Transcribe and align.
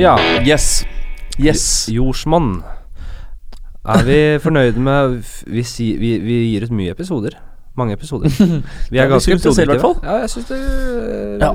Ja, 0.00 0.16
Yes. 0.46 0.82
Yes. 1.40 1.64
jordsmonn. 1.92 2.62
Er 3.84 4.02
vi 4.04 4.18
fornøyde 4.44 4.80
med 4.80 5.20
vi, 5.46 5.62
si, 5.64 5.92
vi, 6.00 6.16
vi 6.24 6.40
gir 6.50 6.66
ut 6.66 6.74
mye 6.76 6.92
episoder. 6.96 7.36
Mange 7.78 7.94
episoder. 7.94 8.32
Vi 8.92 8.98
er 8.98 9.08
ganske 9.08 9.36
produktive. 9.38 9.92
Ja, 10.02 10.16
jeg 10.24 10.30
syns 10.32 10.48
det 10.50 10.58
Ja. 11.40 11.52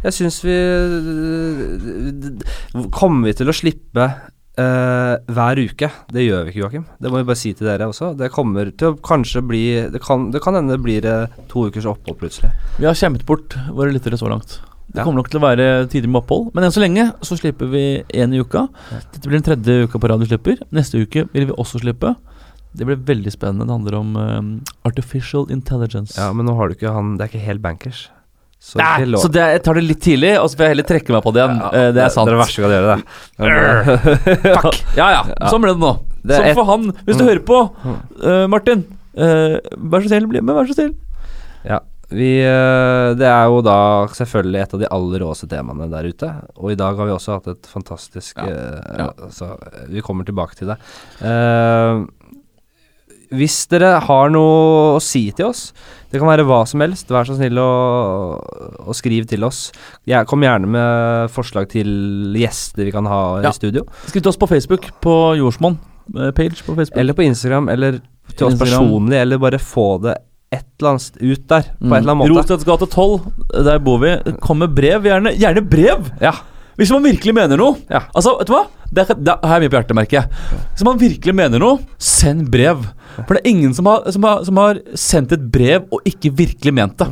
Jeg 0.00 0.14
syns 0.16 0.38
vi 0.40 0.54
Kommer 2.94 3.28
vi 3.28 3.34
til 3.36 3.50
å 3.52 3.54
slippe 3.54 4.06
uh, 4.08 5.14
hver 5.28 5.60
uke? 5.60 5.90
Det 6.10 6.24
gjør 6.24 6.46
vi 6.46 6.54
ikke, 6.54 6.62
Joakim. 6.64 6.86
Det 6.96 7.12
må 7.12 7.20
vi 7.20 7.28
bare 7.28 7.38
si 7.42 7.52
til 7.56 7.68
dere 7.68 7.90
også. 7.92 8.14
Det 8.18 8.30
kommer 8.32 8.72
til 8.72 8.94
å 8.94 8.98
kanskje 9.04 9.44
bli 9.46 9.62
Det 9.92 10.00
kan, 10.04 10.30
det 10.32 10.40
kan 10.44 10.56
hende 10.56 10.78
det 10.78 10.82
blir 10.86 11.06
eh, 11.06 11.38
to 11.52 11.66
ukers 11.68 11.86
opphold 11.92 12.18
plutselig. 12.24 12.50
Vi 12.80 12.88
har 12.88 12.96
kjempet 12.96 13.26
bort 13.28 13.56
våre 13.68 13.92
lyttere 13.92 14.18
så 14.20 14.32
langt. 14.32 14.58
Det 14.90 15.04
kommer 15.06 15.20
nok 15.22 15.28
til 15.30 15.38
å 15.38 15.44
være 15.44 15.66
tider 15.92 16.08
med 16.10 16.22
opphold, 16.24 16.48
men 16.54 16.64
enn 16.66 16.72
så 16.74 16.80
lenge 16.82 17.04
så 17.22 17.36
slipper 17.38 17.68
vi 17.70 17.82
én 18.10 18.32
i 18.34 18.40
uka. 18.42 18.64
Dette 19.12 19.28
blir 19.28 19.38
den 19.38 19.46
tredje 19.46 19.86
uka 19.86 20.00
på 20.02 20.08
rad 20.10 20.20
vi 20.24 20.26
slipper. 20.32 20.56
Neste 20.74 20.98
uke 21.04 21.28
vil 21.32 21.46
vi 21.46 21.54
også 21.54 21.78
slippe. 21.84 22.14
Det 22.74 22.86
blir 22.86 22.98
veldig 23.06 23.30
spennende. 23.34 23.66
Det 23.66 23.74
handler 23.76 23.94
om 23.98 24.16
um, 24.16 24.48
artificial 24.86 25.46
intelligence. 25.50 26.14
Ja, 26.18 26.32
men 26.32 26.46
nå 26.46 26.54
har 26.58 26.68
du 26.70 26.74
ikke 26.78 26.92
han 26.94 27.16
Det 27.18 27.24
er 27.26 27.30
ikke 27.32 27.46
helt 27.46 27.62
bankers. 27.62 28.08
Så 28.60 28.76
det 28.76 28.84
Nei, 28.84 29.16
så 29.22 29.30
det, 29.32 29.40
jeg 29.54 29.62
tar 29.64 29.78
det 29.78 29.82
litt 29.86 30.02
tidlig, 30.04 30.34
og 30.36 30.50
så 30.52 30.58
får 30.58 30.66
jeg 30.66 30.72
heller 30.74 30.86
trekke 30.90 31.14
meg 31.14 31.22
på 31.24 31.30
det 31.32 31.40
igjen. 31.40 31.60
Ja, 31.62 31.70
Eh, 31.80 31.92
det 31.96 32.02
er 32.04 32.10
sant. 32.12 32.28
Det 32.28 32.34
er 32.34 32.36
det 32.36 32.42
verste 32.42 32.60
du 32.60 32.66
kan 32.66 32.74
gjøre, 32.76 32.96
det. 32.98 34.54
Fuck. 34.60 34.80
Ja 34.98 35.06
ja, 35.14 35.22
sånn 35.50 35.62
ble 35.64 35.72
det 35.74 35.80
nå. 35.80 35.92
Sånn 36.30 36.50
for 36.58 36.68
han. 36.68 36.90
Hvis 37.06 37.16
du 37.16 37.24
Mm. 37.24 37.28
hører 37.30 37.44
på, 37.48 37.60
uh, 38.26 38.46
Martin, 38.52 38.82
uh, 39.16 39.56
vær 39.90 40.04
så 40.04 40.10
snill, 40.12 40.26
bli 40.28 40.42
med, 40.44 40.54
vær 40.58 40.68
så 40.68 40.76
snill. 40.76 40.92
Vi, 42.10 42.30
eh, 42.42 43.14
det 43.14 43.26
er 43.30 43.44
jo 43.46 43.60
da 43.62 43.76
selvfølgelig 44.10 44.62
et 44.64 44.72
av 44.74 44.80
de 44.82 44.88
aller 44.90 45.22
råeste 45.22 45.46
temaene 45.50 45.86
der 45.92 46.08
ute. 46.10 46.30
Og 46.58 46.72
i 46.72 46.78
dag 46.78 46.96
har 46.98 47.06
vi 47.06 47.14
også 47.14 47.36
hatt 47.36 47.46
et 47.52 47.68
fantastisk 47.70 48.36
Ja. 48.42 48.48
eh, 48.50 48.96
Ja. 48.98 49.10
altså, 49.22 49.52
Vi 49.88 50.00
kommer 50.02 50.24
tilbake 50.26 50.56
til 50.58 50.68
det. 50.72 50.78
Uh, 51.22 52.06
hvis 53.30 53.68
dere 53.70 54.00
har 54.02 54.28
noe 54.34 54.96
å 54.96 55.00
si 55.00 55.30
til 55.30 55.46
oss, 55.46 55.72
det 56.10 56.18
kan 56.18 56.26
være 56.26 56.42
hva 56.48 56.66
som 56.66 56.80
helst, 56.82 57.06
vær 57.14 57.22
så 57.28 57.36
snill 57.38 57.54
å, 57.62 58.42
å 58.90 58.92
skrive 58.98 59.28
til 59.30 59.44
oss. 59.46 59.70
Jeg, 60.04 60.26
kom 60.26 60.42
gjerne 60.42 60.66
med 60.66 61.30
forslag 61.30 61.68
til 61.70 62.34
gjester 62.34 62.88
vi 62.88 62.90
kan 62.90 63.06
ha 63.06 63.40
Ja. 63.44 63.50
i 63.50 63.52
studio. 63.54 63.84
Skriv 64.08 64.22
til 64.24 64.32
oss 64.32 64.36
på 64.40 64.48
Facebook, 64.50 64.90
på 65.00 65.36
Jordsmonn 65.38 65.78
page 66.34 66.58
på 66.66 66.74
Facebook. 66.74 66.98
Eller 66.98 67.14
på 67.14 67.22
Instagram, 67.22 67.68
eller 67.70 68.00
til 68.34 68.48
oss 68.48 68.54
Instagram. 68.58 68.66
personlig, 68.66 69.14
eller 69.22 69.38
bare 69.38 69.58
få 69.62 70.02
det 70.02 70.16
et 70.52 70.64
eller 70.80 70.90
annet 70.96 71.18
ut 71.22 71.42
der, 71.48 71.62
på 71.78 71.86
Mm. 71.86 71.92
et 71.92 71.98
eller 72.00 72.12
annet 72.12 72.20
måte. 72.24 72.34
Rosteds 72.36 72.64
gate 72.66 72.86
12, 72.90 73.20
der 73.64 73.78
bor 73.78 73.98
vi. 74.02 74.16
Kom 74.42 74.58
med 74.58 74.74
brev, 74.74 75.02
gjerne. 75.06 75.32
Gjerne 75.38 75.62
brev! 75.70 76.10
Ja. 76.20 76.32
Hvis 76.80 76.90
man 76.90 77.04
virkelig 77.04 77.34
mener 77.36 77.56
noe. 77.60 77.76
Ja. 77.90 78.00
Altså, 78.16 78.32
vet 78.38 78.48
du 78.48 78.54
hva? 78.54 78.64
Det 78.90 79.04
er, 79.04 79.14
det 79.14 79.34
er 79.36 79.60
mye 79.62 79.68
på 79.70 79.76
hjertet, 79.78 79.94
merker 79.94 80.16
jeg. 80.22 80.30
Hvis 80.74 80.84
man 80.88 80.98
virkelig 80.98 81.34
mener 81.36 81.60
noe, 81.62 81.78
send 81.98 82.48
brev. 82.50 82.86
For 83.28 83.36
det 83.36 83.42
er 83.44 83.50
ingen 83.52 83.74
som 83.76 83.86
har, 83.86 84.06
som 84.10 84.24
har, 84.26 84.42
som 84.48 84.56
har 84.62 84.80
sendt 84.98 85.32
et 85.36 85.44
brev 85.52 85.84
og 85.92 86.00
ikke 86.08 86.32
virkelig 86.34 86.72
ment 86.74 86.96
det. 86.98 87.06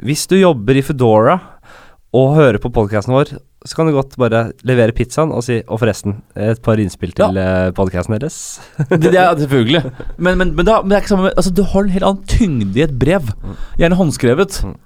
Hvis 0.00 0.26
du 0.30 0.36
jobber 0.38 0.78
i 0.78 0.84
Foodora 0.86 1.38
og 2.16 2.36
hører 2.38 2.58
på 2.62 2.70
podkasten 2.72 3.12
vår, 3.12 3.34
så 3.66 3.76
kan 3.76 3.88
du 3.88 3.92
godt 3.92 4.14
bare 4.16 4.52
levere 4.64 4.94
pizzaen 4.96 5.32
og 5.36 5.42
si 5.44 5.58
Og 5.68 5.82
forresten, 5.82 6.14
et 6.32 6.62
par 6.64 6.80
innspill 6.80 7.12
til 7.12 7.36
ja. 7.36 7.68
podkasten 7.76 8.16
deres. 8.16 8.38
Det, 8.88 9.10
det 9.10 9.18
er 9.20 9.34
selvfølgelig. 9.36 9.82
Men, 10.16 10.38
men, 10.40 10.54
men, 10.56 10.64
da, 10.64 10.78
men 10.80 10.92
det 10.92 10.96
er 10.96 11.04
ikke 11.04 11.12
samme 11.12 11.32
Altså, 11.34 11.52
du 11.52 11.60
har 11.68 11.84
en 11.84 11.92
helt 11.92 12.06
annen 12.08 12.24
tyngde 12.30 12.80
i 12.80 12.86
et 12.86 12.94
brev. 12.96 13.28
Gjerne 13.80 13.98
håndskrevet. 14.00 14.62
Mm. 14.64 14.78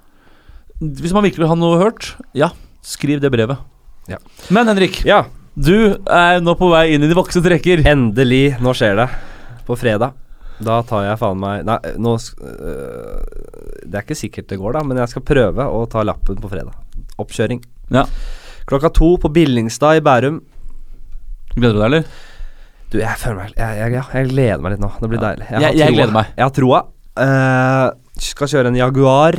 Hvis 0.98 1.14
man 1.14 1.22
virkelig 1.22 1.44
vil 1.44 1.52
ha 1.52 1.56
noe 1.58 1.78
hørt, 1.78 2.10
ja, 2.34 2.50
skriv 2.82 3.22
det 3.22 3.30
brevet. 3.32 3.62
Ja. 4.10 4.18
Men 4.52 4.68
Henrik, 4.68 5.04
Ja, 5.06 5.22
du 5.54 5.94
er 6.10 6.42
nå 6.42 6.56
på 6.58 6.68
vei 6.74 6.88
inn 6.96 7.06
i 7.06 7.08
de 7.08 7.14
voksne 7.16 7.44
trekker. 7.46 7.86
endelig. 7.86 8.56
Nå 8.60 8.74
skjer 8.74 8.98
det. 8.98 9.08
På 9.68 9.78
fredag. 9.78 10.18
Da 10.64 10.82
tar 10.86 11.06
jeg 11.06 11.18
faen 11.18 11.40
meg 11.42 11.64
Nei, 11.66 11.76
nå 11.98 12.12
øh, 12.14 13.22
Det 13.82 13.96
er 13.98 14.04
ikke 14.04 14.14
sikkert 14.14 14.46
det 14.52 14.58
går, 14.60 14.76
da, 14.76 14.82
men 14.86 15.00
jeg 15.02 15.10
skal 15.10 15.24
prøve 15.26 15.66
å 15.66 15.80
ta 15.90 16.04
lappen 16.06 16.38
på 16.42 16.50
fredag. 16.52 16.74
Oppkjøring. 17.22 17.62
Ja. 17.94 18.04
Klokka 18.68 18.90
to 18.96 19.16
på 19.20 19.28
Billingstad 19.34 19.98
i 19.98 20.04
Bærum. 20.04 20.40
Gleder 21.54 21.74
du 21.76 21.80
deg, 21.82 21.86
eller? 21.90 22.06
Du, 22.94 22.98
jeg 23.00 23.18
føler 23.20 23.36
meg 23.42 23.52
jeg, 23.58 23.78
jeg, 23.92 24.04
jeg 24.14 24.28
gleder 24.30 24.62
meg 24.64 24.74
litt 24.74 24.82
nå. 24.84 24.90
Det 25.00 25.08
blir 25.10 25.20
Ja. 25.20 25.28
deilig. 25.30 25.48
Jeg- 25.50 25.76
jeg 25.78 25.94
gleder 25.96 26.12
meg. 26.14 26.26
Jeg 26.36 26.44
har 26.44 26.54
troa. 26.54 26.80
Uh, 27.14 27.90
skal 28.18 28.48
kjøre 28.50 28.66
en 28.72 28.76
Jaguar 28.78 29.36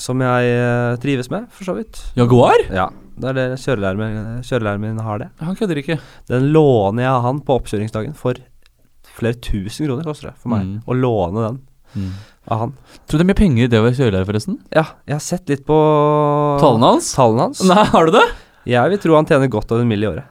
som 0.00 0.20
jeg 0.20 0.54
uh, 0.56 0.96
trives 0.96 1.28
med, 1.30 1.48
for 1.52 1.64
så 1.64 1.74
vidt. 1.76 1.98
Jaguar? 2.16 2.56
Ja, 2.72 2.86
det 3.20 3.28
er 3.28 3.32
det 3.36 3.58
kjørelæreren 3.60 3.98
min, 4.00 4.42
kjørelæreren 4.46 4.80
min 4.80 4.98
har 5.04 5.18
det. 5.18 5.28
Han 5.40 5.56
kødder 5.56 5.76
ikke. 5.82 5.98
Den 6.30 6.52
låner 6.54 7.02
jeg 7.04 7.10
av 7.12 7.22
han 7.26 7.40
på 7.44 7.58
oppkjøringsdagen 7.60 8.14
for 8.16 8.34
flere 9.18 9.34
tusen 9.44 9.86
kroner, 9.88 10.04
koster 10.06 10.30
det 10.30 10.38
for 10.40 10.48
meg 10.54 10.62
Mm. 10.64 10.82
å 10.86 10.94
låne 10.96 11.42
den 11.48 11.58
av 12.50 12.64
han. 12.64 12.72
Tror 13.06 13.18
du 13.18 13.22
det 13.22 13.26
er 13.26 13.30
mye 13.32 13.40
penger 13.40 13.64
i 13.64 13.70
det 13.72 13.80
å 13.80 13.86
være 13.86 13.98
kjørelærer, 14.00 14.28
forresten? 14.28 14.58
Ja, 14.74 14.84
jeg 15.08 15.16
har 15.16 15.24
sett 15.24 15.48
litt 15.52 15.64
på 15.68 15.78
Tallene 16.60 16.94
hans? 16.96 17.12
Tallene 17.16 17.48
hans. 17.48 17.62
Nei, 17.70 17.84
har 17.94 18.10
du 18.10 18.12
det? 18.18 18.26
Jeg 18.70 18.92
vil 18.92 19.00
tro 19.02 19.16
han 19.16 19.28
tjener 19.30 19.50
godt 19.52 19.72
over 19.72 19.86
en 19.86 19.90
mill 19.90 20.04
i 20.04 20.10
året. 20.10 20.26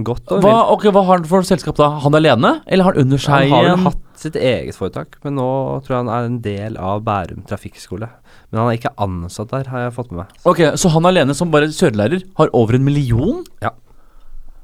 Godt 0.00 0.30
over 0.32 0.40
Hva, 0.46 0.52
mill. 0.54 0.70
ok, 0.72 0.84
hva 0.94 1.02
har 1.04 1.18
han 1.20 1.26
for 1.28 1.44
selskap 1.44 1.76
da? 1.76 1.90
Han 2.00 2.14
alene? 2.16 2.54
Eller 2.64 2.86
har 2.86 2.94
han 2.96 3.02
under 3.04 3.20
Han 3.20 3.24
seg 3.26 3.50
har 3.52 3.66
vel 3.66 3.74
har 3.74 3.82
hatt 3.90 4.22
sitt 4.22 4.36
eget 4.38 4.76
foretak, 4.78 5.18
men 5.26 5.34
nå 5.36 5.46
tror 5.84 5.92
jeg 5.96 5.98
han 5.98 6.10
er 6.14 6.28
en 6.30 6.38
del 6.44 6.78
av 6.80 7.02
Bærum 7.04 7.42
trafikkskole. 7.50 8.08
Men 8.52 8.60
han 8.62 8.70
er 8.70 8.78
ikke 8.78 8.94
ansatt 9.04 9.50
der, 9.52 9.68
har 9.68 9.84
jeg 9.84 9.94
fått 9.98 10.12
med 10.14 10.22
meg. 10.22 10.38
Ok, 10.48 10.62
Så 10.80 10.88
han 10.94 11.08
alene 11.10 11.34
som 11.36 11.50
bare 11.52 11.68
kjørelærer 11.74 12.24
har 12.38 12.52
over 12.56 12.78
en 12.78 12.86
million? 12.86 13.42
Ja. 13.60 13.74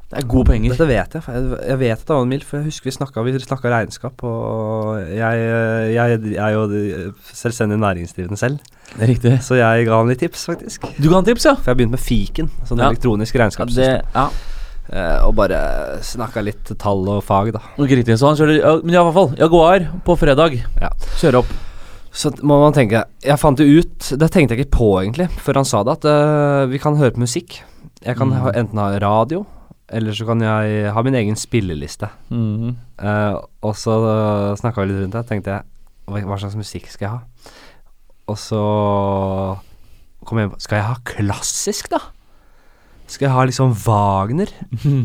Det 0.08 0.22
er 0.22 0.26
gode 0.26 0.46
penger. 0.48 0.72
Dette 0.72 0.86
vet 0.88 1.14
jeg. 1.18 1.22
Jeg, 1.28 1.58
jeg 1.68 1.78
vet 1.82 1.92
at 1.92 2.06
det 2.08 2.14
var 2.16 2.22
en 2.24 2.30
mil, 2.30 2.40
for 2.48 2.56
jeg 2.56 2.64
husker 2.70 2.88
vi 2.88 2.94
snakka 2.96 3.24
Vi 3.26 3.32
snakka 3.44 3.68
regnskap, 3.74 4.22
og 4.24 5.02
jeg, 5.12 5.42
jeg, 5.92 6.20
jeg 6.32 6.38
er 6.40 6.54
jo 6.54 6.62
selvstendig 7.28 7.76
næringsdrivende 7.82 8.38
selv, 8.40 8.58
Det 8.94 9.02
er 9.04 9.10
riktig. 9.12 9.34
så 9.44 9.58
jeg 9.60 9.84
ga 9.84 9.98
han 10.00 10.08
litt 10.08 10.22
tips, 10.24 10.46
faktisk. 10.48 10.86
Du 10.96 11.10
ga 11.10 11.18
han 11.18 11.26
tips, 11.28 11.44
ja? 11.44 11.52
For 11.58 11.68
jeg 11.68 11.74
har 11.74 11.80
begynt 11.82 11.92
med 11.98 12.00
fiken, 12.00 12.48
sånn 12.64 12.80
Ja. 12.80 12.88
elektronisk 12.88 13.36
Ja, 13.36 13.42
regnskapssystem. 13.44 14.08
ja. 14.14 14.28
Uh, 14.88 15.26
og 15.28 15.34
bare 15.36 15.58
snakka 16.00 16.40
litt 16.40 16.70
tall 16.80 17.02
og 17.12 17.20
fag, 17.22 17.50
da. 17.52 17.60
Ikke 17.76 17.98
riktig. 18.00 18.16
Så 18.16 18.24
han 18.30 18.38
kjører 18.40 18.56
ja, 18.62 18.70
Men 18.80 18.94
i 18.94 18.96
hvert 18.96 19.12
fall, 19.18 19.34
Jaguar 19.36 19.84
på 20.06 20.16
fredag. 20.16 20.56
Ja. 20.80 20.88
Kjøre 21.20 21.42
opp. 21.42 21.50
Så 22.10 22.30
må 22.40 22.56
man 22.62 22.72
tenke 22.72 23.02
Jeg 23.22 23.36
fant 23.38 23.58
det 23.60 23.66
ut 23.68 24.06
Det 24.16 24.30
tenkte 24.32 24.56
jeg 24.56 24.64
ikke 24.64 24.78
på, 24.78 24.88
egentlig, 25.02 25.28
før 25.44 25.60
han 25.60 25.68
sa 25.68 25.82
det, 25.84 25.98
at 26.00 26.08
uh, 26.08 26.64
vi 26.72 26.78
kan 26.80 26.96
høre 26.96 27.12
på 27.12 27.20
musikk. 27.20 27.58
Jeg 28.00 28.16
kan 28.16 28.30
Mm. 28.32 28.38
ha, 28.40 28.52
enten 28.56 28.78
ha 28.80 28.88
radio, 29.04 29.44
eller 29.88 30.12
så 30.12 30.26
kan 30.28 30.42
jeg 30.44 30.92
ha 30.92 31.02
min 31.02 31.16
egen 31.16 31.38
spilleliste. 31.38 32.10
Mhm. 32.28 32.76
Uh, 32.98 33.40
og 33.62 33.76
så 33.78 33.94
snakka 34.60 34.82
vi 34.84 34.92
litt 34.92 35.02
rundt 35.04 35.16
det. 35.16 35.24
Tenkte 35.30 35.56
jeg 35.56 35.62
hva, 36.08 36.22
hva 36.28 36.38
slags 36.40 36.58
musikk 36.58 36.88
skal 36.92 37.06
jeg 37.06 37.14
ha? 37.16 37.54
Og 38.28 38.36
så 38.40 38.62
kom 40.28 40.40
jeg 40.42 40.50
på 40.52 40.60
Skal 40.60 40.80
jeg 40.80 40.88
ha 40.90 40.96
klassisk, 41.08 41.88
da? 41.92 42.02
Skal 43.08 43.24
jeg 43.28 43.32
ha 43.32 43.44
litt 43.48 43.56
sånn 43.56 43.72
Wagner? 43.86 44.50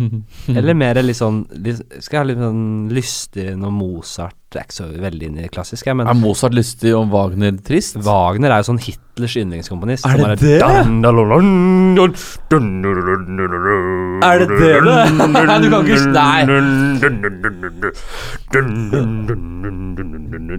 Eller 0.57 0.75
mer 0.75 0.99
litt 1.03 1.15
sånn 1.19 1.45
Skal 1.53 2.17
jeg 2.17 2.19
ha 2.19 2.25
litt 2.27 2.41
sånn 2.41 2.63
lystig 2.91 3.53
noe 3.59 3.71
Mozart? 3.71 4.35
Jeg 4.53 4.59
er 4.59 4.67
ikke 4.67 4.75
så 4.75 4.87
veldig 5.01 5.27
inne 5.31 5.45
i 5.47 5.49
klassisk, 5.49 5.87
jeg, 5.87 5.97
men 5.97 6.09
Er 6.11 6.17
Mozart 6.19 6.53
lystig 6.53 6.91
og 6.93 7.07
Wagner 7.13 7.55
trist? 7.65 7.95
Wagner 8.05 8.53
er 8.53 8.61
jo 8.61 8.67
sånn 8.67 8.81
Hitlers 8.83 9.33
yndlingskomponist. 9.41 10.05
Er 10.05 10.19
det 10.19 10.27
det? 10.43 10.59
Er 10.61 10.83
det 14.43 14.47
det 14.51 14.59
det 14.83 14.93
er? 15.49 15.63
Du 15.63 15.67
kan 15.73 15.81
ikke 15.87 15.99
Nei. 16.13 16.39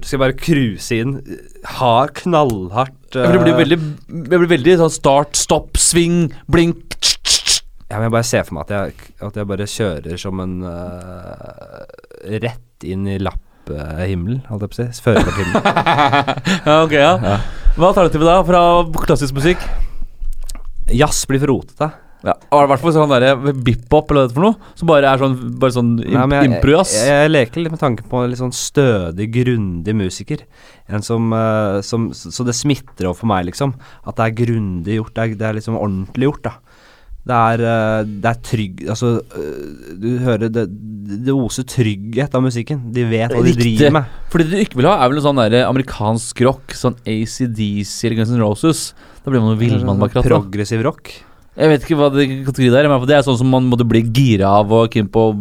Skal 0.02 0.08
skal 0.08 0.22
bare 0.24 0.36
cruise 0.38 0.98
inn. 0.98 1.16
Hard, 1.78 2.16
knallhardt 2.22 3.14
Ja, 3.14 3.30
det 3.30 3.40
blir 3.44 3.54
eh, 3.54 3.60
veldig, 3.62 3.78
det 4.26 4.38
blir 4.40 4.50
veldig 4.56 4.74
sånn 4.82 4.94
start, 4.94 5.38
stopp, 5.38 5.78
sving, 5.78 6.32
blink 6.50 6.96
tsk. 6.98 7.23
Ja, 7.94 8.00
men 8.00 8.08
jeg 8.08 8.14
bare 8.16 8.26
ser 8.26 8.42
for 8.42 8.56
meg 8.56 8.64
at 8.66 8.72
jeg, 8.74 9.10
at 9.22 9.36
jeg 9.38 9.46
bare 9.46 9.66
kjører 9.70 10.18
som 10.18 10.40
en 10.42 10.54
uh, 10.66 11.84
Rett 12.42 12.86
inn 12.90 13.04
i 13.06 13.20
lapphimmelen, 13.22 14.40
holdt 14.48 14.64
jeg 14.66 14.72
på 14.72 14.74
å 14.74 14.78
si. 14.80 15.04
Førerkorthimmelen. 15.04 15.68
Ja, 16.66 16.80
ok, 16.82 16.94
ja. 16.98 17.12
Ja. 17.22 17.36
Hva 17.76 17.86
er 17.86 17.90
alternativet 17.92 18.26
da, 18.26 18.38
fra 18.48 18.62
klassisk 19.06 19.36
musikk? 19.38 19.62
Jazz 20.90 21.22
blir 21.30 21.38
for 21.44 21.52
rotete. 21.54 21.92
Ja, 22.24 22.32
I 22.40 22.66
hvert 22.70 22.80
fall 22.80 22.94
sånn 22.96 23.10
derre 23.12 23.52
bip-hop 23.52 24.10
eller 24.10 24.24
hva 24.24 24.26
det 24.26 24.32
er 24.32 24.36
for 24.38 24.44
noe, 24.46 24.72
som 24.80 24.88
bare 24.88 25.10
er 25.12 25.20
sånn, 25.20 25.34
bare 25.60 25.74
sånn 25.76 25.90
Nei, 26.00 26.22
men 26.24 26.38
jeg, 26.38 26.50
impro-jazz. 26.54 26.94
jeg, 26.96 27.18
jeg 27.20 27.32
leker 27.34 27.62
litt 27.66 27.74
med 27.74 27.82
tanken 27.82 28.08
på 28.08 28.22
en 28.24 28.32
litt 28.32 28.40
sånn 28.40 28.54
stødig, 28.56 29.26
grundig 29.34 29.94
musiker. 29.98 30.46
En 30.88 31.04
som, 31.04 31.28
eh, 31.36 31.82
som 31.84 32.08
Så 32.16 32.46
det 32.48 32.56
smitter 32.56 33.10
over 33.10 33.20
for 33.20 33.28
meg, 33.30 33.44
liksom. 33.52 33.76
At 34.08 34.16
det 34.16 34.26
er 34.26 34.38
grundig 34.40 34.96
gjort. 34.98 35.12
Det 35.14 35.26
er, 35.26 35.36
det 35.42 35.48
er 35.50 35.58
liksom 35.60 35.76
ordentlig 35.76 36.30
gjort, 36.30 36.48
da. 36.48 36.54
Det 37.24 37.32
er, 37.32 37.62
eh, 37.64 38.04
det 38.20 38.28
er 38.28 38.40
trygg 38.44 38.82
Altså, 38.92 39.14
eh, 39.32 39.94
du 39.96 40.08
hører 40.20 40.50
det 40.52 40.66
Det 41.24 41.32
oser 41.32 41.64
trygghet 41.68 42.34
av 42.36 42.42
musikken. 42.44 42.82
De 42.92 43.04
vet 43.08 43.32
hva 43.32 43.42
de 43.44 43.54
driver 43.56 43.94
med. 43.96 44.16
For 44.32 44.42
det 44.42 44.50
du 44.50 44.56
ikke 44.60 44.80
vil 44.80 44.88
ha, 44.88 44.98
er 45.00 45.08
vel 45.08 45.18
noe 45.18 45.24
sånn 45.24 45.40
der 45.40 45.64
amerikansk 45.68 46.40
rock, 46.44 46.74
sånn 46.76 46.96
ACDC 47.04 48.08
eller 48.08 48.18
Guns 48.20 48.32
N' 48.32 48.42
Roses. 48.42 48.80
Da 49.24 49.32
blir 49.32 49.44
man 49.44 49.54
jo 49.54 49.60
villmann 49.60 50.00
bak 50.00 50.16
rattet. 50.16 50.32
Progressiv 50.32 50.82
rock. 50.84 51.12
Jeg 51.54 51.70
vet 51.70 51.84
ikke 51.86 51.98
hva 52.00 52.08
det 52.10 52.24
kategori 52.48 52.70
det 52.72 52.78
er, 52.80 52.88
men 52.90 53.04
det 53.06 53.14
er 53.14 53.26
sånn 53.26 53.38
som 53.38 53.52
man 53.52 53.68
måtte 53.70 53.86
bli 53.86 54.00
gira 54.02 54.48
av 54.58 54.72
og 54.74 54.88
keen 54.90 55.06
på 55.12 55.28
å 55.28 55.34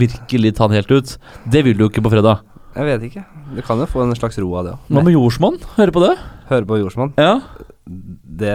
virkelig 0.00 0.56
ta 0.58 0.66
den 0.66 0.80
helt 0.80 0.90
ut. 0.90 1.12
Det 1.46 1.62
vil 1.62 1.76
du 1.76 1.84
jo 1.84 1.90
ikke 1.92 2.02
på 2.02 2.10
fredag. 2.16 2.40
Jeg 2.72 2.88
vet 2.88 3.04
ikke. 3.10 3.22
Du 3.54 3.60
kan 3.62 3.78
jo 3.78 3.86
få 3.86 4.02
en 4.02 4.16
slags 4.16 4.40
ro 4.42 4.48
av 4.58 4.64
det 4.66 4.72
òg. 4.74 4.88
Hva 4.88 5.04
med 5.04 5.14
jordsmonn? 5.14 5.60
Hører 5.76 5.94
på 5.94 6.02
det? 6.02 6.14
Høre 6.48 6.66
på 6.66 6.80
jordsmonn. 6.80 7.12
Ja. 7.20 7.34
Det, 7.82 8.50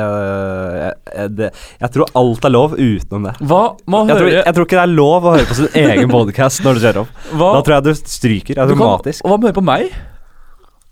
det 1.36 1.50
Jeg 1.82 1.90
tror 1.92 2.12
alt 2.16 2.46
er 2.48 2.54
lov 2.54 2.76
utenom 2.80 3.26
det. 3.28 3.34
Hva 3.44 3.64
Jeg 3.76 4.20
tror, 4.20 4.30
jeg 4.32 4.54
tror 4.56 4.68
ikke 4.68 4.78
det 4.78 4.84
er 4.86 4.94
lov 4.96 5.26
å 5.28 5.34
høre 5.36 5.48
på 5.50 5.58
sin 5.58 5.68
egen 5.84 6.12
podcast 6.12 6.64
når 6.64 6.78
du 6.78 6.86
kjører 6.86 7.02
opp. 7.04 7.18
hva, 7.34 7.50
Da 7.58 7.64
tror 7.66 7.76
jeg 7.76 7.88
du 7.90 8.06
stryker 8.14 8.54
du 8.56 8.62
kan, 8.62 8.70
automatisk. 8.70 9.26
Hva 9.28 9.36
med 9.36 9.50
å 9.50 9.52
høre 9.52 9.58
på 9.60 9.66
meg? 9.68 9.98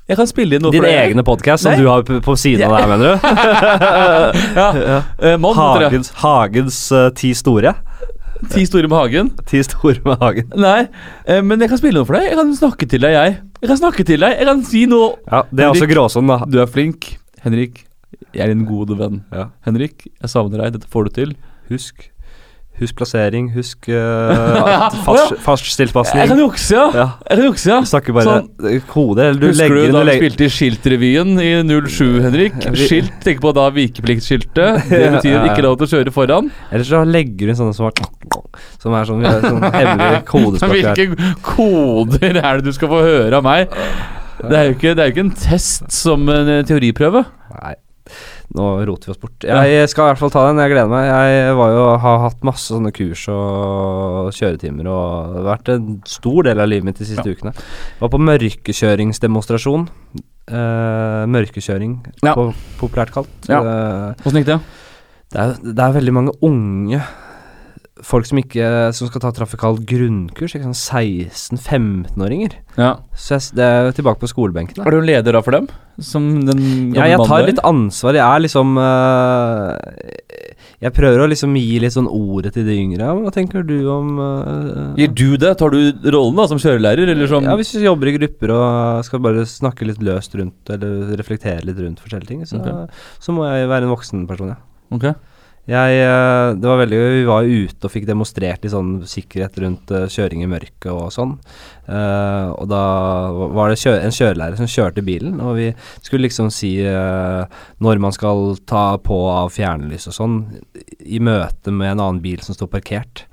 Jeg 0.06 0.20
kan 0.20 0.28
spille 0.30 0.60
inn 0.60 0.62
noe 0.62 0.76
Din 0.76 0.84
for 0.84 0.92
deg. 0.92 1.00
egne 1.10 1.24
podcast 1.26 1.66
som 1.66 1.80
du 1.80 1.88
har 1.90 2.04
på, 2.06 2.20
på 2.22 2.36
siden 2.38 2.68
av 2.68 2.76
deg, 2.76 2.92
mener 2.92 3.16
du? 3.16 3.26
ja. 4.60 4.68
Ja. 4.78 5.00
Uh, 5.18 5.32
Mon. 5.42 5.56
Hagens, 5.58 6.12
Hagens 6.22 6.78
uh, 6.94 7.08
ti 7.18 7.32
store. 7.34 7.74
Ti 8.52 8.66
store 8.68 8.92
med 8.92 9.00
Hagen. 9.00 9.32
Ti 9.50 9.64
store 9.66 10.04
med 10.06 10.22
Hagen. 10.22 10.52
Nei, 10.60 10.86
eh, 11.26 11.42
men 11.42 11.64
jeg 11.64 11.72
kan 11.72 11.80
spille 11.82 11.98
noe 11.98 12.06
for 12.06 12.20
deg. 12.20 12.28
Jeg 12.30 12.38
kan 12.38 12.54
snakke 12.60 12.90
til 12.92 13.02
deg, 13.08 13.16
jeg. 13.16 13.38
Jeg 13.64 13.72
kan 13.72 13.80
snakke 13.82 14.06
til 14.06 14.22
deg. 14.28 14.36
Jeg 14.44 14.50
kan 14.52 14.64
si 14.68 14.84
noe. 14.92 15.14
Ja, 15.32 15.42
Det 15.50 15.66
er 15.66 15.72
også 15.74 15.88
gråsonen, 15.90 16.36
da. 16.36 16.52
Du 16.54 16.60
er 16.62 16.70
flink. 16.70 17.16
Henrik, 17.46 17.84
jeg 18.34 18.44
er 18.46 18.52
din 18.54 18.66
gode 18.68 18.98
venn. 19.00 19.24
Ja. 19.34 19.50
Henrik, 19.68 20.08
jeg 20.10 20.32
savner 20.32 20.64
deg. 20.64 20.76
Dette 20.78 20.92
får 20.92 21.10
du 21.10 21.18
til. 21.22 21.38
Husk 21.72 22.10
Husk 22.76 22.98
plassering, 23.00 23.46
husk 23.56 23.88
uh, 23.96 24.96
fast, 25.06 25.80
Jeg 25.80 26.28
kan 26.28 26.40
jukse, 26.42 26.76
ja. 26.76 26.90
Ja. 26.92 27.06
Jeg 27.30 27.38
kan 27.38 27.46
jukse, 27.46 27.70
ja. 27.72 27.78
Snakker 27.88 28.16
bare 28.18 28.34
kode, 28.90 29.30
eller 29.30 29.40
du 29.40 29.48
Husker 29.48 29.78
du 29.78 29.94
da 29.96 30.02
vi 30.10 30.16
spilte 30.18 30.44
i 30.44 30.50
Skiltrevyen 30.52 31.40
i 31.40 31.54
07, 31.64 32.20
Henrik? 32.26 32.58
Skilt, 32.76 33.14
tenk 33.24 33.40
på 33.46 33.54
da 33.56 33.70
vikepliktskiltet. 33.72 34.84
Det 34.92 35.08
betyr 35.16 35.38
ja, 35.38 35.46
ikke 35.54 35.64
lov 35.64 35.80
til 35.80 35.88
å 35.88 35.92
kjøre 35.94 36.16
foran. 36.16 36.52
Eller 36.68 36.84
så 36.90 37.06
legger 37.08 37.48
du 37.48 37.54
inn 37.54 37.62
sånne 37.62 37.78
som, 37.78 37.88
er, 37.88 38.44
som 38.84 39.00
er 39.00 39.08
sånn, 39.08 39.24
sånn 39.24 39.66
hemmelig 39.70 40.22
kodespråk 40.34 40.76
her. 40.76 40.92
Hvilke 41.00 41.32
koder 41.48 42.42
er 42.44 42.60
det 42.60 42.68
du 42.68 42.76
skal 42.76 42.92
få 42.92 43.02
høre 43.08 43.40
av 43.40 43.48
meg? 43.48 43.72
Det 44.44 44.52
er 44.60 44.68
jo 44.68 44.76
ikke, 44.76 44.92
det 44.92 45.00
er 45.00 45.08
jo 45.08 45.16
ikke 45.16 45.28
en 45.30 45.36
test 45.40 45.96
som 45.96 46.28
en 46.28 46.58
eh, 46.58 46.64
teoriprøve. 46.68 47.24
Nå 48.56 48.66
roter 48.86 49.10
vi 49.10 49.12
oss 49.16 49.20
bort. 49.20 49.42
Jeg 49.44 49.90
skal 49.90 50.06
i 50.06 50.10
hvert 50.12 50.20
fall 50.22 50.32
ta 50.32 50.44
den, 50.48 50.60
jeg 50.62 50.72
gleder 50.76 50.92
meg. 50.92 51.08
Jeg 51.10 51.56
var 51.58 51.72
jo, 51.74 51.86
har 52.04 52.20
hatt 52.28 52.44
masse 52.46 52.70
sånne 52.70 52.92
kurs 52.96 53.24
og 53.34 54.30
kjøretimer, 54.38 54.86
og 54.88 55.34
det 55.34 55.42
har 55.42 55.50
vært 55.50 55.72
en 55.74 55.88
stor 56.08 56.46
del 56.46 56.62
av 56.62 56.70
livet 56.70 56.86
mitt 56.92 57.02
de 57.02 57.08
siste 57.10 57.26
ukene. 57.26 57.52
Jeg 57.58 58.04
var 58.06 58.14
på 58.14 58.22
mørkekjøringsdemonstrasjon. 58.30 59.88
Eh, 60.46 61.24
mørkekjøring, 61.34 61.96
Ja. 62.22 62.36
på, 62.38 62.54
populært 62.78 63.12
kalt. 63.12 63.30
Ja. 63.50 63.60
Eh, 63.66 64.26
Åssen 64.26 64.44
gikk 64.44 64.52
det? 64.54 64.60
det, 65.34 65.40
er, 65.42 65.56
det 65.74 65.80
er 65.84 65.96
veldig 65.98 66.14
mange 66.14 66.32
unge 66.46 67.02
folk 68.04 68.28
som 68.28 68.40
ikke 68.42 68.68
Som 68.96 69.10
skal 69.10 69.24
ta 69.24 69.32
trafikalt 69.36 69.86
grunnkurs. 69.88 70.56
Ikke 70.56 70.68
sånn 70.68 70.76
16-15-åringer. 71.32 72.58
Ja. 72.80 72.98
Så 73.16 73.38
jeg, 73.38 73.56
det 73.60 73.66
er 73.66 73.92
tilbake 73.96 74.20
på 74.20 74.32
skolebenken. 74.32 74.80
da. 74.80 74.88
Er 74.88 74.96
du 74.96 75.00
en 75.00 75.08
leder 75.08 75.38
da 75.38 75.42
for 75.46 75.56
dem? 75.56 75.70
Som 76.04 76.44
den 76.44 76.94
Ja, 76.96 77.08
jeg 77.08 77.24
tar 77.24 77.46
litt 77.48 77.62
ansvar. 77.64 78.18
Jeg 78.18 78.26
er 78.26 78.42
liksom 78.44 78.76
uh, 78.76 79.78
Jeg 80.84 80.92
prøver 80.98 81.24
å 81.24 81.30
liksom 81.32 81.56
gi 81.56 81.78
litt 81.80 81.96
sånn 81.96 82.10
ordet 82.12 82.52
til 82.58 82.68
de 82.68 82.76
yngre. 82.76 83.14
Hva 83.22 83.32
tenker 83.36 83.64
du 83.68 83.78
om 83.94 84.20
uh, 84.20 84.98
Gir 85.00 85.14
du 85.16 85.38
det? 85.40 85.54
Tar 85.62 85.72
du 85.72 86.12
rollen 86.12 86.42
da 86.42 86.50
som 86.52 86.60
kjørelærer, 86.60 87.14
eller 87.16 87.32
som 87.32 87.48
Ja, 87.48 87.56
Hvis 87.60 87.72
vi 87.78 87.86
jobber 87.88 88.12
i 88.12 88.18
grupper 88.18 88.56
og 88.58 89.06
skal 89.08 89.24
bare 89.24 89.48
snakke 89.48 89.88
litt 89.88 90.04
løst 90.04 90.36
rundt, 90.36 90.68
eller 90.74 91.16
reflektere 91.16 91.64
litt 91.64 91.80
rundt 91.80 92.04
forskjellige 92.04 92.34
ting, 92.34 92.44
så, 92.50 92.60
okay. 92.60 93.08
så 93.24 93.36
må 93.36 93.48
jeg 93.48 93.72
være 93.72 93.88
en 93.88 93.96
voksen 93.96 94.28
person, 94.28 94.52
ja. 94.52 94.60
Ok. 94.96 95.08
Jeg, 95.66 95.98
øh, 95.98 96.52
det 96.62 96.70
var 96.70 96.78
veldig. 96.78 96.98
Vi 97.10 97.22
var 97.26 97.48
ute 97.50 97.88
og 97.88 97.92
fikk 97.92 98.04
demonstrert 98.06 98.66
i 98.68 98.70
sånn 98.70 99.00
sikkerhet 99.10 99.56
rundt 99.64 99.94
øh, 99.98 100.06
kjøring 100.14 100.44
i 100.46 100.50
mørket 100.50 100.92
og 100.94 101.10
sånn. 101.14 101.34
Uh, 101.86 102.50
og 102.58 102.66
da 102.70 102.82
var 103.54 103.70
det 103.70 103.78
kjø 103.78 103.92
en 103.98 104.14
kjørelærer 104.14 104.58
som 104.58 104.70
kjørte 104.70 105.04
bilen, 105.06 105.36
og 105.38 105.58
vi 105.60 105.68
skulle 106.00 106.26
liksom 106.26 106.48
si 106.54 106.72
uh, 106.82 107.46
når 107.78 108.02
man 108.02 108.14
skal 108.14 108.56
ta 108.66 108.98
på 109.02 109.20
av 109.30 109.52
fjernlys 109.54 110.10
og 110.10 110.18
sånn, 110.18 110.40
i 111.06 111.22
møte 111.22 111.74
med 111.74 111.92
en 111.92 112.02
annen 112.02 112.24
bil 112.24 112.42
som 112.46 112.58
står 112.58 112.72
parkert. 112.74 113.28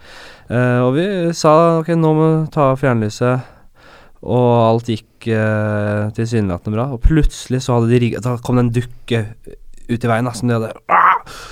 Uh, 0.51 0.85
og 0.85 0.93
vi 0.99 1.07
sa 1.37 1.55
ok, 1.79 1.95
nå 1.97 2.13
må 2.17 2.29
vi 2.29 2.45
ta 2.53 2.73
av 2.75 2.81
fjernlyset. 2.81 3.49
Og 4.23 4.51
alt 4.57 4.93
gikk 4.93 5.33
uh, 5.33 6.13
tilsynelatende 6.17 6.77
bra. 6.77 6.93
Og 6.95 7.01
plutselig 7.05 7.65
så 7.65 7.77
hadde 7.77 7.91
de 7.91 7.99
rigga 8.05 8.21
Da 8.23 8.37
kom 8.39 8.61
det 8.61 8.69
en 8.69 8.77
dukke 8.77 9.25
ut 9.89 9.97
i 9.97 10.09
veien 10.09 10.29
da, 10.29 10.37
som 10.37 10.49
de 10.49 10.61
hadde 10.61 10.77
ah! 10.93 11.43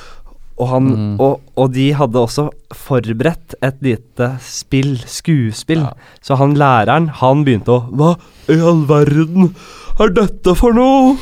Og, 0.61 0.69
han, 0.69 0.89
Mm. 0.93 1.12
og, 1.25 1.41
og 1.57 1.71
de 1.73 1.87
hadde 1.97 2.21
også 2.21 2.51
forberedt 2.77 3.55
et 3.65 3.79
lite 3.81 4.27
spill, 4.45 4.99
skuespill. 5.09 5.81
Ja. 5.87 5.95
Så 6.21 6.37
han 6.37 6.53
læreren, 6.61 7.09
han 7.23 7.45
begynte 7.47 7.73
å 7.79 7.87
Hva 7.89 8.11
i 8.53 8.59
all 8.61 8.83
verden 8.91 9.55
er 10.06 10.12
dette 10.17 10.55
for 10.58 10.76
noe? 10.76 11.14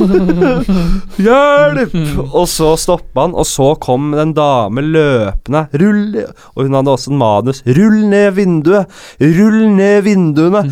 Hjelp! 1.25 1.95
Og 2.29 2.47
så 2.51 2.73
stoppa 2.81 3.25
han, 3.27 3.35
og 3.39 3.47
så 3.49 3.73
kom 3.83 4.13
det 4.15 4.23
en 4.23 4.35
dame 4.37 4.85
løpende. 4.85 5.65
Rull 5.83 6.19
Og 6.21 6.63
hun 6.65 6.77
hadde 6.79 6.95
også 6.95 7.13
en 7.13 7.21
manus. 7.21 7.63
Rull 7.67 8.01
ned 8.11 8.33
vinduet! 8.39 8.99
Rull 9.23 9.61
ned 9.77 10.03
vinduene! 10.07 10.65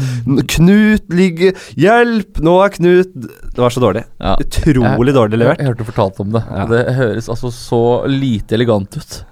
Knut 0.56 1.14
ligger 1.17 1.56
Hjelp! 1.79 2.43
Nå 2.47 2.56
er 2.64 2.75
Knut 2.76 3.14
Det 3.17 3.62
var 3.62 3.75
så 3.75 3.82
dårlig. 3.82 4.05
Ja. 4.23 4.37
Utrolig 4.43 5.17
dårlig 5.17 5.41
levert. 5.43 5.61
Jeg, 5.61 5.67
jeg 5.67 5.73
hørte 5.73 5.85
du 5.85 5.91
fortalte 5.93 6.26
om 6.26 6.35
det. 6.37 6.44
Ja. 6.50 6.67
Det 6.70 6.82
høres 6.99 7.31
altså 7.32 7.52
så 7.55 7.82
lite 8.11 8.59
elegant 8.59 8.97
ut. 8.99 9.23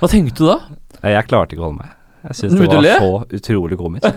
Hva 0.00 0.10
tenkte 0.10 0.42
du 0.42 0.48
da? 0.50 0.60
Jeg 1.12 1.28
klarte 1.30 1.54
ikke 1.54 1.64
å 1.64 1.68
holde 1.70 1.82
meg. 1.82 1.98
Jeg 2.22 2.38
syns 2.38 2.54
det 2.54 2.68
var 2.70 2.86
så 3.02 3.14
utrolig 3.38 3.78
komisk. 3.80 4.06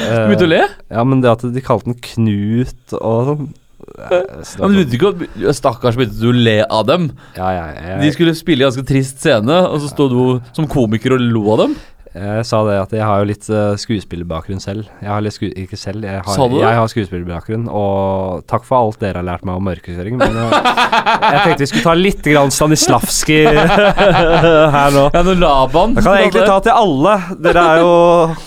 Du 0.00 0.06
begynte 0.30 0.46
å 0.46 0.50
le? 0.50 0.60
Ja, 0.88 1.02
men 1.04 1.20
det 1.20 1.32
at 1.32 1.42
de 1.52 1.62
kalte 1.64 1.90
den 1.90 1.96
Knut 2.04 2.94
og 2.94 3.26
sånn 3.26 3.48
eh, 4.06 4.60
men 4.62 4.76
du 4.78 4.94
ikke 4.96 5.52
Stakkars 5.56 5.98
begynte 5.98 6.20
du 6.20 6.28
å 6.30 6.34
le 6.36 6.60
av 6.62 6.86
dem. 6.88 7.08
Ja, 7.36 7.50
ja, 7.56 7.64
ja, 7.74 7.96
De 8.00 8.12
skulle 8.14 8.36
spille 8.38 8.62
i 8.62 8.68
ganske 8.68 8.86
trist 8.86 9.18
scene, 9.20 9.56
og 9.66 9.82
så 9.82 9.90
sto 9.90 10.06
du 10.12 10.20
som 10.56 10.68
komiker 10.70 11.16
og 11.16 11.26
lo 11.26 11.44
av 11.56 11.64
dem. 11.64 11.74
Jeg 12.10 12.46
sa 12.48 12.58
det 12.66 12.74
at 12.74 12.92
jeg 12.94 13.06
har 13.06 13.20
jo 13.22 13.26
litt 13.28 13.44
uh, 13.54 13.76
skuespillerbakgrunn 13.78 14.58
selv. 14.62 14.88
Jeg 14.98 15.10
har 15.12 15.22
litt 15.22 15.36
sku 15.36 15.44
Ikke 15.46 15.78
selv, 15.78 16.02
jeg 16.02 16.18
har, 16.18 16.34
Sa 16.34 16.48
du 16.50 16.56
det? 16.56 16.64
jeg 16.64 16.78
har 16.80 16.88
skuespillerbakgrunn. 16.90 17.68
Og 17.70 18.42
takk 18.50 18.66
for 18.66 18.80
alt 18.80 18.98
dere 18.98 19.20
har 19.20 19.26
lært 19.28 19.46
meg 19.46 19.60
om 19.60 19.68
mørkekjøring. 19.68 20.18
Men 20.18 20.34
jeg, 20.40 20.48
jeg 20.50 21.44
tenkte 21.44 21.62
vi 21.62 21.68
skulle 21.70 21.86
ta 21.86 21.94
litt 21.94 22.26
grann 22.26 22.50
Stanislavskij 22.54 23.46
her 24.76 24.96
nå. 24.96 25.04
Ja, 25.14 25.22
når 25.22 25.38
Laban 25.38 25.94
Jeg 26.00 26.06
kan 26.08 26.18
egentlig 26.18 26.48
ta 26.50 26.58
til 26.66 26.74
alle. 26.74 27.14
Dere 27.46 27.66
er 27.76 27.84
jo 27.84 27.94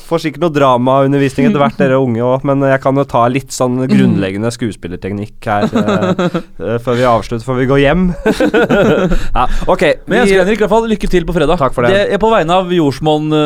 får 0.09 0.25
sikkert 0.25 0.43
noe 0.43 0.53
dramaundervisning 0.53 1.47
etter 1.47 1.63
hvert, 1.63 1.79
dere 1.79 2.01
unge 2.03 2.21
òg, 2.25 2.43
men 2.47 2.67
jeg 2.67 2.81
kan 2.83 2.99
jo 2.99 3.05
ta 3.09 3.23
litt 3.31 3.55
sånn 3.55 3.79
grunnleggende 3.89 4.51
skuespillerteknikk 4.53 5.47
her 5.47 5.69
uh, 5.71 6.27
eh, 6.59 6.77
før 6.83 6.99
vi 6.99 7.07
avslutter, 7.07 7.45
før 7.47 7.61
vi 7.61 7.69
går 7.71 7.81
hjem. 7.85 8.05
ja, 9.39 9.47
ok. 9.71 9.87
Men 10.05 10.19
jeg 10.19 10.27
ønsker 10.27 10.43
Henrik 10.43 10.59
i 10.59 10.65
hvert 10.65 10.75
fall 10.75 10.91
lykke 10.91 11.11
til 11.15 11.27
på 11.29 11.37
fredag. 11.39 11.63
Takk 11.63 11.75
for 11.75 11.87
det. 11.87 12.03
er 12.11 12.21
på 12.21 12.31
vegne 12.33 12.59
av 12.59 12.69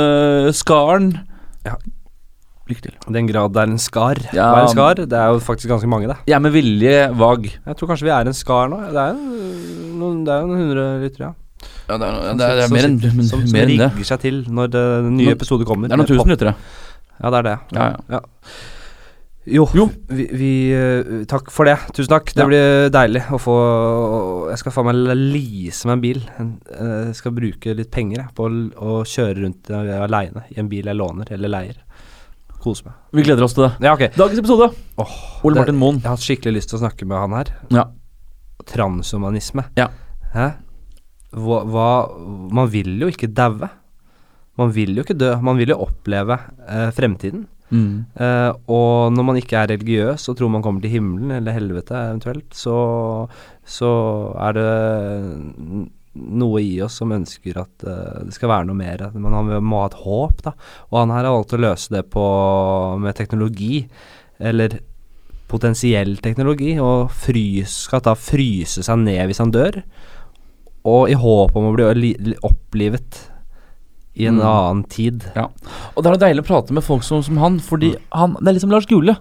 jordsmonn-skaren. 0.08 1.08
Ja. 1.66 1.76
Lykke 2.68 2.84
til. 2.84 2.96
I 3.08 3.14
den 3.16 3.28
grad 3.30 3.54
det 3.56 3.62
er 3.64 3.70
en 3.72 3.80
skar. 3.80 4.20
Ja. 4.36 4.50
Hva 4.52 4.60
er 4.60 4.66
en 4.68 4.74
skar? 4.74 4.96
Det 5.08 5.16
er 5.18 5.28
jo 5.32 5.40
faktisk 5.44 5.70
ganske 5.72 5.88
mange, 5.90 6.08
det. 6.12 6.18
Jeg 6.28 6.36
er 6.36 6.44
med 6.44 6.52
vilje 6.56 6.96
vag. 7.16 7.46
Jeg 7.66 7.78
tror 7.80 7.88
kanskje 7.94 8.08
vi 8.10 8.14
er 8.16 8.28
en 8.28 8.36
skar 8.36 8.68
nå. 8.72 8.80
Det 8.92 9.04
er 9.04 9.14
jo 9.14 10.00
noen, 10.02 10.24
det 10.28 10.34
er 10.36 10.42
hundre 10.52 10.88
lyttere, 11.04 11.30
ja. 11.30 11.34
Ja, 11.88 11.96
det 11.98 12.08
er, 12.08 12.16
Som- 12.28 12.38
det 12.38 12.48
er, 12.48 12.62
som 12.68 12.76
mer 12.76 12.86
enn 12.86 12.98
det 13.00 13.12
Som, 13.14 13.22
som 13.30 13.52
mer 13.52 13.64
enn 13.64 13.78
det. 13.78 13.88
rigger 13.92 14.04
seg 14.12 14.20
til 14.20 14.44
når 14.52 14.68
det, 14.74 14.84
den 15.08 15.16
nye 15.18 15.30
Nå- 15.32 15.38
episode 15.38 15.66
kommer. 15.66 15.88
Det 15.88 15.94
er 15.96 15.98
noen 16.04 16.08
tusen 16.12 16.30
lyttere. 16.34 16.54
Ja, 17.24 17.30
det 17.32 17.38
er 17.40 17.44
det. 17.48 17.56
Ja, 17.74 17.88
Ja, 17.88 17.96
ja. 18.18 18.20
Jo, 19.48 19.64
Jo. 19.74 19.86
Vi, 20.12 20.26
vi 20.36 20.50
eh, 20.76 21.24
Takk 21.30 21.50
for 21.56 21.68
det. 21.70 21.78
Tusen 21.96 22.12
takk. 22.12 22.34
Det 22.36 22.44
Ja. 22.44 22.48
blir 22.50 22.90
deilig 22.92 23.22
å 23.32 23.40
få 23.40 23.56
Jeg 24.52 24.60
skal 24.60 24.74
faen 24.76 24.86
meg 24.90 25.16
lease 25.18 25.88
meg 25.88 25.94
en 25.98 26.02
bil. 26.04 26.20
Eh, 26.38 27.06
Jeg 27.08 27.16
skal 27.16 27.32
bruke 27.38 27.76
litt 27.78 27.92
penger 27.92 28.24
jeg, 28.26 28.34
på 28.36 28.48
å, 28.76 28.98
kjøre 29.08 29.42
rundt 29.46 29.72
aleine 29.72 30.44
i 30.52 30.60
en 30.60 30.68
bil 30.68 30.86
jeg 30.86 30.96
låner 31.00 31.32
eller 31.32 31.50
leier. 31.50 31.78
Kose 32.60 32.84
meg. 32.86 32.94
Vi 33.14 33.24
gleder 33.24 33.44
oss 33.44 33.54
til 33.54 33.68
det. 33.68 33.74
Ja, 33.86 33.94
okay. 33.94 34.10
Dagens 34.18 34.40
episode. 34.40 34.72
Oh, 34.98 35.16
Ole 35.44 35.54
det- 35.56 35.62
Martin 35.62 35.80
Moen. 35.80 35.96
Jeg 36.02 36.04
har 36.10 36.18
hatt 36.18 36.26
skikkelig 36.28 36.56
lyst 36.58 36.70
til 36.70 36.80
å 36.80 36.84
snakke 36.84 37.06
med 37.08 37.18
han 37.18 37.32
her. 37.32 37.54
Ja. 37.72 37.86
Transhumanisme. 38.66 39.64
Ja. 39.78 39.88
Hæ? 40.34 40.52
Hva, 41.38 41.60
hva 41.68 41.88
Man 42.52 42.70
vil 42.72 42.98
jo 43.00 43.08
ikke 43.12 43.30
daue. 43.34 43.70
Man 44.58 44.72
vil 44.74 44.96
jo 44.98 45.04
ikke 45.04 45.18
dø. 45.18 45.36
Man 45.42 45.58
vil 45.58 45.70
jo 45.70 45.78
oppleve 45.86 46.40
eh, 46.68 46.90
fremtiden. 46.92 47.46
Eh, 47.72 48.52
og 48.72 49.12
når 49.12 49.26
man 49.28 49.38
ikke 49.42 49.60
er 49.60 49.72
religiøs 49.74 50.30
og 50.32 50.38
tror 50.40 50.52
man 50.54 50.64
kommer 50.64 50.82
til 50.84 50.94
himmelen 50.94 51.34
eller 51.36 51.52
helvete 51.58 51.98
eventuelt, 52.14 52.50
så, 52.56 52.78
så 53.68 53.92
er 54.48 54.56
det 54.56 54.68
noe 56.18 56.62
i 56.64 56.80
oss 56.82 56.96
som 56.98 57.12
ønsker 57.14 57.60
at 57.62 57.84
uh, 57.86 58.24
det 58.26 58.34
skal 58.34 58.50
være 58.50 58.66
noe 58.70 58.80
mer. 58.80 59.04
Men 59.14 59.36
man 59.36 59.52
må 59.62 59.84
ha 59.84 59.90
et 59.92 60.00
håp, 60.02 60.40
da. 60.48 60.56
Og 60.90 61.02
han 61.04 61.12
her 61.14 61.28
har 61.28 61.36
valgt 61.36 61.54
å 61.54 61.60
løse 61.62 61.94
det 61.94 62.06
på, 62.10 62.24
med 63.04 63.18
teknologi. 63.20 63.84
Eller 64.40 64.80
potensiell 65.52 66.18
teknologi. 66.24 66.74
Og 66.82 67.12
frys, 67.14 67.84
skal 67.86 68.02
da 68.08 68.16
fryse 68.18 68.82
seg 68.88 69.04
ned 69.04 69.28
hvis 69.30 69.44
han 69.44 69.54
dør. 69.54 69.84
og 70.88 71.10
i 71.12 71.16
håp 71.20 71.56
om 71.60 71.66
å 71.68 71.76
bli 71.76 71.86
li- 72.00 72.18
li- 72.32 72.40
opplivet 72.48 73.27
i 74.18 74.28
en 74.30 74.40
Mm. 74.42 74.46
annen 74.50 74.84
tid. 74.90 75.26
Og 75.96 76.04
det 76.04 76.12
er 76.14 76.24
deilig 76.28 76.44
å 76.46 76.50
prate 76.52 76.74
med 76.74 76.84
folk 76.84 77.04
som, 77.06 77.22
som 77.24 77.38
han, 77.38 77.60
fordi 77.60 77.96
han 78.12 78.34
Det 78.42 78.48
er 78.50 78.58
liksom 78.60 78.72
Lars 78.74 78.88
Gule. 78.90 79.18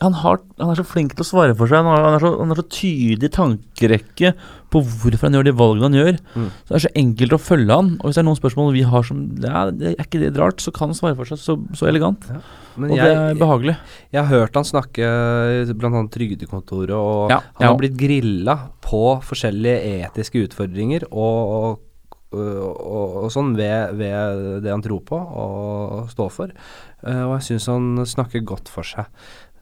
Han, 0.00 0.14
har, 0.18 0.38
han 0.58 0.70
er 0.72 0.78
så 0.80 0.86
flink 0.88 1.12
til 1.14 1.22
å 1.22 1.28
svare 1.28 1.54
for 1.54 1.68
seg. 1.70 1.84
Han 1.84 1.86
har, 1.92 2.14
er 2.16 2.22
så, 2.24 2.30
han 2.40 2.48
har 2.50 2.58
så 2.58 2.64
tydelig 2.74 3.28
tankerekke 3.36 4.32
på 4.72 4.80
hvorfor 4.80 5.28
han 5.28 5.36
gjør 5.36 5.44
de 5.46 5.52
valgene 5.52 5.84
han 5.90 5.98
gjør. 5.98 6.16
Mm. 6.34 6.46
Så 6.64 6.68
Det 6.72 6.78
er 6.78 6.84
så 6.86 6.90
enkelt 7.02 7.36
å 7.36 7.38
følge 7.44 7.76
han. 7.76 7.90
Og 8.00 8.08
hvis 8.08 8.16
det 8.16 8.22
er 8.22 8.26
noen 8.26 8.40
spørsmål 8.40 8.72
vi 8.72 8.82
har 8.88 9.04
som 9.06 9.20
ja, 9.44 9.66
det 9.70 9.92
Er 9.92 10.02
ikke 10.06 10.22
det 10.24 10.32
rart? 10.40 10.64
Så 10.64 10.72
kan 10.74 10.88
han 10.90 10.96
svare 10.98 11.14
for 11.18 11.28
seg 11.28 11.38
så, 11.38 11.58
så 11.76 11.86
elegant. 11.92 12.24
Men 12.74 12.90
og 12.90 12.96
det 12.96 13.12
er 13.12 13.34
behagelig. 13.36 13.76
jeg 14.16 14.24
har 14.24 14.32
hørt 14.32 14.54
han 14.56 14.64
snakke 14.64 15.04
annet 15.04 16.10
Trygdekontoret, 16.16 16.96
og 16.96 17.30
Ja, 17.30 17.40
han 17.60 17.68
har 17.68 17.76
blitt 17.78 17.96
grilla 18.00 18.56
på 18.80 19.20
forskjellige 19.22 20.08
etiske 20.08 20.40
utfordringer 20.48 21.04
og, 21.12 21.52
og, 21.52 21.80
og, 22.32 23.16
og 23.24 23.30
sånn 23.34 23.54
ved, 23.58 23.96
ved 23.98 24.62
det 24.64 24.72
han 24.72 24.84
tror 24.84 25.02
på 25.08 25.18
og 25.18 26.12
står 26.12 26.30
for. 26.34 26.54
Uh, 27.04 27.24
og 27.28 27.34
jeg 27.38 27.48
syns 27.52 27.70
han 27.72 27.90
snakker 28.08 28.46
godt 28.46 28.72
for 28.72 28.86
seg. 28.86 29.10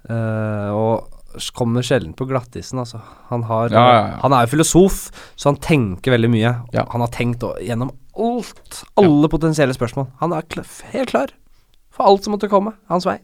Uh, 0.09 0.71
og 0.75 1.49
kommer 1.55 1.85
sjelden 1.87 2.15
på 2.19 2.27
glattisen, 2.27 2.81
altså. 2.83 3.03
Han, 3.31 3.45
har, 3.47 3.71
Ja, 3.71 3.83
ja, 3.87 4.07
ja. 4.15 4.17
han 4.25 4.35
er 4.35 4.47
jo 4.47 4.55
filosof, 4.57 5.03
så 5.39 5.53
han 5.53 5.61
tenker 5.63 6.17
veldig 6.17 6.31
mye. 6.33 6.55
Han 6.75 7.05
har 7.05 7.13
tenkt 7.15 7.47
gjennom 7.63 7.93
alt, 8.21 8.83
alle 8.99 9.31
potensielle 9.31 9.77
spørsmål. 9.77 10.11
Han 10.25 10.35
er 10.35 10.49
kl 10.51 10.65
helt 10.95 11.15
klar 11.15 11.37
for 11.95 12.07
alt 12.07 12.25
som 12.25 12.35
måtte 12.35 12.49
komme 12.51 12.73
hans 12.91 13.07
vei. 13.09 13.19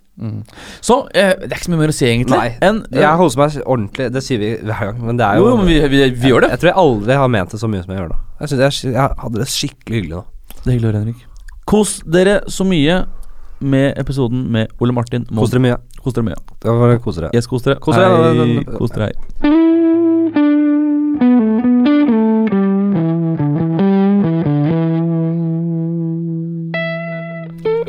Så 0.84 0.98
eh, 1.12 1.34
det 1.42 1.50
er 1.50 1.58
ikke 1.58 1.68
så 1.68 1.72
mye 1.74 1.82
mer 1.82 1.92
å 1.92 1.96
si, 1.96 2.06
egentlig. 2.08 2.38
Nei, 2.38 2.48
uh, 2.62 2.80
Jeg 2.96 3.20
holder 3.20 3.42
meg 3.42 3.58
ordentlig, 3.64 4.08
det 4.14 4.22
sier 4.24 4.40
vi 4.42 4.52
hver 4.58 4.88
gang, 4.90 5.02
men 5.06 5.20
det 5.20 5.26
er 5.26 5.40
jo, 5.40 5.50
jo 5.52 5.66
vi, 5.68 5.76
vi, 5.92 6.02
vi 6.16 6.32
gjør 6.32 6.46
det. 6.46 6.54
Jeg 6.54 6.62
tror 6.62 6.72
jeg 6.72 6.80
aldri 6.82 7.18
har 7.20 7.32
ment 7.36 7.54
det 7.54 7.60
så 7.62 7.70
mye 7.70 7.84
som 7.84 7.94
jeg 7.94 8.02
gjør 8.02 8.10
nå. 8.14 8.18
Jeg 8.40 8.52
synes 8.52 8.64
jeg, 8.64 8.94
jeg 8.96 9.20
hadde 9.22 9.42
det 9.42 9.48
skikkelig 9.52 10.00
hyggelig 10.00 10.16
nå. 10.16 10.24
Det 10.56 10.64
er 10.64 10.72
hyggelig 10.74 10.88
å 10.88 10.92
høre, 10.92 11.04
Henrik. 11.04 11.26
Kos 11.66 11.98
dere 12.16 12.40
så 12.52 12.66
mye 12.66 13.04
med 13.60 13.98
episoden 13.98 14.46
med 14.52 14.72
Ole 14.80 14.96
Martin 14.96 15.28
Moen. 15.30 15.44
Kos 15.44 15.54
dere 15.54 15.64
mye. 15.64 15.78
Kos 16.02 16.16
dere 16.16 16.28
mye. 16.28 16.40
Det 16.62 16.70
var 16.70 16.92
dere 16.92 17.04
kose 17.04 17.22
dere. 17.22 17.32
Yes, 17.34 17.48
kos 17.50 17.64
dere. 17.66 17.80
Kos 17.82 17.96
dere, 17.98 18.34
Hei, 18.36 18.64
kos 18.76 18.94
dere. 18.94 19.12
Hei. 19.42 19.65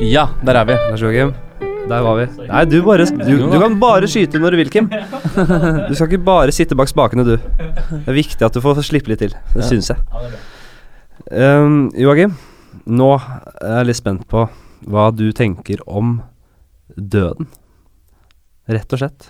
Ja, 0.08 0.28
der 0.46 0.60
er 0.62 0.68
vi. 0.70 0.76
Vær 0.78 0.98
så 1.00 1.10
god, 1.10 1.18
Kim. 1.18 1.34
Der 1.88 2.04
var 2.04 2.18
vi. 2.20 2.26
Nei, 2.50 2.64
du, 2.68 2.78
bare, 2.84 3.06
du, 3.08 3.34
du 3.52 3.58
kan 3.62 3.78
bare 3.80 4.08
skyte 4.12 4.40
når 4.44 4.56
du 4.56 4.60
vil, 4.60 4.72
Kim. 4.74 4.90
Du 4.92 5.94
skal 5.96 6.08
ikke 6.10 6.22
bare 6.28 6.54
sitte 6.56 6.76
bak 6.78 6.90
spakene, 6.92 7.24
du. 7.28 7.36
Det 7.38 8.04
er 8.12 8.18
viktig 8.18 8.44
at 8.48 8.56
du 8.58 8.62
får 8.64 8.82
slippe 8.88 9.12
litt 9.14 9.22
til. 9.24 9.36
Det 9.54 9.64
Ja. 9.64 9.68
syns 9.70 9.92
jeg. 9.94 10.00
Um, 11.32 11.90
Joakim, 11.98 12.36
nå 12.88 13.10
er 13.18 13.78
jeg 13.80 13.88
litt 13.90 14.00
spent 14.00 14.28
på 14.32 14.46
hva 14.88 15.08
du 15.16 15.26
tenker 15.36 15.82
om 15.88 16.18
døden. 16.96 17.48
Rett 18.68 18.94
og 18.96 19.00
slett. 19.02 19.30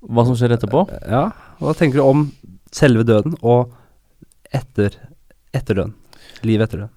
Hva 0.00 0.24
som 0.24 0.36
skjer 0.36 0.56
etterpå? 0.56 0.86
Ja, 1.08 1.26
hva 1.60 1.74
tenker 1.76 2.00
du 2.00 2.06
om 2.08 2.24
selve 2.72 3.04
døden 3.04 3.36
og 3.42 3.72
etter, 4.56 4.96
etter 5.52 5.76
døden? 5.76 5.94
Livet 6.48 6.68
etter 6.70 6.84
døden. 6.86 6.96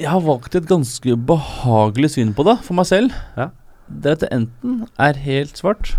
Jeg 0.00 0.08
har 0.08 0.22
valgt 0.24 0.54
et 0.56 0.68
ganske 0.68 1.14
behagelig 1.28 2.14
syn 2.14 2.30
på 2.36 2.44
det 2.48 2.56
for 2.64 2.78
meg 2.78 2.86
selv. 2.88 3.16
Ja. 3.36 3.50
Det 3.90 4.08
er 4.08 4.16
at 4.16 4.22
det 4.22 4.30
enten 4.32 4.78
er 4.96 5.18
helt 5.26 5.58
svart, 5.60 5.90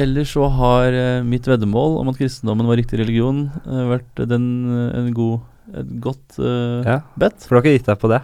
eller 0.00 0.24
så 0.26 0.46
har 0.50 0.94
eh, 0.96 1.26
mitt 1.26 1.44
veddemål 1.46 1.98
om 2.00 2.08
at 2.10 2.16
kristendommen 2.18 2.70
var 2.70 2.78
riktig 2.80 3.02
religion, 3.02 3.48
eh, 3.66 3.82
vært 3.92 4.24
den, 4.30 4.46
eh, 4.72 4.96
en 5.02 5.10
god, 5.14 5.44
et 5.74 5.92
godt 6.02 6.38
uh, 6.38 6.80
Ja, 6.86 6.96
bet. 7.20 7.44
For 7.44 7.54
du 7.54 7.58
har 7.58 7.64
ikke 7.64 7.76
gitt 7.76 7.90
deg 7.90 8.00
på 8.00 8.10
det? 8.12 8.20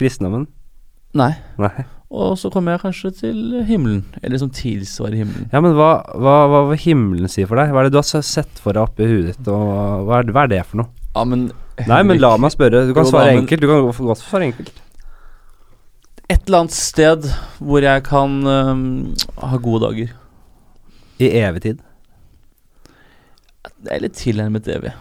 Kristendommen? 0.00 0.48
Nei. 1.14 1.30
Nei. 1.60 1.86
Og 2.14 2.36
så 2.38 2.50
kommer 2.52 2.74
jeg 2.74 2.84
kanskje 2.84 3.10
til 3.22 3.40
himmelen, 3.68 4.02
eller 4.22 4.40
som 4.42 4.50
tilsvarer 4.54 5.18
himmelen. 5.22 5.48
Ja, 5.54 5.62
men 5.62 5.78
hva, 5.78 5.96
hva, 6.14 6.36
hva 6.50 6.64
vil 6.72 6.82
himmelen 6.84 7.30
si 7.30 7.46
for 7.46 7.60
deg? 7.60 7.70
Hva 7.70 7.82
er 7.82 7.88
det 7.88 7.94
du 7.94 8.00
har 8.02 8.26
sett 8.26 8.62
for 8.62 8.74
deg 8.74 8.86
oppi 8.86 9.08
huet 9.08 9.30
ditt, 9.32 9.50
og 9.50 10.08
hva 10.08 10.20
er, 10.20 10.34
hva 10.34 10.46
er 10.46 10.56
det 10.56 10.64
for 10.66 10.82
noe? 10.82 11.04
Ja, 11.14 11.26
men 11.28 11.48
Nei, 11.88 12.02
men 12.06 12.20
la 12.22 12.36
meg 12.38 12.52
spørre. 12.54 12.84
Du 12.86 12.94
kan 12.94 13.04
da, 13.06 13.10
svare 13.10 13.32
men- 13.32 13.44
enkelt. 13.44 13.60
Du 13.64 13.66
kan 13.70 14.06
godt 14.06 14.20
svare 14.22 14.48
enkelt. 14.50 14.72
Et 16.30 16.40
eller 16.46 16.58
annet 16.64 16.72
sted 16.72 17.26
hvor 17.60 17.84
jeg 17.84 18.02
kan 18.06 18.36
um, 18.48 18.84
ha 19.42 19.56
gode 19.60 19.82
dager. 19.84 20.12
I 21.20 21.28
evig 21.42 21.62
tid. 21.62 21.82
Det 23.84 23.92
er 23.92 24.00
litt 24.06 24.16
tilnærmet 24.16 24.68
evig. 24.72 24.94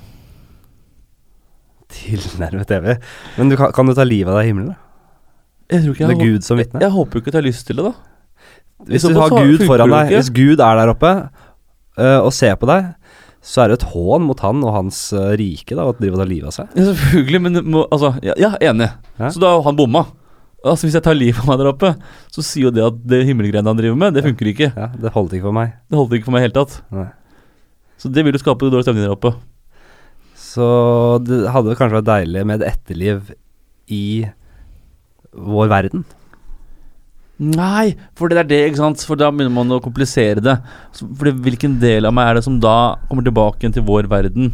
Tilnærmet 1.93 2.71
evig. 2.75 2.97
Men 3.37 3.51
du 3.53 3.55
kan, 3.59 3.71
kan 3.75 3.87
du 3.87 3.93
ta 3.95 4.03
livet 4.07 4.33
av 4.33 4.41
deg 4.41 4.49
i 4.49 4.51
himmelen? 4.51 4.73
Jeg 5.71 5.83
tror 5.83 5.95
ikke 5.95 6.03
jeg 6.03 6.11
Med 6.11 6.25
Gud 6.25 6.45
som 6.45 6.59
vitne? 6.59 6.81
Jeg 6.83 6.91
håper 6.93 7.17
jo 7.17 7.23
ikke 7.23 7.31
at 7.31 7.37
jeg 7.37 7.43
har 7.43 7.47
lyst 7.47 7.67
til 7.69 7.79
det, 7.79 7.85
da. 7.85 7.93
Hvis 8.83 9.05
hvis 9.05 9.13
du 9.15 9.19
har 9.21 9.31
Gud 9.31 9.63
foran 9.63 9.93
deg, 9.93 10.11
hvis 10.11 10.29
Gud 10.33 10.59
er 10.59 10.79
der 10.81 10.91
oppe 10.91 11.11
øh, 11.13 12.19
og 12.19 12.33
ser 12.35 12.57
på 12.59 12.67
deg, 12.67 12.89
så 13.43 13.63
er 13.63 13.71
det 13.71 13.81
et 13.81 13.89
hån 13.91 14.23
mot 14.23 14.39
han 14.39 14.61
og 14.63 14.71
hans 14.77 14.97
øh, 15.15 15.33
rike 15.39 15.75
da, 15.75 15.85
å 15.89 15.95
drive 15.97 16.15
og 16.15 16.21
ta 16.23 16.27
livet 16.29 16.47
av 16.47 16.55
seg. 16.55 16.75
Ja, 16.79 16.85
selvfølgelig, 16.93 17.41
men 17.43 17.61
må, 17.73 17.81
altså, 17.91 18.13
ja, 18.23 18.35
ja, 18.39 18.53
enig. 18.71 18.87
Ja. 19.19 19.31
Så 19.35 19.41
da 19.43 19.51
har 19.57 19.65
han 19.67 19.79
bomma. 19.79 20.05
Altså, 20.63 20.87
hvis 20.87 20.95
jeg 20.95 21.03
tar 21.03 21.17
livet 21.17 21.41
av 21.43 21.49
meg 21.51 21.59
der 21.59 21.71
oppe, 21.73 21.89
så 22.31 22.43
sier 22.45 22.69
jo 22.69 22.71
det 22.71 22.85
at 22.87 23.01
det 23.11 23.25
himmelgreiene 23.27 23.67
han 23.67 23.79
driver 23.79 23.99
med, 23.99 24.15
det 24.15 24.23
funker 24.23 24.47
ikke. 24.53 24.69
Ja, 24.71 24.87
Det 24.95 25.11
holdt 25.11 25.35
ikke 25.35 25.49
for 25.49 25.57
meg. 25.57 25.73
Det 25.91 25.99
holdt 25.99 26.15
ikke 26.15 26.29
for 26.29 26.35
meg 26.37 26.45
i 26.45 26.45
det 26.45 26.49
hele 26.53 26.61
tatt. 26.61 26.77
Nei. 26.95 27.09
Så 27.99 28.11
det 28.15 28.23
vil 28.23 28.35
jo 28.35 28.41
skape 28.41 28.71
dårlig 28.71 28.87
stemning 28.87 29.03
der 29.05 29.15
oppe. 29.17 29.33
Så 30.39 30.65
det 31.27 31.43
hadde 31.51 31.75
kanskje 31.75 31.99
vært 31.99 32.09
deilig 32.13 32.45
med 32.47 32.63
et 32.63 32.77
etterliv 32.77 33.33
i 33.91 34.03
vår 35.33 35.71
verden. 35.71 36.07
Nei, 37.43 37.93
for 38.17 38.31
det 38.31 38.39
er 38.43 38.49
det, 38.49 38.59
ikke 38.69 38.81
sant. 38.81 39.03
For 39.07 39.19
da 39.19 39.29
begynner 39.33 39.53
man 39.53 39.75
å 39.75 39.81
komplisere 39.83 40.43
det. 40.43 40.57
For 40.99 41.31
hvilken 41.45 41.79
del 41.81 42.07
av 42.09 42.15
meg 42.15 42.29
er 42.31 42.39
det 42.39 42.45
som 42.47 42.59
da 42.63 42.95
kommer 43.09 43.25
tilbake 43.25 43.71
til 43.75 43.85
vår 43.87 44.07
verden? 44.11 44.53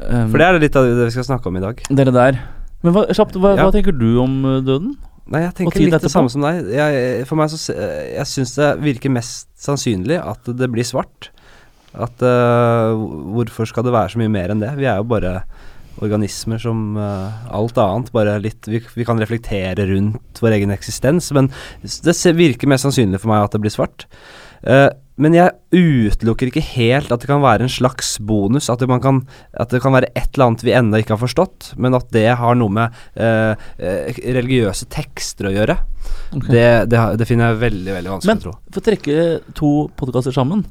Um, 0.00 0.28
For 0.28 0.36
det 0.40 0.46
er 0.46 0.58
litt 0.60 0.76
av 0.76 0.86
det 0.88 1.08
vi 1.08 1.14
skal 1.14 1.28
snakke 1.30 1.48
om 1.48 1.56
i 1.56 1.64
dag. 1.64 1.80
det 1.88 2.02
er 2.04 2.10
det 2.10 2.16
der. 2.16 2.40
Men 2.84 2.92
hva, 2.92 3.06
kjapt, 3.08 3.38
hva, 3.40 3.54
Ja. 3.56 3.64
hva 3.64 3.72
tenker 3.74 3.96
du 3.96 4.18
om 4.20 4.34
uh, 4.44 4.58
døden? 4.60 4.96
Nei, 5.26 5.40
jeg 5.42 5.54
tenker 5.58 5.80
litt 5.80 5.94
litt 5.96 6.04
det 6.04 6.12
samme 6.12 6.30
som 6.30 6.44
deg. 6.44 6.68
Jeg, 6.70 7.24
for 7.26 7.40
meg 7.40 7.50
så 7.50 7.58
Jeg 7.74 8.26
syns 8.30 8.52
det 8.54 8.68
virker 8.84 9.10
mest 9.10 9.48
sannsynlig 9.58 10.20
at 10.22 10.52
det 10.54 10.68
blir 10.70 10.86
svart. 10.86 11.30
At 11.96 12.20
uh, 12.22 12.92
Hvorfor 13.34 13.66
skal 13.66 13.86
det 13.88 13.94
være 13.96 14.12
så 14.12 14.20
mye 14.20 14.30
mer 14.30 14.52
enn 14.52 14.62
det? 14.62 14.74
Vi 14.78 14.86
er 14.86 15.00
jo 15.00 15.08
bare 15.08 15.40
organismer 16.04 16.60
som 16.62 16.98
uh, 16.98 17.46
alt 17.54 17.78
annet. 17.80 18.12
Bare 18.14 18.38
litt 18.42 18.68
vi, 18.68 18.82
vi 18.94 19.06
kan 19.08 19.20
reflektere 19.20 19.88
rundt 19.90 20.42
vår 20.42 20.58
egen 20.58 20.74
eksistens, 20.74 21.32
men 21.36 21.50
det 21.82 22.16
virker 22.36 22.70
mest 22.70 22.86
sannsynlig 22.86 23.22
for 23.22 23.32
meg 23.32 23.46
at 23.46 23.56
det 23.56 23.62
blir 23.64 23.74
svart. 23.74 24.08
Uh, 24.66 24.90
men 25.16 25.32
jeg 25.32 25.54
utelukker 25.72 26.50
ikke 26.50 26.64
helt 26.74 27.12
at 27.12 27.22
det 27.22 27.28
kan 27.30 27.40
være 27.40 27.64
en 27.64 27.72
slags 27.72 28.16
bonus. 28.20 28.68
At 28.72 28.82
det, 28.82 28.88
man 28.90 29.00
kan, 29.00 29.22
at 29.56 29.72
det 29.72 29.80
kan 29.84 29.94
være 29.96 30.10
et 30.12 30.28
eller 30.34 30.50
annet 30.50 30.64
vi 30.66 30.74
ennå 30.76 31.00
ikke 31.00 31.14
har 31.14 31.22
forstått, 31.22 31.70
men 31.80 31.96
at 31.96 32.10
det 32.12 32.26
har 32.36 32.58
noe 32.60 32.74
med 32.76 32.98
eh, 33.16 33.56
religiøse 34.36 34.90
tekster 34.92 35.48
å 35.48 35.54
gjøre. 35.54 35.78
Okay. 36.36 36.50
Det, 36.52 36.66
det, 36.92 37.00
det 37.22 37.28
finner 37.28 37.54
jeg 37.54 37.62
veldig 37.64 37.96
veldig 37.96 38.12
vanskelig 38.12 38.34
Men 38.34 38.42
å 38.42 38.44
tro. 38.44 38.54
for 38.68 38.82
å 38.82 38.86
trekke 38.86 39.24
to 39.58 39.70
podkaster 39.98 40.34
sammen 40.34 40.62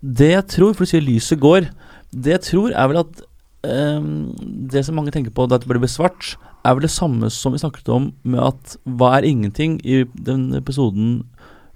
Det 0.00 0.28
jeg 0.30 0.44
tror, 0.52 0.74
for 0.76 0.84
du 0.84 0.90
sier 0.90 1.04
lyset 1.04 1.40
går 1.40 1.66
Det 2.12 2.34
jeg 2.34 2.44
tror 2.46 2.74
er 2.76 2.90
vel 2.90 3.00
at 3.00 3.22
ehm, 3.66 4.34
Det 4.70 4.84
som 4.86 4.96
mange 4.98 5.12
tenker 5.14 5.34
på 5.34 5.46
da 5.48 5.58
det 5.58 5.68
blir 5.68 5.90
svart, 5.90 6.36
er 6.64 6.74
vel 6.74 6.86
det 6.86 6.92
samme 6.94 7.30
som 7.30 7.54
vi 7.54 7.58
snakket 7.62 7.88
om 7.90 8.12
med 8.22 8.40
at 8.40 8.76
hva 8.86 9.16
er 9.18 9.26
ingenting 9.26 9.80
i 9.84 10.04
den 10.14 10.52
episoden 10.54 11.24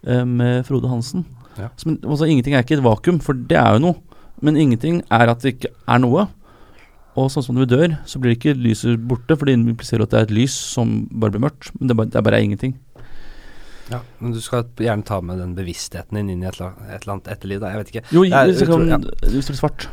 uh, 0.06 0.24
med 0.24 0.64
Frode 0.68 0.88
Hansen. 0.88 1.26
Ja. 1.58 1.70
Som, 1.76 1.98
altså, 2.04 2.28
ingenting 2.28 2.54
er 2.54 2.62
ikke 2.62 2.78
et 2.78 2.84
vakuum, 2.84 3.18
for 3.24 3.34
det 3.34 3.58
er 3.58 3.76
jo 3.76 3.82
noe. 3.88 4.18
Men 4.44 4.58
ingenting 4.60 5.00
er 5.10 5.32
at 5.32 5.42
det 5.42 5.56
ikke 5.56 5.72
er 5.88 6.02
noe. 6.04 6.28
Og 7.16 7.30
sånn 7.32 7.46
som 7.46 7.56
når 7.56 7.64
vi 7.64 7.72
dør, 7.72 7.94
så 8.06 8.20
blir 8.20 8.36
ikke 8.36 8.52
lyset 8.60 9.00
borte, 9.08 9.34
for 9.34 9.48
det 9.48 9.56
impliserer 9.56 10.04
at 10.04 10.12
det 10.12 10.18
er 10.18 10.26
et 10.28 10.34
lys 10.36 10.54
som 10.76 11.06
bare 11.10 11.32
blir 11.32 11.46
mørkt. 11.46 11.70
Men 11.78 11.88
det 11.88 11.94
er 11.94 12.00
bare, 12.02 12.12
det 12.12 12.20
er 12.20 12.26
bare 12.28 12.42
ingenting. 12.44 12.76
Ja, 13.86 14.00
men 14.18 14.34
du 14.34 14.40
skal 14.42 14.66
gjerne 14.82 15.06
ta 15.06 15.20
med 15.22 15.38
den 15.40 15.54
bevisstheten 15.56 16.18
din 16.18 16.32
inn 16.34 16.42
i 16.42 16.48
et, 16.50 16.58
et 16.58 16.98
eller 16.98 17.14
annet 17.14 17.30
etterliv. 17.32 17.62
Da. 17.62 17.70
Jeg 17.72 17.80
vet 17.82 17.92
ikke. 17.94 18.04
Jo, 18.12 18.24
er 18.26 18.50
hvis 18.50 18.60
det, 18.60 18.66
utrolig- 18.68 18.92
ja. 18.92 18.98
hvis 19.30 19.48
det 19.48 19.54
blir 19.54 19.60
svart. 19.62 19.88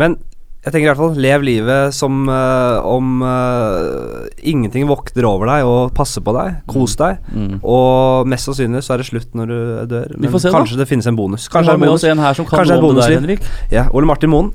Men 0.00 0.16
jeg 0.64 0.72
tenker 0.72 0.86
i 0.86 0.88
hvert 0.88 1.00
fall 1.00 1.18
lev 1.20 1.42
livet 1.44 1.92
som 1.92 2.22
uh, 2.24 2.80
om 2.88 3.20
uh, 3.20 4.24
ingenting 4.40 4.86
vokter 4.88 5.26
over 5.28 5.50
deg 5.50 5.68
og 5.68 5.90
passer 5.96 6.24
på 6.24 6.32
deg. 6.32 6.62
Kos 6.70 6.94
deg. 6.96 7.18
Mm. 7.36 7.58
Og 7.60 8.30
mest 8.32 8.48
sannsynlig 8.48 8.80
så 8.86 8.94
er 8.94 9.02
det 9.02 9.08
slutt 9.10 9.36
når 9.36 9.52
du 9.52 9.58
dør. 9.90 10.14
Vi 10.14 10.22
Men 10.24 10.32
får 10.32 10.46
se, 10.46 10.48
da. 10.48 10.62
kanskje 10.62 10.78
det 10.80 10.86
finnes 10.88 11.10
en 11.10 11.18
bonus. 11.18 11.50
Kanskje 11.52 11.68
det 11.68 11.74
er 11.74 11.82
med 11.82 11.90
en 11.90 11.92
bonus. 11.92 12.06
en 12.08 12.24
her 12.24 12.38
som 12.40 12.48
kan 12.48 12.62
Kanskje 12.62 12.80
noe 12.80 12.94
om 12.94 12.96
det 12.96 13.10
der. 13.10 13.16
Henrik. 13.18 13.50
Ja, 13.74 13.84
Ole 13.92 14.08
Martin 14.08 14.32
Moen. 14.32 14.50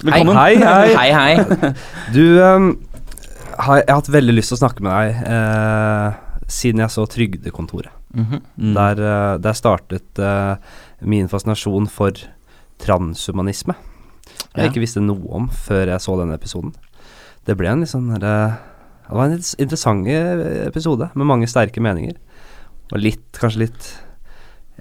Velkommen. 0.00 0.32
Hei, 0.40 0.56
hei. 0.56 0.96
Hei, 0.96 1.12
hei. 1.12 1.72
Du, 2.16 2.24
um, 2.40 2.72
har, 3.58 3.82
jeg 3.82 3.90
har 3.92 4.00
hatt 4.00 4.12
veldig 4.16 4.38
lyst 4.40 4.54
til 4.54 4.62
å 4.62 4.62
snakke 4.64 4.88
med 4.88 4.96
deg 4.96 5.28
uh, 5.28 6.42
siden 6.48 6.80
jeg 6.86 6.96
så 6.96 7.04
Trygdekontoret. 7.04 7.92
Mhm. 8.16 8.40
Mm. 8.56 8.74
Der, 8.80 9.06
der 9.44 9.54
startet 9.56 10.24
min 11.04 11.28
fascinasjon 11.28 11.92
for 11.92 12.16
transhumanisme. 12.80 13.76
Jeg 14.56 14.70
ikke 14.70 14.82
visste 14.84 15.02
noe 15.04 15.28
om 15.38 15.48
før 15.52 15.94
jeg 15.94 16.04
så 16.04 16.16
denne 16.20 16.36
episoden. 16.36 16.74
Det 17.46 17.56
ble 17.58 17.70
en 17.72 17.82
litt 17.82 17.90
sånn 17.90 18.10
der, 18.12 18.58
Det 19.06 19.16
var 19.16 19.26
en 19.26 19.34
litt 19.36 19.48
interessant 19.58 20.08
eh, 20.08 20.66
episode 20.66 21.08
med 21.14 21.28
mange 21.28 21.48
sterke 21.50 21.82
meninger. 21.82 22.18
Og 22.92 23.00
litt, 23.00 23.24
kanskje 23.38 23.66
litt 23.66 23.88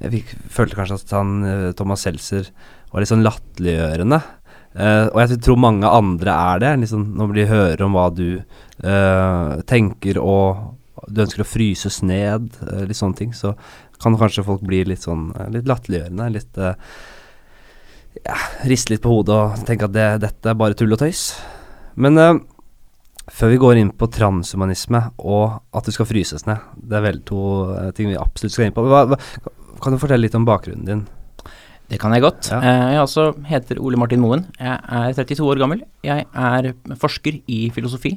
Jeg 0.01 0.11
fikk, 0.15 0.29
følte 0.49 0.77
kanskje 0.77 0.97
at 0.99 1.15
han 1.15 1.31
eh, 1.45 1.71
Thomas 1.77 2.03
Seltzer 2.05 2.51
var 2.91 3.03
litt 3.03 3.11
sånn 3.11 3.25
latterliggjørende. 3.25 4.19
Uh, 4.71 5.11
og 5.11 5.17
jeg 5.19 5.39
tror 5.43 5.59
mange 5.59 5.87
andre 5.87 6.31
er 6.31 6.61
det. 6.63 6.71
Liksom, 6.83 7.03
når 7.19 7.33
de 7.35 7.47
hører 7.49 7.83
om 7.85 7.95
hva 7.95 8.05
du 8.15 8.27
uh, 8.39 9.59
tenker 9.67 10.19
og 10.19 10.77
du 11.11 11.21
ønsker 11.23 11.43
å 11.43 11.47
fryses 11.47 11.99
ned, 12.07 12.49
uh, 12.63 12.83
litt 12.87 12.99
sånne 12.99 13.19
ting, 13.19 13.33
så 13.35 13.53
kan 14.01 14.17
kanskje 14.17 14.45
folk 14.45 14.63
bli 14.65 14.83
litt 14.89 15.05
sånn 15.05 15.29
eh, 15.37 15.49
litt 15.55 15.69
latterliggjørende. 15.69 16.29
Litt 16.33 16.59
eh, 16.61 16.93
ja, 18.19 18.37
riste 18.69 18.93
litt 18.93 19.03
på 19.03 19.11
hodet 19.13 19.35
og 19.35 19.67
tenke 19.67 19.87
at 19.87 19.95
det, 19.95 20.07
dette 20.25 20.51
er 20.51 20.57
bare 20.59 20.77
tull 20.77 20.93
og 20.93 21.01
tøys. 21.01 21.29
Men 22.01 22.19
eh, 22.19 22.33
før 23.31 23.53
vi 23.53 23.61
går 23.61 23.79
inn 23.81 23.93
på 23.95 24.09
transhumanisme 24.11 25.03
og 25.21 25.61
at 25.77 25.87
du 25.87 25.95
skal 25.95 26.09
fryses 26.09 26.45
ned, 26.49 26.61
det 26.75 26.99
er 26.99 27.07
vel 27.07 27.23
to 27.27 27.41
eh, 27.77 27.89
ting 27.97 28.11
vi 28.11 28.19
absolutt 28.19 28.55
skal 28.55 28.67
inn 28.67 28.75
på. 28.75 28.85
Hva, 28.89 29.05
hva, 29.13 29.19
kan 29.81 29.95
du 29.95 30.01
fortelle 30.01 30.25
litt 30.27 30.37
om 30.37 30.47
bakgrunnen 30.47 30.87
din? 30.87 31.05
Det 31.91 31.99
kan 31.99 32.13
jeg 32.15 32.23
godt. 32.23 32.51
Ja. 32.53 32.59
Eh, 32.61 32.85
Jeg 32.95 33.03
også 33.03 33.25
heter 33.49 33.81
Ole 33.83 33.99
Martin 33.99 34.21
Moen. 34.23 34.45
Jeg 34.59 34.77
er 34.79 35.17
32 35.17 35.47
år 35.51 35.59
gammel. 35.59 35.83
Jeg 36.07 36.27
er 36.31 36.71
forsker 36.99 37.41
i 37.51 37.65
filosofi 37.75 38.15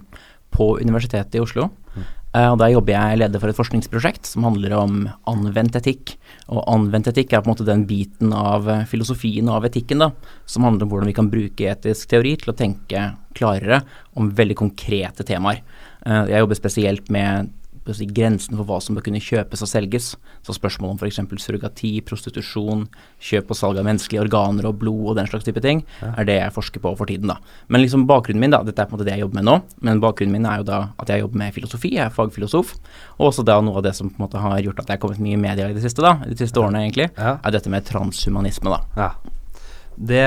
på 0.54 0.76
Universitetet 0.78 1.40
i 1.40 1.42
Oslo. 1.42 1.70
Eh, 1.96 2.12
Og 2.34 2.58
Der 2.58 2.72
jobber 2.72 2.96
jeg 2.96 3.18
leder 3.20 3.38
for 3.38 3.52
et 3.52 3.58
forskningsprosjekt 3.58 4.26
som 4.26 4.42
handler 4.42 4.72
om 4.74 4.94
anvendt 5.30 5.76
etikk. 5.78 6.16
Og 6.50 6.64
anvendt 6.66 7.06
etikk 7.12 7.32
er 7.32 7.44
på 7.44 7.46
en 7.46 7.54
måte 7.54 7.66
den 7.68 7.84
biten 7.86 8.32
av 8.34 8.66
eh, 8.68 8.82
filosofien 8.90 9.46
og 9.48 9.60
av 9.60 9.68
etikken 9.70 10.02
da, 10.02 10.10
som 10.50 10.66
handler 10.66 10.84
om 10.84 10.90
hvordan 10.92 11.10
vi 11.12 11.16
kan 11.16 11.30
bruke 11.30 11.68
etisk 11.70 12.10
teori 12.10 12.34
til 12.40 12.50
å 12.50 12.56
tenke 12.58 13.04
klarere 13.38 13.84
om 14.18 14.32
veldig 14.34 14.58
konkrete 14.58 15.26
temaer. 15.26 15.62
Eh, 16.04 16.32
Jeg 16.34 16.42
jobber 16.42 16.58
spesielt 16.58 17.12
med 17.14 17.52
si, 17.92 18.06
grensen 18.08 18.56
for 18.56 18.64
hva 18.64 18.78
som 18.80 18.96
bør 18.96 19.04
kunne 19.04 19.20
kjøpes 19.20 19.60
og 19.60 19.68
selges. 19.68 20.06
Så 20.46 20.54
spørsmål 20.56 20.94
om 20.94 20.98
f.eks. 21.02 21.18
surrogati, 21.44 22.00
prostitusjon, 22.00 22.86
kjøp 23.20 23.50
og 23.52 23.58
salg 23.58 23.76
av 23.78 23.84
menneskelige 23.84 24.22
organer 24.24 24.64
og 24.70 24.78
blod 24.80 25.10
og 25.12 25.16
den 25.18 25.26
slags 25.28 25.44
type 25.44 25.60
ting, 25.60 25.82
er 26.00 26.24
det 26.24 26.38
jeg 26.38 26.54
forsker 26.56 26.80
på 26.80 26.94
for 26.96 27.04
tiden, 27.04 27.28
da. 27.28 27.36
Men 27.68 27.82
liksom 27.84 28.06
bakgrunnen 28.08 28.40
min, 28.40 28.50
da, 28.56 28.62
dette 28.64 28.80
er 28.80 28.88
på 28.88 28.94
en 28.94 28.98
måte 28.98 29.04
det 29.10 29.18
jeg 29.18 29.24
jobber 29.26 29.40
med 29.42 29.48
nå, 29.50 29.58
men 29.84 30.00
bakgrunnen 30.00 30.32
min 30.38 30.46
er 30.48 30.62
jo 30.62 30.68
da 30.70 30.80
at 30.96 31.12
jeg 31.12 31.20
jobber 31.20 31.42
med 31.44 31.52
filosofi, 31.52 31.92
jeg 31.98 32.06
er 32.06 32.14
fagfilosof, 32.14 32.74
og 33.18 33.26
også 33.28 33.44
da 33.44 33.60
noe 33.60 33.82
av 33.82 33.84
det 33.84 33.94
som 33.98 34.08
på 34.08 34.16
en 34.16 34.24
måte 34.24 34.40
har 34.40 34.58
gjort 34.64 34.80
at 34.80 34.88
jeg 34.88 34.96
har 34.96 35.02
kommet 35.04 35.20
mye 35.20 35.36
i 35.36 35.42
media 35.44 35.68
i 35.68 35.76
det 35.76 35.84
siste, 35.84 36.00
da, 36.00 36.14
de 36.24 36.38
siste 36.40 36.56
årene 36.62 36.86
egentlig, 36.86 37.10
Ja. 37.18 37.36
er 37.44 37.50
dette 37.52 37.68
med 37.68 37.84
transhumanisme, 37.84 38.70
da. 38.72 38.80
Ja. 38.96 39.10
Det 39.98 40.24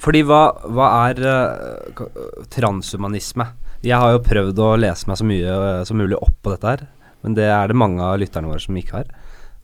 Fordi 0.00 0.22
hva, 0.24 0.42
hva 0.72 0.86
er 1.10 1.18
uh, 1.20 2.04
transhumanisme? 2.52 3.46
Jeg 3.86 3.96
har 3.96 4.12
jo 4.12 4.20
prøvd 4.24 4.58
å 4.60 4.70
lese 4.80 5.08
meg 5.08 5.16
så 5.20 5.26
mye 5.28 5.54
eh, 5.56 5.82
som 5.88 5.96
mulig 6.00 6.18
opp 6.20 6.36
på 6.44 6.52
dette 6.52 6.68
her, 6.74 6.82
men 7.24 7.36
det 7.38 7.46
er 7.48 7.70
det 7.70 7.78
mange 7.80 8.04
av 8.04 8.18
lytterne 8.20 8.50
våre 8.50 8.60
som 8.60 8.76
ikke 8.76 8.98
har. 8.98 9.10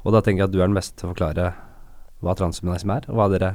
Og 0.06 0.14
da 0.14 0.22
tenker 0.24 0.44
jeg 0.44 0.48
at 0.48 0.54
du 0.54 0.60
er 0.62 0.70
den 0.70 0.78
beste 0.78 0.96
til 0.96 1.08
å 1.08 1.12
forklare 1.12 1.50
hva 2.24 2.34
transhumanisme 2.38 2.96
er, 2.96 3.08
og 3.12 3.18
hva 3.18 3.26
dere 3.32 3.50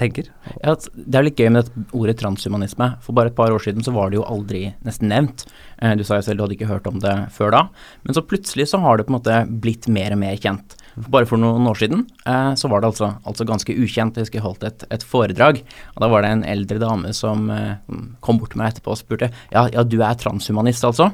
tenker. 0.00 0.28
Ja, 0.60 0.74
det 0.76 1.16
er 1.16 1.24
litt 1.24 1.40
gøy 1.40 1.48
med 1.54 1.70
ordet 1.96 2.18
transhumanisme. 2.20 2.90
For 3.04 3.16
bare 3.16 3.32
et 3.32 3.36
par 3.38 3.52
år 3.52 3.62
siden 3.64 3.84
så 3.84 3.94
var 3.96 4.10
det 4.12 4.18
jo 4.20 4.26
aldri 4.28 4.66
nesten 4.86 5.08
nevnt. 5.12 5.46
Eh, 5.80 5.94
Du 5.96 6.04
sa 6.04 6.18
jo 6.20 6.26
selv 6.26 6.40
du 6.40 6.44
hadde 6.44 6.56
ikke 6.58 6.68
hørt 6.70 6.88
om 6.90 7.00
det 7.00 7.14
før 7.36 7.52
da. 7.56 7.62
Men 8.04 8.16
så 8.16 8.24
plutselig 8.24 8.68
så 8.70 8.80
har 8.84 8.98
det 9.00 9.08
på 9.08 9.14
en 9.14 9.18
måte 9.20 9.40
blitt 9.64 9.88
mer 9.88 10.12
og 10.16 10.20
mer 10.20 10.36
kjent. 10.40 10.76
Bare 11.08 11.26
for 11.28 11.40
noen 11.40 11.66
år 11.70 11.78
siden 11.80 12.04
eh, 12.26 12.52
så 12.58 12.68
var 12.70 12.82
det 12.82 12.90
altså, 12.92 13.12
altså 13.24 13.46
ganske 13.48 13.72
ukjent. 13.74 14.16
Jeg 14.18 14.26
husker 14.26 14.40
jeg 14.40 14.46
holdt 14.46 14.66
et, 14.68 14.84
et 14.92 15.04
foredrag, 15.06 15.62
og 15.94 16.02
da 16.04 16.10
var 16.12 16.24
det 16.26 16.32
en 16.34 16.44
eldre 16.44 16.80
dame 16.82 17.12
som 17.16 17.46
eh, 17.54 17.76
kom 18.24 18.40
bort 18.40 18.52
til 18.54 18.60
meg 18.62 18.74
etterpå 18.74 18.92
og 18.94 19.00
spurte 19.00 19.30
ja, 19.52 19.66
ja, 19.72 19.84
du 19.86 19.98
er 20.02 20.18
transhumanist 20.20 20.84
altså? 20.88 21.10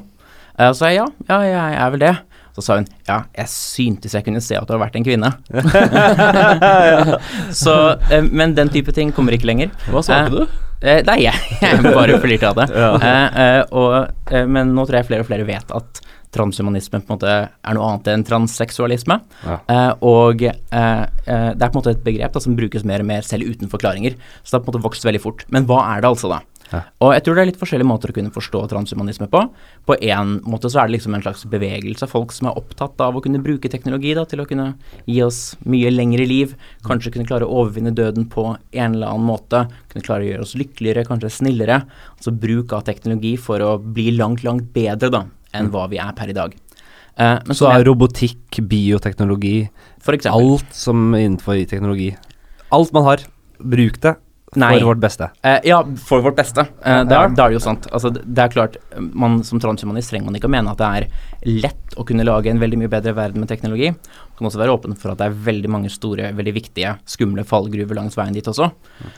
Eh, 0.57 0.71
så 0.71 0.81
sa 0.81 0.91
jeg 0.91 1.03
ja, 1.03 1.07
ja, 1.29 1.39
jeg 1.53 1.79
er 1.85 1.93
vel 1.95 2.03
det. 2.07 2.15
Så 2.57 2.63
sa 2.65 2.79
hun 2.79 2.87
ja, 3.05 3.19
jeg 3.37 3.51
syntes 3.53 4.15
jeg 4.17 4.25
kunne 4.25 4.41
se 4.41 4.55
at 4.57 4.65
du 4.65 4.73
har 4.73 4.81
vært 4.81 4.95
en 4.97 5.05
kvinne. 5.05 5.29
så, 7.63 7.75
eh, 8.09 8.23
men 8.25 8.55
den 8.57 8.71
type 8.73 8.93
ting 8.97 9.11
kommer 9.13 9.37
ikke 9.37 9.49
lenger. 9.51 9.69
Hva 9.91 10.01
svarte 10.05 10.27
Eh, 10.27 10.33
du? 10.33 10.41
Eh, 10.77 10.99
nei, 11.05 11.17
jeg, 11.23 11.33
jeg 11.61 11.81
bare 11.85 12.17
flirte 12.21 12.49
av 12.51 12.57
det. 12.59 12.67
Eh, 12.73 13.39
eh, 13.43 13.61
og, 13.77 14.09
eh, 14.31 14.45
men 14.49 14.73
nå 14.77 14.85
tror 14.85 14.99
jeg 15.01 15.07
flere 15.11 15.23
og 15.25 15.29
flere 15.29 15.45
vet 15.47 15.67
at 15.77 16.01
transhumanisme 16.37 17.01
på 17.01 17.09
en 17.11 17.17
måte 17.17 17.33
er 17.33 17.77
noe 17.77 17.91
annet 17.91 18.11
enn 18.13 18.25
transseksualisme. 18.27 19.19
Ja. 19.43 19.57
Eh, 19.73 19.91
og 20.07 20.45
eh, 20.45 20.59
eh, 20.71 21.49
det 21.53 21.65
er 21.65 21.71
på 21.71 21.73
en 21.73 21.81
måte 21.81 21.95
et 21.97 22.05
begrep 22.05 22.37
da, 22.37 22.43
som 22.43 22.57
brukes 22.57 22.85
mer 22.87 23.03
og 23.03 23.09
mer 23.09 23.25
selv 23.27 23.49
uten 23.49 23.71
forklaringer. 23.71 24.15
Så 24.43 24.53
det 24.53 24.59
har 24.59 24.65
på 24.65 24.71
en 24.71 24.77
måte 24.77 24.85
vokst 24.85 25.07
veldig 25.07 25.23
fort. 25.23 25.47
Men 25.53 25.67
hva 25.69 25.81
er 25.95 26.05
det 26.05 26.13
altså, 26.13 26.31
da? 26.31 26.43
Ja. 26.71 26.81
Og 27.03 27.13
jeg 27.15 27.23
tror 27.23 27.37
det 27.37 27.43
er 27.43 27.49
litt 27.51 27.59
forskjellige 27.61 27.87
måter 27.87 28.11
å 28.11 28.15
kunne 28.15 28.33
forstå 28.33 28.63
transhumanisme 28.71 29.29
på. 29.31 29.43
På 29.87 29.95
én 30.03 30.33
måte 30.47 30.71
så 30.71 30.81
er 30.81 30.89
det 30.89 30.97
liksom 30.97 31.15
en 31.15 31.23
slags 31.23 31.45
bevegelse 31.49 32.03
av 32.03 32.11
folk 32.11 32.33
som 32.35 32.49
er 32.49 32.59
opptatt 32.59 32.99
av 33.03 33.15
å 33.15 33.23
kunne 33.23 33.41
bruke 33.43 33.71
teknologi 33.71 34.13
da, 34.17 34.25
til 34.27 34.43
å 34.43 34.47
kunne 34.49 34.73
gi 35.07 35.21
oss 35.23 35.41
mye 35.69 35.91
lengre 35.93 36.27
liv. 36.27 36.57
Kanskje 36.87 37.13
kunne 37.15 37.29
klare 37.29 37.47
å 37.47 37.63
overvinne 37.63 37.95
døden 37.95 38.27
på 38.31 38.49
en 38.57 38.97
eller 38.97 39.13
annen 39.13 39.29
måte. 39.29 39.63
Kunne 39.93 40.07
klare 40.07 40.27
å 40.27 40.31
gjøre 40.31 40.47
oss 40.47 40.57
lykkeligere, 40.59 41.07
kanskje 41.07 41.33
snillere. 41.39 41.81
Altså 42.17 42.35
bruk 42.35 42.75
av 42.75 42.83
teknologi 42.89 43.37
for 43.39 43.63
å 43.63 43.77
bli 43.79 44.11
langt, 44.17 44.43
langt 44.47 44.67
bedre 44.75 45.11
da, 45.13 45.23
enn 45.53 45.69
hva 45.71 45.87
vi 45.89 45.97
er 45.97 46.13
per 46.13 46.29
i 46.29 46.33
dag. 46.33 46.55
Eh, 47.17 47.39
men 47.45 47.55
Så 47.55 47.67
er 47.69 47.77
jeg- 47.79 47.87
robotikk, 47.87 48.67
bioteknologi, 48.67 49.69
alt 50.25 50.73
som 50.73 51.13
innenfor 51.13 51.67
teknologi. 51.67 52.15
Alt 52.71 52.93
man 52.93 53.03
har, 53.03 53.17
bruk 53.59 53.99
det 54.01 54.15
Nei. 54.55 54.77
for 54.79 54.85
vårt 54.85 54.99
beste. 55.03 55.29
Eh, 55.41 55.59
ja, 55.63 55.85
for 56.05 56.21
vårt 56.23 56.35
beste. 56.35 56.61
Eh, 56.61 57.01
det, 57.03 57.15
er, 57.15 57.33
det 57.35 57.43
er 57.43 57.51
jo 57.51 57.59
sant. 57.59 57.87
Altså, 57.91 58.13
det, 58.15 58.39
er 58.39 58.51
klart, 58.53 58.77
man 58.95 59.41
Som 59.43 59.59
transhumanist 59.59 60.13
trenger 60.13 60.29
man 60.29 60.37
ikke 60.39 60.47
å 60.47 60.53
mene 60.53 60.71
at 60.71 60.79
det 60.79 60.87
er 60.87 61.07
lett 61.67 61.97
å 61.99 62.05
kunne 62.07 62.23
lage 62.23 62.49
en 62.51 62.61
veldig 62.61 62.79
mye 62.79 62.91
bedre 62.91 63.11
verden 63.17 63.43
med 63.43 63.51
teknologi. 63.51 63.89
Man 63.91 64.39
kan 64.39 64.47
også 64.47 64.61
være 64.61 64.75
åpen 64.77 64.95
for 64.99 65.11
at 65.11 65.19
det 65.19 65.27
er 65.27 65.39
veldig 65.47 65.71
mange 65.73 65.91
store, 65.91 66.29
veldig 66.37 66.53
viktige, 66.55 66.93
skumle 67.09 67.43
fallgruver 67.47 67.99
langs 67.99 68.15
veien 68.17 68.35
dit 68.37 68.47
også. 68.47 68.69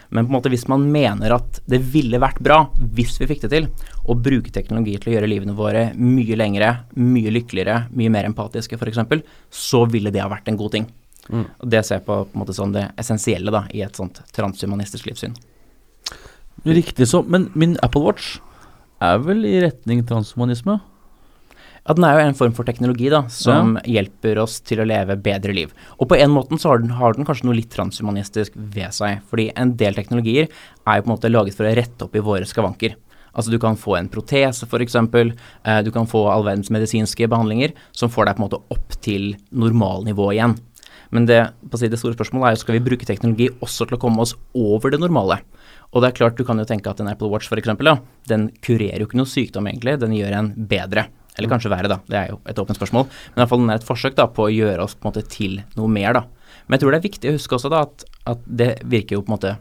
Men 0.09 0.25
på 0.25 0.31
en 0.31 0.37
måte 0.39 0.53
hvis 0.53 0.65
man 0.71 0.87
mener 0.89 1.35
at 1.37 1.61
det 1.69 1.81
ville 1.93 2.21
vært 2.21 2.41
bra, 2.45 2.63
hvis 2.79 3.19
vi 3.21 3.29
fikk 3.29 3.45
det 3.45 3.51
til, 3.53 3.69
å 4.09 4.17
bruke 4.17 4.53
teknologi 4.55 4.95
til 4.97 5.11
å 5.11 5.17
gjøre 5.17 5.29
livene 5.29 5.57
våre 5.57 5.89
mye 5.99 6.39
lengre, 6.39 6.71
mye 6.97 7.35
lykkeligere, 7.35 7.83
mye 7.93 8.15
mer 8.17 8.31
empatiske 8.31 8.79
f.eks., 8.79 9.21
så 9.53 9.85
ville 9.91 10.13
det 10.13 10.23
ha 10.23 10.31
vært 10.31 10.49
en 10.49 10.57
god 10.57 10.77
ting. 10.77 10.89
Og 11.29 11.69
Det 11.69 11.83
ser 11.85 11.99
jeg 11.99 12.07
på, 12.07 12.19
på 12.33 12.57
som 12.57 12.73
det 12.75 12.89
essensielle 12.99 13.53
da, 13.53 13.65
i 13.73 13.83
et 13.85 13.95
sånt 13.95 14.21
transhumanistisk 14.35 15.09
livssyn. 15.09 15.35
Riktig 16.65 17.07
så. 17.07 17.23
Men 17.23 17.49
min 17.53 17.77
Apple 17.85 18.03
Watch 18.03 18.37
er 18.99 19.19
vel 19.23 19.45
i 19.47 19.59
retning 19.63 20.03
transhumanisme? 20.07 20.79
Ja, 21.87 21.95
den 21.95 22.05
er 22.05 22.17
jo 22.17 22.23
en 22.27 22.35
form 22.37 22.53
for 22.53 22.67
teknologi 22.67 23.07
da, 23.09 23.23
som 23.31 23.77
hjelper 23.87 24.41
oss 24.43 24.59
til 24.61 24.83
å 24.83 24.87
leve 24.87 25.15
bedre 25.23 25.55
liv. 25.55 25.71
Og 25.97 26.09
på 26.11 26.17
en 26.19 26.33
måte 26.33 26.59
så 26.59 26.73
har 26.73 26.83
den, 26.83 26.91
har 26.99 27.15
den 27.15 27.25
kanskje 27.25 27.47
noe 27.47 27.57
litt 27.57 27.71
transhumanistisk 27.73 28.53
ved 28.53 28.93
seg. 28.93 29.23
Fordi 29.31 29.47
en 29.57 29.71
del 29.79 29.97
teknologier 29.97 30.49
er 30.49 30.99
jo 30.99 31.05
på 31.05 31.09
en 31.09 31.15
måte 31.15 31.31
laget 31.31 31.57
for 31.57 31.69
å 31.69 31.73
rette 31.79 32.05
opp 32.05 32.17
i 32.19 32.25
våre 32.25 32.49
skavanker. 32.49 32.97
Altså 33.29 33.53
du 33.53 33.59
kan 33.61 33.77
få 33.79 33.95
en 33.97 34.09
protese 34.11 34.67
f.eks., 34.67 34.95
eh, 34.99 35.81
du 35.85 35.91
kan 35.95 36.09
få 36.09 36.25
all 36.29 36.43
verdens 36.45 36.71
medisinske 36.73 37.29
behandlinger 37.29 37.75
som 37.95 38.11
får 38.11 38.27
deg 38.27 38.37
på 38.37 38.43
en 38.43 38.47
måte 38.47 38.61
opp 38.75 38.97
til 39.05 39.31
normalnivå 39.49 40.31
igjen. 40.35 40.57
Men 41.15 41.25
det, 41.29 41.39
si, 41.73 41.89
det 41.89 41.99
store 41.99 42.17
spørsmålet 42.17 42.47
er 42.47 42.55
jo 42.55 42.61
skal 42.63 42.77
vi 42.77 42.83
bruke 42.85 43.07
teknologi 43.07 43.49
også 43.65 43.87
til 43.89 43.97
å 43.97 44.01
komme 44.01 44.25
oss 44.25 44.35
over 44.57 44.93
det 44.93 45.01
normale. 45.01 45.39
Og 45.89 46.03
det 46.03 46.11
er 46.11 46.17
klart, 46.19 46.37
du 46.37 46.45
kan 46.45 46.61
jo 46.61 46.67
tenke 46.69 46.91
at 46.91 46.99
en 47.01 47.09
Apple 47.09 47.31
Watch 47.31 47.49
f.eks., 47.49 47.71
ja, 47.73 47.95
den 48.29 48.49
kurerer 48.65 49.01
jo 49.01 49.09
ikke 49.09 49.17
noe 49.17 49.29
sykdom 49.29 49.69
egentlig, 49.71 49.97
den 50.01 50.13
gjør 50.13 50.35
en 50.37 50.51
bedre. 50.69 51.07
Eller 51.39 51.49
kanskje 51.49 51.71
verre, 51.71 51.89
da. 51.89 52.01
Det 52.05 52.19
er 52.19 52.33
jo 52.33 52.41
et 52.51 52.59
åpent 52.61 52.77
spørsmål. 52.77 53.07
Men 53.07 53.39
i 53.39 53.41
hvert 53.41 53.53
fall 53.53 53.63
den 53.63 53.71
er 53.73 53.79
et 53.79 53.87
forsøk 53.87 54.17
da, 54.19 54.27
på 54.29 54.45
å 54.45 54.51
gjøre 54.53 54.85
oss 54.85 54.93
på 54.97 55.07
en 55.07 55.13
måte 55.13 55.25
til 55.31 55.61
noe 55.79 55.89
mer, 55.91 56.19
da. 56.19 56.25
Men 56.67 56.77
jeg 56.77 56.83
tror 56.83 56.93
det 56.93 56.99
er 56.99 57.07
viktig 57.07 57.31
å 57.31 57.37
huske 57.37 57.57
også 57.57 57.71
da 57.73 57.81
at, 57.87 58.05
at 58.29 58.45
det 58.45 58.73
virker 58.89 59.17
jo 59.17 59.23
på 59.23 59.31
en 59.31 59.37
måte 59.37 59.55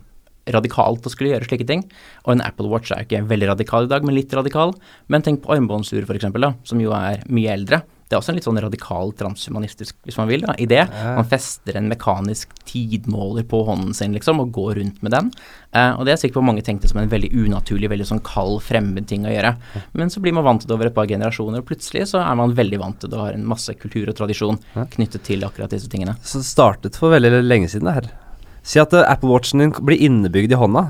radikalt 0.52 1.06
å 1.06 1.12
skulle 1.12 1.32
gjøre 1.34 1.48
slike 1.48 1.66
ting. 1.68 1.84
Og 2.26 2.34
en 2.34 2.44
Apple 2.44 2.70
Watch 2.72 2.92
er 2.92 3.02
jo 3.02 3.08
ikke 3.08 3.28
veldig 3.30 3.50
radikal 3.52 3.88
i 3.88 3.92
dag, 3.92 4.04
men 4.04 4.16
litt 4.16 4.34
radikal. 4.36 4.74
Men 5.12 5.24
tenk 5.24 5.42
på 5.44 5.54
armbåndsur 5.54 6.04
f.eks., 6.04 6.28
som 6.68 6.82
jo 6.82 6.94
er 6.96 7.24
mye 7.32 7.54
eldre. 7.54 7.82
Det 8.08 8.16
er 8.16 8.22
også 8.22 8.32
en 8.32 8.38
litt 8.38 8.46
sånn 8.46 8.60
radikal 8.64 9.10
transhumanistisk, 9.18 9.98
hvis 10.08 10.16
man 10.16 10.30
vil, 10.30 10.44
da, 10.46 10.54
idé. 10.56 10.80
Man 10.88 11.26
fester 11.28 11.76
en 11.76 11.90
mekanisk 11.90 12.54
tidmåler 12.68 13.44
på 13.48 13.60
hånden 13.68 13.92
sin, 13.96 14.14
liksom, 14.16 14.40
og 14.40 14.52
går 14.56 14.78
rundt 14.80 15.02
med 15.04 15.12
den. 15.12 15.28
Eh, 15.76 15.90
og 15.92 16.06
det 16.08 16.14
er 16.14 16.20
sikkert 16.22 16.38
hvor 16.38 16.46
på 16.46 16.50
mange 16.50 16.64
tenkte 16.64 16.88
som 16.88 17.02
en 17.02 17.10
veldig 17.12 17.28
unaturlig, 17.36 17.90
veldig 17.92 18.06
sånn 18.08 18.22
kald, 18.24 18.62
fremmed 18.64 19.08
ting 19.10 19.26
å 19.28 19.34
gjøre. 19.34 19.52
Men 20.00 20.12
så 20.12 20.22
blir 20.24 20.36
man 20.36 20.46
vant 20.46 20.64
til 20.64 20.70
det 20.70 20.78
over 20.78 20.88
et 20.88 20.96
par 20.96 21.10
generasjoner, 21.10 21.60
og 21.60 21.68
plutselig 21.68 22.06
så 22.14 22.22
er 22.24 22.38
man 22.40 22.56
veldig 22.56 22.80
vant 22.80 23.00
til 23.02 23.12
det 23.12 23.18
og 23.18 23.26
har 23.26 23.36
en 23.36 23.48
masse 23.48 23.76
kultur 23.80 24.08
og 24.08 24.16
tradisjon 24.16 24.60
knyttet 24.96 25.26
til 25.28 25.44
akkurat 25.44 25.76
disse 25.76 25.90
tingene. 25.92 26.16
Så 26.24 26.40
det 26.40 26.48
startet 26.48 26.96
for 26.96 27.12
veldig 27.12 27.42
lenge 27.44 27.68
siden 27.68 27.90
det 27.90 27.98
her. 28.00 28.08
Si 28.68 28.80
at 28.80 28.96
eh, 28.96 29.04
Apple 29.04 29.32
Watchen 29.32 29.60
din 29.62 29.76
blir 29.84 30.00
innebygd 30.08 30.56
i 30.56 30.60
hånda. 30.60 30.88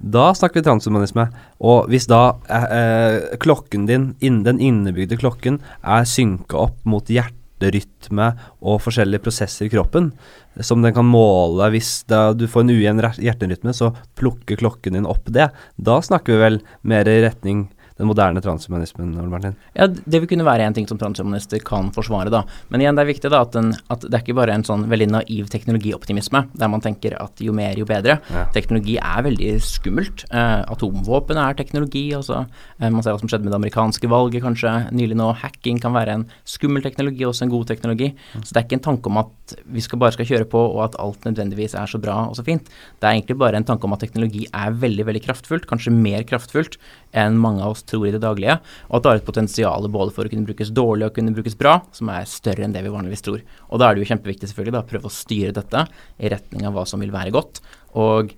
Da 0.00 0.30
snakker 0.34 0.60
vi 0.60 0.66
transhumanisme. 0.66 1.26
Og 1.60 1.90
hvis 1.92 2.08
da 2.08 2.40
eh, 2.48 2.70
eh, 2.76 3.36
klokken 3.42 3.84
din, 3.88 4.14
den 4.20 4.60
innebygde 4.60 5.20
klokken, 5.20 5.60
er 5.84 6.08
synka 6.08 6.56
opp 6.56 6.80
mot 6.88 7.12
hjerterytme 7.12 8.32
og 8.64 8.80
forskjellige 8.86 9.24
prosesser 9.26 9.68
i 9.68 9.72
kroppen 9.72 10.14
som 10.58 10.82
den 10.82 10.94
kan 10.96 11.06
måle 11.06 11.68
hvis 11.72 12.02
da 12.10 12.30
du 12.34 12.46
får 12.50 12.64
en 12.64 12.72
ujevn 12.74 13.02
hjerterytme, 13.22 13.74
så 13.76 13.92
plukker 14.18 14.58
klokken 14.60 14.96
din 14.96 15.08
opp 15.08 15.28
det. 15.32 15.50
Da 15.76 16.00
snakker 16.02 16.34
vi 16.34 16.42
vel 16.44 16.58
mer 16.82 17.08
i 17.08 17.20
retning 17.24 17.68
den 18.00 18.08
moderne 18.08 18.40
transhumanismen, 18.40 19.12
Ole 19.20 19.28
Martin. 19.28 19.56
Ja, 19.76 19.86
det 19.86 20.22
vil 20.22 20.28
kunne 20.30 20.46
være 20.46 20.64
en 20.64 20.76
ting 20.76 20.86
som 20.88 20.98
transhumanister 21.00 21.60
kan 21.64 21.90
forsvare, 21.92 22.32
da. 22.32 22.42
Men 22.72 22.82
igjen, 22.82 22.96
det 22.96 23.04
er 23.04 23.10
viktig 23.10 23.32
da 23.32 23.42
at, 23.44 23.52
den, 23.56 23.74
at 23.92 24.06
det 24.06 24.16
er 24.16 24.24
ikke 24.24 24.38
bare 24.38 24.54
en 24.56 24.64
sånn 24.66 24.86
veldig 24.90 25.10
naiv 25.12 25.50
teknologioptimisme, 25.52 26.46
der 26.56 26.70
man 26.72 26.84
tenker 26.84 27.18
at 27.20 27.42
jo 27.44 27.52
mer, 27.56 27.76
jo 27.78 27.86
bedre. 27.88 28.18
Ja. 28.32 28.46
Teknologi 28.54 28.96
er 28.96 29.26
veldig 29.26 29.52
skummelt. 29.66 30.24
Eh, 30.30 30.62
atomvåpen 30.72 31.40
er 31.42 31.58
teknologi, 31.58 32.06
altså. 32.16 32.46
Eh, 32.78 32.88
man 32.88 33.04
ser 33.04 33.14
hva 33.14 33.20
som 33.22 33.30
skjedde 33.30 33.46
med 33.46 33.54
det 33.54 33.60
amerikanske 33.60 34.10
valget, 34.10 34.44
kanskje. 34.46 34.74
Nylig 34.96 35.20
nå, 35.20 35.28
hacking 35.42 35.82
kan 35.82 35.94
være 35.96 36.16
en 36.16 36.26
skummel 36.48 36.84
teknologi, 36.86 37.26
også 37.28 37.46
en 37.46 37.52
god 37.52 37.68
teknologi. 37.68 38.12
Så 38.38 38.48
det 38.48 38.62
er 38.62 38.68
ikke 38.68 38.80
en 38.80 38.86
tanke 38.88 39.12
om 39.12 39.20
at 39.20 39.56
vi 39.68 39.84
skal 39.84 40.00
bare 40.00 40.16
skal 40.16 40.28
kjøre 40.30 40.48
på, 40.48 40.64
og 40.72 40.86
at 40.88 40.98
alt 41.02 41.28
nødvendigvis 41.28 41.76
er 41.76 41.90
så 41.90 42.00
bra 42.00 42.22
og 42.30 42.38
så 42.38 42.46
fint. 42.46 42.72
Det 42.96 43.06
er 43.06 43.18
egentlig 43.18 43.36
bare 43.40 43.60
en 43.60 43.68
tanke 43.68 43.84
om 43.84 43.96
at 43.96 44.02
teknologi 44.04 44.46
er 44.48 44.74
veldig, 44.80 45.06
veldig 45.10 45.24
kraftfullt, 45.28 45.68
kanskje 45.68 45.92
mer 45.94 46.24
kraftfullt 46.28 46.78
enn 47.16 47.38
mange 47.40 47.64
av 47.64 47.74
oss 47.74 47.84
tror 47.90 48.06
i 48.08 48.12
det 48.14 48.22
daglige, 48.22 48.58
og 48.88 48.98
at 48.98 49.04
det 49.04 49.12
har 49.12 49.20
et 49.20 49.26
potensial 49.26 49.88
både 49.90 50.14
for 50.16 50.26
å 50.26 50.32
kunne 50.32 50.48
brukes 50.48 50.70
dårlig 50.74 51.08
og 51.08 51.16
kunne 51.16 51.34
brukes 51.36 51.58
bra, 51.58 51.78
som 51.96 52.12
er 52.14 52.28
større 52.30 52.66
enn 52.66 52.76
det 52.76 52.84
vi 52.86 52.92
vanligvis 52.94 53.26
tror. 53.26 53.42
Og 53.70 53.82
da 53.82 53.88
er 53.88 53.96
det 53.96 54.04
jo 54.04 54.12
kjempeviktig 54.12 54.50
selvfølgelig 54.50 54.76
da, 54.78 54.84
å 54.84 54.90
prøve 54.92 55.10
å 55.10 55.18
styre 55.18 55.56
dette 55.56 55.84
i 56.18 56.30
retning 56.32 56.68
av 56.68 56.78
hva 56.78 56.86
som 56.88 57.02
vil 57.02 57.12
være 57.14 57.34
godt. 57.34 57.62
Og 58.00 58.32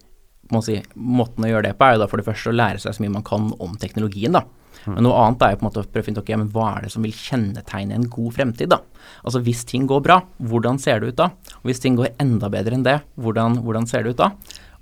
må 0.53 0.61
si, 0.65 0.81
måten 0.97 1.47
å 1.47 1.53
gjøre 1.53 1.71
det 1.71 1.77
på 1.79 1.87
er 1.87 1.97
jo 1.97 2.03
da 2.03 2.09
for 2.11 2.21
det 2.21 2.27
første 2.27 2.51
å 2.51 2.57
lære 2.57 2.83
seg 2.83 2.97
så 2.97 3.05
mye 3.05 3.15
man 3.15 3.27
kan 3.27 3.53
om 3.63 3.79
teknologien, 3.81 4.35
da. 4.35 4.45
Men 4.83 5.05
noe 5.07 5.19
annet 5.23 5.45
er 5.45 5.53
jo 5.53 5.61
på 5.61 5.63
en 5.63 5.69
måte 5.69 5.83
å 5.83 5.87
prøve 5.87 6.03
å 6.03 6.07
finne 6.09 6.19
ut 6.19 6.25
okay, 6.25 6.47
hva 6.55 6.67
er 6.73 6.87
det 6.87 6.91
som 6.95 7.05
vil 7.07 7.15
kjennetegne 7.15 7.95
en 7.95 8.09
god 8.11 8.35
fremtid, 8.35 8.73
da. 8.73 8.81
Altså 9.23 9.43
hvis 9.47 9.63
ting 9.69 9.87
går 9.91 10.03
bra, 10.05 10.19
hvordan 10.43 10.81
ser 10.83 11.03
det 11.03 11.13
ut 11.13 11.21
da? 11.21 11.31
Og 11.61 11.71
hvis 11.71 11.83
ting 11.83 11.99
går 11.99 12.17
enda 12.23 12.51
bedre 12.53 12.79
enn 12.79 12.87
det, 12.87 12.99
hvordan, 13.23 13.61
hvordan 13.63 13.87
ser 13.91 14.05
det 14.05 14.17
ut 14.17 14.23
da? 14.25 14.33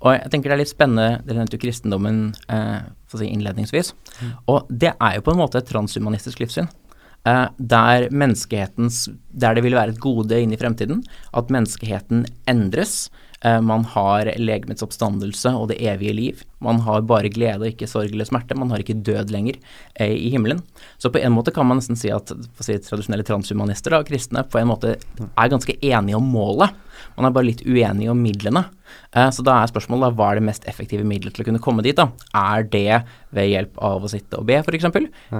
Og 0.01 0.15
jeg 0.15 0.31
tenker 0.33 0.49
det 0.49 0.55
er 0.57 0.63
litt 0.63 0.73
spennende, 0.73 1.21
dere 1.25 1.41
nevnte 1.41 1.57
jo 1.59 1.63
kristendommen 1.63 2.21
eh, 2.49 2.79
si 3.11 3.27
innledningsvis, 3.27 3.91
og 4.49 4.69
det 4.69 4.95
er 4.95 5.17
jo 5.17 5.25
på 5.25 5.33
en 5.35 5.41
måte 5.43 5.59
et 5.61 5.67
transhumanistisk 5.69 6.41
livssyn. 6.41 6.69
Eh, 7.27 7.47
der 7.57 8.07
menneskehetens 8.09 9.09
Der 9.29 9.53
det 9.53 9.61
vil 9.61 9.77
være 9.77 9.93
et 9.93 9.99
gode 10.01 10.39
inn 10.41 10.53
i 10.53 10.57
fremtiden. 10.57 11.03
At 11.33 11.51
menneskeheten 11.53 12.25
endres. 12.49 13.11
Eh, 13.41 13.61
man 13.61 13.85
har 13.85 14.29
legemets 14.37 14.83
oppstandelse 14.85 15.53
og 15.57 15.69
det 15.69 15.79
evige 15.81 16.13
liv. 16.13 16.41
Man 16.59 16.81
har 16.85 17.01
bare 17.01 17.29
glede 17.29 17.61
og 17.61 17.69
ikke 17.71 17.89
sorg 17.89 18.11
eller 18.11 18.25
smerte. 18.25 18.57
Man 18.57 18.69
har 18.69 18.81
ikke 18.81 18.97
død 19.01 19.31
lenger 19.33 19.57
eh, 19.95 20.13
i 20.13 20.29
himmelen. 20.33 20.61
Så 20.97 21.09
på 21.13 21.21
en 21.21 21.33
måte 21.33 21.53
kan 21.53 21.65
man 21.65 21.77
nesten 21.77 21.97
si 21.97 22.11
at 22.13 22.33
si, 22.59 22.77
tradisjonelle 22.77 23.25
transhumanister 23.25 23.97
og 23.97 24.09
kristne 24.09 24.43
på 24.43 24.61
en 24.61 24.69
måte 24.73 24.97
er 24.97 25.53
ganske 25.53 25.77
enige 25.81 26.17
om 26.17 26.25
målet. 26.25 26.73
Man 27.17 27.25
er 27.25 27.33
bare 27.33 27.49
litt 27.49 27.65
uenige 27.65 28.11
om 28.13 28.21
midlene. 28.21 28.65
Eh, 29.11 29.29
så 29.35 29.43
da 29.43 29.57
er 29.59 29.71
spørsmålet 29.71 30.15
hva 30.15 30.29
er 30.31 30.39
det 30.39 30.45
mest 30.47 30.67
effektive 30.69 31.05
middelet 31.07 31.35
til 31.35 31.43
å 31.43 31.49
kunne 31.49 31.63
komme 31.63 31.83
dit? 31.85 31.97
da? 31.97 32.07
Er 32.37 32.63
det 32.63 33.01
ved 33.35 33.49
hjelp 33.49 33.81
av 33.83 34.03
å 34.03 34.11
sitte 34.11 34.39
og 34.39 34.47
be, 34.47 34.59
f.eks., 34.61 34.87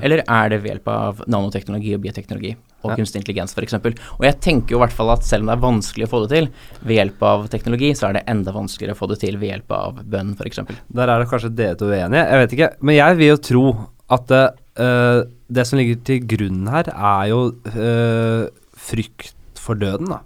eller 0.01 0.23
er 0.23 0.51
det 0.51 0.61
ved 0.61 0.73
hjelp 0.73 0.91
av 0.91 1.23
nanoteknologi 1.27 1.95
og 1.95 2.03
bioteknologi 2.03 2.55
og 2.81 2.91
Ja. 2.91 2.97
kunstig 2.97 3.21
intelligens, 3.21 3.53
f.eks.? 3.55 3.75
Og 4.17 4.25
jeg 4.25 4.39
tenker 4.41 4.75
jo 4.75 4.79
i 4.79 4.83
hvert 4.85 4.95
fall 4.95 5.11
at 5.13 5.27
selv 5.27 5.43
om 5.43 5.51
det 5.51 5.57
er 5.57 5.65
vanskelig 5.65 6.07
å 6.07 6.11
få 6.11 6.23
det 6.25 6.31
til 6.35 6.49
ved 6.81 6.95
hjelp 6.97 7.25
av 7.27 7.47
teknologi, 7.53 7.91
så 7.97 8.09
er 8.09 8.19
det 8.19 8.23
enda 8.31 8.53
vanskeligere 8.55 8.95
å 8.95 9.01
få 9.01 9.11
det 9.11 9.19
til 9.23 9.37
ved 9.37 9.53
hjelp 9.53 9.75
av 9.77 10.01
bønn, 10.03 10.33
f.eks. 10.39 10.63
Der 10.89 11.07
er 11.11 11.21
det 11.21 11.29
kanskje 11.31 11.53
dere 11.55 11.77
to 11.79 11.91
uenige, 11.91 12.25
jeg 12.25 12.41
vet 12.43 12.57
ikke. 12.57 12.71
Men 12.81 12.97
jeg 12.97 13.19
vil 13.19 13.31
jo 13.31 13.43
tro 13.51 13.65
at 14.11 14.27
det, 14.27 14.45
øh, 14.83 15.23
det 15.51 15.67
som 15.67 15.79
ligger 15.79 16.01
til 16.07 16.25
grunn 16.27 16.65
her, 16.71 16.89
er 16.91 17.29
jo 17.31 17.39
uh, 17.75 18.47
frykt 18.75 19.35
for 19.59 19.79
døden, 19.79 20.11
da. 20.11 20.21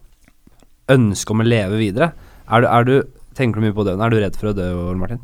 Ønske 0.95 1.33
om 1.33 1.41
å 1.41 1.47
leve 1.47 1.79
videre. 1.81 2.11
Er 2.45 2.61
du, 2.61 2.67
er 2.69 2.85
du, 2.85 2.95
tenker 3.37 3.59
du 3.59 3.65
mye 3.65 3.75
på 3.75 3.85
døden? 3.87 4.03
Er 4.05 4.13
du 4.13 4.19
redd 4.21 4.37
for 4.37 4.51
å 4.51 4.57
dø, 4.57 4.67
Ole 4.85 4.99
Martin? 5.01 5.21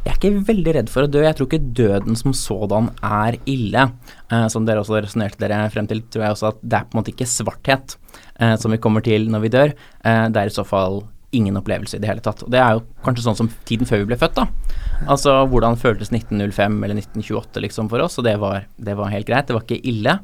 Jeg 0.00 0.14
er 0.14 0.16
ikke 0.16 0.44
veldig 0.48 0.74
redd 0.78 0.90
for 0.92 1.04
å 1.04 1.10
dø. 1.12 1.20
Jeg 1.26 1.36
tror 1.36 1.48
ikke 1.48 1.72
døden 1.76 2.16
som 2.16 2.34
sådan 2.36 2.88
er 3.04 3.36
ille. 3.48 3.86
Eh, 4.32 4.46
som 4.52 4.64
dere 4.68 4.80
også 4.80 5.00
resonnerte 5.00 5.40
dere 5.42 5.68
frem 5.72 5.88
til, 5.90 6.00
tror 6.08 6.24
jeg 6.24 6.36
også 6.36 6.50
at 6.54 6.62
det 6.64 6.78
er 6.78 6.86
på 6.86 6.96
en 6.96 7.00
måte 7.02 7.12
ikke 7.12 7.28
svarthet 7.28 7.96
eh, 8.40 8.54
som 8.60 8.72
vi 8.72 8.80
kommer 8.80 9.04
til 9.04 9.28
når 9.32 9.44
vi 9.44 9.52
dør. 9.52 9.74
Eh, 10.04 10.26
det 10.32 10.40
er 10.40 10.52
i 10.52 10.54
så 10.56 10.64
fall 10.68 11.02
ingen 11.36 11.56
opplevelse 11.56 11.96
i 11.96 12.02
det 12.02 12.08
hele 12.10 12.22
tatt. 12.24 12.42
Og 12.44 12.50
det 12.52 12.60
er 12.60 12.76
jo 12.76 12.84
kanskje 13.04 13.24
sånn 13.24 13.38
som 13.38 13.50
tiden 13.68 13.88
før 13.88 14.02
vi 14.02 14.10
ble 14.10 14.18
født, 14.20 14.38
da. 14.40 14.46
Altså 15.10 15.34
hvordan 15.48 15.78
føltes 15.80 16.10
1905 16.12 16.78
eller 16.84 16.98
1928 16.98 17.62
liksom 17.64 17.90
for 17.92 18.02
oss, 18.04 18.18
og 18.20 18.26
det 18.26 18.36
var, 18.42 18.66
det 18.76 18.96
var 18.98 19.12
helt 19.14 19.28
greit. 19.28 19.48
Det 19.48 19.56
var 19.56 19.64
ikke 19.66 19.80
ille. 19.92 20.16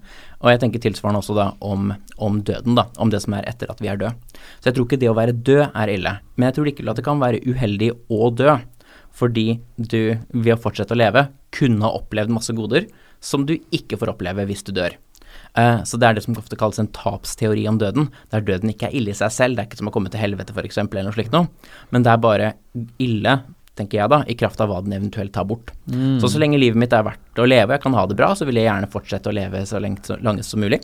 Og 0.43 0.53
jeg 0.53 0.63
tenker 0.63 0.83
tilsvarende 0.83 1.23
også 1.23 1.37
da 1.39 1.49
om, 1.65 1.93
om 2.23 2.41
døden, 2.45 2.77
da. 2.79 2.89
Om 2.99 3.13
det 3.15 3.23
som 3.25 3.39
er 3.39 3.47
etter 3.49 3.71
at 3.73 3.83
vi 3.83 3.91
er 3.93 4.01
død. 4.03 4.39
Så 4.59 4.71
jeg 4.71 4.79
tror 4.79 4.89
ikke 4.89 5.01
det 5.03 5.13
å 5.13 5.19
være 5.19 5.37
død 5.37 5.65
er 5.71 5.95
ille. 5.95 6.17
Men 6.37 6.51
jeg 6.51 6.59
tror 6.59 6.71
likevel 6.71 6.93
at 6.93 7.01
det 7.01 7.07
kan 7.07 7.23
være 7.23 7.43
uheldig 7.47 7.93
å 8.13 8.31
dø 8.35 8.57
fordi 9.17 9.47
du 9.81 10.19
ved 10.29 10.53
å 10.53 10.61
fortsette 10.61 10.93
å 10.93 10.99
leve 10.99 11.23
kunne 11.57 11.81
ha 11.87 11.97
opplevd 11.97 12.35
masse 12.37 12.53
goder 12.53 12.85
som 13.25 13.47
du 13.49 13.55
ikke 13.75 13.97
får 13.97 14.13
oppleve 14.13 14.45
hvis 14.49 14.65
du 14.67 14.75
dør. 14.77 14.99
Eh, 15.57 15.83
så 15.89 15.97
det 16.01 16.09
er 16.09 16.17
det 16.17 16.25
som 16.27 16.37
ofte 16.37 16.59
kalles 16.61 16.81
en 16.83 16.93
tapsteori 16.93 17.67
om 17.71 17.81
døden, 17.81 18.11
der 18.35 18.45
døden 18.45 18.73
ikke 18.73 18.91
er 18.91 18.97
ille 18.97 19.13
i 19.15 19.19
seg 19.19 19.33
selv. 19.33 19.57
Det 19.57 19.65
er 19.65 19.71
ikke 19.71 19.83
som 19.83 19.91
å 19.91 19.95
komme 19.95 20.13
til 20.13 20.21
helvete 20.21 20.53
f.eks. 20.57 20.81
eller 20.85 21.09
noe 21.09 21.17
slikt 21.17 21.37
noe, 21.37 21.49
men 21.95 22.05
det 22.05 22.13
er 22.13 22.25
bare 22.25 22.51
ille, 23.03 23.39
tenker 23.77 23.99
jeg 23.99 24.09
da, 24.09 24.23
i 24.25 24.37
kraft 24.41 24.61
av 24.65 24.71
hva 24.71 24.79
den 24.81 24.95
eventuelt 24.97 25.35
tar 25.37 25.45
bort. 25.49 25.69
Så 26.21 26.31
så 26.33 26.41
lenge 26.41 26.57
livet 26.57 26.81
mitt 26.81 26.95
er 26.97 27.05
verdt 27.05 27.41
å 27.41 27.45
leve, 27.45 27.77
jeg 27.77 27.83
kan 27.83 27.93
ha 27.97 28.07
det 28.09 28.17
bra, 28.17 28.31
så 28.33 28.47
vil 28.49 28.57
jeg 28.57 28.65
gjerne 28.71 28.89
fortsette 28.89 29.29
å 29.29 29.35
leve 29.37 29.61
så 29.69 29.81
lenge 29.85 30.01
så 30.05 30.17
langt 30.25 30.45
som 30.49 30.63
mulig. 30.65 30.79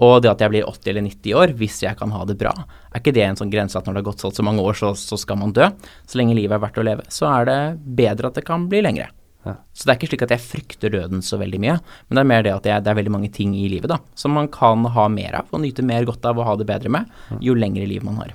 Og 0.00 0.22
det 0.24 0.30
at 0.30 0.40
jeg 0.40 0.54
blir 0.54 0.64
80 0.68 0.92
eller 0.94 1.04
90 1.04 1.36
år, 1.36 1.52
hvis 1.60 1.82
jeg 1.84 2.00
kan 2.00 2.14
ha 2.16 2.24
det 2.24 2.38
bra, 2.40 2.54
er 2.92 3.02
ikke 3.02 3.12
det 3.12 3.26
en 3.26 3.36
sånn 3.36 3.52
grense 3.52 3.76
at 3.76 3.84
når 3.84 3.98
det 3.98 4.00
har 4.00 4.08
gått 4.08 4.24
så, 4.24 4.32
så 4.32 4.46
mange 4.46 4.64
år, 4.64 4.72
så, 4.80 4.94
så 4.96 5.20
skal 5.20 5.36
man 5.40 5.52
dø? 5.52 5.68
Så 6.08 6.20
lenge 6.20 6.36
livet 6.38 6.56
er 6.56 6.64
verdt 6.64 6.80
å 6.80 6.86
leve, 6.88 7.04
så 7.12 7.28
er 7.28 7.48
det 7.50 7.60
bedre 8.00 8.32
at 8.32 8.40
det 8.40 8.48
kan 8.48 8.64
bli 8.72 8.80
lengre. 8.88 9.10
Ja. 9.46 9.54
Så 9.72 9.86
det 9.86 9.92
er 9.94 9.98
ikke 9.98 10.08
slik 10.10 10.22
at 10.26 10.34
jeg 10.34 10.44
frykter 10.44 10.92
døden 10.92 11.22
så 11.24 11.38
veldig 11.40 11.60
mye, 11.62 11.78
men 12.08 12.18
det 12.18 12.20
er 12.22 12.28
mer 12.28 12.42
det 12.44 12.52
at 12.52 12.66
jeg, 12.68 12.84
det 12.84 12.90
er 12.92 12.98
veldig 12.98 13.14
mange 13.14 13.30
ting 13.32 13.54
i 13.56 13.68
livet 13.72 13.88
da, 13.88 13.96
som 14.14 14.34
man 14.36 14.48
kan 14.52 14.84
ha 14.84 15.06
mer 15.08 15.38
av 15.40 15.54
og 15.56 15.62
nyte 15.64 15.82
mer 15.86 16.04
godt 16.04 16.26
av 16.28 16.38
og 16.38 16.44
ha 16.50 16.56
det 16.60 16.66
bedre 16.68 16.92
med, 16.92 17.08
jo 17.40 17.54
lengre 17.56 17.86
liv 17.88 18.04
man 18.04 18.20
har. 18.20 18.34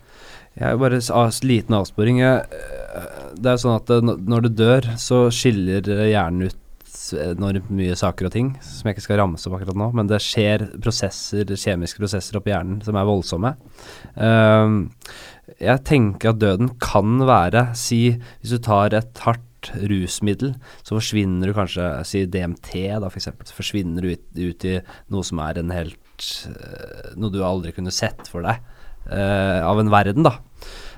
Jeg 0.56 0.72
er 0.72 0.78
bare 0.80 0.98
en 1.04 1.39
liten 1.44 1.76
avsporing. 1.76 2.22
Øh, 2.24 2.44
Det 3.36 3.52
er 3.52 3.58
sånn 3.60 3.76
at 3.76 3.89
øh, 3.91 4.02
når- 4.02 4.41
du 4.44 4.50
dør, 4.50 4.82
så 4.98 5.28
skiller 5.30 5.82
hjernen 5.84 6.48
ut 6.48 6.56
enormt 7.13 7.70
mye 7.70 7.94
saker 7.94 8.26
og 8.26 8.32
ting, 8.32 8.48
som 8.63 8.88
jeg 8.88 8.96
ikke 8.96 9.04
skal 9.04 9.20
ramse 9.20 9.46
opp 9.46 9.60
akkurat 9.60 9.76
nå, 9.78 9.91
men 9.94 10.08
det 10.08 10.18
skjer 10.24 10.63
prosesser, 10.82 11.46
kjemiske 11.46 12.00
prosesser 12.02 12.39
oppi 12.39 12.50
hjernen 12.54 12.82
som 12.84 12.96
er 12.96 13.06
voldsomme. 13.06 13.52
Ehm, 14.18 14.89
jeg 15.62 15.84
tenker 15.86 16.32
at 16.32 16.39
døden 16.41 16.72
kan 16.82 17.20
være 17.28 17.68
Si, 17.78 18.18
hvis 18.41 18.56
du 18.56 18.58
tar 18.58 18.96
et 18.98 19.22
hardt 19.26 19.44
rusmiddel, 19.89 20.54
så 20.82 20.97
forsvinner 20.97 21.49
du 21.49 21.56
kanskje 21.58 21.89
Si 22.08 22.23
DMT, 22.30 22.71
da, 23.01 23.10
eksempel. 23.10 23.47
Så 23.49 23.58
forsvinner 23.58 24.06
du 24.06 24.13
ut, 24.13 24.25
ut 24.38 24.67
i 24.67 24.80
noe 25.13 25.28
som 25.28 25.41
er 25.43 25.62
en 25.62 25.73
helt 25.75 26.28
øh, 26.49 27.13
Noe 27.19 27.34
du 27.34 27.41
aldri 27.45 27.73
kunne 27.75 27.93
sett 27.93 28.30
for 28.32 28.45
deg 28.45 28.62
uh, 29.12 29.62
av 29.65 29.80
en 29.82 29.91
verden, 29.93 30.25
da. 30.25 30.38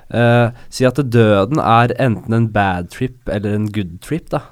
Uh, 0.08 0.54
si 0.72 0.86
at 0.88 1.00
døden 1.12 1.60
er 1.60 1.92
enten 2.00 2.36
en 2.36 2.46
bad 2.52 2.88
trip 2.94 3.28
eller 3.28 3.56
en 3.56 3.66
good 3.72 3.98
trip, 4.04 4.30
da. 4.32 4.44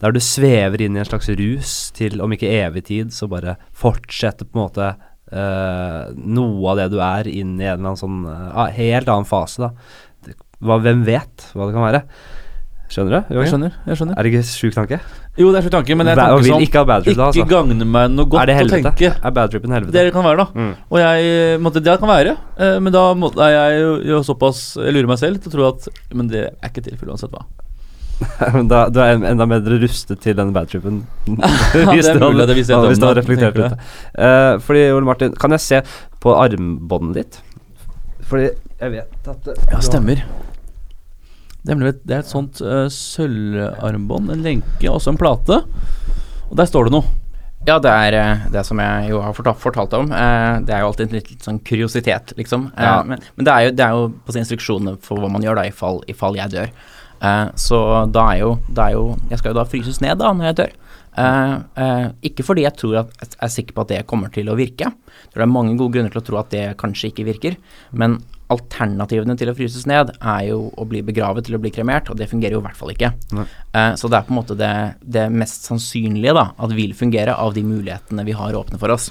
Der 0.00 0.14
du 0.14 0.20
svever 0.20 0.82
inn 0.84 0.96
i 0.96 1.02
en 1.02 1.08
slags 1.08 1.30
rus 1.38 1.74
til, 1.96 2.20
om 2.24 2.32
ikke 2.34 2.50
evig 2.52 2.86
tid, 2.90 3.12
så 3.14 3.28
bare 3.30 3.56
fortsetter 3.76 4.48
på 4.48 4.58
en 4.58 4.64
måte 4.64 4.88
uh, 5.32 6.12
noe 6.14 6.72
av 6.72 6.80
det 6.82 6.88
du 6.92 6.98
er, 7.00 7.30
inn 7.30 7.54
i 7.58 7.66
en 7.66 7.78
eller 7.78 7.94
annen 7.94 8.00
sånn 8.00 8.24
eh, 8.28 8.74
helt 8.78 9.10
annen 9.10 9.28
fase, 9.28 9.68
da. 9.68 10.34
Hva, 10.64 10.78
hvem 10.80 11.02
vet 11.04 11.48
hva 11.52 11.68
det 11.68 11.76
kan 11.76 11.84
være? 11.84 12.02
Skjønner 12.94 13.10
du? 13.10 13.34
Jeg 13.34 13.50
skjønner. 13.50 13.72
jeg 13.88 13.98
skjønner 13.98 14.14
Er 14.14 14.26
det 14.26 14.30
ikke 14.30 14.46
sjuk 14.46 14.74
tanke? 14.76 14.98
Jo, 15.34 15.48
det 15.50 15.58
er 15.58 15.64
sjuk 15.66 15.72
tanke, 15.74 15.96
men 15.98 16.06
det 16.06 16.12
er 16.12 16.20
en 16.20 16.28
tanke 16.28 16.46
sånn 16.46 16.62
ikke 16.62 16.84
trip 16.86 17.16
da, 17.18 17.26
altså. 17.26 17.46
gagner 17.50 17.88
meg 17.96 18.12
noe 18.12 18.30
godt 18.30 18.46
det 18.46 18.54
å 18.60 18.68
tenke. 18.70 19.10
Er 19.10 19.34
bad 19.34 19.50
tripen 19.50 19.74
helvete? 19.74 19.94
Det 19.96 20.12
kan 20.14 20.22
være, 20.22 20.44
da. 20.44 20.62
Mm. 20.62 20.70
Og 20.94 21.00
jeg 21.02 21.58
måtte, 21.64 21.82
Det 21.82 21.96
kan 21.98 22.12
være, 22.12 22.36
eh, 22.54 22.76
men 22.84 22.94
da 22.94 23.02
må, 23.18 23.32
er 23.34 23.50
jeg 23.56 23.82
jo, 24.12 24.20
såpass 24.28 24.62
Jeg 24.78 24.94
lurer 24.94 25.10
meg 25.10 25.18
selv 25.24 25.42
til 25.42 25.50
å 25.50 25.56
tro 25.56 25.66
at 25.72 25.88
Men 26.14 26.30
det 26.30 26.44
er 26.52 26.70
ikke 26.70 26.84
tilfellet 26.86 27.16
uansett 27.16 27.34
hva. 27.34 27.42
Men 28.54 28.70
da, 28.70 28.84
du 28.94 29.02
er 29.02 29.18
enda 29.26 29.46
mer 29.50 29.66
rustet 29.82 30.22
til 30.22 30.38
den 30.38 30.54
bad 30.54 30.70
tripen. 30.70 31.02
det 31.26 31.98
er 31.98 32.22
mulig 32.22 32.46
det 32.46 32.58
viser 32.60 32.76
jeg 32.76 32.94
hvis 32.94 33.02
du 33.02 33.08
har 33.08 33.18
reflektert 33.18 33.58
litt. 33.58 33.74
Uh. 33.74 34.22
Eh, 34.28 34.52
fordi, 34.62 34.86
Ole 34.94 35.10
Martin, 35.10 35.34
kan 35.34 35.58
jeg 35.58 35.66
se 35.66 35.82
på 36.22 36.38
armbåndet 36.38 37.18
ditt? 37.18 37.42
Fordi 38.30 38.52
jeg 38.52 38.94
vet 38.94 39.32
at 39.34 39.50
eh, 39.50 39.70
Ja, 39.74 39.82
stemmer. 39.82 40.22
Det 41.64 41.72
er, 41.72 41.84
et- 41.88 42.02
det 42.04 42.14
er 42.18 42.22
et 42.24 42.28
sånt 42.30 42.60
uh, 42.60 42.86
sølvarmbånd, 42.92 44.30
en 44.34 44.42
lenke, 44.44 44.88
også 44.90 45.14
en 45.14 45.20
plate. 45.20 45.60
Og 46.50 46.56
der 46.60 46.68
står 46.68 46.88
det 46.90 46.92
noe. 46.98 47.04
Ja, 47.64 47.78
det 47.80 47.88
er 47.88 48.12
eh, 48.18 48.42
det 48.52 48.60
som 48.68 48.76
jeg 48.82 49.06
jo 49.08 49.22
har 49.24 49.32
fortalt, 49.32 49.56
fortalt 49.62 49.94
om. 49.96 50.10
Eh, 50.12 50.58
det 50.68 50.74
er 50.76 50.82
jo 50.82 50.90
alltid 50.90 51.06
en 51.06 51.14
litt, 51.16 51.30
litt 51.32 51.46
sånn 51.46 51.62
kuriositet, 51.64 52.34
liksom. 52.36 52.66
Ja. 52.76 52.98
men, 53.08 53.22
men 53.38 53.46
det 53.48 53.54
er 53.54 53.62
jo, 53.64 53.70
det 53.78 53.86
er 53.86 53.94
jo 53.96 54.10
på 54.26 54.34
sin 54.36 54.42
instruksjoner 54.44 54.98
for 55.00 55.22
hva 55.22 55.30
man 55.32 55.40
gjør 55.46 55.56
da, 55.56 55.64
i 55.64 55.72
fall, 55.72 56.02
i 56.04 56.12
fall 56.12 56.36
jeg 56.36 56.52
dør. 56.52 56.68
Eh, 57.24 57.46
så 57.56 57.78
da 58.12 58.26
er, 58.34 58.42
jo, 58.42 58.50
da 58.68 58.90
er 58.90 58.98
jo 58.98 59.06
Jeg 59.30 59.40
skal 59.40 59.54
jo 59.54 59.56
da 59.56 59.64
fryses 59.70 60.02
ned 60.04 60.20
da 60.20 60.34
når 60.36 60.50
jeg 60.50 60.58
dør. 60.60 60.74
Eh, 61.24 61.54
eh, 61.86 62.06
ikke 62.28 62.44
fordi 62.44 62.66
jeg 62.66 62.76
tror 62.76 62.98
at 63.06 63.16
jeg 63.24 63.40
er 63.48 63.54
sikker 63.56 63.78
på 63.78 63.86
at 63.86 63.94
det 63.94 64.02
kommer 64.12 64.28
til 64.34 64.52
å 64.52 64.58
virke. 64.60 64.90
Jeg 64.92 65.32
tror 65.32 65.40
det 65.40 65.48
er 65.48 65.54
mange 65.56 65.78
gode 65.80 65.96
grunner 65.96 66.12
til 66.12 66.20
å 66.20 66.26
tro 66.28 66.42
at 66.42 66.52
det 66.52 66.66
kanskje 66.84 67.14
ikke 67.14 67.24
virker. 67.32 67.56
Men 67.96 68.18
alternativene 68.52 69.36
til 69.40 69.50
å 69.50 69.54
fryses 69.56 69.86
ned 69.88 70.12
er 70.18 70.42
jo 70.50 70.68
å 70.76 70.86
bli 70.88 71.00
begravet 71.06 71.46
til 71.46 71.56
å 71.56 71.60
bli 71.62 71.72
kremert, 71.74 72.10
og 72.12 72.18
det 72.20 72.28
fungerer 72.30 72.56
jo 72.56 72.62
i 72.62 72.66
hvert 72.66 72.78
fall 72.78 72.92
ikke. 72.92 73.12
Eh, 73.32 73.92
så 74.00 74.10
det 74.10 74.18
er 74.18 74.26
på 74.26 74.34
en 74.34 74.40
måte 74.40 74.58
det, 74.58 74.74
det 75.00 75.28
mest 75.32 75.68
sannsynlige 75.68 76.36
da, 76.36 76.50
at 76.58 76.74
vil 76.76 76.94
fungere 76.96 77.36
av 77.40 77.56
de 77.56 77.64
mulighetene 77.66 78.26
vi 78.26 78.36
har 78.36 78.58
åpne 78.58 78.80
for 78.80 78.92
oss. 78.94 79.10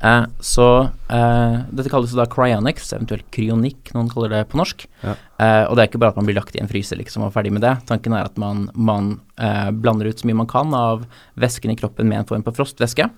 Eh, 0.00 0.24
så 0.40 0.66
eh, 1.12 1.56
dette 1.76 1.92
kalles 1.92 2.14
da 2.16 2.24
cryonics, 2.30 2.88
eventuelt 2.96 3.26
kryonikk, 3.34 3.92
noen 3.96 4.08
kaller 4.12 4.32
det 4.32 4.46
på 4.50 4.60
norsk. 4.60 4.86
Ja. 5.04 5.16
Eh, 5.36 5.64
og 5.66 5.76
det 5.76 5.84
er 5.84 5.90
ikke 5.90 6.00
bare 6.00 6.14
at 6.14 6.20
man 6.20 6.30
blir 6.30 6.38
lagt 6.40 6.56
i 6.56 6.62
en 6.62 6.70
fryser 6.70 7.00
liksom 7.00 7.26
og 7.26 7.34
ferdig 7.36 7.52
med 7.56 7.64
det. 7.66 7.76
Tanken 7.90 8.16
er 8.16 8.30
at 8.30 8.40
man, 8.40 8.68
man 8.72 9.18
eh, 9.36 9.68
blander 9.76 10.08
ut 10.08 10.22
så 10.22 10.28
mye 10.28 10.40
man 10.40 10.50
kan 10.50 10.72
av 10.76 11.04
væsken 11.40 11.74
i 11.74 11.78
kroppen 11.80 12.08
med 12.08 12.22
en 12.22 12.30
form 12.32 12.46
for 12.46 12.56
frostvæske. 12.56 13.10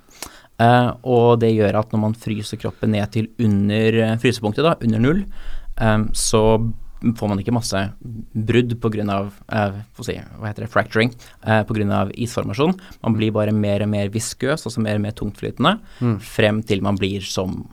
Eh, 0.62 0.88
og 1.08 1.40
det 1.42 1.50
gjør 1.56 1.80
at 1.80 1.92
når 1.94 2.02
man 2.06 2.14
fryser 2.18 2.60
kroppen 2.62 2.94
ned 2.94 3.10
til 3.14 3.28
under 3.42 3.98
eh, 4.06 4.16
frysepunktet, 4.22 4.66
da, 4.66 4.76
under 4.84 5.02
null, 5.02 5.24
eh, 5.80 5.98
så 6.18 6.42
får 7.18 7.28
man 7.32 7.40
ikke 7.42 7.54
masse 7.56 7.78
brudd 8.46 8.76
pga. 8.78 9.16
Uh, 9.50 9.78
si, 10.06 10.14
hva 10.38 10.52
heter 10.52 10.62
det, 10.62 10.70
fracturing, 10.70 11.10
uh, 11.42 11.64
pga. 11.66 12.04
isformasjon. 12.14 12.76
Man 13.02 13.16
blir 13.18 13.32
bare 13.34 13.50
mer 13.50 13.82
og 13.82 13.90
mer 13.90 14.12
viskøs, 14.14 14.62
altså 14.68 14.84
mer 14.84 15.00
og 15.00 15.02
mer 15.08 15.16
tungtflytende, 15.18 15.80
Mm. 15.98 16.20
frem 16.22 16.62
til 16.62 16.80
man 16.86 16.96
blir 17.00 17.20
som 17.26 17.64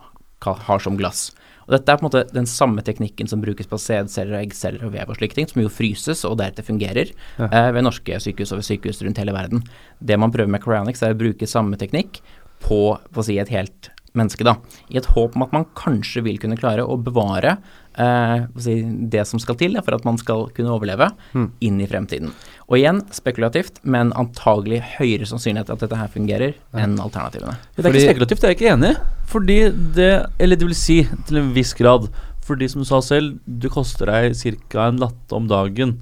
har 0.41 0.79
som 0.81 0.97
glass. 0.97 1.27
Og 1.67 1.75
Dette 1.75 1.91
er 1.93 1.97
på 1.97 2.07
en 2.07 2.09
måte 2.09 2.33
den 2.33 2.47
samme 2.49 2.81
teknikken 2.81 3.27
som 3.29 3.41
brukes 3.43 3.67
på 3.69 3.77
sædceller 3.77 4.39
eggceller 4.41 4.87
og 4.87 4.93
vev 4.95 5.11
og 5.13 5.17
slike 5.19 5.35
ting, 5.37 5.45
som 5.51 5.61
jo 5.61 5.69
fryses 5.69 6.23
og 6.25 6.39
deretter 6.39 6.65
fungerer 6.65 7.11
Ja. 7.37 7.45
eh, 7.51 7.71
ved 7.75 7.83
norske 7.85 8.17
sykehus 8.17 8.51
og 8.51 8.63
ved 8.63 8.65
sykehus 8.65 9.03
rundt 9.05 9.19
hele 9.21 9.31
verden. 9.35 9.61
Det 10.03 10.17
man 10.17 10.31
prøver 10.31 10.49
med 10.49 10.61
cryonics, 10.63 11.03
er 11.03 11.13
å 11.13 11.19
bruke 11.19 11.45
samme 11.45 11.77
teknikk 11.77 12.21
på, 12.63 12.97
på 13.13 13.21
å 13.21 13.25
si, 13.25 13.37
et 13.41 13.49
helt 13.53 13.89
menneske, 14.17 14.43
da. 14.43 14.55
I 14.89 14.97
et 14.97 15.05
håp 15.13 15.35
om 15.37 15.43
at 15.45 15.51
man 15.53 15.67
kanskje 15.77 16.23
vil 16.25 16.39
kunne 16.41 16.57
klare 16.57 16.81
å 16.81 16.95
bevare 16.97 17.57
eh, 17.99 18.45
si, 18.57 18.79
det 19.11 19.21
som 19.29 19.39
skal 19.39 19.55
til 19.59 19.77
for 19.85 19.93
at 19.95 20.05
man 20.07 20.17
skal 20.17 20.47
kunne 20.55 20.71
overleve 20.73 21.11
Mm. 21.35 21.51
inn 21.61 21.77
i 21.81 21.87
fremtiden. 21.87 22.31
Og 22.69 22.77
igjen, 22.79 23.03
spekulativt, 23.13 23.79
men 23.83 24.11
antagelig 24.17 24.81
høyere 24.97 25.27
sannsynlighet 25.29 25.69
at 25.73 25.79
dette 25.85 25.97
her 25.99 26.07
fungerer 26.09 26.55
enn 26.73 26.97
alternativene. 26.99 27.55
Det 27.75 27.85
er 27.85 27.89
Fordi- 27.89 28.01
ikke 28.01 28.09
spekulativt, 28.13 28.41
det 28.41 28.43
er 28.49 28.53
jeg 28.53 28.57
ikke 28.59 28.73
enig 28.73 28.91
i. 28.95 28.99
Fordi 29.29 29.59
det 29.93 30.09
Eller 30.39 30.55
det 30.55 30.67
vil 30.67 30.75
si, 30.75 31.03
til 31.27 31.37
en 31.37 31.53
viss 31.53 31.73
grad. 31.73 32.09
Fordi 32.41 32.67
som 32.69 32.81
du 32.81 32.85
sa 32.85 32.99
selv, 32.99 33.39
du 33.47 33.69
koster 33.69 34.05
deg 34.07 34.33
ca. 34.69 34.87
en 34.87 34.97
latte 34.97 35.33
om 35.33 35.47
dagen 35.47 35.99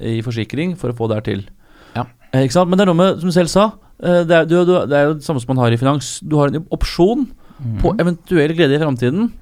i 0.00 0.20
forsikring 0.22 0.76
for 0.78 0.90
å 0.92 0.96
få 0.96 1.08
det 1.08 1.16
her 1.16 1.26
til. 1.34 1.44
Ja. 1.96 2.04
Eh, 2.32 2.44
ikke 2.46 2.52
sant? 2.52 2.68
Men 2.70 2.78
det 2.78 2.86
er 2.86 2.94
noe 2.94 3.00
med, 3.02 3.20
som 3.20 3.28
du 3.30 3.32
selv 3.34 3.48
sa, 3.48 3.72
det 3.98 4.30
er, 4.36 4.44
du, 4.46 4.60
du, 4.64 4.74
det 4.86 4.94
er 4.94 5.08
jo 5.08 5.14
det 5.18 5.24
samme 5.26 5.40
som 5.42 5.50
man 5.56 5.64
har 5.64 5.74
i 5.74 5.78
finans. 5.80 6.20
Du 6.22 6.36
har 6.38 6.48
en 6.52 6.66
opsjon 6.70 7.24
på 7.82 7.90
Mhm. 7.92 7.98
eventuell 8.04 8.52
glede 8.54 8.76
i 8.76 8.78
framtiden 8.78 9.32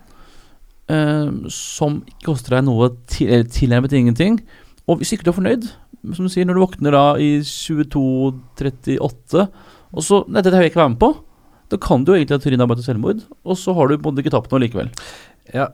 eh, 0.89 1.27
som 1.53 1.99
ikke 2.09 2.31
koster 2.31 2.57
deg 2.57 2.65
noe 2.65 2.89
til, 3.13 3.29
eller 3.29 3.45
tilnærmet 3.53 3.93
ingenting. 3.93 4.39
Og 4.89 4.99
hvis 5.03 5.13
ikke 5.13 5.25
du 5.27 5.31
er 5.35 5.37
fornøyd, 5.37 5.67
som 6.15 6.25
du 6.25 6.31
sier, 6.33 6.47
når 6.47 6.55
du 6.57 6.63
våkner 6.63 6.95
da 6.95 7.05
i 7.21 7.41
22.38, 7.43 9.49
og 9.97 10.03
så 10.05 10.21
Nei, 10.29 10.43
dette 10.43 10.55
vil 10.57 10.67
jeg 10.67 10.73
ikke 10.75 10.83
være 10.83 10.93
med 10.95 11.01
på. 11.03 11.11
Da 11.73 11.77
kan 11.83 12.05
du 12.07 12.13
jo 12.13 12.19
egentlig 12.21 12.37
ha 12.39 12.43
trynet 12.45 12.77
til 12.79 12.87
selvmord, 12.87 13.25
og 13.45 13.57
så 13.59 13.75
har 13.75 13.89
du 13.91 13.97
på 13.99 14.09
en 14.09 14.15
måte 14.15 14.23
ikke 14.23 14.35
tapt 14.37 14.53
noe 14.55 14.63
likevel. 14.63 14.91
Ja. 15.55 15.67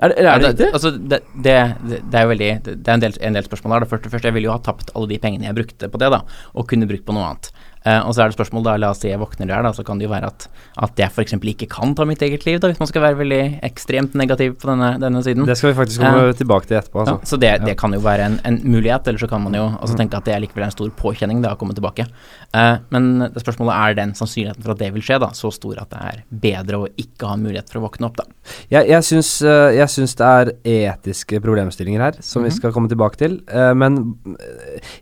Er, 0.00 0.08
det- 0.08 0.18
er, 0.18 0.22
Ja, 0.24 0.38
det 0.38 0.48
riktig? 0.54 0.68
altså, 0.72 0.90
det, 0.96 1.18
det, 1.44 1.54
det, 1.90 1.98
det 2.10 2.14
er 2.16 2.22
jo 2.24 2.28
veldig 2.30 2.50
Det 2.64 2.88
er 2.88 2.94
en 2.94 3.00
del, 3.02 3.12
en 3.20 3.34
del 3.36 3.44
spørsmål 3.44 3.72
her. 3.74 3.80
Det 3.84 3.90
første, 3.90 4.08
første, 4.08 4.28
jeg 4.30 4.34
ville 4.34 4.46
jo 4.48 4.52
ha 4.54 4.62
tapt 4.64 4.88
alle 4.96 5.08
de 5.10 5.18
pengene 5.20 5.44
jeg 5.44 5.54
brukte 5.58 5.90
på 5.92 5.98
det, 6.00 6.08
da, 6.14 6.22
og 6.54 6.68
kunne 6.70 6.86
brukt 6.88 7.04
på 7.04 7.12
noe 7.12 7.26
annet. 7.26 7.50
Eh, 7.86 8.00
og 8.04 8.12
så 8.12 8.22
er 8.22 8.28
det 8.28 8.36
spørsmål, 8.36 8.62
da, 8.66 8.74
la 8.76 8.90
oss 8.92 8.98
si 9.00 9.08
jeg 9.08 9.18
våkner 9.18 9.46
der, 9.48 9.62
da, 9.64 9.70
så 9.72 9.82
kan 9.86 9.96
det 9.98 10.04
jo 10.04 10.10
være 10.12 10.26
at, 10.28 10.48
at 10.84 10.98
jeg 11.00 11.08
f.eks. 11.10 11.32
ikke 11.32 11.68
kan 11.72 11.94
ta 11.96 12.04
mitt 12.04 12.20
eget 12.22 12.44
liv, 12.44 12.58
da, 12.60 12.68
hvis 12.68 12.78
man 12.82 12.88
skal 12.90 13.00
være 13.06 13.16
veldig 13.22 13.60
ekstremt 13.64 14.14
negativ 14.20 14.58
på 14.60 14.68
denne, 14.68 14.90
denne 15.00 15.22
siden. 15.24 15.46
Det 15.48 15.56
skal 15.56 15.72
vi 15.72 15.78
faktisk 15.78 16.00
komme 16.04 16.34
tilbake 16.36 16.66
til 16.68 16.76
etterpå. 16.76 17.06
Ja, 17.06 17.14
Altså. 17.16 17.30
så 17.34 17.40
det, 17.40 17.50
Ja. 17.60 17.64
det 17.64 17.76
kan 17.80 17.92
jo 17.96 18.00
være 18.04 18.26
en, 18.26 18.40
en 18.44 18.60
mulighet, 18.64 19.08
eller 19.08 19.18
så 19.18 19.28
kan 19.28 19.40
man 19.42 19.54
jo 19.54 19.64
også 19.80 19.94
Mm. 19.94 19.98
tenke 20.02 20.16
at 20.16 20.24
det 20.24 20.34
er 20.34 20.40
likevel 20.44 20.64
en 20.64 20.70
stor 20.76 20.90
påkjenning 20.90 21.40
da, 21.42 21.54
å 21.54 21.58
komme 21.58 21.74
tilbake. 21.74 22.06
Uh, 22.54 22.76
men 22.90 23.30
det 23.32 23.40
spørsmålet 23.42 23.72
er 23.74 23.94
den 23.94 24.12
sannsynligheten 24.14 24.62
for 24.62 24.72
at 24.72 24.78
det 24.78 24.92
vil 24.92 25.02
skje, 25.02 25.18
da, 25.20 25.28
så 25.32 25.50
stor 25.52 25.80
at 25.80 25.88
det 25.90 25.98
er 26.00 26.22
bedre 26.30 26.82
å 26.84 26.88
ikke 26.98 27.26
ha 27.28 27.36
mulighet 27.36 27.70
for 27.70 27.80
å 27.80 27.88
våkne 27.88 28.06
opp, 28.10 28.16
da. 28.16 28.24
Jeg, 28.70 28.88
jeg, 28.88 29.02
syns, 29.08 29.40
jeg 29.40 29.88
syns 29.88 30.14
det 30.20 30.26
er 30.26 30.52
etiske 30.92 31.40
problemstillinger 31.40 32.00
her, 32.00 32.12
som 32.20 32.42
vi 32.42 32.50
Mhm. 32.50 32.56
skal 32.56 32.72
komme 32.72 32.88
tilbake 32.88 33.16
til. 33.16 33.40
men 33.74 34.16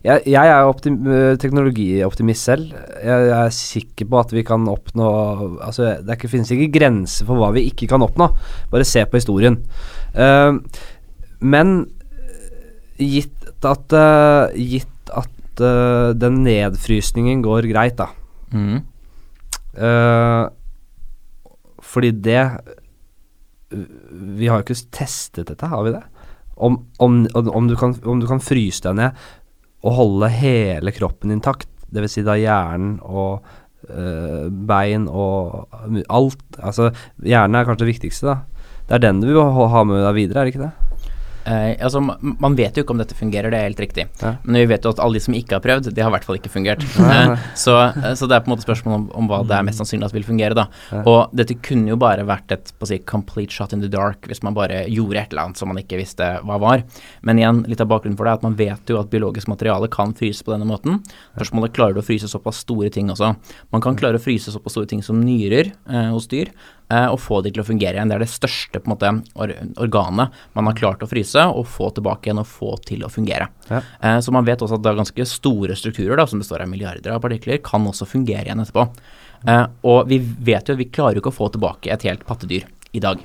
jeg, 0.03 0.23
jeg 0.25 0.47
er 0.47 1.35
teknologioptimist 1.37 2.43
selv. 2.49 2.68
Jeg, 2.69 3.25
jeg 3.29 3.35
er 3.37 3.55
sikker 3.55 4.07
på 4.09 4.19
at 4.21 4.33
vi 4.35 4.43
kan 4.47 4.67
oppnå 4.69 5.07
Altså, 5.65 5.95
det 6.05 6.17
ikke, 6.17 6.31
finnes 6.31 6.51
ikke 6.53 6.71
grenser 6.79 7.27
for 7.27 7.39
hva 7.39 7.51
vi 7.55 7.67
ikke 7.69 7.89
kan 7.91 8.03
oppnå. 8.05 8.29
Bare 8.71 8.87
se 8.87 9.03
på 9.05 9.19
historien. 9.19 9.59
Uh, 10.13 10.59
men 11.39 11.83
gitt 12.99 13.65
at 13.67 13.95
uh, 13.95 14.55
Gitt 14.55 15.13
at 15.15 15.63
uh, 15.63 16.11
den 16.17 16.43
nedfrysningen 16.45 17.43
går 17.45 17.69
greit, 17.71 17.99
da. 17.99 18.11
mm. 18.53 18.79
Fordi 21.89 22.09
det 22.11 22.41
Vi 23.71 24.49
har 24.49 24.59
jo 24.59 24.65
ikke 24.65 24.89
testet 24.91 25.47
dette, 25.47 25.69
har 25.71 25.85
vi 25.85 25.93
det? 25.93 26.01
Om, 26.59 26.75
om, 26.99 27.21
om, 27.31 27.69
du 27.69 27.75
kan, 27.79 27.93
om 28.03 28.19
du 28.19 28.27
kan 28.27 28.41
fryse 28.43 28.83
deg 28.83 28.97
ned 28.97 29.21
og 29.85 29.95
holde 29.95 30.27
hele 30.33 30.91
kroppen 30.91 31.31
intakt, 31.31 31.69
dvs. 31.93 32.17
Si 32.17 32.25
da 32.25 32.37
hjernen 32.39 32.97
og 33.01 33.45
øh, 33.89 34.49
bein 34.49 35.07
og 35.07 35.67
alt 36.09 36.43
Altså, 36.59 36.91
hjernen 37.23 37.55
er 37.55 37.67
kanskje 37.67 37.85
det 37.85 37.93
viktigste, 37.93 38.27
da. 38.27 38.37
Det 38.89 38.97
er 38.97 39.05
den 39.05 39.21
du 39.21 39.27
vil 39.29 39.69
ha 39.69 39.83
med 39.85 40.01
deg 40.03 40.15
videre, 40.17 40.41
er 40.41 40.49
det 40.49 40.55
ikke 40.55 40.65
det? 40.67 40.88
Eh, 41.49 41.75
altså, 41.81 42.01
man 42.21 42.57
vet 42.57 42.77
jo 42.77 42.83
ikke 42.85 42.93
om 42.93 43.01
dette 43.01 43.17
fungerer, 43.17 43.49
det 43.49 43.59
er 43.59 43.67
helt 43.69 43.81
riktig. 43.81 44.05
Ja. 44.21 44.35
Men 44.43 44.61
vi 44.61 44.69
vet 44.69 44.85
jo 44.85 44.93
at 44.93 45.01
alle 45.01 45.17
de 45.17 45.23
som 45.23 45.35
ikke 45.37 45.57
har 45.57 45.63
prøvd, 45.63 45.89
de 45.95 46.03
har 46.03 46.11
i 46.11 46.15
hvert 46.17 46.27
fall 46.27 46.39
ikke 46.39 46.53
fungert. 46.53 46.85
Eh, 47.09 47.31
så, 47.57 47.75
eh, 47.89 48.13
så 48.17 48.27
det 48.29 48.37
er 48.37 48.43
på 48.45 48.51
en 48.51 48.53
måte 48.53 48.65
spørsmål 48.65 48.95
om, 48.95 49.05
om 49.17 49.29
hva 49.29 49.41
det 49.47 49.55
er 49.57 49.65
mest 49.65 49.81
sannsynlig 49.81 50.09
at 50.09 50.15
vil 50.15 50.27
fungere, 50.27 50.57
da. 50.57 50.67
Ja. 50.93 51.01
Og 51.09 51.33
dette 51.35 51.57
kunne 51.65 51.89
jo 51.89 51.97
bare 51.99 52.25
vært 52.27 52.53
et 52.53 52.73
si, 52.85 52.99
complete 53.09 53.55
shot 53.55 53.73
in 53.73 53.83
the 53.83 53.89
dark 53.91 54.27
hvis 54.29 54.43
man 54.45 54.57
bare 54.57 54.83
gjorde 54.91 55.21
et 55.21 55.33
eller 55.33 55.49
annet 55.49 55.61
som 55.61 55.71
man 55.71 55.81
ikke 55.81 55.99
visste 55.99 56.27
hva 56.45 56.59
var. 56.61 56.83
Men 57.25 57.41
igjen, 57.41 57.63
litt 57.71 57.81
av 57.81 57.89
bakgrunnen 57.89 58.17
for 58.19 58.27
det 58.27 58.35
er 58.35 58.41
at 58.41 58.45
man 58.45 58.57
vet 58.59 58.93
jo 58.93 58.99
at 59.01 59.11
biologisk 59.11 59.49
materiale 59.51 59.89
kan 59.91 60.13
fryse 60.17 60.45
på 60.45 60.53
denne 60.53 60.67
måten. 60.69 60.99
Spørsmålet 61.37 61.75
klarer 61.77 61.97
du 61.97 62.03
å 62.03 62.05
fryse 62.05 62.29
såpass 62.29 62.61
store 62.65 62.91
ting 62.93 63.09
også. 63.13 63.33
Man 63.73 63.85
kan 63.85 63.97
klare 63.99 64.19
å 64.19 64.23
fryse 64.23 64.53
såpass 64.53 64.77
store 64.77 64.89
ting 64.91 65.01
som 65.05 65.21
nyrer 65.23 65.71
eh, 65.71 66.11
hos 66.13 66.29
dyr, 66.29 66.53
og 66.89 67.19
få 67.21 67.41
de 67.45 67.51
til 67.53 67.61
å 67.61 67.67
fungere 67.67 67.93
igjen. 67.99 68.09
Det 68.09 68.15
er 68.17 68.23
det 68.25 68.31
største 68.33 68.79
måte, 68.89 69.11
or 69.37 69.51
organet 69.77 70.33
man 70.57 70.65
har 70.69 70.73
klart 70.79 71.03
å 71.05 71.09
fryse 71.09 71.43
og 71.53 71.67
få 71.69 71.91
tilbake 71.93 72.29
igjen 72.29 72.41
og 72.41 72.47
få 72.49 72.71
til 72.87 73.03
å 73.05 73.11
fungere. 73.13 73.49
Ja. 73.69 73.81
Eh, 74.01 74.19
så 74.25 74.33
man 74.33 74.47
vet 74.47 74.63
også 74.65 74.79
at 74.79 74.85
det 74.85 74.89
er 74.93 75.01
ganske 75.03 75.27
store 75.29 75.75
strukturer 75.77 76.17
da, 76.17 76.25
som 76.25 76.41
består 76.41 76.63
av 76.65 76.71
milliarder 76.71 77.13
av 77.13 77.21
partikler, 77.21 77.61
kan 77.61 77.85
også 77.85 78.07
fungere 78.09 78.47
igjen 78.49 78.63
etterpå. 78.65 78.87
Eh, 79.47 79.65
og 79.87 80.07
vi 80.09 80.17
vet 80.19 80.67
jo 80.67 80.73
at 80.75 80.81
vi 80.81 80.89
klarer 80.89 81.19
jo 81.19 81.21
ikke 81.23 81.31
å 81.35 81.39
få 81.43 81.51
tilbake 81.53 81.93
et 81.93 82.07
helt 82.09 82.25
pattedyr 82.27 82.65
i 82.97 82.99
dag. 83.05 83.21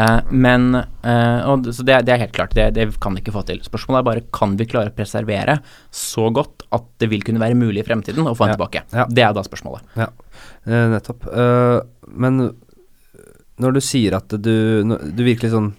Eh, 0.00 0.20
men 0.30 0.74
eh, 0.78 1.40
og, 1.50 1.66
Så 1.74 1.82
det, 1.84 1.98
det 2.06 2.14
er 2.14 2.22
helt 2.22 2.36
klart, 2.36 2.54
det, 2.56 2.70
det 2.76 2.86
kan 3.02 3.16
vi 3.16 3.20
ikke 3.24 3.34
få 3.34 3.42
til. 3.48 3.58
Spørsmålet 3.66 4.00
er 4.00 4.06
bare 4.12 4.22
kan 4.36 4.54
vi 4.60 4.68
klare 4.70 4.92
å 4.92 4.96
preservere 4.96 5.58
så 5.90 6.28
godt 6.32 6.64
at 6.72 6.86
det 7.02 7.08
vil 7.10 7.24
kunne 7.26 7.42
være 7.42 7.58
mulig 7.58 7.82
i 7.82 7.88
fremtiden 7.88 8.28
å 8.30 8.36
få 8.36 8.46
den 8.46 8.54
Ja. 8.54 8.56
tilbake. 8.60 8.84
Ja. 8.94 9.06
Det 9.10 9.24
er 9.26 9.34
da 9.36 9.42
spørsmålet. 9.44 9.88
Eh, 9.98 10.86
nettopp. 10.94 11.26
Eh, 11.32 11.80
men 12.12 12.42
når 13.60 13.76
du 13.76 13.80
sier 13.84 14.16
at 14.16 14.32
du 14.40 14.82
Du 14.84 15.22
virker 15.24 15.46
litt 15.46 15.54
sånn 15.56 15.72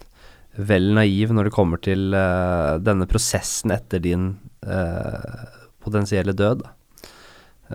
vel 0.68 0.92
naiv 0.94 1.32
når 1.32 1.48
det 1.48 1.56
kommer 1.56 1.80
til 1.82 2.12
uh, 2.12 2.76
denne 2.84 3.08
prosessen 3.10 3.72
etter 3.72 4.02
din 4.04 4.34
uh, 4.68 5.48
potensielle 5.82 6.36
død. 6.38 6.62
da. 6.66 6.74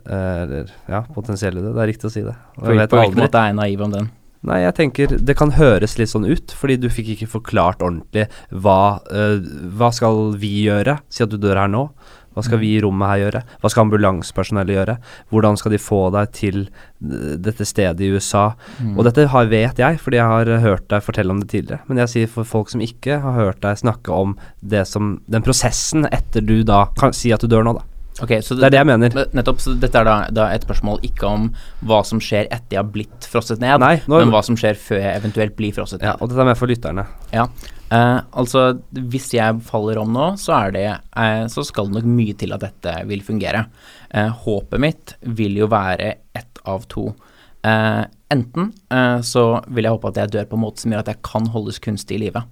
Eh, 0.04 0.42
Eller 0.42 0.70
ja, 0.86 1.00
potensielle 1.14 1.62
død, 1.62 1.72
det 1.74 1.82
er 1.82 1.90
riktig 1.90 2.10
å 2.10 2.12
si 2.12 2.22
det. 2.26 2.36
På 2.60 3.00
hvilken 3.00 3.22
måte 3.22 3.40
er 3.40 3.50
jeg 3.50 3.58
naiv 3.58 3.84
om 3.86 3.94
den? 3.94 4.10
Nei, 4.46 4.60
jeg 4.62 4.76
tenker 4.76 5.14
det 5.16 5.34
kan 5.38 5.54
høres 5.56 5.96
litt 5.98 6.12
sånn 6.12 6.28
ut, 6.28 6.52
fordi 6.54 6.76
du 6.78 6.86
fikk 6.92 7.14
ikke 7.16 7.30
forklart 7.38 7.82
ordentlig 7.82 8.28
hva 8.52 9.00
uh, 9.08 9.40
Hva 9.74 9.90
skal 9.96 10.36
vi 10.38 10.68
gjøre? 10.68 11.00
Si 11.10 11.24
at 11.24 11.32
du 11.32 11.40
dør 11.40 11.64
her 11.64 11.72
nå. 11.72 11.88
Hva 12.36 12.44
skal 12.44 12.60
vi 12.60 12.74
i 12.76 12.80
rommet 12.84 13.08
her 13.08 13.22
gjøre? 13.24 13.40
Hva 13.62 13.70
skal 13.72 13.86
ambulansepersonellet 13.86 14.76
gjøre? 14.76 14.96
Hvordan 15.32 15.56
skal 15.56 15.72
de 15.72 15.80
få 15.80 16.00
deg 16.12 16.30
til 16.36 16.58
eh, 16.68 17.34
dette 17.40 17.64
stedet 17.66 18.04
i 18.04 18.10
USA? 18.12 18.50
Og 18.92 19.02
dette 19.08 19.24
har, 19.32 19.48
vet 19.50 19.80
jeg, 19.80 19.98
fordi 20.04 20.20
jeg 20.20 20.28
har 20.34 20.52
hørt 20.66 20.86
deg 20.92 21.02
fortelle 21.06 21.32
om 21.32 21.40
det 21.40 21.48
tidligere. 21.54 21.80
Men 21.88 22.02
jeg 22.04 22.12
sier 22.12 22.30
for 22.36 22.44
folk 22.44 22.68
som 22.72 22.84
ikke 22.84 23.18
har 23.24 23.38
hørt 23.40 23.62
deg 23.64 23.80
snakke 23.80 24.12
om 24.12 24.36
det 24.60 24.84
som, 24.86 25.16
den 25.32 25.42
prosessen 25.46 26.04
etter 26.12 26.44
du 26.44 26.60
da 26.68 26.84
kan 27.00 27.16
si 27.16 27.32
at 27.32 27.40
du 27.40 27.48
dør 27.48 27.64
nå, 27.66 27.78
da. 27.80 27.84
Okay, 28.24 28.38
så 28.40 28.54
Det 28.56 28.64
er 28.64 28.72
det 28.72 28.78
jeg 28.78 28.88
mener. 28.88 29.16
Nettopp, 29.36 29.58
så 29.60 29.74
dette 29.76 29.98
er 30.00 30.06
da, 30.08 30.14
da 30.32 30.46
et 30.54 30.62
spørsmål 30.64 31.02
ikke 31.04 31.28
om 31.28 31.50
hva 31.84 31.98
som 32.08 32.16
skjer 32.24 32.46
etter 32.48 32.76
jeg 32.78 32.80
har 32.80 32.88
blitt 32.94 33.26
frosset 33.28 33.60
ned, 33.60 33.76
Nei, 33.82 33.98
nå- 34.08 34.22
men 34.22 34.32
hva 34.32 34.40
som 34.46 34.56
skjer 34.56 34.78
før 34.80 35.02
jeg 35.02 35.18
eventuelt 35.20 35.56
blir 35.58 35.74
frosset 35.76 36.00
Ja, 36.00 36.14
ned. 36.14 36.22
og 36.24 36.30
dette 36.32 36.40
er 36.40 36.48
mer 36.48 36.56
for 36.56 36.72
lytterne. 36.72 37.04
Ja. 37.36 37.44
Eh, 37.86 38.18
altså, 38.34 38.64
hvis 38.90 39.28
jeg 39.36 39.62
faller 39.66 40.00
om 40.02 40.10
nå, 40.10 40.32
så 40.42 40.58
det 40.74 40.88
eh, 40.90 41.44
Så 41.52 41.62
skal 41.68 41.86
det 41.86 42.00
nok 42.00 42.08
mye 42.10 42.34
til 42.34 42.54
at 42.56 42.64
dette 42.64 42.96
vil 43.06 43.22
fungere. 43.22 43.66
Eh, 44.10 44.30
håpet 44.46 44.82
mitt 44.82 45.16
vil 45.38 45.58
jo 45.60 45.70
være 45.70 46.14
ett 46.34 46.62
av 46.66 46.86
to. 46.90 47.12
Eh, 47.66 48.02
enten 48.34 48.72
eh, 48.90 49.20
så 49.22 49.46
vil 49.70 49.86
jeg 49.86 49.94
håpe 49.94 50.10
at 50.10 50.20
jeg 50.22 50.34
dør 50.34 50.50
på 50.50 50.58
en 50.58 50.64
måte 50.66 50.82
som 50.82 50.92
gjør 50.92 51.04
at 51.04 51.12
jeg 51.14 51.22
kan 51.26 51.46
holdes 51.54 51.78
kunstig 51.82 52.18
i 52.18 52.24
live. 52.26 52.42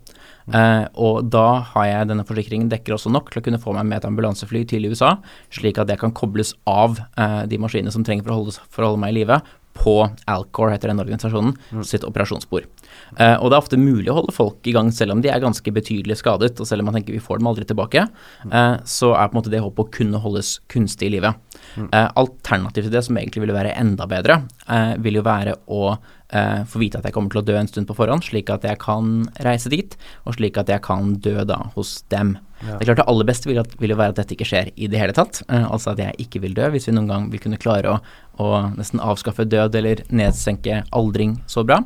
Eh, 0.53 0.85
og 1.01 1.31
da 1.33 1.65
har 1.73 1.89
jeg 1.89 2.11
denne 2.11 2.27
forsikringen 2.29 2.71
dekker 2.71 2.95
også 2.95 3.13
nok 3.13 3.33
til 3.33 3.41
å 3.41 3.45
kunne 3.47 3.61
få 3.63 3.75
meg 3.77 3.89
med 3.89 4.01
et 4.01 4.09
ambulansefly 4.09 4.65
til 4.69 4.87
USA, 4.91 5.17
slik 5.55 5.81
at 5.81 5.91
jeg 5.91 6.03
kan 6.03 6.15
kobles 6.15 6.53
av 6.69 7.01
eh, 7.01 7.43
de 7.51 7.59
maskinene 7.61 7.95
som 7.95 8.05
trenger 8.07 8.27
for 8.27 8.35
å 8.35 8.41
holde, 8.43 8.59
for 8.69 8.85
å 8.85 8.93
holde 8.93 9.05
meg 9.05 9.15
i 9.15 9.23
live, 9.23 9.41
på 9.75 9.97
Alcor, 10.31 10.71
heter 10.71 10.93
den 10.93 11.03
organisasjonen, 11.03 11.57
sitt 11.83 12.05
operasjonsbord. 12.07 12.69
Eh, 13.19 13.37
og 13.39 13.51
det 13.51 13.57
er 13.57 13.63
ofte 13.63 13.81
mulig 13.81 14.11
å 14.11 14.19
holde 14.19 14.35
folk 14.35 14.67
i 14.69 14.75
gang 14.75 14.91
selv 14.95 15.15
om 15.15 15.23
de 15.25 15.31
er 15.33 15.43
ganske 15.43 15.75
betydelig 15.75 16.19
skadet, 16.21 16.55
og 16.59 16.69
selv 16.69 16.83
om 16.83 16.91
man 16.91 16.99
tenker 16.99 17.15
vi 17.15 17.23
får 17.23 17.41
dem 17.41 17.51
aldri 17.51 17.67
tilbake, 17.69 18.07
eh, 18.51 18.75
så 18.89 19.13
er 19.15 19.31
på 19.31 19.37
en 19.37 19.41
måte 19.41 19.53
det 19.53 19.63
håpet 19.65 19.85
å 19.85 19.95
kunne 19.99 20.23
holdes 20.25 20.57
kunstig 20.73 21.11
i 21.11 21.15
live. 21.17 21.35
Eh, 21.79 22.09
alternativ 22.21 22.87
til 22.87 22.95
det, 22.95 23.05
som 23.07 23.19
egentlig 23.21 23.45
ville 23.45 23.57
være 23.57 23.77
enda 23.79 24.09
bedre, 24.11 24.43
vil 25.05 25.21
jo 25.21 25.25
være 25.27 25.57
å 25.71 25.97
få 26.67 26.81
vite 26.81 26.99
at 26.99 27.05
jeg 27.07 27.15
kommer 27.15 27.31
til 27.31 27.43
å 27.43 27.47
dø 27.47 27.55
en 27.55 27.69
stund 27.71 27.87
på 27.87 27.95
forhånd, 27.95 28.25
slik 28.27 28.49
at 28.51 28.65
jeg 28.67 28.81
kan 28.83 29.29
reise 29.45 29.71
dit, 29.71 29.93
og 30.27 30.35
slik 30.35 30.57
at 30.59 30.73
jeg 30.73 30.83
kan 30.83 31.13
dø 31.23 31.45
da 31.47 31.61
hos 31.77 32.01
dem. 32.11 32.33
Det 32.65 32.83
er 32.83 32.89
klart 32.91 33.03
Det 33.03 33.09
aller 33.13 33.29
beste 33.29 33.49
vil, 33.51 33.61
at, 33.63 33.75
vil 33.81 33.95
jo 33.95 33.99
være 34.01 34.15
at 34.15 34.21
dette 34.21 34.37
ikke 34.37 34.49
skjer 34.49 34.71
i 34.75 34.89
det 34.91 35.01
hele 35.01 35.17
tatt, 35.17 35.43
Uh, 35.45 35.67
altså 35.75 35.93
at 35.93 36.01
jeg 36.01 36.25
ikke 36.25 36.41
vil 36.41 36.55
dø, 36.57 36.69
hvis 36.73 36.87
vi 36.89 36.95
noen 36.95 37.09
gang 37.11 37.27
vil 37.33 37.43
kunne 37.43 37.59
klare 37.61 37.91
å, 37.91 37.97
å 38.41 38.49
nesten 38.79 39.03
avskaffe 39.03 39.45
død 39.51 39.77
eller 39.77 40.01
nedsenke 40.15 40.81
aldring 40.97 41.37
så 41.51 41.65
bra. 41.67 41.81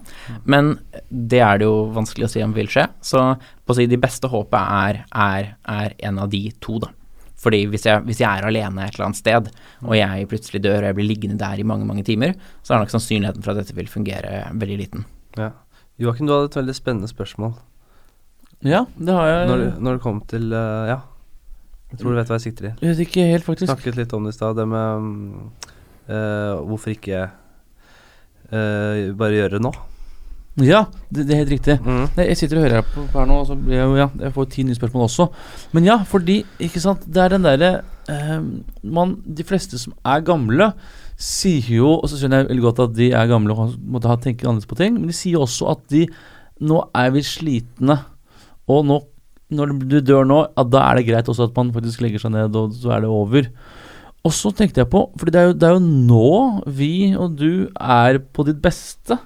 Men 0.48 0.76
det 1.08 1.40
er 1.44 1.60
det 1.60 1.66
jo 1.66 1.88
vanskelig 1.96 2.28
å 2.28 2.32
si 2.32 2.44
om 2.44 2.54
vil 2.56 2.70
skje, 2.70 2.86
så 3.04 3.24
på 3.38 3.74
å 3.74 3.78
si 3.78 3.88
de 3.90 3.98
beste 4.00 4.30
håpet 4.30 4.58
er, 4.60 5.02
er, 5.10 5.50
er 5.68 5.96
en 6.08 6.22
av 6.22 6.30
de 6.32 6.44
to, 6.62 6.78
da. 6.84 6.92
Fordi 7.38 7.62
hvis 7.70 7.86
jeg, 7.86 8.02
hvis 8.08 8.20
jeg 8.22 8.28
er 8.28 8.48
alene 8.48 8.84
et 8.84 8.96
eller 8.96 9.08
annet 9.08 9.20
sted, 9.20 9.50
og 9.84 9.94
jeg 9.94 10.28
plutselig 10.30 10.62
dør 10.64 10.80
og 10.80 10.88
jeg 10.90 10.98
blir 10.98 11.08
liggende 11.12 11.38
der 11.38 11.60
i 11.60 11.66
mange, 11.66 11.86
mange 11.86 12.04
timer, 12.06 12.34
så 12.66 12.74
er 12.74 12.82
nok 12.82 12.94
sannsynligheten 12.94 13.44
for 13.44 13.54
at 13.54 13.62
dette 13.62 13.76
vil 13.78 13.90
fungere 13.90 14.48
veldig 14.58 14.78
liten. 14.80 15.06
Ja. 15.38 15.52
Joakim, 16.02 16.26
du 16.26 16.34
hadde 16.34 16.50
et 16.50 16.58
veldig 16.58 16.74
spennende 16.78 17.10
spørsmål 17.10 17.54
Ja, 18.66 18.84
det 18.98 19.14
har 19.14 19.28
jeg. 19.30 19.48
når, 19.50 19.64
når 19.78 19.98
det 19.98 20.02
kom 20.02 20.20
til 20.26 20.50
uh, 20.52 20.88
Ja. 20.90 21.00
Jeg 21.88 22.02
tror 22.02 22.12
du 22.12 22.18
vet 22.18 22.28
hva 22.28 22.36
jeg 22.36 22.50
sikter 22.50 22.66
i. 22.68 22.72
Jeg 22.82 22.90
vet 22.90 22.98
ikke 23.06 23.22
helt, 23.30 23.44
faktisk. 23.46 23.70
Snakket 23.70 23.96
litt 23.96 24.10
om 24.12 24.26
det 24.26 24.34
i 24.34 24.36
stad, 24.36 24.58
det 24.58 24.66
med 24.68 25.04
um, 25.04 25.52
uh, 26.10 26.58
hvorfor 26.68 26.92
ikke 26.92 27.22
uh, 28.52 29.14
bare 29.16 29.38
gjøre 29.38 29.54
det 29.56 29.62
nå. 29.64 29.72
Ja, 30.64 30.82
det, 31.08 31.28
det 31.28 31.34
er 31.34 31.42
helt 31.44 31.52
riktig. 31.54 31.76
Mm. 31.84 32.04
Nei, 32.16 32.26
jeg 32.32 32.38
sitter 32.40 32.58
og 32.58 32.64
hører 32.66 32.80
her 32.80 32.86
på 32.90 33.04
på 33.12 33.20
her 33.20 33.28
nå, 33.30 33.36
og 33.40 33.46
så 33.46 33.56
blir 33.56 33.78
jeg 33.78 33.86
jo 33.86 33.98
Ja, 34.00 34.08
jeg 34.24 34.34
får 34.34 34.48
ti 34.52 34.64
nye 34.66 34.78
spørsmål 34.78 35.04
også. 35.06 35.28
Men 35.76 35.86
ja, 35.86 35.98
fordi, 36.08 36.40
ikke 36.66 36.82
sant, 36.82 37.04
det 37.06 37.22
er 37.22 37.34
den 37.36 37.46
derre 37.46 37.70
eh, 38.10 38.40
man, 38.82 39.14
De 39.22 39.46
fleste 39.46 39.78
som 39.78 39.94
er 40.02 40.24
gamle, 40.26 40.72
sier 41.18 41.70
jo 41.78 41.92
Og 41.98 42.08
så 42.10 42.18
skjønner 42.18 42.42
jeg 42.42 42.50
veldig 42.50 42.66
godt 42.66 42.82
at 42.88 42.96
de 42.98 43.10
er 43.14 43.30
gamle 43.30 43.54
og 43.54 43.78
måtte 43.78 44.10
ha 44.10 44.18
tenkt 44.18 44.44
annerledes 44.44 44.70
på 44.70 44.78
ting, 44.78 44.98
men 44.98 45.10
de 45.10 45.16
sier 45.16 45.38
også 45.38 45.70
at 45.76 45.86
de 45.94 46.04
Nå 46.58 46.82
er 46.90 47.12
vi 47.14 47.22
slitne, 47.22 48.00
og 48.68 48.84
nå 48.88 49.02
når 49.48 49.70
du 49.88 50.00
dør 50.04 50.26
nå, 50.28 50.42
ja, 50.52 50.64
da 50.68 50.82
er 50.90 50.98
det 50.98 51.06
greit 51.08 51.28
også 51.30 51.46
at 51.48 51.56
man 51.56 51.70
faktisk 51.72 52.02
legger 52.04 52.20
seg 52.20 52.34
ned, 52.34 52.56
og 52.58 52.74
så 52.76 52.92
er 52.92 53.04
det 53.04 53.08
over. 53.08 53.48
Og 54.26 54.34
så 54.36 54.52
tenkte 54.52 54.82
jeg 54.82 54.90
på, 54.92 55.06
for 55.16 55.30
det 55.32 55.44
det 55.56 55.68
er 55.70 55.78
jo 55.78 55.84
nå 55.84 56.66
vi 56.76 57.14
og 57.16 57.38
du 57.40 57.70
er 57.80 58.20
på 58.20 58.44
ditt 58.44 58.60
beste. 58.60 59.16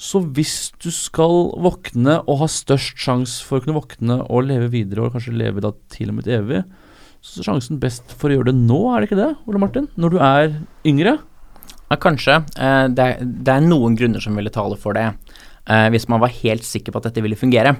Så 0.00 0.22
hvis 0.36 0.72
du 0.80 0.88
skal 0.92 1.50
våkne 1.60 2.18
og 2.24 2.42
ha 2.42 2.48
størst 2.48 3.00
sjanse 3.00 3.44
for 3.44 3.58
å 3.58 3.64
kunne 3.64 3.76
våkne 3.76 4.18
og 4.26 4.46
leve 4.48 4.70
videre, 4.72 5.06
og 5.06 5.16
kanskje 5.16 5.36
leve 5.36 5.64
da 5.64 5.72
til 5.92 6.12
og 6.12 6.18
med 6.18 6.30
evig, 6.32 6.62
så 7.20 7.40
er 7.40 7.50
sjansen 7.50 7.80
best 7.80 8.14
for 8.16 8.32
å 8.32 8.38
gjøre 8.38 8.48
det 8.48 8.60
nå, 8.60 8.80
er 8.88 9.02
det 9.02 9.10
ikke 9.10 9.20
det, 9.20 9.32
Ole 9.48 9.60
Martin? 9.60 9.88
Når 10.00 10.14
du 10.14 10.18
er 10.24 10.54
yngre? 10.88 11.18
Ja, 11.90 11.98
kanskje. 12.00 12.38
Eh, 12.56 12.86
det, 12.96 13.06
er, 13.06 13.24
det 13.24 13.52
er 13.52 13.64
noen 13.66 13.96
grunner 13.98 14.24
som 14.24 14.36
ville 14.38 14.52
tale 14.54 14.78
for 14.80 14.96
det. 14.96 15.10
Eh, 15.68 15.88
hvis 15.92 16.08
man 16.08 16.22
var 16.22 16.32
helt 16.40 16.64
sikker 16.64 16.94
på 16.94 17.02
at 17.02 17.10
dette 17.10 17.24
ville 17.24 17.36
fungere, 17.36 17.74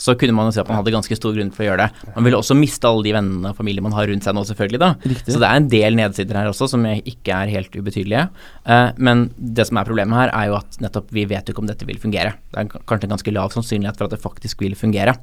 så 0.00 0.14
kunne 0.18 0.34
man 0.36 0.48
jo 0.48 0.54
si 0.56 0.62
at 0.62 0.70
man 0.70 0.80
hadde 0.80 0.94
ganske 0.94 1.18
stor 1.18 1.34
grunn 1.36 1.52
for 1.54 1.64
å 1.64 1.68
gjøre 1.68 1.86
det. 1.86 2.10
Man 2.16 2.26
ville 2.26 2.40
også 2.40 2.56
miste 2.56 2.88
alle 2.88 3.04
de 3.04 3.14
vennene 3.14 3.52
og 3.52 3.58
familien 3.58 3.84
man 3.84 3.96
har 3.96 4.08
rundt 4.08 4.26
seg 4.26 4.36
nå, 4.36 4.44
selvfølgelig, 4.48 4.80
da. 4.80 4.90
Riktig. 5.04 5.34
Så 5.34 5.42
det 5.42 5.50
er 5.50 5.60
en 5.60 5.68
del 5.72 5.98
nedsider 5.98 6.40
her 6.40 6.50
også 6.50 6.70
som 6.72 6.86
ikke 6.88 7.36
er 7.36 7.52
helt 7.52 7.76
ubetydelige. 7.76 8.26
Eh, 8.64 8.86
men 8.96 9.26
det 9.36 9.68
som 9.68 9.80
er 9.80 9.88
problemet 9.88 10.16
her, 10.16 10.32
er 10.36 10.50
jo 10.50 10.56
at 10.60 10.80
nettopp 10.82 11.12
vi 11.14 11.26
vet 11.28 11.48
jo 11.48 11.54
ikke 11.54 11.64
om 11.64 11.70
dette 11.70 11.88
vil 11.88 12.00
fungere. 12.00 12.34
Det 12.50 12.62
er 12.64 12.72
kanskje 12.78 13.10
en 13.10 13.14
ganske 13.16 13.34
lav 13.36 13.54
sannsynlighet 13.54 14.00
for 14.00 14.08
at 14.08 14.16
det 14.16 14.22
faktisk 14.24 14.64
vil 14.64 14.76
fungere. 14.78 15.16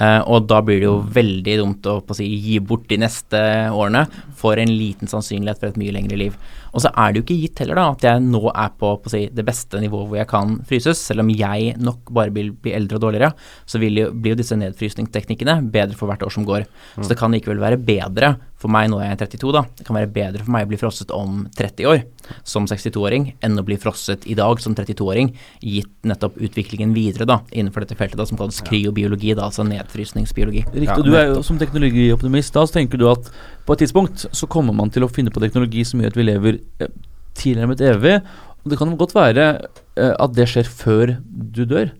Eh, 0.00 0.20
og 0.24 0.48
da 0.50 0.62
blir 0.64 0.80
det 0.80 0.88
jo 0.88 0.96
veldig 1.20 1.58
dumt 1.60 1.90
å 1.92 1.98
på 2.00 2.16
å 2.16 2.18
si, 2.18 2.28
gi 2.42 2.58
bort 2.64 2.88
de 2.90 3.00
neste 3.04 3.42
årene 3.72 4.06
for 4.38 4.60
en 4.60 4.72
liten 4.72 5.10
sannsynlighet 5.10 5.60
for 5.60 5.72
et 5.72 5.80
mye 5.80 5.94
lengre 5.94 6.18
liv. 6.24 6.38
Og 6.72 6.84
så 6.84 6.92
er 6.96 7.12
det 7.12 7.20
jo 7.20 7.24
ikke 7.26 7.40
gitt 7.42 7.62
heller 7.62 7.78
da 7.78 7.86
at 7.92 8.06
jeg 8.06 8.22
nå 8.24 8.42
er 8.50 8.72
på, 8.80 8.94
på 9.04 9.12
si, 9.12 9.26
det 9.32 9.44
beste 9.46 9.80
nivået 9.82 10.08
hvor 10.08 10.20
jeg 10.20 10.30
kan 10.30 10.54
fryses. 10.68 11.00
Selv 11.10 11.24
om 11.24 11.32
jeg 11.32 11.76
nok 11.80 12.12
bare 12.16 12.32
vil 12.34 12.52
bli 12.56 12.74
eldre 12.76 12.98
og 12.98 13.06
dårligere, 13.06 13.32
så 13.68 13.80
vil 13.82 14.00
jo, 14.00 14.08
blir 14.14 14.34
jo 14.34 14.40
disse 14.40 14.56
nedfrysningsteknikkene 14.60 15.58
bedre 15.72 15.98
for 15.98 16.10
hvert 16.10 16.24
år 16.24 16.32
som 16.32 16.48
går. 16.48 16.64
Så 16.98 17.10
det 17.12 17.18
kan 17.20 17.34
likevel 17.34 17.60
være 17.62 17.80
bedre 17.80 18.34
for 18.62 18.72
meg, 18.72 18.88
nå 18.90 19.00
er 19.02 19.12
jeg 19.12 19.20
32 19.24 19.52
da, 19.56 19.64
det 19.78 19.86
kan 19.86 19.98
være 19.98 20.10
bedre 20.14 20.44
for 20.44 20.54
meg 20.54 20.66
å 20.66 20.70
bli 20.70 20.78
frosset 20.80 21.12
om 21.14 21.44
30 21.58 21.88
år 21.90 22.02
som 22.48 22.68
62-åring 22.70 23.32
enn 23.44 23.58
å 23.58 23.64
bli 23.66 23.78
frosset 23.80 24.26
i 24.30 24.36
dag 24.38 24.60
som 24.62 24.76
32-åring, 24.78 25.32
gitt 25.60 25.90
nettopp 26.08 26.38
utviklingen 26.42 26.94
videre 26.96 27.26
da, 27.28 27.40
innenfor 27.50 27.84
dette 27.84 27.98
feltet 27.98 28.20
da, 28.20 28.26
som 28.28 28.38
kalles 28.40 28.62
kryobiologi, 28.66 29.34
da, 29.34 29.48
altså 29.50 29.66
nedfrysningsbiologi. 29.68 30.64
Riktig. 30.70 30.98
Og 30.98 31.08
du 31.08 31.16
er 31.18 31.32
jo 31.32 31.42
som 31.46 31.58
teknologioptimist, 31.60 32.54
da 32.54 32.66
så 32.68 32.78
tenker 32.78 33.00
du 33.00 33.08
at 33.10 33.32
på 33.66 33.74
et 33.74 33.84
tidspunkt 33.84 34.26
så 34.30 34.48
kommer 34.50 34.76
man 34.76 34.90
til 34.92 35.06
å 35.06 35.10
finne 35.12 35.32
på 35.34 35.42
teknologi 35.42 35.84
som 35.86 36.02
gjør 36.02 36.14
at 36.14 36.18
vi 36.18 36.28
lever 36.28 36.60
eh, 36.82 36.94
tilnærmet 37.38 37.82
evig. 37.92 38.20
Og 38.62 38.70
det 38.70 38.78
kan 38.78 38.94
godt 38.98 39.14
være 39.16 39.48
eh, 39.58 40.14
at 40.14 40.34
det 40.36 40.48
skjer 40.50 40.68
før 40.68 41.16
du 41.22 41.64
dør, 41.68 41.92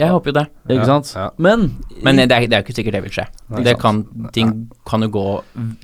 Jeg 0.00 0.12
håper 0.14 0.30
jo 0.32 0.34
det. 0.38 0.44
ikke 0.70 0.80
Ja, 0.80 0.86
sant? 0.88 1.10
ja. 1.14 1.26
Men, 1.36 1.66
Men 2.02 2.16
det 2.22 2.26
er, 2.32 2.46
det 2.48 2.56
er 2.56 2.62
jo 2.62 2.66
ikke 2.66 2.76
sikkert 2.78 2.96
det 2.96 3.02
vil 3.04 3.12
skje. 3.18 3.26
Nei, 3.52 3.62
det 3.66 3.74
kan, 3.82 4.00
ting 4.32 4.52
kan 4.88 5.04
jo 5.04 5.10
gå 5.12 5.24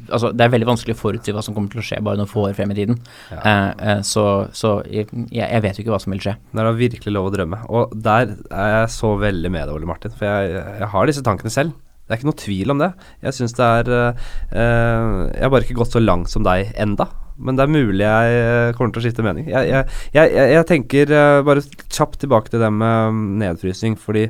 Altså, 0.09 0.31
det 0.33 0.47
er 0.47 0.53
veldig 0.55 0.69
vanskelig 0.71 0.97
å 0.97 1.01
forutsi 1.01 1.35
hva 1.37 1.43
som 1.45 1.55
kommer 1.57 1.73
til 1.73 1.83
å 1.83 1.87
skje 1.87 2.01
bare 2.07 2.17
noen 2.21 2.31
få 2.31 2.47
år 2.49 2.57
frem 2.57 2.73
i 2.73 2.79
tiden. 2.79 2.99
Ja. 3.35 3.41
Eh, 3.43 3.71
eh, 3.91 4.01
så 4.07 4.27
så 4.57 4.79
jeg, 4.89 5.11
jeg 5.37 5.63
vet 5.67 5.77
jo 5.79 5.85
ikke 5.85 5.93
hva 5.95 6.01
som 6.03 6.15
vil 6.17 6.23
skje. 6.25 6.37
Det 6.53 6.63
er 6.63 6.71
da 6.71 6.75
virkelig 6.79 7.13
lov 7.13 7.29
å 7.29 7.35
drømme. 7.37 7.61
Og 7.69 7.93
der 8.09 8.33
er 8.51 8.73
jeg 8.81 8.95
så 8.97 9.13
veldig 9.21 9.53
med 9.53 9.67
deg, 9.69 9.75
Ole 9.77 9.91
Martin. 9.93 10.15
For 10.17 10.27
jeg, 10.31 10.65
jeg 10.81 10.91
har 10.97 11.13
disse 11.13 11.25
tankene 11.27 11.53
selv. 11.53 11.77
Det 12.07 12.15
er 12.15 12.21
ikke 12.21 12.29
noe 12.31 12.39
tvil 12.39 12.71
om 12.71 12.79
det. 12.81 12.93
Jeg 13.27 13.35
syns 13.35 13.57
det 13.59 13.67
er 13.67 13.89
eh, 13.99 14.27
eh, 14.55 15.13
Jeg 15.35 15.43
har 15.43 15.51
bare 15.53 15.67
ikke 15.67 15.81
gått 15.83 15.97
så 15.97 16.03
langt 16.03 16.31
som 16.33 16.47
deg 16.47 16.71
enda. 16.79 17.09
Men 17.37 17.59
det 17.59 17.67
er 17.67 17.73
mulig 17.73 18.05
jeg 18.05 18.39
eh, 18.39 18.71
kommer 18.77 18.95
til 18.95 19.03
å 19.03 19.05
skifte 19.05 19.25
mening. 19.25 19.51
Jeg, 19.51 19.69
jeg, 19.69 19.99
jeg, 20.17 20.33
jeg, 20.55 20.65
tenker 20.71 21.13
eh, 21.13 21.43
bare 21.47 21.65
kjapt 21.85 22.23
tilbake 22.23 22.53
til 22.53 22.63
det 22.65 22.71
med 22.73 23.13
mm, 23.13 23.27
nedfrysing, 23.43 23.99
fordi 24.01 24.27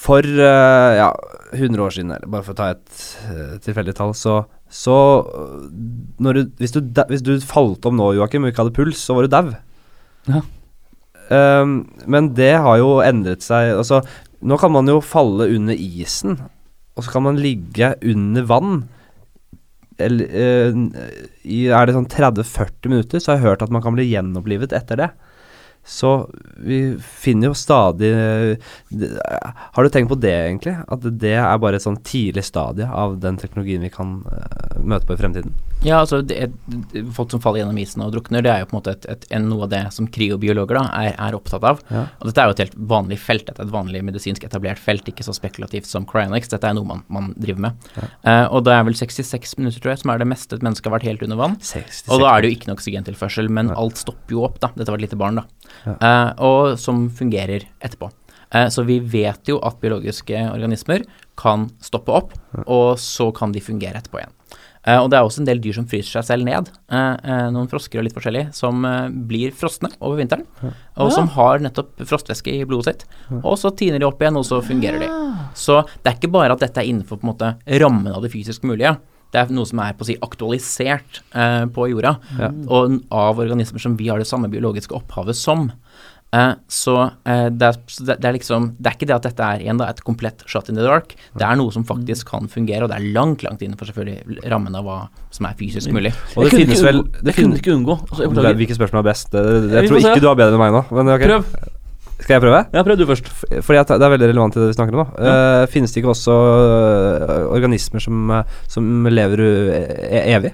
for 0.00 0.22
eh, 0.22 1.00
ja, 1.00 1.10
100 1.56 1.82
år 1.82 1.96
siden, 1.96 2.14
bare 2.30 2.46
for 2.46 2.54
å 2.54 2.60
ta 2.60 2.70
et 2.76 3.58
tilfeldig 3.66 3.96
tall, 3.98 4.14
så, 4.14 4.38
så 4.70 4.96
du, 5.66 6.44
hvis, 6.62 6.76
du, 6.76 6.80
hvis 7.10 7.26
du 7.26 7.34
falt 7.42 7.90
om 7.90 7.98
nå, 7.98 8.12
Joakim, 8.20 8.46
og 8.46 8.54
ikke 8.54 8.64
hadde 8.64 8.78
puls, 8.78 9.02
så 9.02 9.18
var 9.18 9.26
du 9.26 9.34
dau. 9.34 9.52
Ja. 10.30 10.44
Um, 11.30 11.74
men 12.10 12.32
det 12.34 12.56
har 12.58 12.80
jo 12.80 12.96
endret 13.04 13.44
seg. 13.46 13.72
Altså, 13.78 14.00
nå 14.42 14.56
kan 14.58 14.72
man 14.74 14.88
jo 14.90 14.98
falle 15.04 15.46
under 15.54 15.78
isen, 15.78 16.40
og 16.96 17.06
så 17.06 17.14
kan 17.14 17.26
man 17.26 17.38
ligge 17.40 17.92
under 18.02 18.46
vann. 18.50 18.80
Eh, 20.00 20.76
er 21.70 21.86
det 21.86 21.96
sånn 21.96 22.08
30-40 22.10 22.92
minutter, 22.92 23.20
så 23.22 23.32
har 23.32 23.40
jeg 23.40 23.48
hørt 23.48 23.66
at 23.66 23.74
man 23.74 23.84
kan 23.84 23.96
bli 23.96 24.08
gjenopplivet 24.10 24.74
etter 24.76 25.00
det. 25.00 25.10
Så 25.86 26.10
vi 26.60 26.96
finner 27.00 27.48
jo 27.48 27.54
stadig 27.56 28.10
Har 28.92 29.82
du 29.82 29.88
tenkt 29.88 30.10
på 30.10 30.18
det, 30.20 30.34
egentlig? 30.34 30.74
At 30.92 31.06
det 31.22 31.32
er 31.40 31.62
bare 31.62 31.80
et 31.80 31.86
sånn 31.86 31.96
tidlig 32.04 32.44
stadie 32.44 32.84
av 32.84 33.16
den 33.22 33.38
teknologien 33.40 33.86
vi 33.86 33.92
kan 33.92 34.18
eh, 34.28 34.76
møte 34.84 35.08
på 35.08 35.16
i 35.16 35.22
fremtiden? 35.22 35.56
Ja, 35.80 36.02
altså 36.02 36.20
det, 36.20 36.50
folk 37.16 37.30
som 37.32 37.40
faller 37.40 37.62
gjennom 37.62 37.78
isen 37.80 38.02
og 38.04 38.12
drukner, 38.12 38.44
det 38.44 38.50
er 38.52 38.62
jo 38.62 38.68
på 38.68 38.74
en 38.74 38.78
måte 38.80 38.92
et, 38.92 39.06
et, 39.08 39.22
en, 39.32 39.46
noe 39.48 39.64
av 39.64 39.70
det 39.72 39.80
som 39.96 40.08
kriobiologer 40.12 40.76
da 40.76 40.82
er, 40.98 41.14
er 41.14 41.36
opptatt 41.36 41.64
av. 41.64 41.80
Ja. 41.88 42.02
Og 42.20 42.28
dette 42.28 42.42
er 42.42 42.50
jo 42.50 42.56
et 42.56 42.62
helt 42.66 42.76
vanlig 42.90 43.16
felt, 43.22 43.46
dette 43.48 43.64
er 43.64 43.68
et 43.68 43.72
vanlig 43.72 44.02
medisinsk 44.04 44.44
etablert 44.44 44.80
felt, 44.82 45.08
ikke 45.08 45.24
så 45.24 45.32
spekulativt 45.36 45.88
som 45.88 46.04
cryonics. 46.08 46.52
Dette 46.52 46.68
er 46.68 46.76
noe 46.76 46.88
man, 46.88 47.00
man 47.08 47.30
driver 47.40 47.64
med. 47.68 47.88
Eh, 47.96 48.44
og 48.52 48.66
det 48.68 48.76
er 48.76 48.84
vel 48.90 48.98
66 48.98 49.56
minutter, 49.60 49.80
tror 49.80 49.94
jeg, 49.94 50.02
som 50.02 50.12
er 50.12 50.20
det 50.20 50.28
meste 50.28 50.58
et 50.58 50.66
menneske 50.66 50.90
har 50.90 50.98
vært 50.98 51.08
helt 51.08 51.24
under 51.24 51.40
vann. 51.40 51.56
66 51.64 52.12
Og 52.12 52.24
da 52.24 52.34
er 52.34 52.42
det 52.42 52.50
jo 52.50 52.58
ikke 52.58 52.70
noe 52.70 52.80
oksygentilførsel, 52.80 53.48
men 53.60 53.72
alt 53.72 54.00
stopper 54.00 54.36
jo 54.36 54.44
opp, 54.48 54.60
da. 54.60 54.72
Dette 54.76 54.92
var 54.92 55.00
et 55.00 55.08
lite 55.08 55.20
barn, 55.20 55.40
da. 55.40 55.72
Ja. 55.86 55.96
Eh, 55.96 56.30
og 56.50 56.76
som 56.80 57.06
fungerer 57.08 57.64
etterpå. 57.80 58.12
Uh, 58.50 58.66
så 58.66 58.82
vi 58.82 58.96
vet 58.98 59.46
jo 59.46 59.60
at 59.62 59.78
biologiske 59.78 60.34
organismer 60.50 61.04
kan 61.38 61.68
stoppe 61.78 62.10
opp, 62.10 62.34
og 62.66 62.98
så 62.98 63.28
kan 63.36 63.54
de 63.54 63.62
fungere 63.62 64.02
etterpå 64.02 64.18
igjen. 64.18 64.34
Eh, 64.88 64.96
og 64.96 65.10
det 65.12 65.18
er 65.18 65.26
også 65.26 65.42
en 65.42 65.48
del 65.48 65.60
dyr 65.60 65.76
som 65.76 65.86
fryser 65.88 66.16
seg 66.16 66.26
selv 66.30 66.48
ned. 66.48 66.70
Uh, 66.88 67.12
uh, 67.20 67.48
noen 67.52 67.68
frosker 67.68 68.00
og 68.00 68.06
litt 68.06 68.16
forskjellig 68.16 68.46
som 68.56 68.86
blir 69.28 69.52
frosne 69.56 69.90
over 69.98 70.20
vinteren. 70.20 70.46
Og 71.00 71.12
som 71.14 71.28
har 71.36 71.62
nettopp 71.64 72.00
frostvæske 72.08 72.54
i 72.54 72.66
blodet 72.68 72.88
sitt. 72.90 73.06
Og 73.42 73.56
så 73.60 73.72
tiner 73.76 74.00
de 74.00 74.08
opp 74.08 74.20
igjen, 74.22 74.38
og 74.40 74.46
så 74.48 74.60
fungerer 74.64 75.02
de. 75.02 75.08
Så 75.56 75.82
det 76.00 76.12
er 76.12 76.18
ikke 76.18 76.32
bare 76.32 76.56
at 76.56 76.64
dette 76.64 76.82
er 76.82 76.90
innenfor 76.90 77.20
på 77.20 77.26
en 77.26 77.32
måte 77.32 77.54
rammen 77.80 78.12
av 78.12 78.24
det 78.24 78.32
fysisk 78.32 78.64
mulige. 78.68 78.96
Det 79.30 79.38
er 79.38 79.52
noe 79.54 79.68
som 79.68 79.80
er 79.84 79.94
på 79.94 80.02
å 80.02 80.08
si 80.08 80.16
aktualisert 80.18 81.20
på 81.30 81.86
jorda, 81.92 82.16
og 82.66 82.96
av 83.14 83.38
organismer 83.40 83.82
som 83.82 83.94
vi 83.96 84.08
har 84.10 84.18
det 84.18 84.26
samme 84.28 84.50
biologiske 84.50 84.96
opphavet 84.96 85.38
som. 85.38 85.68
Eh, 86.30 86.52
så 86.70 86.94
eh, 87.26 87.48
det, 87.50 87.66
er, 87.72 87.78
så 87.90 88.04
det, 88.06 88.14
er 88.22 88.34
liksom 88.36 88.68
Det 88.78 88.86
er 88.86 88.94
ikke 88.94 89.06
det 89.10 89.14
at 89.16 89.24
dette 89.26 89.46
er 89.46 89.64
igjen 89.64 89.80
da, 89.80 89.88
et 89.90 90.02
komplett 90.06 90.44
shot 90.50 90.70
in 90.70 90.78
the 90.78 90.86
dark. 90.86 91.16
Det 91.34 91.46
er 91.46 91.58
noe 91.58 91.74
som 91.74 91.86
faktisk 91.88 92.30
kan 92.30 92.46
fungere, 92.52 92.86
og 92.86 92.92
det 92.92 93.00
er 93.00 93.08
langt, 93.16 93.42
langt 93.46 93.64
innenfor 93.66 93.90
selvfølgelig 93.90 94.46
rammen 94.52 94.78
av 94.78 94.86
hva 94.86 95.00
som 95.34 95.50
er 95.50 95.58
fysisk 95.58 95.90
mulig. 95.94 96.14
Og 96.36 96.46
det 96.46 96.54
finnes 96.54 96.84
vel 96.86 97.02
det 97.18 97.34
Jeg 97.34 97.40
kunne 97.40 97.58
ikke 97.58 97.74
unngå. 97.74 97.98
Altså. 98.06 98.30
Hvilke 98.62 98.78
spørsmål 98.78 99.02
er 99.02 99.10
best? 99.10 99.34
Det, 99.34 99.44
det, 99.66 99.76
jeg 99.80 99.90
tror 99.90 100.02
ikke 100.04 100.22
du 100.22 100.30
har 100.30 100.40
bedre 100.44 100.56
enn 100.56 100.62
meg 100.62 100.74
nå. 100.78 100.86
Men 100.94 101.14
okay. 101.16 101.34
Prøv. 101.34 101.76
Skal 102.20 102.36
jeg 102.36 102.42
prøve? 102.44 102.64
Ja, 102.76 102.82
prøv 102.84 102.98
du 103.00 103.06
først. 103.08 103.30
Fordi 103.64 103.78
at 103.80 103.90
det 103.90 104.04
er 104.04 104.12
veldig 104.12 104.26
relevant 104.30 104.54
til 104.54 104.62
det 104.62 104.70
vi 104.70 104.76
snakker 104.76 104.94
om 104.94 105.02
nå. 105.02 105.06
uh, 105.18 105.66
finnes 105.72 105.90
det 105.90 106.02
ikke 106.02 106.12
også 106.12 106.34
organismer 107.48 108.04
som, 108.04 108.34
som 108.70 109.08
lever 109.10 109.46
e 109.48 110.26
evig? 110.36 110.52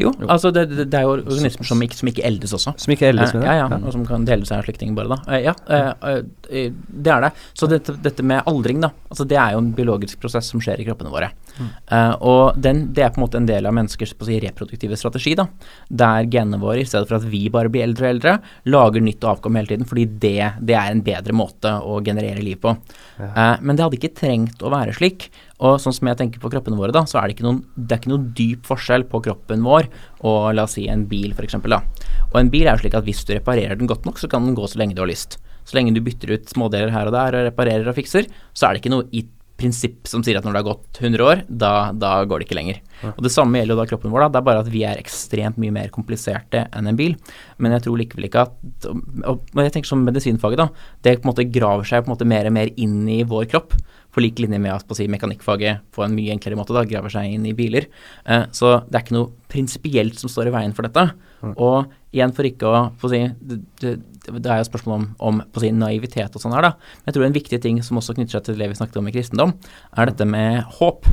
Jo, 0.00 0.12
altså 0.32 0.50
det, 0.54 0.62
det, 0.70 0.86
det 0.92 0.96
er 0.98 1.04
jo 1.04 1.16
organismer 1.18 1.66
som 1.68 1.82
ikke, 1.84 1.98
som 1.98 2.08
ikke 2.10 2.24
eldes 2.24 2.54
også. 2.56 2.72
Som 2.80 2.94
ikke 2.94 3.10
eldes 3.10 3.34
med 3.34 3.40
Eh, 3.40 3.46
det? 3.46 3.56
Ja, 3.58 3.66
ja, 3.68 3.78
og 3.84 3.92
som 3.94 4.04
kan 4.08 4.24
dele 4.28 4.46
seg 4.48 4.58
av 4.60 4.64
slektninger 4.66 4.96
bare, 4.96 5.16
da. 5.16 5.34
Eh, 5.34 5.42
ja, 5.44 5.54
eh, 5.68 6.70
det 6.72 7.12
er 7.12 7.26
det. 7.26 7.30
Så 7.56 7.68
dette, 7.70 7.94
dette 8.02 8.24
med 8.26 8.42
aldring, 8.48 8.80
da, 8.84 8.90
altså 9.10 9.26
det 9.28 9.36
er 9.40 9.54
jo 9.54 9.60
en 9.62 9.72
biologisk 9.76 10.20
prosess 10.22 10.48
som 10.52 10.62
skjer 10.62 10.80
i 10.80 10.86
kroppene 10.88 11.12
våre. 11.12 11.30
Eh, 11.60 12.14
og 12.24 12.56
den, 12.56 12.86
det 12.96 13.04
er 13.04 13.12
på 13.12 13.20
en 13.20 13.26
måte 13.26 13.40
en 13.40 13.48
del 13.48 13.68
av 13.68 13.76
menneskers 13.76 14.14
si, 14.16 14.38
reproduktive 14.40 14.96
strategi, 14.96 15.34
da. 15.38 15.46
Der 15.88 16.28
genene 16.32 16.60
våre, 16.62 16.80
i 16.80 16.88
stedet 16.88 17.08
for 17.10 17.20
at 17.20 17.28
vi 17.28 17.44
bare 17.52 17.72
blir 17.72 17.84
eldre 17.84 18.08
og 18.08 18.14
eldre, 18.16 18.34
lager 18.72 19.04
nytt 19.04 19.28
avkom 19.28 19.60
hele 19.60 19.72
tiden, 19.74 19.88
fordi 19.88 20.06
det, 20.22 20.36
det 20.64 20.78
er 20.78 20.94
en 20.94 21.04
bedre 21.04 21.36
måte 21.36 21.76
å 21.84 22.00
generere 22.06 22.40
liv 22.44 22.60
på. 22.62 22.72
Men 23.20 23.76
det 23.76 23.84
hadde 23.84 23.98
ikke 23.98 24.14
trengt 24.16 24.62
å 24.64 24.72
være 24.72 24.94
slik. 24.96 25.28
Og 25.60 25.76
sånn 25.82 25.92
som 25.92 26.08
jeg 26.08 26.18
tenker 26.20 26.40
på 26.42 26.50
kroppene 26.52 26.78
våre, 26.78 26.94
da, 26.96 27.04
så 27.08 27.20
er 27.20 27.28
det 27.28 27.36
ikke 27.36 27.46
noen, 27.46 27.60
det 27.76 27.96
er 27.96 28.00
ikke 28.00 28.12
noen 28.14 28.28
dyp 28.36 28.68
forskjell 28.68 29.04
på 29.10 29.20
kroppen 29.26 29.66
vår 29.66 29.90
og 30.24 30.38
la 30.56 30.64
oss 30.64 30.78
si 30.78 30.86
en 30.88 31.04
bil, 31.10 31.34
f.eks. 31.36 31.58
Og 31.60 32.38
en 32.40 32.52
bil 32.52 32.66
er 32.66 32.76
jo 32.78 32.84
slik 32.84 32.96
at 32.96 33.06
hvis 33.08 33.24
du 33.28 33.34
reparerer 33.36 33.76
den 33.76 33.90
godt 33.90 34.08
nok, 34.08 34.20
så 34.22 34.30
kan 34.30 34.46
den 34.46 34.56
gå 34.56 34.68
så 34.70 34.80
lenge 34.80 34.96
du 34.96 35.04
har 35.04 35.10
lyst. 35.10 35.36
Så 35.68 35.76
lenge 35.76 35.92
du 35.94 36.00
bytter 36.04 36.32
ut 36.32 36.48
smådeler 36.48 36.94
her 36.94 37.10
og 37.10 37.14
der 37.14 37.36
og 37.36 37.46
reparerer 37.50 37.92
og 37.92 37.98
fikser, 37.98 38.30
så 38.56 38.66
er 38.66 38.74
det 38.74 38.82
ikke 38.82 38.94
noe 38.94 39.08
i 39.12 39.26
prinsipp 39.60 40.08
som 40.08 40.22
sier 40.24 40.38
at 40.38 40.46
når 40.46 40.54
det 40.54 40.60
har 40.62 40.68
gått 40.70 41.00
100 41.02 41.26
år, 41.26 41.42
da, 41.48 41.72
da 41.92 42.12
går 42.24 42.40
det 42.40 42.48
ikke 42.48 42.58
lenger. 42.58 42.80
Og 43.12 43.22
Det 43.26 43.32
samme 43.32 43.60
gjelder 43.60 43.76
jo 43.76 43.80
da 43.80 43.86
kroppen 43.90 44.12
vår. 44.14 44.24
da, 44.24 44.28
Det 44.32 44.40
er 44.40 44.46
bare 44.48 44.62
at 44.64 44.70
vi 44.72 44.84
er 44.88 45.00
ekstremt 45.00 45.60
mye 45.60 45.74
mer 45.74 45.92
kompliserte 45.92 46.64
enn 46.76 46.88
en 46.90 46.98
bil. 46.98 47.16
Men 47.60 47.76
jeg 47.76 47.84
tror 47.84 48.00
likevel 48.00 48.28
ikke 48.28 48.46
at 48.46 48.88
og 49.28 49.44
jeg 49.60 49.74
tenker 49.74 49.92
som 49.92 50.04
medisinfaget, 50.06 50.62
da. 50.62 50.68
Det 51.04 51.18
på 51.20 51.28
en 51.28 51.32
måte 51.32 51.48
graver 51.52 51.88
seg 51.88 52.04
på 52.04 52.10
en 52.10 52.16
måte 52.16 52.28
mer 52.28 52.48
og 52.48 52.56
mer 52.56 52.72
inn 52.80 53.02
i 53.08 53.20
vår 53.28 53.50
kropp. 53.52 53.76
På 54.10 54.22
lik 54.22 54.40
linje 54.42 54.58
med 54.58 54.74
at 54.74 54.96
si, 54.96 55.06
mekanikkfaget 55.10 55.84
på 55.94 56.04
en 56.04 56.14
mye 56.16 56.34
enklere 56.34 56.58
måte 56.58 56.74
da, 56.76 56.84
graver 56.88 57.12
seg 57.12 57.30
inn 57.36 57.46
i 57.46 57.56
biler. 57.56 57.86
Eh, 58.26 58.46
så 58.56 58.80
det 58.88 58.98
er 58.98 59.04
ikke 59.04 59.18
noe 59.18 59.32
prinsipielt 59.50 60.18
som 60.20 60.32
står 60.32 60.50
i 60.50 60.54
veien 60.54 60.76
for 60.76 60.86
dette. 60.86 61.06
Og 61.56 61.90
igjen 62.14 62.34
for 62.36 62.46
ikke 62.46 62.68
å 62.68 62.82
å 62.90 63.10
si, 63.10 63.22
det, 63.40 63.60
det, 63.80 63.94
det 64.28 64.50
er 64.50 64.60
jo 64.60 64.68
spørsmål 64.68 64.98
om, 64.98 65.08
om 65.30 65.40
si, 65.62 65.72
naivitet 65.74 66.36
og 66.36 66.42
sånn 66.42 66.54
her, 66.56 66.68
da. 66.68 66.74
Men 67.00 67.10
jeg 67.10 67.16
tror 67.16 67.26
en 67.28 67.38
viktig 67.38 67.62
ting 67.64 67.80
som 67.86 68.00
også 68.00 68.16
knytter 68.18 68.38
seg 68.38 68.50
til 68.50 68.60
det 68.60 68.70
vi 68.70 68.78
snakket 68.78 69.00
om 69.00 69.10
i 69.10 69.14
kristendom, 69.14 69.56
er 69.96 70.10
dette 70.10 70.28
med 70.28 70.64
håp. 70.80 71.08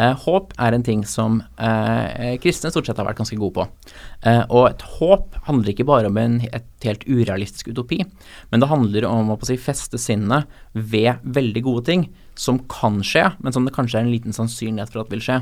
Eh, 0.00 0.14
håp 0.24 0.54
er 0.62 0.74
en 0.74 0.84
ting 0.86 1.02
som 1.08 1.38
eh, 1.60 2.36
kristne 2.42 2.72
stort 2.72 2.88
sett 2.88 2.98
har 3.00 3.08
vært 3.08 3.20
ganske 3.20 3.38
gode 3.38 3.58
på. 3.58 3.66
Eh, 4.26 4.42
og 4.48 4.70
et 4.70 4.84
håp 4.96 5.36
handler 5.48 5.72
ikke 5.72 5.88
bare 5.88 6.10
om 6.10 6.20
en 6.20 6.38
et 6.46 6.86
helt 6.86 7.04
urealistisk 7.08 7.70
utopi, 7.72 8.00
men 8.50 8.62
det 8.62 8.70
handler 8.70 9.08
om 9.08 9.34
å 9.34 9.40
si, 9.46 9.58
feste 9.60 10.00
sinnet 10.00 10.48
ved 10.72 11.22
veldig 11.36 11.64
gode 11.66 11.86
ting 11.90 12.08
som 12.36 12.58
kan 12.68 13.00
skje, 13.02 13.24
men 13.42 13.52
som 13.54 13.64
det 13.64 13.72
kanskje 13.74 13.98
er 14.00 14.04
en 14.06 14.12
liten 14.12 14.34
sannsynlighet 14.36 14.92
for 14.92 15.00
at 15.02 15.10
vil 15.12 15.22
skje. 15.24 15.38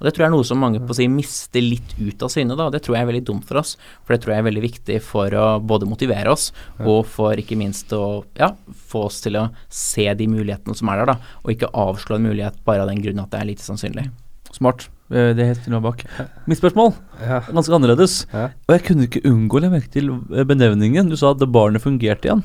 Og 0.00 0.06
Det 0.08 0.14
tror 0.14 0.24
jeg 0.24 0.30
er 0.32 0.34
noe 0.34 0.44
som 0.48 0.58
mange 0.58 0.80
på 0.82 0.90
å 0.90 0.96
si, 0.98 1.06
mister 1.08 1.62
litt 1.62 1.94
ut 2.00 2.22
av 2.26 2.28
syne. 2.34 2.56
da, 2.58 2.68
Det 2.70 2.82
tror 2.82 2.96
jeg 2.96 3.02
er 3.06 3.10
veldig 3.12 3.24
dumt 3.28 3.44
for 3.46 3.58
oss, 3.60 3.76
for 4.04 4.14
det 4.16 4.22
tror 4.24 4.34
jeg 4.34 4.42
er 4.42 4.48
veldig 4.50 4.62
viktig 4.64 5.00
for 5.06 5.30
å 5.30 5.60
både 5.62 5.86
motivere 5.86 6.32
oss 6.32 6.50
og 6.80 7.06
for 7.06 7.38
ikke 7.38 7.56
minst 7.56 7.92
å 7.94 8.24
ja, 8.38 8.50
få 8.74 9.04
oss 9.06 9.20
til 9.22 9.36
å 9.38 9.50
se 9.70 10.08
de 10.14 10.26
mulighetene 10.26 10.74
som 10.76 10.88
er 10.90 11.04
der, 11.04 11.14
da, 11.14 11.16
og 11.44 11.52
ikke 11.54 11.70
avslå 11.72 12.16
en 12.18 12.26
mulighet 12.26 12.58
bare 12.66 12.82
av 12.82 12.88
den 12.90 13.00
grunn 13.02 13.20
at 13.22 13.30
det 13.30 13.40
er 13.40 13.44
lite 13.52 13.62
sannsynlig. 13.62 14.10
Smart. 14.52 14.88
Eh, 15.10 15.32
Det 15.34 15.40
er 15.40 15.54
helt 15.54 15.68
noe 15.68 15.80
bak. 15.80 16.02
Mitt 16.46 16.58
spørsmål 16.58 16.94
Ja. 17.20 17.40
ganske 17.40 17.72
annerledes. 17.72 18.26
Ja. 18.32 18.50
Og 18.68 18.74
jeg 18.74 18.84
kunne 18.84 19.06
ikke 19.06 19.22
unngå 19.24 19.56
å 19.56 19.60
legge 19.62 19.72
merke 19.78 19.90
til 19.92 20.10
eh, 20.34 20.44
benevningen. 20.44 21.08
Du 21.08 21.16
sa 21.16 21.30
at 21.30 21.38
barnet 21.38 21.80
fungerte 21.80 22.26
igjen. 22.28 22.42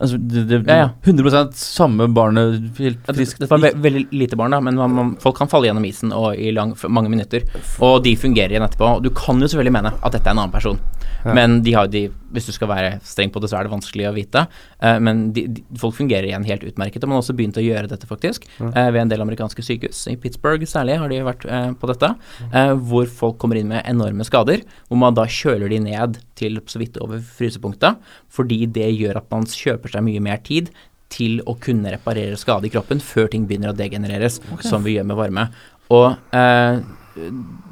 Altså, 0.00 0.16
det, 0.16 0.46
det, 0.48 0.58
Ja, 0.66 0.76
ja. 0.86 0.88
100 1.04 1.52
samme 1.60 2.06
barnet, 2.16 2.60
helt 2.78 3.06
friskt. 3.06 3.40
det 3.42 3.50
var 3.50 3.60
ve 3.60 3.72
veldig 3.84 4.06
lite 4.16 4.36
barn, 4.40 4.50
da, 4.56 4.60
men 4.64 4.74
man, 4.80 4.94
man, 4.96 5.10
folk 5.20 5.36
kan 5.36 5.48
falle 5.52 5.68
gjennom 5.68 5.84
isen 5.84 6.12
og 6.16 6.34
i 6.40 6.50
lang, 6.56 6.72
mange 6.88 7.10
minutter. 7.12 7.44
Og 7.84 8.00
de 8.06 8.14
fungerer 8.16 8.54
igjen 8.56 8.64
etterpå. 8.64 8.94
Du 9.04 9.10
kan 9.12 9.38
jo 9.40 9.46
selvfølgelig 9.50 9.76
mene 9.76 9.92
at 10.00 10.12
dette 10.16 10.24
er 10.26 10.32
en 10.36 10.42
annen 10.46 10.54
person, 10.54 10.80
Ja. 11.20 11.34
men 11.36 11.58
de 11.62 11.74
har, 11.76 11.86
de, 11.92 12.06
hvis 12.32 12.46
du 12.48 12.52
skal 12.56 12.68
være 12.70 12.94
streng 13.04 13.28
på 13.34 13.42
det, 13.44 13.50
så 13.52 13.58
er 13.58 13.66
det 13.68 13.72
vanskelig 13.74 14.06
å 14.08 14.14
vite. 14.16 14.46
Uh, 14.80 14.96
men 15.04 15.32
de, 15.36 15.42
de, 15.52 15.64
folk 15.76 15.92
fungerer 15.98 16.30
igjen 16.30 16.46
helt 16.48 16.64
utmerket. 16.64 17.04
Og 17.04 17.10
man 17.10 17.18
har 17.18 17.24
også 17.26 17.36
begynt 17.36 17.58
å 17.60 17.64
gjøre 17.64 17.90
dette, 17.92 18.08
faktisk. 18.08 18.46
uh, 18.62 18.72
ved 18.88 19.02
en 19.02 19.12
del 19.12 19.20
amerikanske 19.20 19.60
sykehus. 19.66 20.06
I 20.08 20.16
Pittsburgh 20.16 20.64
særlig 20.70 20.96
har 21.02 21.12
de 21.12 21.20
vært 21.26 21.44
uh, 21.44 21.74
på 21.76 21.90
dette. 21.92 22.14
eh, 22.54 22.72
hvor 22.88 23.04
folk 23.04 23.36
kommer 23.42 23.60
inn 23.60 23.68
med 23.68 23.84
enorme 23.84 24.24
skader, 24.24 24.62
hvor 24.88 24.96
man 25.02 25.14
da 25.18 25.26
kjøler 25.28 25.68
de 25.68 25.82
ned 25.84 26.16
til 26.40 26.60
så 26.70 26.80
vidt 26.82 26.96
over 27.04 27.20
frysepunktet, 27.38 28.00
fordi 28.32 28.62
det 28.66 28.88
gjør 28.96 29.20
at 29.22 29.28
man 29.32 29.44
kjøper 29.48 29.92
seg 29.94 30.06
mye 30.08 30.22
mer 30.24 30.40
tid 30.46 30.72
til 31.10 31.40
å 31.50 31.56
kunne 31.58 31.90
reparere 31.90 32.36
skade 32.38 32.68
i 32.68 32.72
kroppen 32.72 33.00
før 33.02 33.28
ting 33.32 33.44
begynner 33.50 33.72
å 33.72 33.76
degenereres, 33.78 34.38
som 34.62 34.84
vi 34.86 34.96
gjør 34.98 35.08
med 35.10 35.18
varme. 35.18 35.48
Og 35.90 36.12
eh, 36.38 36.78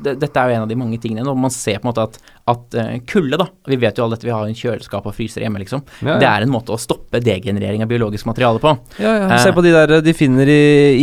det, 0.02 0.16
dette 0.18 0.40
er 0.42 0.50
jo 0.50 0.56
en 0.56 0.64
av 0.64 0.70
de 0.72 0.76
mange 0.78 0.98
tingene 0.98 1.22
når 1.22 1.36
man 1.38 1.52
ser 1.54 1.78
på 1.78 1.86
en 1.86 1.90
måte 1.92 2.02
at, 2.08 2.16
at 2.50 2.74
eh, 2.82 2.96
kulde, 3.06 3.38
da 3.38 3.46
Vi 3.70 3.78
vet 3.78 3.94
jo 3.96 4.02
alle 4.04 4.16
dette, 4.16 4.26
vi 4.26 4.32
har 4.34 4.48
en 4.48 4.58
kjøleskap 4.58 5.06
og 5.06 5.14
fryser 5.14 5.44
hjemme, 5.44 5.60
liksom. 5.62 5.84
Ja, 6.02 6.16
ja. 6.16 6.16
Det 6.24 6.28
er 6.32 6.46
en 6.48 6.50
måte 6.52 6.74
å 6.74 6.80
stoppe 6.82 7.20
degenerering 7.22 7.84
av 7.86 7.92
biologisk 7.92 8.26
materiale 8.26 8.58
på. 8.62 8.72
Ja, 8.98 9.12
ja. 9.20 9.28
Eh. 9.36 9.42
Se 9.44 9.52
på 9.54 9.62
de 9.64 9.72
der 9.76 9.94
de 10.02 10.16
finner 10.18 10.50
i 10.50 10.58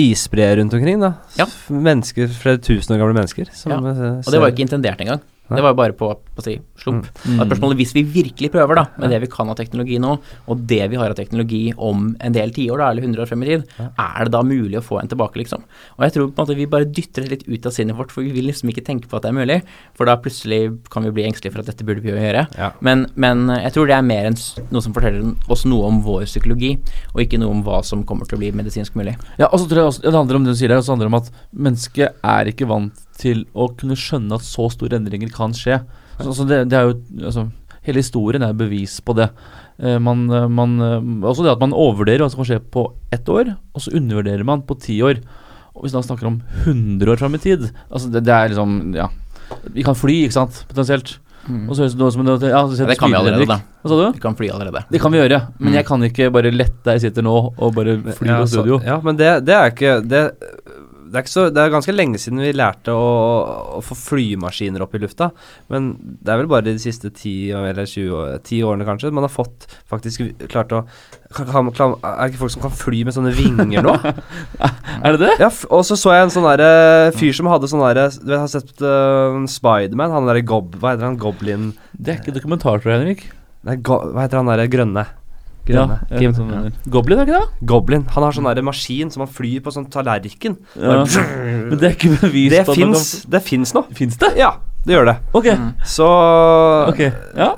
isbreer 0.09 0.59
rundt 0.59 0.75
omkring, 0.75 0.99
da. 1.03 1.13
Ja. 1.39 1.47
Mennesker, 1.71 2.27
flere 2.35 2.59
tusen 2.67 2.97
år 2.97 3.05
gamle 3.05 3.15
mennesker. 3.21 3.47
Som, 3.55 3.71
Ja. 3.71 3.79
eh, 3.95 4.19
Og 4.19 4.27
det 4.35 4.43
var 4.43 4.51
jo 4.51 4.57
ikke 4.57 4.67
intendert 4.67 4.99
engang. 5.07 5.23
Det 5.45 5.61
var 5.61 5.73
jo 5.73 5.77
bare 5.77 5.93
på, 5.97 6.07
på 6.35 6.43
si, 6.43 6.55
slump. 6.81 7.05
Mm. 7.23 7.37
Og 7.37 7.43
spørsmålet 7.45 7.79
hvis 7.81 7.93
vi 7.93 8.01
virkelig 8.15 8.49
prøver, 8.55 8.79
da, 8.79 8.85
med 9.01 9.11
det 9.13 9.19
vi 9.21 9.29
kan 9.29 9.49
av 9.51 9.57
teknologi 9.59 9.99
nå, 10.01 10.15
og 10.49 10.63
det 10.71 10.81
vi 10.89 10.97
har 10.97 11.13
av 11.13 11.17
teknologi 11.19 11.61
om 11.77 12.07
en 12.17 12.35
del 12.35 12.53
tiår, 12.55 12.81
eller 12.87 13.05
100 13.05 13.21
år 13.21 13.29
frem 13.29 13.45
i 13.45 13.49
tid, 13.51 13.67
er 13.77 14.25
det 14.25 14.33
da 14.33 14.41
mulig 14.45 14.79
å 14.79 14.83
få 14.85 14.97
en 15.01 15.11
tilbake, 15.11 15.37
liksom? 15.43 15.65
Og 15.97 16.07
jeg 16.07 16.15
tror 16.15 16.31
på 16.31 16.33
en 16.33 16.47
måte 16.47 16.57
vi 16.57 16.69
bare 16.71 16.89
dytter 16.89 17.25
det 17.25 17.31
litt 17.35 17.45
ut 17.45 17.69
av 17.69 17.75
sinnet 17.77 17.99
vårt, 17.99 18.13
for 18.15 18.25
vi 18.25 18.33
vil 18.33 18.49
liksom 18.49 18.73
ikke 18.73 18.85
tenke 18.87 19.11
på 19.11 19.19
at 19.19 19.27
det 19.27 19.31
er 19.31 19.37
mulig, 19.37 19.59
for 19.97 20.09
da 20.09 20.17
plutselig 20.21 20.61
kan 20.93 21.05
vi 21.05 21.13
bli 21.13 21.27
engstelige 21.29 21.53
for 21.53 21.61
at 21.61 21.69
dette 21.69 21.85
burde 21.85 22.01
vi 22.01 22.13
jo 22.13 22.17
gjøre. 22.17 22.47
Ja. 22.57 22.71
Men, 22.85 23.05
men 23.13 23.45
jeg 23.53 23.75
tror 23.77 23.91
det 23.91 23.99
er 23.99 24.09
mer 24.09 24.31
enn 24.31 24.41
noe 24.73 24.81
som 24.81 24.97
forteller 24.97 25.53
oss 25.53 25.67
noe 25.69 25.91
om 25.91 26.01
vår 26.05 26.25
psykologi, 26.25 26.73
og 27.13 27.21
ikke 27.21 27.41
noe 27.41 27.53
om 27.53 27.63
hva 27.65 27.83
som 27.85 28.01
kommer 28.07 28.25
til 28.25 28.39
å 28.39 28.43
bli 28.43 28.53
medisinsk 28.57 28.97
mulig. 28.97 29.13
Ja, 29.37 29.51
og 29.51 29.61
så 29.61 29.69
tror 29.69 29.83
jeg 29.83 29.93
også, 29.93 30.05
Det 30.09 30.17
handler 30.17 30.41
om 30.41 30.49
det 30.49 30.57
du 30.57 30.59
sier 30.59 30.73
der, 30.73 30.81
og 30.81 30.87
så 30.87 30.95
handler 30.95 31.09
det 31.09 31.13
om 31.13 31.21
at 31.21 31.33
mennesket 31.69 32.25
er 32.25 32.49
ikke 32.49 32.69
vant 32.69 33.04
til 33.17 33.45
å 33.55 33.69
kunne 33.77 33.95
skjønne 33.99 34.35
at 34.35 34.43
så 34.45 34.67
store 34.73 34.97
endringer 34.99 35.31
kan 35.33 35.53
skje. 35.55 35.79
Så, 36.19 36.27
altså 36.29 36.47
det, 36.49 36.63
det 36.71 36.77
er 36.79 36.89
jo 36.89 36.95
altså, 37.29 37.47
Hele 37.85 38.01
historien 38.01 38.41
er 38.41 38.55
bevis 38.57 38.95
på 39.05 39.13
det. 39.13 39.27
Eh, 39.77 39.99
man, 40.01 40.23
eh, 40.33 40.47
man, 40.49 40.71
eh, 40.81 41.03
også 41.29 41.43
det 41.45 41.51
at 41.51 41.59
man 41.61 41.75
overvurderer 41.77 42.23
hva 42.23 42.31
som 42.33 42.39
kan 42.41 42.47
skje 42.49 42.57
på 42.73 42.87
ett 43.13 43.27
år, 43.29 43.51
og 43.77 43.83
så 43.83 43.93
undervurderer 43.93 44.41
man 44.47 44.63
på 44.65 44.73
ti 44.81 44.95
år. 45.05 45.19
Og 45.75 45.83
hvis 45.85 45.93
man 45.93 46.01
snakker 46.07 46.25
om 46.31 46.39
100 46.63 47.11
år 47.13 47.19
fram 47.21 47.35
i 47.37 47.41
tid 47.43 47.67
altså 47.91 48.09
det, 48.09 48.23
det 48.25 48.33
er 48.33 48.49
liksom 48.55 48.95
Ja. 48.95 49.09
Vi 49.75 49.83
kan 49.85 49.93
fly, 49.93 50.23
ikke 50.25 50.33
sant, 50.39 50.63
potensielt. 50.71 51.19
Og 51.45 51.75
så 51.77 51.83
høres 51.83 51.93
det 51.93 51.99
noe 52.01 52.09
som 52.15 52.23
en 52.25 52.31
ja, 52.41 52.63
Mm. 52.65 52.87
Det 52.89 52.97
kan 52.97 53.11
vi 53.11 53.17
allerede, 53.19 53.45
da. 53.45 53.59
Hva 53.83 53.89
sa 53.91 53.97
du? 53.99 54.13
Vi 54.17 54.21
kan 54.23 54.33
fly 54.39 54.47
allerede. 54.49 54.81
Det 54.89 54.99
kan 55.03 55.11
vi 55.13 55.19
gjøre, 55.19 55.37
men 55.59 55.69
Mm. 55.69 55.75
jeg 55.75 55.85
kan 55.85 56.01
ikke 56.07 56.31
bare 56.33 56.49
lette 56.51 56.81
der 56.83 56.93
jeg 56.97 57.01
sitter 57.11 57.21
nå 57.21 57.53
og 57.53 57.75
bare 57.75 57.99
fly 58.17 58.27
ja, 58.31 58.39
på 58.41 58.47
så- 58.49 58.63
studio. 58.63 58.79
ja, 58.83 58.97
men 59.05 59.15
det, 59.15 59.45
det 59.45 59.53
er 59.53 59.69
ikke 59.69 59.93
det, 60.09 60.23
det, 61.05 61.15
er 61.15 61.23
ikke 61.23 61.31
så, 61.31 61.43
det 61.53 61.61
er 61.61 61.73
ganske 61.73 61.93
lenge 61.93 62.19
siden 62.21 62.41
vi 62.41 62.53
lærte 62.55 62.93
å, 62.93 63.09
å 63.77 63.81
få 63.85 63.97
flymaskiner 63.97 64.83
opp 64.83 64.95
i 64.97 65.01
lufta. 65.03 65.29
Men 65.71 65.93
det 66.01 66.33
er 66.33 66.41
vel 66.41 66.49
bare 66.51 66.65
de 66.67 66.75
siste 66.81 67.11
10 67.11 67.53
eller 67.61 67.85
20 67.89 68.41
10 68.45 68.65
årene 68.67 68.87
kanskje 68.87 69.13
man 69.13 69.27
har 69.27 69.33
fått 69.33 69.67
faktisk 69.91 70.25
klart 70.51 70.73
å 70.75 70.83
kan, 71.35 71.49
kan, 71.49 71.69
kan, 71.75 71.95
Er 71.99 72.27
det 72.29 72.33
ikke 72.33 72.43
folk 72.45 72.53
som 72.53 72.63
kan 72.63 72.75
fly 72.75 73.01
med 73.07 73.15
sånne 73.15 73.33
vinger 73.35 73.83
nå? 73.85 73.95
Er 75.05 75.15
det 75.15 75.21
det? 75.25 75.33
ja, 75.41 75.49
og 75.73 75.83
så 75.87 75.97
så 75.99 76.13
jeg 76.15 76.27
en 76.27 76.33
sånn 76.33 76.47
derre 76.47 77.11
fyr 77.17 77.35
som 77.35 77.49
hadde 77.51 77.69
sånn 77.69 77.83
derre 77.83 78.07
Du 78.15 78.29
vet, 78.29 78.39
har 78.39 78.51
sett 78.51 78.85
uh, 78.85 79.35
Spiderman? 79.49 80.13
Han 80.13 80.29
derre 80.29 80.45
gob... 80.45 80.77
Hva 80.79 80.93
heter 80.93 81.09
han? 81.09 81.19
Goblin 81.19 81.73
Det 81.91 82.13
er 82.13 82.21
ikke 82.21 82.37
dokumentar, 82.37 82.79
tror 82.79 82.93
jeg, 82.93 83.01
Henrik. 83.01 83.27
Nei, 83.65 83.79
go, 83.81 83.99
hva 84.13 84.25
heter 84.25 84.41
han 84.41 84.51
derre 84.53 84.69
grønne? 84.71 85.05
Grønne. 85.65 85.97
Ja, 86.11 86.19
jeg 86.21 86.33
vet 86.35 86.39
hva. 86.45 86.71
Goblin, 86.93 87.19
er 87.19 87.25
det 87.25 87.33
ikke 87.33 87.41
det? 87.41 87.67
Goblin. 87.71 88.05
Han 88.13 88.25
har 88.27 88.35
sånn 88.37 88.49
der 88.51 88.65
maskin 88.65 89.09
som 89.13 89.25
han 89.25 89.31
flyr 89.33 89.63
på 89.65 89.73
sånn 89.73 89.87
tallerken. 89.93 90.59
Ja. 90.77 91.01
Men 91.69 91.77
det 91.81 91.89
er 91.89 91.95
ikke 91.97 92.13
bevist 92.21 92.53
Det 92.53 92.61
at 92.61 92.69
man 92.69 92.93
fins 92.93 93.25
Det 93.33 93.41
fins 93.45 93.73
nå. 93.73 93.85
kan 93.87 93.97
Fins 93.97 94.19
det? 94.21 94.31
Ja, 94.37 94.51
det 94.85 94.93
gjør 94.93 95.07
det. 95.09 95.15
Ok. 95.33 95.47
Mm. 95.57 95.71
Så 95.89 96.09
ok 96.91 97.01
Ja. 97.01 97.49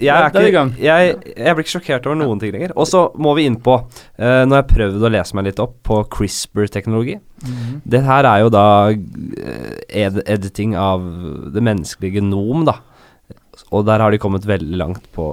jeg, 0.00 0.08
er 0.08 0.28
ikke, 0.32 0.64
jeg, 0.80 1.14
jeg 1.36 1.56
blir 1.56 1.64
ikke 1.64 1.72
sjokkert 1.74 2.08
over 2.08 2.16
noen 2.20 2.40
ting 2.40 2.52
lenger. 2.56 2.72
Og 2.80 2.88
så 2.88 3.06
må 3.20 3.34
vi 3.36 3.44
inn 3.48 3.58
på 3.60 3.76
uh, 3.76 4.42
Nå 4.48 4.56
har 4.56 4.62
jeg 4.62 4.70
prøvd 4.72 5.04
å 5.04 5.12
lese 5.12 5.36
meg 5.36 5.50
litt 5.50 5.60
opp 5.60 5.76
på 5.88 6.00
CRISPR-teknologi. 6.16 7.18
Mhm. 7.44 7.80
Det 7.84 8.02
her 8.04 8.28
er 8.28 8.42
jo 8.44 8.50
da 8.52 8.64
eh, 8.92 9.76
ed 10.06 10.22
editing 10.26 10.74
av 10.76 11.04
det 11.52 11.62
menneskelige 11.64 12.20
genom, 12.20 12.64
da. 12.68 12.78
Og 13.70 13.84
der 13.86 14.02
har 14.02 14.10
de 14.10 14.18
kommet 14.18 14.42
veldig 14.48 14.76
langt 14.80 15.04
på 15.14 15.24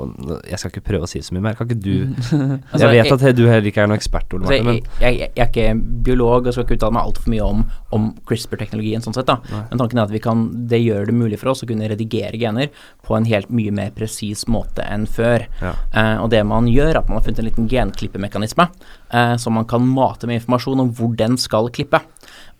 Jeg 0.45 0.59
skal 0.61 0.69
ikke 0.69 0.83
prøve 0.91 1.07
å 1.07 1.09
si 1.09 1.19
så 1.25 1.33
mye 1.33 1.41
mer. 1.41 1.55
Kan 1.57 1.65
ikke 1.67 1.81
du 1.81 1.93
Altså, 2.71 2.83
Jeg 2.83 2.91
vet 2.91 3.05
jeg- 3.09 3.13
at 3.29 3.35
du 3.35 3.41
heller 3.49 3.65
ikke 3.71 3.81
er 3.81 3.87
noen 3.89 3.97
ekspert, 3.97 4.33
Ole 4.37 4.45
Altså, 4.45 4.63
Martin, 4.63 4.65
men 4.65 5.01
jeg, 5.01 5.17
jeg, 5.17 5.31
jeg 5.35 5.45
er 5.45 5.49
ikke 5.49 6.03
biolog 6.05 6.45
og 6.45 6.53
skal 6.53 6.67
ikke 6.67 6.77
uttale 6.77 6.93
meg 6.93 7.07
altfor 7.09 7.31
mye 7.33 7.47
om, 7.47 7.63
om 7.97 8.05
CRISPR-teknologien. 8.29 9.01
sånn 9.01 9.15
sett 9.17 9.25
da. 9.25 9.39
Nei. 9.49 9.63
Men 9.71 9.81
tanken 9.81 9.97
er 9.97 10.03
at 10.05 10.13
vi 10.13 10.21
kan, 10.21 10.43
det 10.69 10.81
gjør 10.83 11.09
det 11.09 11.15
mulig 11.17 11.39
for 11.41 11.49
oss 11.55 11.63
å 11.65 11.69
kunne 11.71 11.89
redigere 11.89 12.37
gener 12.37 12.69
på 13.07 13.17
en 13.17 13.25
helt 13.25 13.49
mye 13.49 13.73
mer 13.73 13.89
presis 13.97 14.45
måte 14.47 14.85
enn 14.85 15.07
før. 15.09 15.47
Ja. 15.63 15.73
Eh, 15.97 16.21
og 16.21 16.29
det 16.29 16.43
man 16.45 16.69
gjør, 16.69 16.91
er 16.93 16.99
at 17.01 17.09
man 17.09 17.17
har 17.17 17.25
funnet 17.25 17.41
en 17.41 17.49
liten 17.49 17.67
genklippemekanisme 17.73 18.67
eh, 19.13 19.35
som 19.41 19.57
man 19.57 19.65
kan 19.65 19.81
mate 19.87 20.27
med 20.29 20.41
informasjon 20.43 20.85
om 20.85 20.93
hvor 20.93 21.15
den 21.17 21.37
skal 21.41 21.71
klippe. 21.73 22.03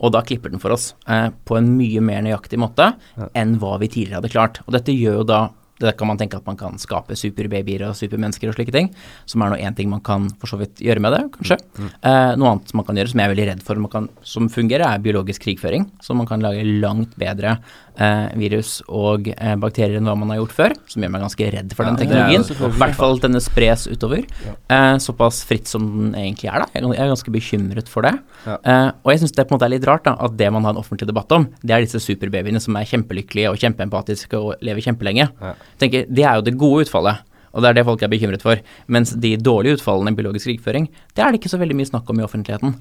Og 0.01 0.11
da 0.13 0.21
klipper 0.25 0.49
den 0.53 0.61
for 0.61 0.73
oss 0.75 0.91
eh, 1.09 1.29
på 1.45 1.57
en 1.57 1.69
mye 1.77 2.01
mer 2.01 2.25
nøyaktig 2.25 2.57
måte 2.61 2.91
Ja. 3.17 3.29
enn 3.37 3.55
hva 3.61 3.77
vi 3.81 3.87
tidligere 3.93 4.21
hadde 4.23 4.33
klart. 4.33 4.59
Og 4.67 4.73
dette 4.73 4.93
gjør 4.93 5.21
jo 5.21 5.23
da 5.29 5.39
det 5.81 5.93
kan 5.97 6.09
man 6.09 6.17
tenke 6.19 6.39
at 6.39 6.47
man 6.47 6.57
kan 6.57 6.77
skape 6.81 7.15
superbabyer 7.17 7.85
og 7.87 7.97
supermennesker 7.97 8.49
og 8.49 8.57
slike 8.57 8.73
ting, 8.73 8.89
som 9.29 9.43
er 9.45 9.53
nå 9.53 9.59
én 9.61 9.75
ting 9.77 9.91
man 9.91 10.01
kan 10.05 10.25
for 10.41 10.49
så 10.49 10.59
vidt 10.61 10.81
gjøre 10.83 11.03
med 11.03 11.13
det, 11.13 11.23
kanskje. 11.37 11.59
Eh, 11.77 12.31
noe 12.39 12.55
annet 12.55 12.73
man 12.77 12.87
kan 12.87 12.97
gjøre, 12.97 13.11
som 13.13 13.21
jeg 13.21 13.29
er 13.29 13.33
veldig 13.35 13.47
redd 13.51 13.65
for, 13.67 13.83
man 13.83 13.93
kan, 13.93 14.09
som 14.25 14.49
fungerer, 14.51 14.87
er 14.87 15.03
biologisk 15.03 15.45
krigføring. 15.45 15.85
Som 16.01 16.21
man 16.21 16.29
kan 16.29 16.43
lage 16.43 16.65
langt 16.81 17.13
bedre 17.19 17.57
eh, 17.97 18.27
virus 18.39 18.77
og 18.87 19.29
eh, 19.33 19.55
bakterier 19.59 19.99
enn 19.99 20.07
hva 20.09 20.15
man 20.19 20.31
har 20.33 20.39
gjort 20.41 20.55
før, 20.57 20.75
som 20.91 21.03
gjør 21.03 21.13
meg 21.13 21.25
ganske 21.25 21.49
redd 21.57 21.75
for 21.77 21.87
den 21.89 21.99
teknologien. 21.99 22.45
I 22.47 22.71
hvert 22.81 22.97
fall 22.97 23.17
at 23.17 23.27
denne 23.27 23.41
spres 23.43 23.87
utover. 23.91 24.25
Eh, 24.47 24.95
såpass 25.03 25.43
fritt 25.47 25.69
som 25.71 25.87
den 25.87 26.17
egentlig 26.17 26.51
er, 26.51 26.65
da. 26.65 26.69
Jeg 26.73 26.83
er 26.83 26.97
jeg 26.97 27.05
er 27.05 27.13
ganske 27.13 27.33
bekymret 27.33 27.91
for 27.91 28.07
det. 28.07 28.15
Eh, 28.47 28.89
og 29.03 29.13
jeg 29.13 29.23
syns 29.23 29.35
det 29.37 29.47
på 29.47 29.53
en 29.53 29.59
måte 29.59 29.69
er 29.69 29.75
litt 29.75 29.87
rart 29.89 30.05
da, 30.07 30.15
at 30.27 30.37
det 30.39 30.51
man 30.53 30.67
har 30.67 30.75
en 30.75 30.81
offentlig 30.83 31.09
debatt 31.09 31.31
om, 31.35 31.49
det 31.63 31.75
er 31.75 31.85
disse 31.85 32.01
superbabyene 32.03 32.61
som 32.63 32.77
er 32.79 32.89
kjempelykkelige 32.89 33.51
og 33.51 33.61
kjempeempatiske 33.61 34.39
og 34.39 34.61
lever 34.65 34.85
kjempelenge. 34.85 35.29
Tenker, 35.81 36.05
Det 36.09 36.23
er 36.23 36.39
jo 36.39 36.47
det 36.47 36.57
gode 36.57 36.87
utfallet. 36.87 37.25
Og 37.57 37.63
det 37.63 37.71
er 37.71 37.77
det 37.79 37.85
folk 37.87 38.03
er 38.05 38.11
bekymret 38.11 38.43
for. 38.45 38.59
Mens 38.93 39.15
de 39.17 39.33
dårlige 39.41 39.79
utfallene 39.79 40.13
i 40.13 40.17
biologisk 40.19 40.45
krigføring, 40.51 40.85
det 41.17 41.23
er 41.23 41.31
det 41.33 41.39
ikke 41.41 41.49
så 41.49 41.57
veldig 41.57 41.77
mye 41.79 41.89
snakk 41.89 42.09
om 42.13 42.19
i 42.21 42.25
offentligheten. 42.25 42.75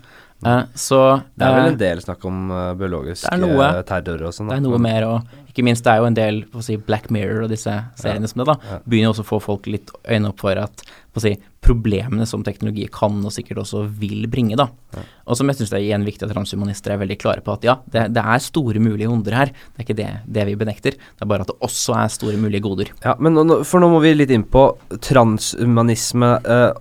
Eh, 0.45 0.63
så 0.77 1.23
det 1.35 1.47
er 1.47 1.55
vel 1.57 1.65
eh, 1.65 1.73
en 1.73 1.79
del 1.81 2.01
snakk 2.05 2.25
om 2.29 2.51
uh, 2.53 2.75
biologisk 2.77 3.25
noe. 3.41 3.71
eh, 3.79 3.83
terror 3.89 4.27
og 4.29 4.35
sånn. 4.37 4.51
det 4.53 4.59
er 4.59 4.65
noe 4.67 4.79
mer, 4.79 5.07
og 5.09 5.23
ikke 5.49 5.65
minst 5.65 5.83
det 5.87 5.95
er 5.95 6.03
jo 6.03 6.09
en 6.11 6.15
del 6.19 6.43
si, 6.61 6.77
Black 6.77 7.09
Mirror 7.11 7.47
og 7.47 7.51
disse 7.55 7.73
seriene 7.97 8.29
som 8.29 8.43
det, 8.43 8.47
da, 8.51 8.57
Ja. 8.69 8.79
begynner 8.85 9.15
også 9.15 9.25
å 9.25 9.31
få 9.31 9.39
folk 9.41 9.67
litt 9.73 9.89
øynene 10.05 10.29
opp 10.35 10.41
for 10.45 10.61
at 10.61 10.83
si, 11.17 11.33
problemene 11.65 12.27
som 12.29 12.43
teknologi 12.45 12.85
kan 12.93 13.17
og 13.25 13.33
sikkert 13.33 13.63
også 13.65 13.87
vil 13.89 14.27
bringe. 14.29 14.55
da. 14.61 14.69
Ja. 14.93 15.01
Og 15.27 15.39
som 15.39 15.49
jeg 15.49 15.57
syns 15.57 15.73
det 15.73 15.79
er 15.81 15.87
igjen 15.87 16.05
viktig 16.05 16.29
at 16.29 16.35
transhumanister 16.37 16.93
er 16.93 17.01
veldig 17.01 17.19
klare 17.19 17.41
på 17.43 17.55
at 17.57 17.65
ja, 17.65 17.79
det, 17.89 18.13
det 18.13 18.23
er 18.23 18.39
store 18.45 18.79
mulige 18.79 19.09
onder 19.09 19.33
her. 19.33 19.47
Det 19.73 19.81
er 19.81 19.87
ikke 19.89 19.97
det, 19.97 20.11
det 20.37 20.45
vi 20.47 20.55
benekter, 20.61 20.93
det 21.01 21.25
er 21.25 21.27
bare 21.33 21.41
at 21.47 21.49
det 21.49 21.57
også 21.65 21.97
er 21.97 22.13
store 22.13 22.37
mulige 22.37 22.61
goder. 22.69 22.93
Ja, 23.03 23.17
men 23.19 23.33
nå, 23.33 23.63
for 23.65 23.81
nå 23.81 23.89
må 23.89 24.03
vi 24.05 24.13
litt 24.13 24.31
inn 24.37 24.45
på 24.45 24.69
transhumanisme. 25.01 26.35
eh, 26.45 26.73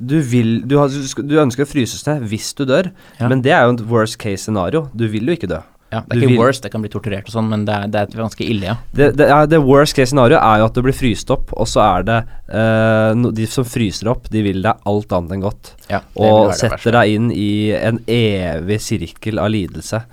du, 0.00 0.20
vil, 0.24 0.62
du, 0.66 0.76
har, 0.80 0.88
du, 0.88 1.34
ønsker 1.42 1.66
å 1.66 1.68
fryses 1.70 2.06
ned 2.08 2.22
hvis 2.30 2.54
du 2.56 2.64
dør, 2.68 2.90
Ja. 3.20 3.28
men 3.28 3.42
det 3.44 3.52
er 3.52 3.66
jo 3.68 3.74
et 3.78 3.84
worst 3.90 4.18
case 4.18 4.44
scenario. 4.46 4.88
Du 4.96 5.06
vil 5.08 5.26
jo 5.28 5.36
ikke 5.36 5.48
dø. 5.50 5.60
Ja, 5.90 6.04
det 6.06 6.08
Du 6.08 6.12
er 6.14 6.20
ikke 6.22 6.28
vil- 6.30 6.38
worst, 6.38 6.62
det 6.62 6.70
kan 6.70 6.82
bli 6.84 6.88
torturert 6.92 7.26
og 7.26 7.32
sånn, 7.34 7.48
men 7.50 7.64
det 7.66 7.74
er, 7.74 7.86
det 7.90 8.00
er 8.14 8.20
ganske 8.22 8.44
ille, 8.46 8.62
ja. 8.68 8.76
Det, 8.94 9.08
det, 9.18 9.26
det 9.50 9.58
worst 9.64 9.96
case 9.96 10.12
scenario 10.12 10.38
er 10.38 10.60
jo 10.62 10.68
at 10.68 10.76
du 10.78 10.82
blir 10.86 10.94
fryst 10.94 11.32
opp, 11.34 11.50
og 11.58 11.66
så 11.66 11.82
er 11.98 12.04
det 12.06 12.18
uh, 12.54 13.10
no, 13.18 13.32
De 13.34 13.46
som 13.50 13.64
fryser 13.66 14.06
opp, 14.12 14.28
de 14.30 14.42
vil 14.46 14.62
deg 14.62 14.86
alt 14.86 15.12
annet 15.18 15.32
enn 15.34 15.42
godt. 15.42 15.72
ja 15.90 16.00
Og 16.14 16.54
setter 16.54 16.94
deg 16.94 17.16
inn 17.16 17.32
i 17.34 17.48
en 17.74 17.98
evig 18.06 18.78
sirkel 18.86 19.42
av 19.42 19.50
lidelse. 19.50 20.04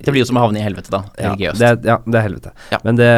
Det 0.00 0.10
blir 0.10 0.24
jo 0.24 0.30
som 0.32 0.40
å 0.40 0.46
havne 0.48 0.58
i 0.58 0.66
helvete, 0.66 0.90
da. 0.90 1.04
Ja, 1.14 1.30
Religiøst. 1.36 1.62
det, 1.62 1.72
ja, 1.92 1.98
det 2.06 2.18
er 2.18 2.26
helvete. 2.26 2.52
Men 2.82 2.96
det 2.98 3.10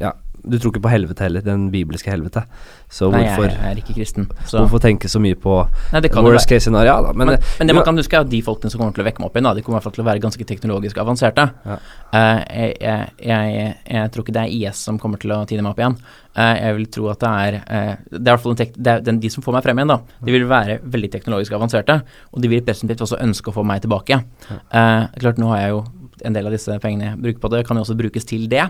Ja, 0.00 0.12
du 0.40 0.56
tror 0.56 0.72
ikke 0.72 0.86
på 0.86 0.92
helvete 0.94 1.20
heller, 1.26 1.42
den 1.44 1.68
bibelske 1.70 2.08
helvete. 2.08 2.46
Så 2.90 3.06
Nei, 3.12 3.22
hvorfor, 3.22 3.46
jeg, 3.52 3.58
er 3.70 3.78
ikke 3.78 3.94
kristen. 3.94 4.26
Så. 4.42 4.58
hvorfor 4.58 4.82
tenke 4.82 5.08
så 5.08 5.20
mye 5.22 5.36
på 5.38 5.56
Nei, 5.94 6.00
worst 6.26 6.50
case 6.50 6.66
scenario? 6.66 6.96
Da, 7.06 7.12
men, 7.14 7.30
Men, 7.30 7.44
men 7.60 7.70
det 7.70 7.76
man 7.76 7.86
kan 7.86 8.00
huske 8.00 8.18
er 8.18 8.24
at 8.26 8.32
de 8.32 8.40
folkene 8.42 8.72
som 8.72 8.82
kommer 8.82 8.96
til 8.96 9.04
å 9.04 9.06
vekke 9.06 9.22
meg 9.22 9.30
opp 9.30 9.38
igjen, 9.38 9.46
da, 9.46 9.52
de 9.54 9.62
kommer 9.62 9.76
i 9.76 9.78
hvert 9.78 9.86
fall 9.86 9.94
til 9.98 10.04
å 10.04 10.08
være 10.08 10.22
ganske 10.24 10.46
teknologisk 10.48 10.98
avanserte. 10.98 11.44
Ja. 11.70 11.76
Uh, 12.10 12.40
jeg, 12.50 12.74
jeg, 12.82 13.12
jeg, 13.30 13.76
jeg 13.94 14.10
tror 14.10 14.26
ikke 14.26 14.34
det 14.34 14.42
er 14.42 14.56
IS 14.58 14.82
som 14.88 14.98
kommer 14.98 15.22
til 15.22 15.36
å 15.36 15.44
tine 15.46 15.62
meg 15.62 15.76
opp 15.76 15.84
igjen. 15.84 15.96
Uh, 16.34 16.56
jeg 16.58 16.78
vil 16.80 16.90
tro 16.94 17.06
at 17.10 17.22
det 17.22 17.30
er 17.44 17.56
uh, 17.58 17.94
Det 18.06 18.20
er 18.20 18.28
i 18.28 18.28
hvert 18.28 18.42
fall 18.44 18.58
det 18.58 18.92
er 18.92 19.00
den, 19.06 19.22
de 19.22 19.30
som 19.30 19.42
får 19.46 19.56
meg 19.56 19.64
frem 19.68 19.82
igjen, 19.82 19.94
da. 19.94 20.18
De 20.26 20.34
vil 20.34 20.48
være 20.50 20.80
veldig 20.82 21.12
teknologisk 21.14 21.54
avanserte, 21.56 22.00
og 22.34 22.42
de 22.42 22.50
vil 22.50 22.66
presumptivt 22.66 23.06
også 23.06 23.22
ønske 23.22 23.50
å 23.50 23.54
få 23.54 23.64
meg 23.66 23.82
tilbake. 23.84 24.20
Eh, 24.50 25.02
klart, 25.20 25.40
nå 25.40 25.50
har 25.52 25.62
jeg 25.64 25.74
jo 25.74 25.80
en 26.26 26.36
del 26.36 26.48
av 26.48 26.54
disse 26.54 26.76
pengene 26.82 27.10
jeg 27.10 27.20
bruker 27.24 27.42
på 27.42 27.50
det, 27.52 27.62
kan 27.68 27.78
jo 27.78 27.84
også 27.84 27.96
brukes 27.98 28.26
til 28.28 28.46
det. 28.52 28.66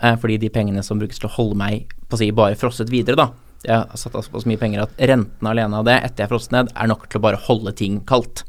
Eh, 0.00 0.16
fordi 0.20 0.38
de 0.42 0.52
pengene 0.52 0.84
som 0.86 1.00
brukes 1.00 1.20
til 1.20 1.28
å 1.28 1.34
holde 1.36 1.58
meg 1.60 1.92
på 2.08 2.16
å 2.18 2.20
si, 2.20 2.30
bare 2.34 2.58
frosset 2.58 2.92
videre, 2.92 3.18
da. 3.20 3.30
Jeg 3.64 3.80
har 3.80 4.00
satt 4.00 4.16
av 4.18 4.26
så 4.26 4.48
mye 4.48 4.60
penger 4.60 4.84
at 4.84 4.98
renten 5.10 5.48
alene 5.48 5.80
av 5.80 5.86
det, 5.88 5.96
etter 6.04 6.24
jeg 6.24 6.28
har 6.28 6.34
frosset 6.34 6.54
ned, 6.56 6.72
er 6.74 6.90
nok 6.90 7.06
til 7.08 7.20
å 7.20 7.24
bare 7.24 7.40
holde 7.46 7.72
ting 7.78 8.00
kaldt. 8.08 8.44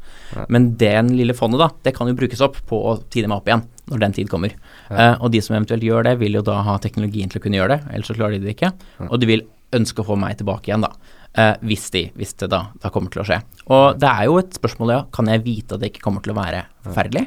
Men 0.52 0.74
den 0.80 1.14
lille 1.16 1.36
fondet, 1.36 1.62
da, 1.62 1.70
det 1.86 1.94
kan 1.96 2.10
jo 2.10 2.16
brukes 2.18 2.42
opp 2.44 2.58
på 2.68 2.80
å 2.90 2.96
tide 3.12 3.30
meg 3.30 3.40
opp 3.40 3.50
igjen 3.50 3.66
når 3.86 4.02
den 4.02 4.16
tid 4.16 4.30
kommer. 4.30 4.54
Eh, 4.90 5.14
og 5.14 5.30
de 5.30 5.42
som 5.44 5.54
eventuelt 5.54 5.84
gjør 5.86 6.08
det, 6.08 6.16
vil 6.22 6.38
jo 6.38 6.46
da 6.46 6.58
ha 6.66 6.78
teknologien 6.82 7.30
til 7.30 7.40
å 7.40 7.44
kunne 7.44 7.60
gjøre 7.60 7.76
det, 7.76 7.92
ellers 7.94 8.10
så 8.10 8.16
klarer 8.18 8.34
de 8.36 8.48
det 8.48 8.56
ikke. 8.56 8.72
Og 9.06 9.20
de 9.22 9.28
vil 9.30 9.44
ønske 9.76 10.02
å 10.02 10.08
få 10.08 10.16
meg 10.18 10.40
tilbake 10.40 10.70
igjen, 10.70 10.86
da. 10.86 10.92
Uh, 11.36 11.52
hvis, 11.68 11.82
de, 11.92 12.06
hvis 12.16 12.32
det 12.40 12.46
da, 12.48 12.62
da 12.80 12.88
kommer 12.88 13.12
til 13.12 13.20
å 13.20 13.26
skje. 13.28 13.36
Og 13.68 13.98
det 14.00 14.08
er 14.08 14.24
jo 14.24 14.38
et 14.40 14.54
spørsmål, 14.56 14.92
ja. 14.94 15.00
Kan 15.12 15.28
jeg 15.28 15.42
vite 15.44 15.76
at 15.76 15.82
det 15.82 15.90
ikke 15.92 16.06
kommer 16.06 16.24
til 16.24 16.32
å 16.32 16.38
være 16.38 16.62
forferdelig? 16.86 17.26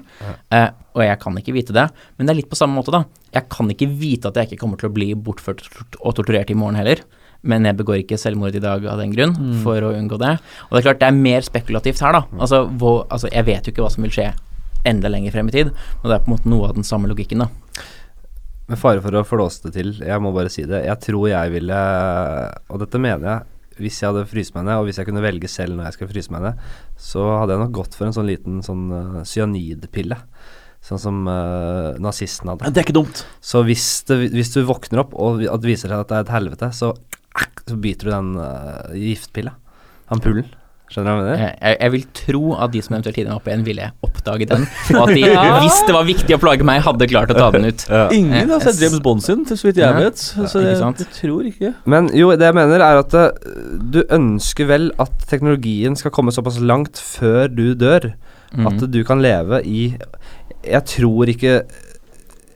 Uh, 0.49 0.71
og 0.97 1.03
jeg 1.05 1.19
kan 1.21 1.37
ikke 1.37 1.53
vite 1.53 1.75
det. 1.77 1.85
Men 2.17 2.25
det 2.25 2.33
er 2.33 2.39
litt 2.39 2.49
på 2.49 2.57
samme 2.57 2.79
måte, 2.79 2.93
da. 2.95 3.03
Jeg 3.35 3.45
kan 3.53 3.69
ikke 3.69 3.89
vite 3.99 4.31
at 4.31 4.39
jeg 4.39 4.49
ikke 4.49 4.63
kommer 4.63 4.81
til 4.81 4.89
å 4.89 4.95
bli 4.95 5.11
bortført 5.13 5.61
og 5.99 6.17
torturert 6.17 6.49
i 6.49 6.57
morgen 6.57 6.79
heller. 6.81 7.03
Men 7.47 7.63
jeg 7.63 7.77
begår 7.79 8.01
ikke 8.01 8.19
selvmord 8.19 8.55
i 8.57 8.61
dag 8.63 8.83
av 8.91 8.99
den 8.99 9.13
grunn, 9.13 9.35
for 9.63 9.79
å 9.79 9.93
unngå 9.95 10.17
det. 10.19 10.33
Og 10.67 10.73
det 10.75 10.81
er 10.81 10.87
klart, 10.89 10.99
det 10.99 11.07
er 11.07 11.19
mer 11.21 11.45
spekulativt 11.45 12.01
her, 12.03 12.17
da. 12.17 12.25
Altså, 12.39 12.65
hvor, 12.81 13.05
altså 13.07 13.31
jeg 13.31 13.47
vet 13.47 13.67
jo 13.67 13.71
ikke 13.71 13.85
hva 13.85 13.93
som 13.93 14.03
vil 14.03 14.11
skje 14.17 14.33
enda 14.87 15.11
lenger 15.11 15.35
frem 15.35 15.47
i 15.51 15.55
tid, 15.55 15.71
men 15.71 16.11
det 16.11 16.17
er 16.17 16.25
på 16.25 16.31
en 16.31 16.35
måte 16.35 16.51
noe 16.51 16.67
av 16.67 16.75
den 16.75 16.87
samme 16.87 17.07
logikken, 17.11 17.45
da. 17.45 17.85
Med 18.69 18.77
fare 18.77 19.01
for 19.01 19.15
å 19.17 19.25
flåse 19.25 19.65
det 19.65 19.71
til, 19.79 19.95
jeg 20.05 20.21
må 20.21 20.33
bare 20.35 20.51
si 20.53 20.65
det. 20.69 20.83
Jeg 20.85 21.01
tror 21.01 21.25
jeg 21.31 21.55
ville 21.55 21.79
Og 22.69 22.83
dette 22.83 23.01
mener 23.01 23.25
jeg. 23.25 23.55
Hvis 23.79 24.01
jeg 24.01 24.11
hadde 24.11 24.27
fryst 24.29 24.53
meg 24.53 24.67
ned, 24.67 24.75
og 24.75 24.89
hvis 24.89 24.99
jeg 24.99 25.07
kunne 25.07 25.23
velge 25.23 25.49
selv 25.49 25.77
når 25.77 25.87
jeg 25.87 25.95
skulle 25.95 26.11
fryse 26.11 26.33
meg 26.35 26.43
ned, 26.43 26.63
så 26.99 27.23
hadde 27.39 27.55
jeg 27.55 27.61
nok 27.63 27.77
gått 27.77 27.95
for 27.95 28.09
en 28.09 28.15
sånn 28.17 28.27
liten 28.27 28.57
sånn 28.65 28.89
uh, 28.91 29.21
cyanidpille. 29.23 30.17
Sånn 30.83 30.99
som 30.99 31.21
uh, 31.31 31.95
nazisten 32.03 32.51
hadde. 32.51 32.73
Det 32.75 32.83
er 32.83 32.85
ikke 32.85 32.97
dumt. 32.99 33.23
Så 33.39 33.63
hvis, 33.67 33.87
det, 34.11 34.19
hvis 34.35 34.51
du 34.51 34.59
våkner 34.67 35.05
opp 35.05 35.15
og 35.15 35.39
det 35.39 35.63
viser 35.63 35.89
seg 35.89 36.03
at 36.03 36.11
det 36.11 36.19
er 36.19 36.27
et 36.27 36.35
helvete, 36.35 36.69
så, 36.75 36.91
så 37.69 37.75
biter 37.79 38.09
du 38.09 38.11
den 38.15 38.31
uh, 38.39 38.95
giftpilla. 38.95 39.51
Ampullen. 40.09 40.47
Skjønner 40.89 41.05
du 41.05 41.19
hva 41.19 41.21
jeg 41.21 41.25
mener? 41.27 41.41
Jeg, 41.45 41.57
jeg, 41.61 41.77
jeg 41.83 41.91
vil 41.93 42.05
tro 42.17 42.39
at 42.65 42.71
de 42.73 42.79
som 42.81 42.95
eventuelt 42.95 43.13
tidligere 43.19 43.35
var 43.35 43.41
opp 43.43 43.49
igjen, 43.51 43.65
ville 43.67 43.89
oppdage 44.07 44.47
den, 44.49 44.63
og 44.97 45.03
at 45.03 45.11
de, 45.13 45.25
hvis 45.61 45.75
det 45.85 45.93
var 45.93 46.07
viktig 46.07 46.33
å 46.33 46.39
plage 46.41 46.65
meg, 46.65 46.79
hadde 46.81 47.07
klart 47.11 47.29
å 47.29 47.35
ta 47.37 47.49
den 47.53 47.67
ut. 47.69 47.83
Ingen 48.17 48.49
har 48.55 48.63
sett 48.65 48.81
James 48.81 49.03
Bond 49.05 49.21
sin, 49.21 49.43
til 49.45 49.59
så 49.61 49.67
vidt 49.69 49.77
jeg 49.83 49.85
Ja. 49.85 49.99
vet. 50.01 50.23
Så 50.49 50.63
jeg, 50.65 50.79
jeg 50.81 51.11
tror 51.19 51.45
ikke 51.51 51.71
Men 51.93 52.09
jo, 52.17 52.31
det 52.33 52.49
jeg 52.49 52.57
mener 52.57 52.81
er 52.81 53.03
at 53.03 53.13
du 53.93 53.99
ønsker 54.09 54.65
vel 54.71 54.89
at 55.05 55.13
teknologien 55.29 55.93
skal 55.99 56.09
komme 56.15 56.33
såpass 56.33 56.57
langt 56.57 56.97
før 56.97 57.45
du 57.53 57.67
dør, 57.77 58.09
Mm. 58.49 58.65
at 58.65 58.79
du 58.89 59.03
kan 59.05 59.19
leve 59.21 59.59
i 59.61 59.91
Jeg 60.65 60.81
tror 60.89 61.29
ikke 61.29 61.51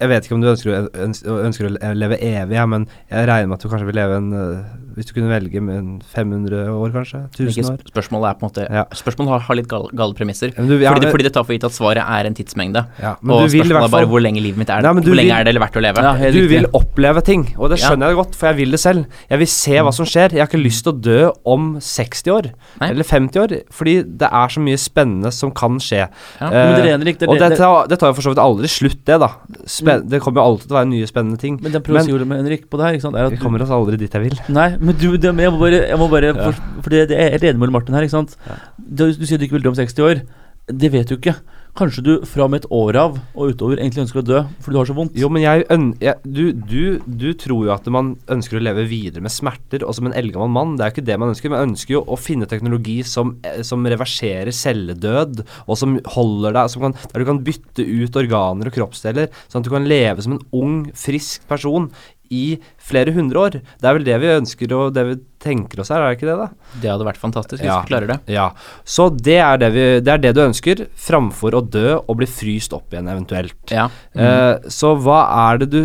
Jeg 0.03 0.11
vet 0.11 0.25
ikke 0.27 0.35
om 0.35 0.41
du 0.43 0.49
ønsker, 0.51 0.89
ønsker 1.31 1.69
å 1.69 1.93
leve 1.95 2.17
evig, 2.19 2.57
men 2.67 2.89
jeg 3.07 3.27
regner 3.29 3.47
med 3.47 3.55
at 3.55 3.63
du 3.63 3.69
kanskje 3.71 3.87
vil 3.87 3.95
leve 4.01 4.17
en 4.19 4.33
uh, 4.35 4.73
Hvis 4.93 5.07
du 5.09 5.13
kunne 5.15 5.29
velge 5.31 5.61
med 5.61 6.03
500 6.13 6.67
år, 6.69 6.91
kanskje? 6.93 7.21
Ikke 7.33 7.49
1000 7.49 7.71
år? 7.73 7.79
Spørsmålet 7.89 8.29
er 8.29 8.35
på 8.37 8.43
en 8.45 8.49
måte 8.51 8.65
Ja. 8.69 8.83
Spørsmålet 8.93 9.29
har, 9.33 9.39
har 9.47 9.55
litt 9.57 9.67
gale, 9.67 9.89
gale 9.93 10.13
premisser. 10.13 10.53
Men 10.57 10.67
du, 10.69 10.77
ja, 10.79 10.91
fordi, 10.93 11.05
det, 11.07 11.11
fordi 11.15 11.23
det 11.27 11.33
tar 11.33 11.43
for 11.47 11.53
gitt 11.55 11.63
at 11.65 11.71
svaret 11.73 12.03
er 12.03 12.29
en 12.29 12.35
tidsmengde. 12.37 12.85
ja, 13.01 13.15
men 13.21 13.33
og 13.35 13.47
du 13.47 13.51
vil 13.53 13.61
i 13.61 13.63
spørsmålet 13.63 13.79
hvert 13.79 13.89
er 13.89 13.95
bare 13.97 14.09
hvor 14.11 14.21
lenge 14.21 14.41
livet 14.43 14.57
mitt 14.61 14.69
er. 14.69 14.81
Nei, 14.85 14.91
hvor 14.93 15.15
lenge 15.17 15.33
vil- 15.33 15.39
er 15.39 15.43
det 15.49 15.61
verdt 15.63 15.79
å 15.79 15.81
leve? 15.81 16.03
Ja, 16.03 16.13
Du 16.13 16.39
riktig. 16.39 16.49
vil 16.49 16.65
oppleve 16.73 17.23
ting, 17.23 17.55
og 17.57 17.69
det 17.71 17.79
Ja. 17.79 17.89
skjønner 17.89 18.07
jeg 18.13 18.15
godt, 18.21 18.35
for 18.35 18.47
jeg 18.47 18.55
vil 18.57 18.71
det 18.71 18.79
selv. 18.79 19.05
Jeg 19.29 19.39
vil 19.39 19.47
se 19.47 19.71
hva 19.81 19.93
som 19.93 20.05
skjer. 20.05 20.29
Jeg 20.33 20.39
har 20.39 20.47
ikke 20.47 20.63
lyst 20.63 20.83
til 20.83 20.93
å 20.93 21.01
dø 21.01 21.31
om 21.45 21.77
60 21.79 22.29
år, 22.31 22.51
Nei. 22.81 22.89
eller 22.91 23.03
50 23.03 23.39
år, 23.39 23.61
fordi 23.71 24.03
det 24.17 24.29
er 24.31 24.47
så 24.49 24.59
mye 24.61 24.77
spennende 24.77 25.33
som 25.33 25.51
kan 25.51 25.79
skje. 25.79 26.07
Ja. 26.41 26.49
Men 26.49 26.51
det 26.51 26.85
er 26.85 26.97
det 26.97 27.27
og 27.27 27.39
det- 27.39 27.49
det 27.49 27.57
tar, 27.57 27.87
det 27.87 27.99
tar 27.99 28.07
jo 28.09 28.13
for 28.13 28.21
så 28.21 28.29
vidt 28.35 28.37
aldri 28.43 28.67
slutt, 28.67 29.03
det, 29.05 29.19
da. 29.19 29.29
Spen 29.65 30.07
det 30.07 30.21
kommer 30.21 30.41
jo 30.41 30.45
alltid 30.53 30.67
til 30.67 30.75
å 30.75 30.79
være 30.79 30.89
nye 30.89 31.07
spennende 31.07 31.39
ting. 31.39 31.59
Men 31.61 31.71
det 31.71 31.83
si 32.03 32.11
Ole, 32.11 32.25
med 32.25 32.43
Henrik 32.43 32.69
på 32.69 32.77
det 32.77 32.85
her, 32.85 32.93
ikke 32.97 33.01
sant, 33.01 33.15
er 33.15 33.25
at 33.25 33.31
Vi 33.31 33.37
kommer 33.37 33.61
oss 33.63 33.69
aldri 33.73 33.97
dit 33.97 34.11
jeg 34.11 34.21
vil. 34.21 34.39
Nei, 34.53 34.77
Men 34.83 34.97
du, 34.99 35.07
det, 35.17 35.31
jeg 35.31 35.53
må 35.55 35.59
bare, 35.63 35.81
jeg 35.87 35.99
må 36.01 36.09
bare 36.11 36.33
Ja. 36.33 36.51
for, 36.51 36.61
for 36.83 36.93
det, 36.93 37.05
det 37.13 37.17
er 37.23 37.39
enig 37.49 37.59
med 37.63 37.71
Martin 37.75 37.95
her, 37.95 38.03
ikke 38.05 38.17
sant? 38.19 38.37
Ja. 38.47 38.59
Du, 38.77 39.07
du 39.15 39.25
sier 39.25 39.39
du 39.39 39.47
ikke 39.47 39.57
vil 39.59 39.65
dø 39.65 39.73
om 39.73 39.79
60 39.79 40.03
år. 40.03 40.23
Det 40.71 40.89
vet 40.93 41.09
du 41.11 41.17
ikke. 41.17 41.37
Kanskje 41.73 42.03
du 42.05 42.11
fra 42.29 42.45
og 42.45 42.51
med 42.53 42.61
et 42.61 42.67
år 42.69 42.97
av 43.01 43.15
og 43.33 43.49
utover 43.49 43.79
egentlig 43.81 44.03
ønsker 44.03 44.19
å 44.21 44.25
dø 44.27 44.41
fordi 44.61 44.75
du 44.75 44.77
har 44.77 44.85
så 44.91 44.93
vondt. 44.93 45.15
Jo, 45.17 45.25
men 45.33 45.41
jeg, 45.41 45.63
jeg 46.05 46.19
du, 46.21 46.43
du, 46.53 46.83
du 47.09 47.25
tror 47.41 47.63
jo 47.65 47.71
at 47.73 47.87
man 47.91 48.11
ønsker 48.29 48.59
å 48.59 48.61
leve 48.61 48.83
videre 48.85 49.23
med 49.25 49.33
smerter, 49.33 49.81
og 49.81 49.95
som 49.97 50.05
en 50.05 50.13
eldgammel 50.13 50.51
mann. 50.53 50.75
Det 50.77 50.85
er 50.85 50.91
jo 50.91 50.95
ikke 50.99 51.05
det 51.09 51.17
man 51.23 51.31
ønsker. 51.33 51.49
Man 51.51 51.71
ønsker 51.71 51.95
jo 51.95 52.03
å 52.05 52.19
finne 52.21 52.45
teknologi 52.51 52.99
som, 53.09 53.33
eh, 53.41 53.63
som 53.65 53.81
reverserer 53.89 54.53
celledød, 54.53 55.41
og 55.65 55.79
som 55.81 55.97
holder 56.13 56.53
deg 56.59 56.69
som 56.75 56.85
kan, 56.85 56.95
Der 57.09 57.25
du 57.25 57.29
kan 57.31 57.41
bytte 57.49 57.87
ut 57.89 58.21
organer 58.21 58.69
og 58.69 58.77
kroppsdeler, 58.77 59.33
sånn 59.49 59.63
at 59.65 59.67
du 59.67 59.73
kan 59.73 59.89
leve 59.89 60.21
som 60.21 60.37
en 60.37 60.45
ung, 60.53 60.77
frisk 60.93 61.49
person 61.49 61.89
i 62.33 62.43
flere 62.81 63.13
hundre 63.15 63.41
år. 63.45 63.57
Det 63.79 63.87
er 63.89 63.97
vel 63.97 64.05
det 64.07 64.17
vi 64.23 64.31
ønsker 64.33 64.73
og 64.77 64.93
det 64.95 65.03
vi 65.11 65.15
tenker 65.43 65.81
oss 65.83 65.91
her, 65.93 66.01
er 66.01 66.13
det 66.13 66.17
ikke 66.17 66.29
det, 66.31 66.37
da? 66.39 66.47
Det 66.81 66.89
hadde 66.93 67.05
vært 67.09 67.19
fantastisk 67.21 67.59
hvis 67.61 67.69
Ja. 67.69 67.81
vi 67.83 67.91
klarer 67.91 68.09
det. 68.13 68.17
Ja, 68.33 68.47
så 68.87 69.09
det 69.13 69.37
er 69.43 69.57
det, 69.61 69.69
vi, 69.75 69.85
det 70.05 70.13
er 70.15 70.21
det 70.23 70.33
du 70.37 70.41
ønsker, 70.45 70.85
framfor 70.95 71.57
å 71.59 71.61
dø 71.67 71.97
og 71.99 72.17
bli 72.21 72.27
fryst 72.31 72.73
opp 72.77 72.93
igjen 72.95 73.11
eventuelt. 73.11 73.59
Ja. 73.75 73.89
Eh, 74.15 74.65
så 74.71 74.95
hva 75.03 75.21
er 75.51 75.63
det 75.63 75.69
du 75.75 75.81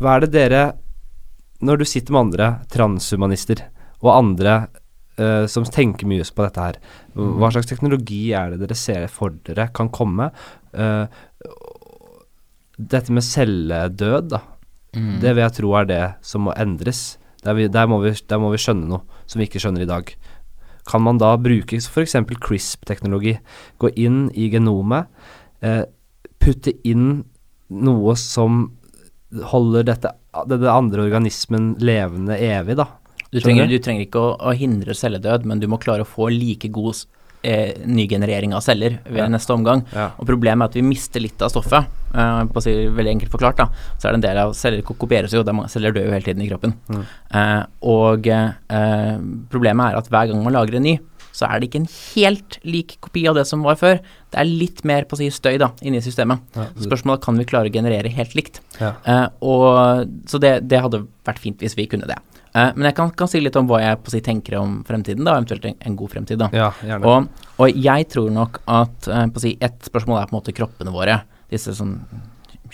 Hva 0.00 0.16
er 0.16 0.24
det 0.26 0.32
dere 0.34 0.62
Når 1.64 1.78
du 1.80 1.84
sitter 1.86 2.12
med 2.12 2.26
andre 2.26 2.48
transhumanister 2.74 3.62
og 4.04 4.10
andre 4.12 4.56
eh, 5.16 5.46
som 5.48 5.64
tenker 5.64 6.04
mye 6.10 6.24
på 6.34 6.42
dette 6.44 6.60
her, 6.60 6.76
hva 7.14 7.48
slags 7.54 7.70
teknologi 7.70 8.34
er 8.36 8.50
det 8.52 8.58
dere 8.66 8.76
ser 8.76 9.06
for 9.08 9.32
dere 9.46 9.68
kan 9.72 9.88
komme? 9.88 10.26
Eh, 10.74 11.06
dette 12.76 13.12
med 13.14 13.22
celledød, 13.24 14.28
da. 14.34 14.40
Mm. 14.94 15.18
Det 15.22 15.34
vil 15.34 15.44
jeg 15.44 15.56
tro 15.58 15.74
er 15.78 15.90
det 15.90 16.02
som 16.24 16.46
må 16.48 16.54
endres. 16.58 17.18
Der, 17.44 17.56
vi, 17.58 17.68
der, 17.68 17.88
må 17.90 18.00
vi, 18.04 18.14
der 18.14 18.40
må 18.40 18.50
vi 18.54 18.60
skjønne 18.62 18.88
noe 18.88 19.02
som 19.28 19.40
vi 19.40 19.48
ikke 19.48 19.60
skjønner 19.62 19.84
i 19.84 19.90
dag. 19.90 20.14
Kan 20.88 21.04
man 21.04 21.20
da 21.20 21.34
bruke 21.40 21.80
f.eks. 21.80 22.16
CRISP-teknologi? 22.44 23.38
Gå 23.80 23.90
inn 24.00 24.26
i 24.36 24.50
genomet, 24.52 25.08
eh, 25.64 25.84
putte 26.40 26.74
inn 26.84 27.24
noe 27.74 28.16
som 28.20 28.66
holder 29.50 29.86
dette, 29.88 30.12
denne 30.50 30.70
andre 30.70 31.06
organismen 31.08 31.72
levende 31.82 32.36
evig, 32.38 32.76
da. 32.78 32.88
Du 33.34 33.40
trenger, 33.42 33.66
du 33.66 33.80
trenger 33.82 34.06
ikke 34.06 34.20
å, 34.20 34.34
å 34.38 34.52
hindre 34.54 34.94
celledød, 34.94 35.46
men 35.48 35.62
du 35.62 35.66
må 35.70 35.80
klare 35.82 36.04
å 36.04 36.08
få 36.08 36.28
like 36.30 36.70
god 36.74 37.00
eh, 37.44 37.74
nygenerering 37.86 38.54
av 38.56 38.64
celler 38.64 38.98
ved 39.04 39.22
Ja. 39.24 39.28
neste 39.28 39.52
omgang. 39.54 39.84
Ja. 39.94 40.10
Og 40.18 40.26
Problemet 40.26 40.64
er 40.66 40.72
at 40.72 40.74
vi 40.80 40.82
mister 40.82 41.20
litt 41.22 41.40
av 41.44 41.52
stoffet. 41.52 41.86
Eh, 42.14 42.44
på 42.46 42.60
å 42.60 42.62
si 42.62 42.74
veldig 42.88 43.16
enkelt 43.16 43.32
forklart, 43.32 43.56
da, 43.58 43.66
så 43.98 44.08
er 44.08 44.12
det 44.14 44.20
en 44.20 44.28
del 44.28 44.38
av 44.44 44.52
celler 44.54 44.82
kopieres 44.86 45.32
jo, 45.34 45.42
er 45.42 45.68
celler 45.68 45.92
dør 45.92 46.06
jo 46.06 46.12
hele 46.14 46.28
tiden 46.28 46.44
i 46.44 46.48
kroppen. 46.50 46.74
Mm. 46.88 47.02
Eh, 47.34 47.64
og 47.82 48.28
eh, 48.30 49.16
problemet 49.50 49.92
er 49.92 49.98
at 49.98 50.08
hver 50.08 50.30
gang 50.30 50.44
man 50.44 50.54
lager 50.54 50.76
en 50.78 50.86
ny, 50.86 50.98
så 51.34 51.48
er 51.50 51.58
det 51.58 51.68
ikke 51.68 51.80
en 51.82 51.88
helt 52.14 52.58
lik 52.62 52.92
kopi 53.02 53.24
av 53.26 53.34
det 53.34 53.42
som 53.48 53.64
var 53.66 53.74
før. 53.80 53.98
Det 54.30 54.38
er 54.38 54.46
litt 54.46 54.84
mer 54.86 55.02
på 55.10 55.16
å 55.16 55.18
si 55.18 55.26
støy 55.34 55.58
da, 55.58 55.72
inni 55.82 55.98
systemet. 56.04 56.38
Ja, 56.54 56.68
Spørsmålet 56.78 57.24
kan 57.26 57.40
vi 57.40 57.46
klare 57.50 57.72
å 57.72 57.74
generere 57.74 58.12
helt 58.14 58.36
likt. 58.38 58.60
Ja. 58.78 58.92
Eh, 59.02 59.26
og, 59.42 60.06
så 60.30 60.38
det, 60.38 60.60
det 60.70 60.84
hadde 60.84 61.02
vært 61.26 61.42
fint 61.42 61.58
hvis 61.64 61.74
vi 61.74 61.88
kunne 61.90 62.06
det. 62.06 62.20
Eh, 62.54 62.70
men 62.76 62.88
jeg 62.90 62.98
kan, 62.98 63.10
kan 63.18 63.30
si 63.30 63.42
litt 63.42 63.56
om 63.60 63.70
hva 63.70 63.80
jeg 63.82 64.00
si, 64.12 64.22
tenker 64.24 64.58
om 64.60 64.78
fremtiden, 64.86 65.26
da, 65.26 65.38
eventuelt 65.38 65.66
en, 65.70 65.78
en 65.80 65.98
god 65.98 66.14
fremtid. 66.14 66.40
da. 66.42 66.50
ja, 66.54 66.70
gjerne. 66.82 67.10
Og, 67.10 67.48
og 67.58 67.82
jeg 67.88 68.10
tror 68.14 68.30
nok 68.34 68.62
at 68.64 69.10
på 69.10 69.40
å 69.40 69.42
si, 69.42 69.56
Et 69.60 69.90
spørsmål 69.90 70.20
er 70.20 70.30
på 70.30 70.36
en 70.36 70.40
måte 70.40 70.56
kroppene 70.56 70.94
våre. 70.94 71.20
Disse 71.52 71.74
sånn 71.76 71.98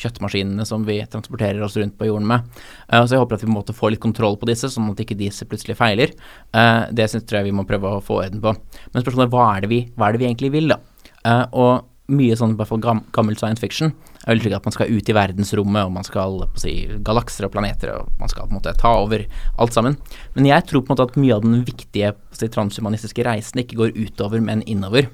kjøttmaskinene 0.00 0.64
som 0.68 0.84
vi 0.86 0.98
transporterer 1.10 1.62
oss 1.64 1.76
rundt 1.76 1.98
på 1.98 2.08
jorden 2.08 2.28
med. 2.30 2.46
Uh, 2.92 3.02
så 3.04 3.14
jeg 3.14 3.22
håper 3.22 3.36
at 3.36 3.44
vi 3.44 3.48
på 3.48 3.52
en 3.52 3.58
måte 3.58 3.76
får 3.76 3.94
litt 3.94 4.02
kontroll 4.02 4.38
på 4.40 4.48
disse, 4.50 4.70
sånn 4.72 4.90
at 4.92 5.02
ikke 5.04 5.18
disse 5.18 5.46
plutselig 5.48 5.76
feiler. 5.78 6.14
Uh, 6.54 6.88
det 6.94 7.10
synes, 7.10 7.26
tror 7.28 7.40
jeg 7.40 7.50
vi 7.50 7.56
må 7.56 7.66
prøve 7.68 7.96
å 7.96 8.04
få 8.04 8.22
orden 8.24 8.42
på. 8.44 8.54
Men 8.92 9.04
spørsmålet 9.04 9.28
er 9.28 9.34
hva 9.34 9.46
er 9.54 9.64
det 9.64 9.72
vi, 9.72 9.82
hva 9.96 10.08
er 10.08 10.16
det 10.16 10.22
vi 10.22 10.30
egentlig 10.30 10.52
vil, 10.56 10.74
da? 10.74 10.80
Uh, 11.20 11.44
og 11.52 11.72
mye 12.10 12.36
sånn 12.38 12.54
i 12.54 12.58
hvert 12.58 12.70
fall 12.70 12.82
gam, 12.82 13.02
gammel 13.16 13.38
science 13.38 13.62
fiction 13.62 13.92
er 14.26 14.34
veldig 14.34 14.52
at 14.58 14.66
man 14.68 14.74
skal 14.74 14.90
ut 14.92 15.08
i 15.08 15.16
verdensrommet, 15.16 15.86
og 15.86 15.94
man 15.94 16.06
skal 16.06 16.42
på 16.44 16.60
å 16.60 16.62
si, 16.62 16.74
galakser 17.06 17.46
og 17.48 17.54
planeter, 17.54 17.94
og 17.96 18.20
man 18.20 18.32
skal 18.32 18.46
på 18.46 18.52
en 18.52 18.58
måte 18.58 18.74
ta 18.78 18.92
over 19.00 19.24
alt 19.62 19.76
sammen. 19.76 19.96
Men 20.36 20.50
jeg 20.50 20.66
tror 20.68 20.84
på 20.84 20.90
en 20.90 20.96
måte 20.96 21.08
at 21.08 21.18
mye 21.20 21.38
av 21.38 21.46
den 21.46 21.62
viktige 21.66 22.12
si, 22.36 22.50
transhumanistiske 22.52 23.24
reisen 23.26 23.62
ikke 23.64 23.80
går 23.80 23.96
utover, 23.96 24.42
men 24.44 24.64
innover. 24.68 25.08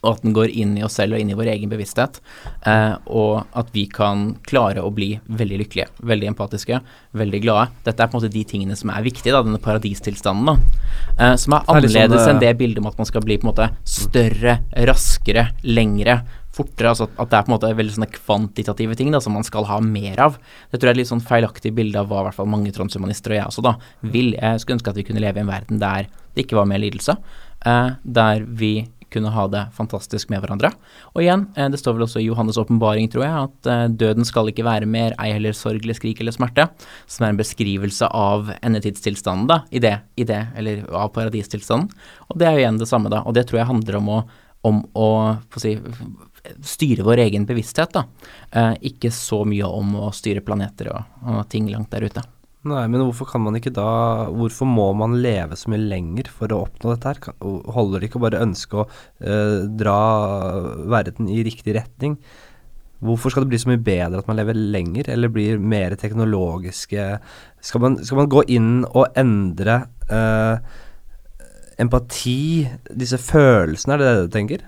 Og 0.00 0.14
at 0.14 0.22
den 0.24 0.32
går 0.36 0.52
inn 0.56 0.76
i 0.78 0.84
oss 0.86 0.96
selv 0.96 1.16
og 1.16 1.20
inn 1.22 1.32
i 1.32 1.36
vår 1.36 1.50
egen 1.52 1.70
bevissthet. 1.72 2.20
Eh, 2.68 2.94
og 3.12 3.44
at 3.58 3.70
vi 3.74 3.84
kan 3.92 4.30
klare 4.48 4.80
å 4.84 4.92
bli 4.94 5.12
veldig 5.28 5.60
lykkelige, 5.64 5.90
veldig 6.08 6.30
empatiske, 6.32 6.80
veldig 7.20 7.42
glade. 7.44 7.68
Dette 7.84 8.02
er 8.02 8.08
på 8.08 8.16
en 8.16 8.22
måte 8.22 8.32
de 8.32 8.44
tingene 8.48 8.78
som 8.78 8.92
er 8.94 9.04
viktige, 9.04 9.34
da, 9.36 9.44
denne 9.44 9.60
paradistilstanden. 9.62 10.48
da. 10.48 10.80
Eh, 11.18 11.36
som 11.36 11.52
er 11.52 11.60
Det 11.60 11.68
er 11.68 11.70
sånn, 11.70 11.76
annerledes 11.76 12.26
eh, 12.26 12.30
enn 12.32 12.42
det 12.42 12.58
bildet 12.58 12.82
om 12.82 12.90
at 12.90 13.00
man 13.00 13.08
skal 13.08 13.24
bli 13.26 13.36
på 13.38 13.46
en 13.46 13.52
måte 13.52 13.70
større, 13.84 14.60
raskere, 14.88 15.50
lengre. 15.64 16.22
Fortere, 16.50 16.90
altså 16.90 17.06
at 17.06 17.28
det 17.30 17.36
er 17.38 17.44
på 17.46 17.52
en 17.52 17.54
måte 17.54 17.68
veldig 17.78 17.92
sånne 17.94 18.08
kvantitative 18.10 18.96
ting 18.98 19.12
da, 19.14 19.20
som 19.22 19.36
man 19.36 19.46
skal 19.46 19.68
ha 19.68 19.78
mer 19.84 20.18
av. 20.20 20.40
Det 20.72 20.80
tror 20.80 20.90
jeg 20.90 20.96
er 20.96 20.98
et 20.98 21.02
litt 21.04 21.12
sånn 21.12 21.22
feilaktig 21.22 21.70
bilde 21.76 22.00
av 22.00 22.08
hva 22.10 22.24
i 22.24 22.26
hvert 22.26 22.40
fall 22.40 22.50
mange 22.50 22.72
transhumanister 22.74 23.36
og 23.36 23.38
jeg 23.38 23.52
også 23.52 23.64
da 23.68 23.76
vil. 24.02 24.32
Jeg 24.34 24.60
skulle 24.60 24.80
ønske 24.80 24.90
at 24.90 24.98
vi 24.98 25.04
kunne 25.06 25.22
leve 25.22 25.38
i 25.38 25.44
en 25.44 25.52
verden 25.52 25.78
der 25.78 26.08
det 26.34 26.44
ikke 26.44 26.58
var 26.58 26.66
mer 26.70 26.82
lidelse. 26.82 27.16
Eh, 27.66 27.90
der 28.02 28.42
vi 28.46 28.88
kunne 29.12 29.32
ha 29.34 29.46
det 29.50 29.62
fantastisk 29.76 30.30
med 30.32 30.42
hverandre. 30.42 30.72
Og 31.14 31.22
igjen, 31.24 31.46
eh, 31.56 31.68
det 31.72 31.80
står 31.80 31.96
vel 31.96 32.06
også 32.06 32.22
i 32.22 32.28
Johannes' 32.28 32.58
åpenbaring, 32.60 33.10
tror 33.12 33.26
jeg, 33.26 33.48
at 33.48 33.70
eh, 33.70 33.84
døden 34.02 34.26
skal 34.28 34.50
ikke 34.50 34.66
være 34.66 34.88
mer, 34.90 35.16
ei 35.22 35.32
heller 35.34 35.56
sorg 35.56 35.82
eller 35.84 35.98
skrik 35.98 36.22
eller 36.22 36.36
smerte, 36.36 36.68
som 37.10 37.26
er 37.26 37.34
en 37.34 37.40
beskrivelse 37.40 38.08
av 38.16 38.52
endetidstilstanden, 38.60 39.48
da, 39.50 39.60
i 39.70 39.82
det, 39.82 39.96
i 40.16 40.26
det, 40.28 40.40
eller 40.56 40.86
av 40.94 41.12
paradistilstanden. 41.16 41.90
Og 42.30 42.40
det 42.40 42.48
er 42.48 42.56
jo 42.56 42.64
igjen 42.64 42.80
det 42.80 42.90
samme, 42.90 43.12
da, 43.12 43.24
og 43.26 43.36
det 43.36 43.46
tror 43.50 43.62
jeg 43.62 43.70
handler 43.70 44.00
om 44.00 44.10
å, 44.16 44.18
om 44.70 44.82
å 44.94 45.08
si, 45.60 45.76
styre 46.64 47.04
vår 47.06 47.24
egen 47.26 47.46
bevissthet, 47.48 47.94
da. 47.96 48.06
Eh, 48.50 48.74
ikke 48.92 49.12
så 49.14 49.44
mye 49.48 49.68
om 49.68 49.96
å 50.06 50.12
styre 50.14 50.44
planeter 50.44 50.92
og, 50.94 51.16
og 51.26 51.42
ting 51.52 51.68
langt 51.72 51.92
der 51.94 52.08
ute. 52.08 52.24
Nei, 52.68 52.82
men 52.92 53.00
hvorfor 53.00 53.24
kan 53.30 53.40
man 53.40 53.56
ikke 53.56 53.72
da 53.72 54.28
Hvorfor 54.36 54.68
må 54.68 54.90
man 54.92 55.14
leve 55.24 55.56
så 55.56 55.70
mye 55.72 55.80
lenger 55.80 56.28
for 56.28 56.52
å 56.52 56.66
oppnå 56.66 56.92
dette 56.92 57.14
her? 57.14 57.32
Holder 57.40 58.02
det 58.02 58.10
ikke 58.10 58.20
å 58.20 58.24
bare 58.26 58.42
ønske 58.44 58.82
å 58.82 58.84
eh, 58.84 59.62
dra 59.80 59.96
verden 60.92 61.30
i 61.32 61.40
riktig 61.46 61.78
retning? 61.78 62.18
Hvorfor 63.00 63.32
skal 63.32 63.46
det 63.46 63.54
bli 63.54 63.62
så 63.62 63.70
mye 63.70 63.80
bedre 63.80 64.20
at 64.20 64.28
man 64.28 64.36
lever 64.36 64.58
lenger, 64.58 65.08
eller 65.08 65.32
blir 65.32 65.56
mer 65.56 65.96
teknologiske 65.96 67.06
Skal 67.64 67.80
man, 67.80 67.96
skal 68.04 68.20
man 68.20 68.28
gå 68.32 68.44
inn 68.52 68.82
og 68.90 69.16
endre 69.16 69.78
eh, 70.12 70.76
empati, 71.80 72.68
disse 72.92 73.16
følelsene, 73.24 73.96
er 73.96 74.02
det 74.02 74.10
det 74.10 74.26
du 74.26 74.36
tenker? 74.36 74.66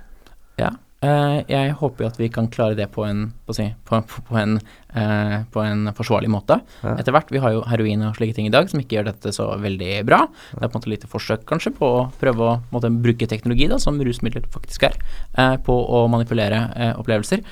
Ja. 0.56 0.72
Eh, 1.02 1.38
jeg 1.50 1.74
håper 1.78 2.04
jo 2.04 2.08
at 2.10 2.18
vi 2.20 2.28
kan 2.32 2.48
klare 2.52 2.76
det 2.78 2.88
på 2.94 3.04
en, 3.06 3.26
på 3.46 3.56
si, 3.56 3.66
på, 3.88 4.00
på, 4.28 4.36
en, 4.38 4.56
eh, 4.94 5.36
på 5.52 5.62
en 5.62 5.90
forsvarlig 5.96 6.30
måte. 6.32 6.58
Ja. 6.82 6.94
Etter 6.96 7.14
hvert. 7.16 7.32
Vi 7.34 7.42
har 7.42 7.54
jo 7.54 7.64
heroin 7.68 8.04
og 8.08 8.16
slike 8.18 8.36
ting 8.38 8.48
i 8.48 8.54
dag 8.54 8.70
som 8.70 8.82
ikke 8.82 8.98
gjør 8.98 9.10
dette 9.10 9.34
så 9.34 9.48
veldig 9.62 10.02
bra. 10.08 10.22
Det 10.52 10.60
er 10.60 10.68
på 10.68 10.70
en 10.72 10.80
måte 10.80 10.92
lite 10.92 11.10
forsøk 11.10 11.46
kanskje 11.48 11.74
på 11.78 11.90
å 11.98 12.04
prøve 12.20 12.48
å 12.48 12.58
måte, 12.74 12.92
bruke 13.02 13.28
teknologi, 13.30 13.68
da, 13.70 13.80
som 13.82 14.00
rusmidler 14.00 14.46
faktisk 14.54 14.88
er, 14.90 14.98
eh, 15.36 15.56
på 15.66 15.76
å 15.76 16.04
manipulere 16.12 16.62
opplevelser, 16.98 17.42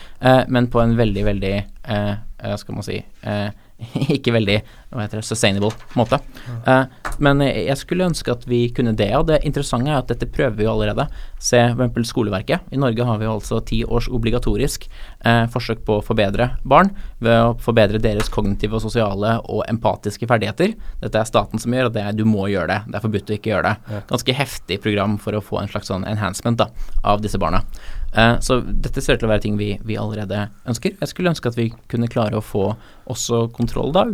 men 0.52 0.66
på 0.70 0.80
en 0.82 0.92
veldig, 0.98 1.22
veldig 1.26 1.54
skal 2.60 2.76
man 2.76 2.84
si 2.86 2.98
ikke 4.16 4.34
veldig 4.34 4.58
hva 4.90 5.04
heter 5.04 5.20
det, 5.20 5.26
sustainable 5.26 5.70
måte. 5.94 6.18
Uh, 6.66 6.88
men 7.22 7.42
jeg 7.44 7.76
skulle 7.78 8.08
ønske 8.10 8.32
at 8.32 8.46
vi 8.50 8.64
kunne 8.74 8.94
det. 8.98 9.10
Og 9.18 9.28
det 9.28 9.40
interessante 9.46 9.92
er 9.92 10.00
at 10.00 10.10
dette 10.10 10.26
prøver 10.30 10.56
vi 10.58 10.66
jo 10.66 10.72
allerede. 10.72 11.06
Se 11.38 11.60
f.eks. 11.70 12.10
skoleverket. 12.10 12.66
I 12.74 12.80
Norge 12.80 13.06
har 13.06 13.20
vi 13.20 13.28
jo 13.28 13.36
altså 13.36 13.60
ti 13.66 13.82
års 13.84 14.08
obligatorisk 14.10 14.88
uh, 15.26 15.46
forsøk 15.52 15.84
på 15.86 16.00
å 16.00 16.04
forbedre 16.04 16.50
barn 16.66 16.90
ved 17.22 17.36
å 17.38 17.52
forbedre 17.62 18.00
deres 18.02 18.32
kognitive 18.32 18.78
og 18.78 18.82
sosiale 18.82 19.36
og 19.46 19.62
empatiske 19.70 20.26
ferdigheter. 20.30 20.74
Dette 21.04 21.22
er 21.22 21.28
staten 21.28 21.62
som 21.62 21.76
gjør, 21.76 21.90
og 21.90 21.94
det 21.94 22.04
er 22.04 22.18
du 22.18 22.24
må 22.26 22.48
gjøre 22.50 22.72
det. 22.72 22.80
Det 22.90 22.98
er 22.98 23.06
forbudt 23.06 23.30
å 23.30 23.36
ikke 23.38 23.54
gjøre 23.54 23.70
det. 23.70 24.02
Ganske 24.10 24.36
heftig 24.40 24.80
program 24.82 25.16
for 25.22 25.38
å 25.38 25.44
få 25.44 25.62
en 25.62 25.70
slags 25.70 25.92
sånn 25.92 26.08
enhancement 26.08 26.58
da, 26.64 26.66
av 27.06 27.22
disse 27.22 27.38
barna. 27.38 27.62
Uh, 28.10 28.40
så 28.42 28.58
dette 28.66 28.98
ser 29.04 29.14
ut 29.14 29.22
til 29.22 29.30
å 29.30 29.34
være 29.36 29.46
ting 29.46 29.60
vi, 29.60 29.76
vi 29.86 30.00
allerede 30.00 30.48
ønsker. 30.66 30.98
Jeg 30.98 31.14
skulle 31.14 31.30
ønske 31.30 31.52
at 31.52 31.60
vi 31.60 31.70
kunne 31.92 32.10
klare 32.10 32.40
å 32.40 32.44
få 32.44 32.72
også 33.10 33.46
kontroll 33.54 33.94
da 33.94 34.08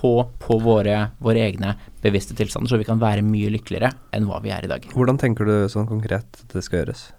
på, 0.00 0.14
på 0.40 0.58
våre, 0.64 1.10
våre 1.20 1.44
egne 1.44 1.74
bevisste 2.00 2.36
tilstander, 2.38 2.72
så 2.72 2.80
vi 2.80 2.88
kan 2.88 3.00
være 3.02 3.24
mye 3.26 3.52
lykkeligere 3.52 3.92
enn 4.16 4.28
hva 4.28 4.40
vi 4.44 4.52
er 4.54 4.64
i 4.64 4.70
dag. 4.70 4.86
Hvordan 4.96 5.20
tenker 5.20 5.48
du 5.48 5.56
sånn 5.72 5.88
konkret 5.90 6.40
at 6.40 6.54
det 6.56 6.64
skal 6.64 6.82
gjøres? 6.82 7.10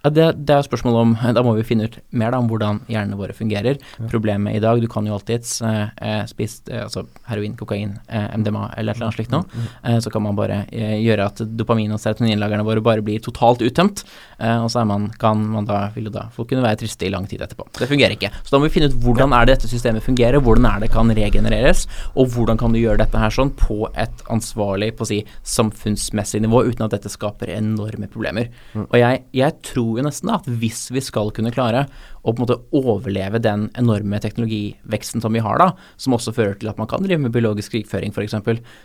Ja, 0.00 0.10
det, 0.16 0.26
det 0.48 0.54
er 0.54 0.64
spørsmålet 0.64 1.00
om 1.02 1.34
Da 1.36 1.42
må 1.44 1.52
vi 1.58 1.64
finne 1.68 1.84
ut 1.84 1.98
mer 2.16 2.32
da 2.32 2.38
om 2.40 2.46
hvordan 2.48 2.78
hjernene 2.88 3.18
våre 3.20 3.34
fungerer. 3.36 3.76
Problemet 4.08 4.56
i 4.56 4.62
dag 4.62 4.80
Du 4.80 4.86
kan 4.88 5.04
jo 5.04 5.12
alltids 5.16 5.58
eh, 5.66 5.90
eh, 6.00 6.22
spise 6.30 6.62
eh, 6.72 6.86
altså 6.86 7.02
heroin, 7.28 7.52
kokain, 7.58 7.98
eh, 8.08 8.30
MDMA 8.40 8.70
eller 8.80 8.94
et 8.94 8.96
eller 8.96 9.10
annet 9.10 9.18
slikt 9.18 9.34
noe. 9.34 9.44
Eh, 9.84 9.98
så 10.00 10.12
kan 10.12 10.24
man 10.24 10.38
bare 10.38 10.62
eh, 10.72 10.96
gjøre 11.04 11.26
at 11.28 11.42
dopamin- 11.58 11.92
og 11.92 12.00
serotoninlagrene 12.00 12.64
våre 12.64 12.80
bare 12.84 13.04
blir 13.04 13.20
totalt 13.24 13.60
uttømt. 13.66 14.04
Eh, 14.38 14.56
og 14.64 14.70
så 14.72 14.86
man, 14.88 15.10
kan 15.20 15.42
man 15.52 15.68
da, 15.68 15.82
vil 15.94 16.08
jo 16.08 16.14
da 16.16 16.26
folk 16.32 16.48
kunne 16.54 16.64
være 16.64 16.80
triste 16.84 17.04
i 17.04 17.12
lang 17.12 17.28
tid 17.28 17.44
etterpå. 17.44 17.68
Det 17.76 17.90
fungerer 17.90 18.16
ikke. 18.16 18.32
Så 18.40 18.54
da 18.54 18.62
må 18.62 18.70
vi 18.70 18.74
finne 18.78 18.88
ut 18.88 18.96
hvordan 19.04 19.36
er 19.36 19.44
det 19.50 19.58
dette 19.58 19.70
systemet 19.72 20.06
fungerer, 20.06 20.40
hvordan 20.40 20.70
er 20.70 20.86
det 20.86 20.90
kan 20.94 21.12
regenereres, 21.20 21.84
og 22.14 22.32
hvordan 22.32 22.60
kan 22.60 22.72
du 22.72 22.80
gjøre 22.80 23.02
dette 23.02 23.20
her 23.20 23.36
sånn 23.36 23.52
på 23.58 23.82
et 24.00 24.24
ansvarlig 24.32 24.94
på 24.96 25.04
å 25.04 25.10
si, 25.12 25.20
samfunnsmessig 25.44 26.40
nivå 26.46 26.64
uten 26.70 26.86
at 26.88 26.96
dette 26.96 27.12
skaper 27.12 27.52
enorme 27.58 28.08
problemer. 28.10 28.48
Og 28.88 28.96
jeg, 28.96 29.24
jeg 29.36 29.58
tror 29.66 29.89
jo 29.98 30.04
nesten 30.06 30.30
da 30.30 30.38
at 30.40 30.48
hvis 30.60 30.88
vi 30.94 31.02
skal 31.04 31.32
kunne 31.34 31.52
klare 31.54 31.86
å 32.22 32.32
på 32.34 32.40
en 32.40 32.44
måte 32.46 32.58
overleve 32.76 33.40
den 33.42 33.68
enorme 33.80 34.18
teknologiveksten 34.20 35.22
som 35.24 35.32
vi 35.32 35.40
har 35.44 35.58
da, 35.60 35.70
som 36.00 36.12
også 36.16 36.34
fører 36.36 36.58
til 36.60 36.68
at 36.72 36.78
man 36.80 36.88
kan 36.90 37.02
drive 37.04 37.20
med 37.22 37.32
biologisk 37.32 37.72
krigføring 37.72 38.12
f.eks., 38.12 38.34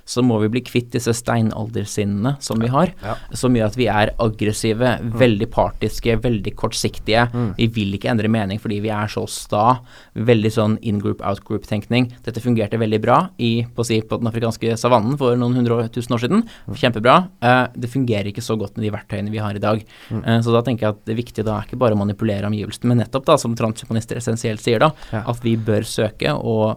så 0.05 0.23
må 0.23 0.39
vi 0.43 0.49
bli 0.53 0.61
kvitt 0.65 0.91
disse 0.95 1.11
steinaldersinnene 1.13 2.35
som 2.43 2.59
vi 2.61 2.67
har, 2.71 2.93
Ja. 3.03 3.15
som 3.33 3.53
gjør 3.55 3.65
at 3.67 3.75
vi 3.77 3.87
er 3.87 4.13
aggressive, 4.19 4.99
veldig 5.03 5.49
partiske, 5.51 6.17
veldig 6.21 6.55
kortsiktige. 6.55 7.27
Vi 7.57 7.67
vil 7.67 7.93
ikke 7.97 8.09
endre 8.11 8.27
mening 8.31 8.59
fordi 8.59 8.79
vi 8.81 8.89
er 8.89 9.07
så 9.07 9.25
sta. 9.29 9.79
Veldig 10.15 10.51
sånn 10.51 10.77
in-group, 10.81 11.21
out-group-tenkning. 11.25 12.11
Dette 12.23 12.41
fungerte 12.41 12.77
veldig 12.79 13.01
bra 13.01 13.29
i, 13.37 13.65
på, 13.75 13.83
si, 13.85 14.01
på 14.01 14.19
den 14.21 14.27
afrikanske 14.31 14.77
savannen 14.77 15.17
for 15.17 15.35
noen 15.35 15.55
hundre 15.55 15.87
tusen 15.89 16.15
år 16.15 16.23
siden. 16.23 16.43
Kjempebra. 16.71 17.29
Eh, 17.41 17.67
det 17.75 17.89
fungerer 17.91 18.29
ikke 18.31 18.43
så 18.45 18.57
godt 18.59 18.77
med 18.77 18.85
de 18.87 18.93
verktøyene 18.95 19.31
vi 19.33 19.41
har 19.43 19.55
i 19.55 19.59
dag. 19.63 19.83
Eh, 20.11 20.39
så 20.41 20.53
da 20.55 20.61
tenker 20.65 20.87
jeg 20.87 20.95
at 20.95 21.05
det 21.05 21.17
viktige 21.19 21.45
da 21.45 21.59
er 21.59 21.67
ikke 21.67 21.79
bare 21.81 21.95
å 21.97 21.99
manipulere 21.99 22.47
omgivelsene, 22.49 22.89
men 22.91 23.03
nettopp 23.03 23.24
da, 23.25 23.37
som 23.41 23.55
transhumanister 23.55 24.17
essensielt 24.19 24.61
sier 24.63 24.79
da, 24.79 24.91
Ja. 25.11 25.23
at 25.27 25.39
vi 25.43 25.55
bør 25.57 25.83
søke 25.87 26.31
å, 26.35 26.75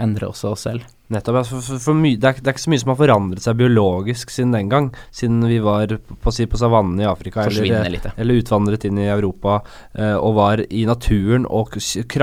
endre 0.00 0.28
også 0.32 0.52
oss 0.52 0.66
selv. 0.68 0.82
Nettopp. 1.12 1.34
ja, 1.36 1.42
For, 1.44 1.78
for, 1.78 1.94
my, 1.94 2.14
det, 2.16 2.24
er, 2.24 2.38
det 2.40 2.48
er 2.48 2.54
ikke 2.54 2.62
så 2.64 2.70
mye 2.72 2.80
som 2.80 2.88
har 2.94 2.96
forandret 3.02 3.42
seg 3.44 3.58
biologisk 3.58 4.30
siden 4.32 4.54
den 4.56 4.70
gang. 4.72 4.86
Siden 5.12 5.42
vi 5.44 5.58
var 5.60 5.86
på, 6.22 6.32
si, 6.32 6.46
på 6.48 6.56
savannen 6.56 7.02
i 7.02 7.04
Afrika 7.04 7.44
eller, 7.44 8.08
eller 8.16 8.40
utvandret 8.40 8.86
inn 8.88 8.96
i 9.02 9.10
Europa 9.12 9.58
eh, 9.92 10.14
og 10.16 10.34
var 10.38 10.62
i 10.70 10.86
naturen 10.88 11.44
og, 11.50 11.76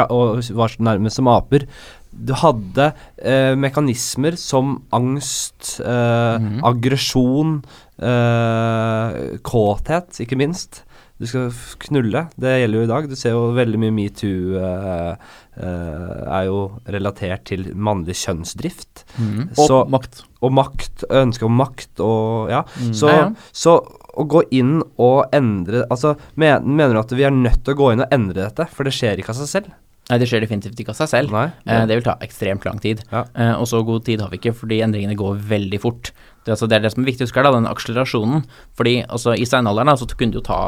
og 0.09 0.41
var 0.57 0.73
nærmest 0.79 1.19
som 1.21 1.29
aper. 1.29 1.67
Du 2.09 2.33
hadde 2.33 2.87
eh, 3.21 3.53
mekanismer 3.55 4.33
som 4.41 4.79
angst, 4.91 5.75
eh, 5.85 6.39
Mhm. 6.39 6.63
aggresjon, 6.65 7.59
eh, 8.01 9.37
kåthet, 9.45 10.17
ikke 10.25 10.37
minst. 10.39 10.81
Du 11.19 11.27
skal 11.27 11.49
knulle. 11.83 12.23
Det 12.39 12.53
gjelder 12.61 12.79
jo 12.79 12.85
i 12.85 12.89
dag. 12.89 13.07
Du 13.11 13.15
ser 13.19 13.33
jo 13.35 13.49
veldig 13.57 13.79
mye 13.81 13.91
metoo 13.91 14.55
uh, 14.55 15.17
uh, 15.59 16.21
er 16.31 16.45
jo 16.47 16.61
relatert 16.87 17.43
til 17.49 17.67
mannlig 17.75 18.15
kjønnsdrift. 18.21 19.03
Mhm. 19.19 19.49
Og 19.59 19.91
makt. 19.91 20.23
og 20.39 20.53
makt, 20.55 21.03
ønske 21.11 21.43
om 21.43 21.57
makt 21.59 21.99
og 21.99 22.49
Ja. 22.49 22.63
Mm. 22.79 22.93
Så, 22.95 23.07
Ja, 23.11 23.17
ja. 23.17 23.29
så 23.51 23.75
å 24.19 24.23
gå 24.27 24.41
inn 24.51 24.81
og 24.97 25.29
endre 25.35 25.85
Altså, 25.91 26.15
men, 26.35 26.63
mener 26.63 26.93
du 26.93 26.99
at 26.99 27.11
vi 27.11 27.23
er 27.23 27.31
nødt 27.35 27.63
til 27.63 27.75
å 27.75 27.77
gå 27.77 27.91
inn 27.93 28.01
og 28.01 28.13
endre 28.15 28.47
dette? 28.47 28.67
For 28.71 28.87
det 28.87 28.95
skjer 28.95 29.19
ikke 29.19 29.35
av 29.35 29.41
seg 29.43 29.51
selv? 29.51 29.75
Nei, 30.09 30.17
det 30.17 30.25
skjer 30.25 30.41
definitivt 30.41 30.79
ikke 30.81 30.95
av 30.95 30.97
seg 31.03 31.11
selv. 31.11 31.33
Nei? 31.35 31.45
Eh, 31.69 31.83
det 31.85 31.99
vil 31.99 32.05
ta 32.07 32.15
ekstremt 32.25 32.63
lang 32.65 32.79
tid. 32.81 33.03
Ja. 33.11 33.27
Eh, 33.37 33.53
og 33.53 33.67
så 33.69 33.83
god 33.85 34.07
tid 34.07 34.23
har 34.23 34.31
vi 34.33 34.39
ikke, 34.41 34.55
fordi 34.57 34.81
endringene 34.81 35.17
går 35.17 35.37
veldig 35.51 35.79
fort. 35.83 36.09
Det, 36.39 36.49
er 36.49 36.55
altså, 36.55 36.69
det 36.71 36.77
er 36.79 36.85
det 36.85 36.91
som 36.95 37.03
er 37.03 37.09
viktig 37.11 37.25
å 37.25 37.27
huske 37.27 37.43
da, 37.45 37.51
den 37.53 37.69
akselerasjonen. 37.69 38.41
Fordi 38.79 38.95
altså, 39.05 39.35
i 39.37 39.45
steinalderen 39.45 39.93
så 40.01 40.07
kunne 40.09 40.33
det 40.33 40.39
jo 40.39 40.45
ta 40.47 40.59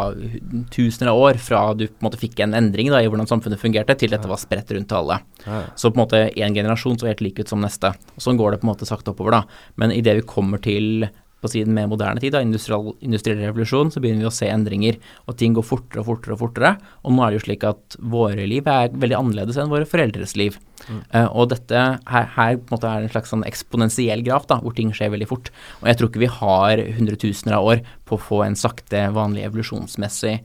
tusener 0.75 1.09
av 1.09 1.23
år 1.23 1.41
fra 1.41 1.63
du 1.73 1.87
på 1.87 2.03
en 2.03 2.09
måte 2.11 2.21
fikk 2.21 2.43
en 2.45 2.53
endring 2.59 2.91
da, 2.93 3.01
i 3.01 3.09
hvordan 3.09 3.29
samfunnet 3.31 3.61
fungerte, 3.61 3.97
til 3.97 4.13
dette 4.13 4.29
var 4.29 4.41
spredt 4.41 4.75
rundt 4.75 4.91
til 4.91 4.99
alle. 4.99 5.17
Ja. 5.47 5.63
Så 5.73 5.89
på 5.89 5.97
en 5.97 6.03
måte 6.03 6.21
én 6.35 6.57
generasjon 6.57 7.01
så 7.01 7.09
helt 7.09 7.25
lik 7.25 7.41
ut 7.41 7.49
som 7.49 7.65
neste. 7.65 7.95
Og 8.13 8.21
sånn 8.21 8.37
går 8.37 8.53
det 8.53 8.61
på 8.61 8.69
en 8.69 8.73
måte 8.75 8.89
sakte 8.89 9.15
oppover, 9.15 9.39
da. 9.39 9.65
Men 9.81 9.95
idet 9.95 10.19
vi 10.19 10.27
kommer 10.35 10.61
til 10.61 11.07
på 11.41 11.49
siden 11.51 11.73
med 11.75 11.89
moderne 11.89 12.21
tid, 12.21 12.35
da, 12.35 12.41
industriell, 12.45 12.91
industriell 13.01 13.41
revolusjon, 13.41 13.91
så 13.93 14.01
begynner 14.03 14.25
vi 14.25 14.29
å 14.29 14.33
se 14.35 14.49
endringer, 14.51 14.99
og 15.25 15.37
ting 15.39 15.55
går 15.57 15.65
fortere 15.65 16.03
og 16.03 16.09
fortere 16.11 16.35
og 16.35 16.41
fortere. 16.43 16.71
Og 17.01 17.15
nå 17.15 17.25
er 17.25 17.33
det 17.33 17.39
jo 17.39 17.45
slik 17.47 17.65
at 17.67 17.97
våre 18.13 18.45
liv 18.49 18.69
er 18.69 18.93
veldig 18.93 19.17
annerledes 19.17 19.57
enn 19.61 19.73
våre 19.73 19.89
foreldres 19.89 20.37
liv. 20.39 20.59
Eh, 20.87 21.27
og 21.27 21.51
dette 21.53 21.81
her, 22.13 22.29
her 22.37 22.57
på 22.59 22.69
en 22.69 22.75
måte 22.75 22.93
er 22.93 23.05
en 23.05 23.13
slags 23.13 23.33
sånn 23.33 23.45
eksponentiell 23.47 24.23
graf, 24.27 24.47
da, 24.49 24.61
hvor 24.61 24.77
ting 24.77 24.93
skjer 24.95 25.13
veldig 25.15 25.29
fort. 25.29 25.51
Og 25.81 25.91
jeg 25.91 25.99
tror 25.99 26.11
ikke 26.11 26.25
vi 26.25 26.33
har 26.39 26.85
hundretusener 26.99 27.57
av 27.57 27.73
år 27.73 27.85
på 28.09 28.17
å 28.17 28.25
få 28.29 28.41
en 28.45 28.57
sakte, 28.59 29.07
vanlig 29.15 29.45
evolusjonsmessig 29.49 30.39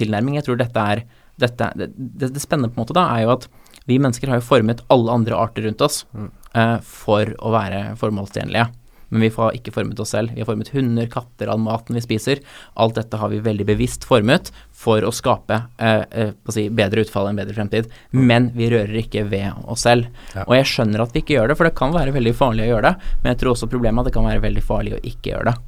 tilnærming. 0.00 0.38
Jeg 0.38 0.48
tror 0.48 0.60
dette 0.62 0.88
er 0.94 1.06
dette, 1.36 1.68
det, 1.76 1.90
det, 1.96 2.30
det 2.32 2.40
spennende 2.40 2.72
på 2.72 2.80
en 2.80 2.86
måte 2.86 2.96
da, 2.96 3.10
er 3.12 3.26
jo 3.26 3.34
at 3.34 3.46
vi 3.86 4.00
mennesker 4.02 4.30
har 4.30 4.40
jo 4.40 4.48
formet 4.48 4.82
alle 4.92 5.14
andre 5.14 5.36
arter 5.38 5.66
rundt 5.66 5.84
oss 5.84 6.02
eh, 6.16 6.78
for 6.82 7.34
å 7.38 7.52
være 7.54 7.82
formålstjenlige. 8.00 8.70
Men 9.08 9.22
vi 9.22 9.30
har 9.36 9.54
ikke 9.56 9.72
formet 9.74 10.00
oss 10.02 10.12
selv. 10.14 10.32
Vi 10.34 10.42
har 10.42 10.48
formet 10.48 10.72
hunder, 10.74 11.06
katter, 11.10 11.50
all 11.52 11.60
maten 11.62 11.98
vi 11.98 12.02
spiser. 12.04 12.42
Alt 12.74 12.98
dette 12.98 13.20
har 13.20 13.30
vi 13.32 13.42
veldig 13.44 13.68
bevisst 13.68 14.06
formet 14.08 14.50
for 14.74 15.04
å 15.06 15.12
skape 15.14 15.60
eh, 15.78 16.02
eh, 16.10 16.34
å 16.34 16.54
si, 16.54 16.66
bedre 16.74 17.06
utfall, 17.06 17.30
en 17.30 17.38
bedre 17.38 17.56
fremtid. 17.56 17.90
Men 18.10 18.50
vi 18.56 18.70
rører 18.72 18.98
ikke 19.04 19.26
ved 19.30 19.66
oss 19.70 19.86
selv. 19.86 20.10
Ja. 20.34 20.44
Og 20.48 20.56
jeg 20.58 20.70
skjønner 20.72 21.06
at 21.06 21.14
vi 21.14 21.22
ikke 21.24 21.38
gjør 21.38 21.52
det, 21.52 21.58
for 21.60 21.68
det 21.68 21.78
kan 21.78 21.94
være 21.94 22.14
veldig 22.16 22.34
farlig 22.36 22.66
å 22.66 22.70
gjøre 22.74 22.90
det. 22.90 23.10
Men 23.22 23.32
jeg 23.32 23.42
tror 23.42 23.54
også 23.54 23.70
problemet 23.70 24.00
er 24.00 24.06
at 24.06 24.10
det 24.10 24.18
kan 24.18 24.30
være 24.30 24.46
veldig 24.48 24.66
farlig 24.66 24.96
å 24.96 25.02
ikke 25.02 25.32
gjøre 25.32 25.52
det. 25.52 25.58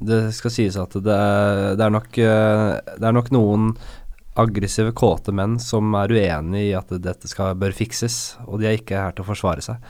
Det 0.00 0.20
skal 0.36 0.52
sies 0.54 0.76
at 0.78 0.92
det 0.94 1.16
det 1.80 1.82
er 1.82 1.92
nok 1.92 2.18
eh, 2.22 2.76
Det 3.00 3.08
er 3.08 3.14
nok 3.16 3.32
noen 3.34 3.72
aggressive, 4.38 4.92
kåte 4.96 5.32
menn 5.34 5.58
som 5.60 5.90
er 5.98 6.12
uenig 6.14 6.68
i 6.68 6.74
at 6.78 6.92
dette 7.02 7.28
skal, 7.28 7.56
bør 7.58 7.74
fikses, 7.76 8.38
og 8.46 8.60
de 8.60 8.68
er 8.70 8.78
ikke 8.78 9.00
her 9.02 9.16
til 9.16 9.24
å 9.24 9.28
forsvare 9.28 9.64
seg. 9.64 9.82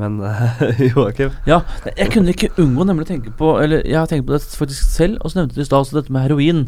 Men 0.00 0.20
eh, 0.24 0.62
Joakim? 0.90 1.34
Ja, 1.48 1.60
jeg 1.98 2.08
kunne 2.14 2.32
ikke 2.32 2.52
unngå 2.62 2.86
nemlig 2.88 3.04
å 3.04 3.10
tenke 3.10 3.32
på 3.36 3.52
Eller 3.60 3.84
jeg 3.84 3.98
har 3.98 4.08
tenkt 4.08 4.24
på 4.28 4.32
det 4.32 4.40
faktisk 4.56 4.88
selv, 4.88 5.20
og 5.20 5.32
så 5.32 5.40
nevnte 5.40 5.58
du 5.58 5.62
i 5.64 5.68
stad 5.68 5.84
også 5.84 5.98
dette 5.98 6.14
med 6.14 6.24
heroin. 6.24 6.66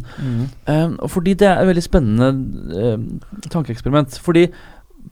Um, 0.69 0.99
og 0.99 1.11
fordi 1.15 1.37
det 1.41 1.49
er 1.49 1.63
et 1.63 1.71
veldig 1.71 1.85
spennende 1.85 2.31
um, 2.95 3.07
tankeeksperiment. 3.49 4.19
Fordi 4.25 4.47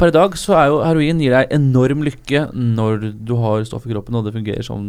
per 0.00 0.12
i 0.12 0.14
dag 0.14 0.36
så 0.40 0.56
er 0.56 0.70
jo 0.70 0.80
heroin 0.84 1.20
gir 1.20 1.34
deg 1.34 1.52
enorm 1.52 2.04
lykke 2.04 2.46
når 2.56 3.10
du 3.28 3.34
har 3.40 3.64
stoff 3.68 3.84
i 3.88 3.92
kroppen, 3.92 4.16
og 4.16 4.26
det 4.26 4.34
fungerer 4.36 4.64
som 4.64 4.86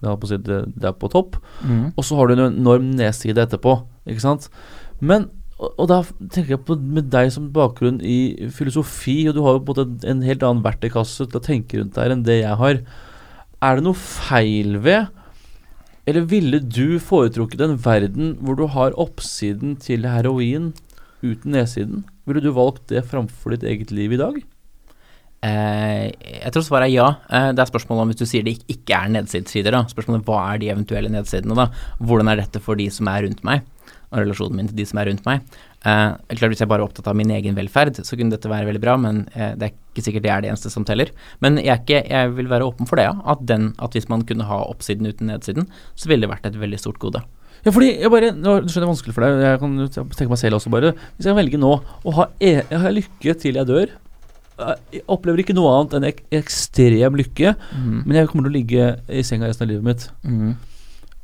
jeg 0.00 0.20
på 0.22 0.28
å 0.28 0.30
si, 0.30 0.38
det, 0.46 0.60
det 0.74 0.90
er 0.90 0.98
på 0.98 1.10
topp. 1.12 1.38
Og 1.94 2.06
så 2.06 2.18
har 2.18 2.30
du 2.30 2.36
en 2.36 2.46
enorm 2.52 2.92
nedside 2.98 3.42
etterpå, 3.42 3.80
ikke 4.10 4.22
sant. 4.22 4.50
Men 5.02 5.28
og, 5.60 5.86
da 5.90 6.00
tenker 6.32 6.54
jeg 6.54 6.64
på 6.64 6.76
med 6.80 7.10
deg 7.12 7.30
som 7.34 7.50
bakgrunn 7.52 8.00
i 8.00 8.48
filosofi, 8.54 9.18
og 9.28 9.36
du 9.36 9.42
har 9.44 9.58
jo 9.58 9.64
på 9.68 9.76
en 9.82 9.96
en 10.08 10.22
helt 10.24 10.44
annen 10.46 10.64
verktøykasse 10.64 11.26
til 11.26 11.40
å 11.40 11.44
tenke 11.44 11.80
rundt 11.80 11.98
der 11.98 12.14
enn 12.14 12.24
det 12.24 12.40
jeg 12.40 12.56
har. 12.60 12.80
Er 13.60 13.76
det 13.76 13.84
noe 13.84 13.98
feil 13.98 14.78
ved 14.80 15.10
Eller 16.08 16.24
ville 16.26 16.58
du 16.64 16.98
foretrukket 16.98 17.60
en 17.60 17.76
verden 17.78 18.30
hvor 18.40 18.56
du 18.56 18.64
har 18.72 18.96
oppsiden 18.98 19.76
til 19.78 20.08
heroin 20.08 20.72
uten 21.20 21.52
nedsiden? 21.52 22.06
Ville 22.26 22.40
du 22.42 22.48
valgt 22.56 22.88
det 22.90 23.04
framfor 23.06 23.52
ditt 23.54 23.66
eget 23.68 23.92
liv 23.94 24.16
i 24.16 24.18
dag? 24.18 24.40
Eh, 25.44 26.08
jeg 26.40 26.52
tror 26.52 26.64
svaret 26.64 26.88
er 26.88 26.94
ja. 26.94 27.08
Eh, 27.28 27.50
det 27.52 27.62
er 27.62 27.68
spørsmålet 27.68 28.02
om 28.02 28.10
hvis 28.10 28.20
du 28.20 28.26
sier 28.28 28.44
det 28.44 28.56
ikke 28.72 28.96
er 28.96 29.12
nedsidesider, 29.12 29.76
da. 29.76 29.84
Spørsmålet 29.92 30.24
hva 30.26 30.40
er 30.48 30.64
de 30.64 30.72
eventuelle 30.72 31.12
nedsidene, 31.12 31.56
da? 31.56 31.68
Hvordan 32.00 32.32
er 32.32 32.42
dette 32.42 32.64
for 32.64 32.80
de 32.80 32.88
som 32.92 33.08
er 33.12 33.28
rundt 33.28 33.44
meg? 33.46 33.68
Og 34.10 34.18
relasjonen 34.24 34.56
min 34.58 34.68
til 34.70 34.76
de 34.80 34.86
som 34.90 34.98
er 34.98 35.06
rundt 35.10 35.26
meg. 35.28 35.42
Eh, 35.86 36.12
klart 36.34 36.50
Hvis 36.52 36.60
jeg 36.64 36.68
bare 36.68 36.82
er 36.82 36.88
opptatt 36.88 37.06
av 37.08 37.14
min 37.16 37.30
egen 37.30 37.54
velferd, 37.56 38.00
så 38.04 38.16
kunne 38.18 38.34
dette 38.34 38.50
være 38.50 38.66
veldig 38.66 38.82
bra, 38.82 38.96
men 39.00 39.20
eh, 39.34 39.52
det 39.56 39.68
er 39.68 39.74
ikke 39.94 40.02
sikkert 40.08 40.24
det 40.26 40.32
er 40.34 40.40
det 40.44 40.50
eneste 40.50 40.70
som 40.72 40.84
teller. 40.84 41.12
Men 41.40 41.56
jeg, 41.62 41.78
ikke, 41.84 42.00
jeg 42.10 42.32
vil 42.36 42.50
være 42.50 42.66
åpen 42.66 42.88
for 42.90 42.98
det, 42.98 43.06
ja. 43.06 43.14
At, 43.24 43.44
den, 43.46 43.70
at 43.78 43.94
hvis 43.94 44.08
man 44.10 44.24
kunne 44.26 44.48
ha 44.50 44.58
oppsiden 44.66 45.06
uten 45.06 45.30
nedsiden, 45.30 45.68
så 45.94 46.10
ville 46.10 46.26
det 46.26 46.32
vært 46.34 46.50
et 46.50 46.58
veldig 46.58 46.80
stort 46.82 46.98
gode. 47.02 47.22
Ja, 47.60 47.70
fordi 47.76 47.90
jeg 48.00 48.08
bare 48.08 48.30
Nå 48.32 48.54
skjønner 48.64 48.72
jeg 48.72 48.82
det 48.86 48.88
vanskelig 48.88 49.14
for 49.14 49.24
deg, 49.26 49.40
jeg 49.44 49.58
kan 49.60 49.74
tenke 50.16 50.30
meg 50.32 50.40
selv 50.40 50.56
også, 50.58 50.70
bare. 50.72 50.94
Hvis 51.16 51.26
jeg 51.28 51.34
kan 51.34 51.40
velge 51.42 51.60
nå 51.60 51.72
å 51.76 52.14
ha, 52.16 52.26
e 52.40 52.54
har 52.70 52.94
lykke 52.96 53.34
til 53.42 53.58
jeg 53.60 53.68
dør 53.68 53.90
eh, 53.92 54.78
Jeg 54.96 55.04
opplever 55.12 55.42
ikke 55.44 55.56
noe 55.58 55.74
annet 55.76 55.98
enn 55.98 56.08
ek 56.08 56.22
ekstrem 56.40 57.18
lykke, 57.20 57.54
Mm. 57.76 58.02
men 58.06 58.16
jeg 58.16 58.30
kommer 58.32 58.48
til 58.48 58.52
å 58.52 58.58
ligge 58.58 58.88
i 59.12 59.22
senga 59.26 59.46
resten 59.50 59.66
av 59.68 59.72
livet 59.74 59.86
mitt. 59.86 60.06
Mm. 60.24 60.56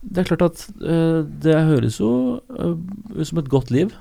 Det 0.06 0.22
er 0.22 0.28
klart 0.36 0.44
at 0.46 0.64
uh, 0.82 1.22
det 1.42 1.56
høres 1.66 1.98
jo 2.00 2.10
uh, 2.50 2.74
ut 3.16 3.26
som 3.26 3.40
et 3.42 3.50
godt 3.50 3.70
liv. 3.74 3.94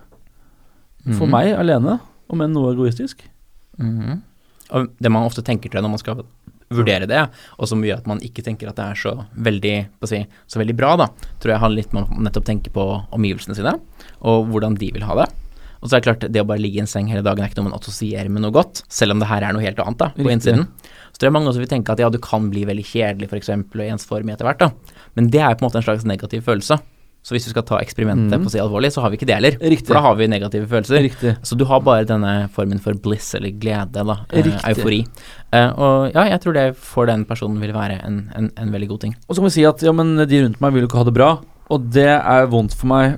For 1.06 1.26
Mhm. 1.28 1.32
meg 1.36 1.51
alene, 1.53 1.99
om 2.30 2.41
enn 2.41 2.53
noe 2.53 2.74
egoistisk. 2.74 3.22
Mhm. 3.78 4.22
Og 4.74 4.88
det 4.97 5.12
man 5.12 5.26
ofte 5.28 5.43
tenker 5.45 5.70
til 5.70 5.82
når 5.82 5.89
man 5.93 6.01
skal 6.01 6.24
vurdere 6.74 7.06
det, 7.06 7.30
og 7.60 7.68
som 7.70 7.84
gjør 7.86 7.99
at 8.01 8.08
man 8.10 8.20
ikke 8.26 8.41
tenker 8.41 8.68
at 8.72 8.76
det 8.80 8.86
er 8.86 8.95
så 8.97 9.12
veldig, 9.38 9.74
si, 10.10 10.26
så 10.49 10.58
veldig 10.58 10.76
bra, 10.76 10.95
da, 10.97 11.08
tror 11.39 11.53
jeg 11.53 11.62
har 11.62 11.70
litt 11.70 11.93
med 11.93 12.08
å 12.10 12.22
nettopp 12.26 12.47
tenke 12.47 12.72
på 12.74 12.86
omgivelsene 13.14 13.53
sine, 13.53 13.76
og 14.26 14.47
hvordan 14.49 14.74
de 14.82 14.89
vil 14.95 15.06
ha 15.06 15.14
det. 15.22 15.28
Og 15.86 15.92
så 15.92 16.00
er 16.00 16.02
det 16.02 16.08
klart, 16.08 16.24
det 16.34 16.42
å 16.42 16.48
bare 16.50 16.64
ligge 16.64 16.80
i 16.80 16.82
en 16.82 16.90
seng 16.90 17.12
hele 17.12 17.22
dagen 17.22 17.46
er 17.46 17.52
ikke 17.52 17.62
noe 17.62 17.70
man 17.70 17.78
assosierer 17.78 18.32
med 18.34 18.42
noe 18.42 18.54
godt, 18.56 18.82
selv 18.90 19.14
om 19.14 19.22
det 19.22 19.30
her 19.30 19.46
er 19.46 19.54
noe 19.54 19.62
helt 19.62 19.78
annet 19.84 20.00
da, 20.02 20.08
på 20.18 20.32
innsiden. 20.34 20.66
Så 21.14 21.22
tror 21.22 21.30
jeg 21.30 21.36
mange 21.38 21.52
også 21.52 21.62
vil 21.62 21.70
tenke 21.70 21.94
at 21.94 22.02
ja, 22.02 22.10
du 22.10 22.18
kan 22.24 22.50
bli 22.50 22.66
veldig 22.66 22.86
kjedelig 22.90 23.30
eksempel, 23.38 23.86
og 23.86 23.94
ensformig 23.94 24.34
etter 24.34 24.50
hvert 24.50 24.64
da. 24.66 24.72
Men 25.14 25.30
det 25.30 25.44
er 25.46 25.54
på 25.54 25.62
en 25.62 25.70
måte 25.70 25.78
en 25.84 25.86
slags 25.86 26.08
negativ 26.10 26.42
følelse. 26.50 26.80
Så 27.26 27.34
hvis 27.34 27.46
du 27.48 27.54
skal 27.54 27.64
ta 27.66 27.78
eksperimentet 27.82 28.34
mm. 28.34 28.44
på 28.44 28.50
å 28.50 28.54
si 28.54 28.60
alvorlig, 28.62 28.92
så 28.94 29.02
har 29.02 29.14
vi 29.14 29.18
ikke 29.18 29.30
det 29.30 29.38
heller. 29.38 29.56
Riktig. 29.62 29.88
For 29.90 29.98
da 29.98 30.04
har 30.06 30.18
vi 30.18 30.28
negative 30.30 30.68
følelser. 30.70 31.00
Riktig. 31.06 31.32
Så 31.46 31.58
du 31.58 31.64
har 31.70 31.86
bare 31.86 32.06
denne 32.06 32.34
formen 32.54 32.82
for 32.82 32.98
bliss 33.02 33.32
eller 33.38 33.54
glede, 33.62 34.04
da. 34.06 34.18
Eh, 34.30 34.46
Riktig. 34.46 34.74
eufori. 34.74 35.00
Eh, 35.50 35.72
og 35.72 36.12
ja, 36.14 36.28
jeg 36.34 36.44
tror 36.44 36.58
det 36.58 36.68
for 36.78 37.10
den 37.10 37.24
personen 37.30 37.58
vil 37.62 37.74
være 37.74 37.98
en, 38.06 38.20
en, 38.38 38.52
en 38.62 38.74
veldig 38.76 38.92
god 38.92 39.06
ting. 39.08 39.16
Og 39.26 39.34
så 39.34 39.42
kan 39.42 39.50
vi 39.50 39.56
si 39.58 39.66
at 39.66 39.82
ja, 39.86 39.94
men 39.98 40.14
de 40.22 40.44
rundt 40.44 40.62
meg 40.62 40.76
vil 40.76 40.86
jo 40.86 40.92
ikke 40.92 41.02
ha 41.02 41.08
det 41.10 41.16
bra, 41.18 41.32
og 41.74 41.90
det 41.96 42.12
er 42.14 42.46
vondt 42.52 42.78
for 42.78 42.94
meg 42.94 43.18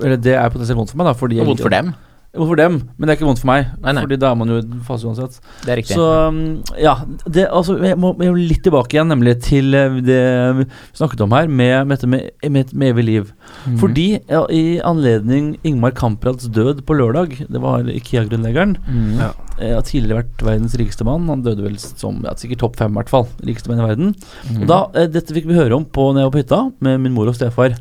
Eller 0.00 0.16
det 0.16 0.34
er 0.38 0.48
potensielt 0.54 0.78
vondt 0.78 0.90
for 0.94 1.02
meg, 1.02 1.10
da. 1.12 1.18
Fordi 1.18 1.40
Og 1.42 1.46
vondt 1.52 1.60
for 1.66 1.74
dem. 1.74 1.92
Vondt 2.32 2.48
for 2.48 2.56
dem, 2.56 2.76
men 2.96 3.04
det 3.04 3.12
er 3.12 3.18
ikke 3.18 3.26
vondt 3.28 3.40
for 3.42 3.48
meg. 3.50 3.66
Nei, 3.84 3.92
nei. 3.92 4.02
Fordi 4.06 4.16
da 4.22 4.30
er 4.32 4.36
man 4.40 4.48
jo 4.48 4.54
i 4.64 4.78
fase 4.86 5.04
uansett. 5.04 5.34
Det 5.66 5.68
er 5.68 5.76
riktig. 5.82 5.96
Så 5.98 6.06
um, 6.32 6.38
ja, 6.80 6.94
det, 7.28 7.42
altså, 7.52 7.74
jeg 7.84 7.98
må, 8.00 8.14
jeg 8.24 8.32
må 8.32 8.38
litt 8.40 8.62
tilbake 8.64 8.96
igjen, 8.96 9.10
nemlig 9.12 9.34
til 9.44 9.68
eh, 9.76 9.98
det 10.00 10.16
vi 10.56 10.64
snakket 10.96 11.20
om 11.26 11.34
her, 11.36 11.50
med, 11.52 11.74
med 11.90 11.92
dette 11.98 12.08
med, 12.08 12.30
med, 12.48 12.72
med 12.72 12.94
evig 12.94 13.04
liv. 13.04 13.28
Mhm. 13.66 13.76
Fordi 13.82 14.06
ja, 14.32 14.40
i 14.48 14.80
anledning 14.80 15.58
Ingmar 15.68 15.92
Kamprads 15.92 16.48
død 16.48 16.80
på 16.88 16.96
lørdag, 16.96 17.36
det 17.52 17.60
var 17.60 17.84
Ikea-grunnleggeren, 17.92 18.78
Mhm. 18.88 19.18
Ja. 19.20 19.30
Jeg 19.62 19.74
har 19.76 19.84
tidligere 19.86 20.22
vært 20.22 20.40
verdens 20.42 20.72
rikeste 20.80 21.04
mann. 21.04 21.28
Han 21.28 21.42
døde 21.44 21.62
vel 21.62 21.76
som 21.78 22.24
ja, 22.24 22.32
sikkert 22.40 22.62
topp 22.64 22.76
fem, 22.80 22.96
i 22.96 22.98
hvert 22.98 23.12
fall. 23.12 23.28
Rikeste 23.44 23.68
mann 23.68 23.78
i 23.84 23.90
verden. 23.92 24.14
Mhm. 24.48 24.62
Og 24.64 24.66
da, 24.72 24.78
eh, 24.98 25.06
Dette 25.12 25.36
fikk 25.36 25.44
vi 25.46 25.54
høre 25.60 25.76
om 25.76 25.84
på 25.84 26.08
når 26.14 26.22
jeg 26.24 26.30
var 26.30 26.32
på 26.32 26.42
hytta 26.42 26.62
med 26.80 27.00
min 27.04 27.12
mor 27.12 27.28
og 27.28 27.36
stefar. 27.36 27.76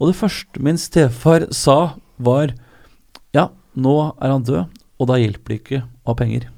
Og 0.00 0.08
det 0.10 0.16
første 0.16 0.62
min 0.64 0.78
stefar 0.80 1.44
sa, 1.52 1.94
var 2.18 2.54
Ja, 3.36 3.48
nå 3.76 3.94
er 4.20 4.32
han 4.32 4.44
død, 4.46 4.64
og 5.00 5.08
da 5.10 5.18
hjelper 5.20 5.52
det 5.54 5.58
ikke 5.60 5.82
å 5.84 6.10
ha 6.12 6.16
penger. 6.18 6.48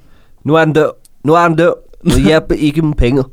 Nå 0.46 0.56
er 0.56 0.64
han 0.66 0.76
død. 0.76 0.94
Nå 1.26 1.34
er 1.36 1.44
han 1.48 1.58
død. 1.58 1.82
Nå 2.08 2.20
hjelper 2.28 2.62
ikke 2.70 2.84
med 2.86 2.96
penger. 2.98 3.28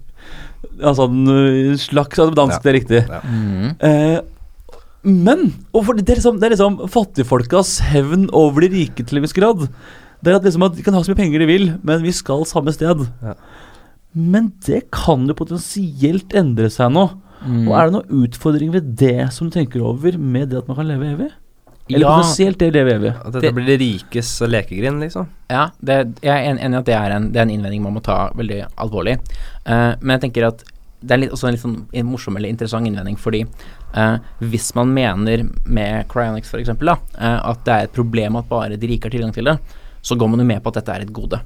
Altså 0.80 1.07
en 1.10 1.78
slags 1.80 2.20
dansk, 2.20 2.57
Ja. 2.57 2.60
det 2.66 2.70
er 2.74 2.78
riktig. 2.80 3.01
Ja. 3.07 3.22
Mhm. 3.24 3.72
Eh, 3.80 4.20
men 5.10 5.45
det, 5.72 6.10
er 6.12 6.18
liksom, 6.20 6.39
det 6.41 6.49
er 6.49 6.53
liksom 6.57 6.76
fattigfolkas 6.91 7.78
hevn 7.88 8.28
over 8.36 8.66
de 8.66 8.68
rike 8.74 9.05
til 9.07 9.18
en 9.18 9.24
viss 9.24 9.34
grad. 9.34 9.64
Det 10.20 10.34
er 10.34 10.36
at, 10.36 10.43
liksom 10.43 10.66
at 10.68 10.76
de 10.76 10.84
kan 10.84 10.93
ha 10.93 10.99
så 11.01 11.14
mye 11.14 11.22
penger 11.22 11.39
de 11.39 11.47
vil, 11.47 11.70
men 11.88 12.03
vi 12.03 12.12
skal 12.12 12.43
samme 12.49 12.74
sted. 12.76 13.05
Ja. 13.24 13.38
Men 14.12 14.49
det 14.68 14.89
kan 14.91 15.24
jo 15.30 15.38
potensielt 15.39 16.36
endre 16.36 16.68
seg 16.74 16.91
nå. 16.91 17.05
Mhm. 17.42 17.68
Og 17.68 17.76
er 17.78 17.86
det 17.90 17.96
noen 17.96 18.24
utfordringer 18.26 18.74
ved 18.80 18.96
det 19.00 19.34
som 19.34 19.50
du 19.50 19.56
tenker 19.56 19.84
over, 19.86 20.18
med 20.18 20.50
det 20.50 20.58
at 20.60 20.68
man 20.68 20.78
kan 20.80 20.88
leve 20.88 21.14
evig? 21.14 21.30
Eller 21.90 22.06
Ja. 22.06 22.18
potensielt 22.18 22.58
det 22.60 22.74
leve 22.74 22.94
evig? 22.94 23.14
At 23.26 23.34
dette 23.34 23.54
blir 23.54 23.66
det 23.66 23.80
rikes 23.80 24.42
lekegrind, 24.42 25.00
liksom. 25.02 25.28
Ja, 25.50 25.72
det, 25.82 26.22
jeg 26.22 26.30
er 26.30 26.52
enig 26.54 26.76
i 26.76 26.78
at 26.78 26.86
det 26.86 26.94
er, 26.94 27.12
en, 27.16 27.32
det 27.32 27.40
er 27.40 27.48
en 27.48 27.50
innvending 27.50 27.82
man 27.82 27.94
må 27.94 28.04
ta 28.04 28.30
veldig 28.38 28.68
alvorlig. 28.78 29.18
Uh, 29.66 29.96
men 30.00 30.20
jeg 30.20 30.22
tenker 30.28 30.48
at 30.48 30.64
det 31.02 31.16
er 31.16 31.22
litt, 31.24 31.32
også 31.32 31.48
en 31.48 31.56
litt 31.56 31.64
sånn 31.64 31.78
en 31.96 32.06
morsom 32.06 32.36
eller 32.38 32.50
interessant 32.52 32.86
innvending, 32.86 33.18
fordi 33.18 33.46
uh, 33.96 34.20
hvis 34.44 34.76
man 34.76 34.94
mener 34.94 35.50
med 35.66 36.08
Cryonics 36.12 36.52
f.eks. 36.52 36.70
Uh, 36.70 37.00
at 37.18 37.64
det 37.66 37.74
er 37.74 37.88
et 37.88 37.96
problem 37.96 38.36
at 38.36 38.50
bare 38.50 38.78
de 38.78 38.88
rike 38.92 39.08
har 39.08 39.16
tilgang 39.16 39.34
til 39.34 39.46
det, 39.50 39.58
så 40.02 40.16
går 40.20 40.30
man 40.30 40.44
jo 40.44 40.46
med 40.46 40.62
på 40.62 40.70
at 40.70 40.82
dette 40.82 40.92
er 40.92 41.08
et 41.08 41.14
gode. 41.16 41.40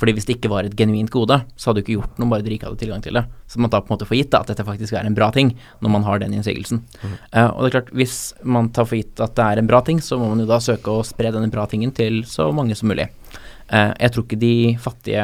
Fordi 0.00 0.12
hvis 0.16 0.28
det 0.28 0.36
ikke 0.36 0.50
var 0.52 0.66
et 0.68 0.76
genuint 0.76 1.10
gode, 1.12 1.38
så 1.56 1.70
hadde 1.70 1.80
du 1.80 1.84
ikke 1.84 1.96
gjort 1.96 2.20
noe 2.20 2.30
bare 2.32 2.44
de 2.44 2.52
rike 2.52 2.68
hadde 2.68 2.80
tilgang 2.82 3.04
til 3.04 3.16
det. 3.16 3.24
Så 3.48 3.60
man 3.62 3.72
tar 3.72 3.84
på 3.84 3.90
en 3.90 3.96
måte 3.96 4.08
for 4.08 4.18
gitt 4.18 4.30
da, 4.34 4.42
at 4.44 4.52
dette 4.52 4.66
faktisk 4.66 4.96
er 4.96 5.08
en 5.08 5.16
bra 5.16 5.30
ting, 5.34 5.54
når 5.80 5.94
man 5.94 6.06
har 6.06 6.20
den 6.20 6.36
innsigelsen. 6.36 6.82
Eh, 7.32 7.48
og 7.48 7.62
det 7.62 7.70
er 7.70 7.76
klart, 7.78 7.92
hvis 7.96 8.18
man 8.44 8.70
tar 8.76 8.88
for 8.88 9.00
gitt 9.00 9.22
at 9.24 9.36
det 9.38 9.46
er 9.46 9.62
en 9.62 9.70
bra 9.70 9.80
ting, 9.86 10.02
så 10.04 10.20
må 10.20 10.28
man 10.32 10.44
jo 10.44 10.48
da 10.50 10.60
søke 10.62 10.92
å 10.92 11.04
spre 11.06 11.32
denne 11.34 11.52
bra 11.52 11.64
tingen 11.70 11.94
til 11.96 12.22
så 12.28 12.50
mange 12.54 12.76
som 12.76 12.92
mulig. 12.92 13.08
Uh, 13.66 13.90
jeg 13.98 14.12
tror 14.14 14.26
ikke 14.26 14.38
de 14.38 14.56
fattige, 14.78 15.22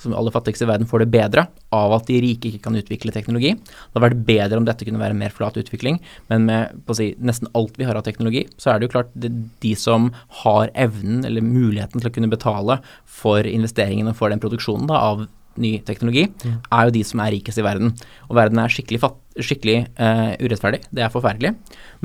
som 0.00 0.14
aller 0.16 0.34
fattigste 0.34 0.66
i 0.66 0.70
verden, 0.70 0.88
får 0.88 1.04
det 1.04 1.10
bedre 1.12 1.46
av 1.76 1.94
at 1.96 2.08
de 2.08 2.18
rike 2.24 2.50
ikke 2.50 2.62
kan 2.64 2.78
utvikle 2.78 3.14
teknologi. 3.14 3.54
Det 3.56 3.94
hadde 3.94 4.06
vært 4.06 4.22
bedre 4.28 4.60
om 4.60 4.68
dette 4.68 4.86
kunne 4.88 5.00
være 5.02 5.16
en 5.16 5.22
mer 5.22 5.34
flat 5.34 5.58
utvikling, 5.60 6.00
men 6.32 6.46
med 6.48 6.94
si, 6.96 7.12
nesten 7.20 7.50
alt 7.58 7.76
vi 7.80 7.88
har 7.88 7.98
av 7.98 8.06
teknologi, 8.06 8.46
så 8.60 8.72
er 8.72 8.80
det 8.80 8.88
jo 8.88 8.94
klart 8.96 9.12
det, 9.14 9.32
de 9.62 9.74
som 9.78 10.10
har 10.42 10.72
evnen 10.74 11.24
eller 11.28 11.44
muligheten 11.44 12.00
til 12.00 12.10
å 12.10 12.14
kunne 12.14 12.32
betale 12.32 12.80
for 13.04 13.46
investeringen 13.46 14.10
og 14.10 14.18
for 14.18 14.32
den 14.32 14.42
produksjonen 14.42 14.88
da, 14.90 15.02
av 15.12 15.26
ny 15.60 15.76
teknologi, 15.86 16.28
er 16.46 16.86
jo 16.86 16.94
de 16.94 17.02
som 17.06 17.20
er 17.22 17.34
rikest 17.34 17.60
i 17.60 17.66
verden. 17.66 17.92
Og 18.28 18.36
verden 18.38 18.60
er 18.62 18.72
skikkelig, 18.72 19.02
fatt, 19.02 19.18
skikkelig 19.46 19.78
uh, 20.00 20.32
urettferdig, 20.40 20.82
det 20.94 21.04
er 21.04 21.12
forferdelig. 21.12 21.54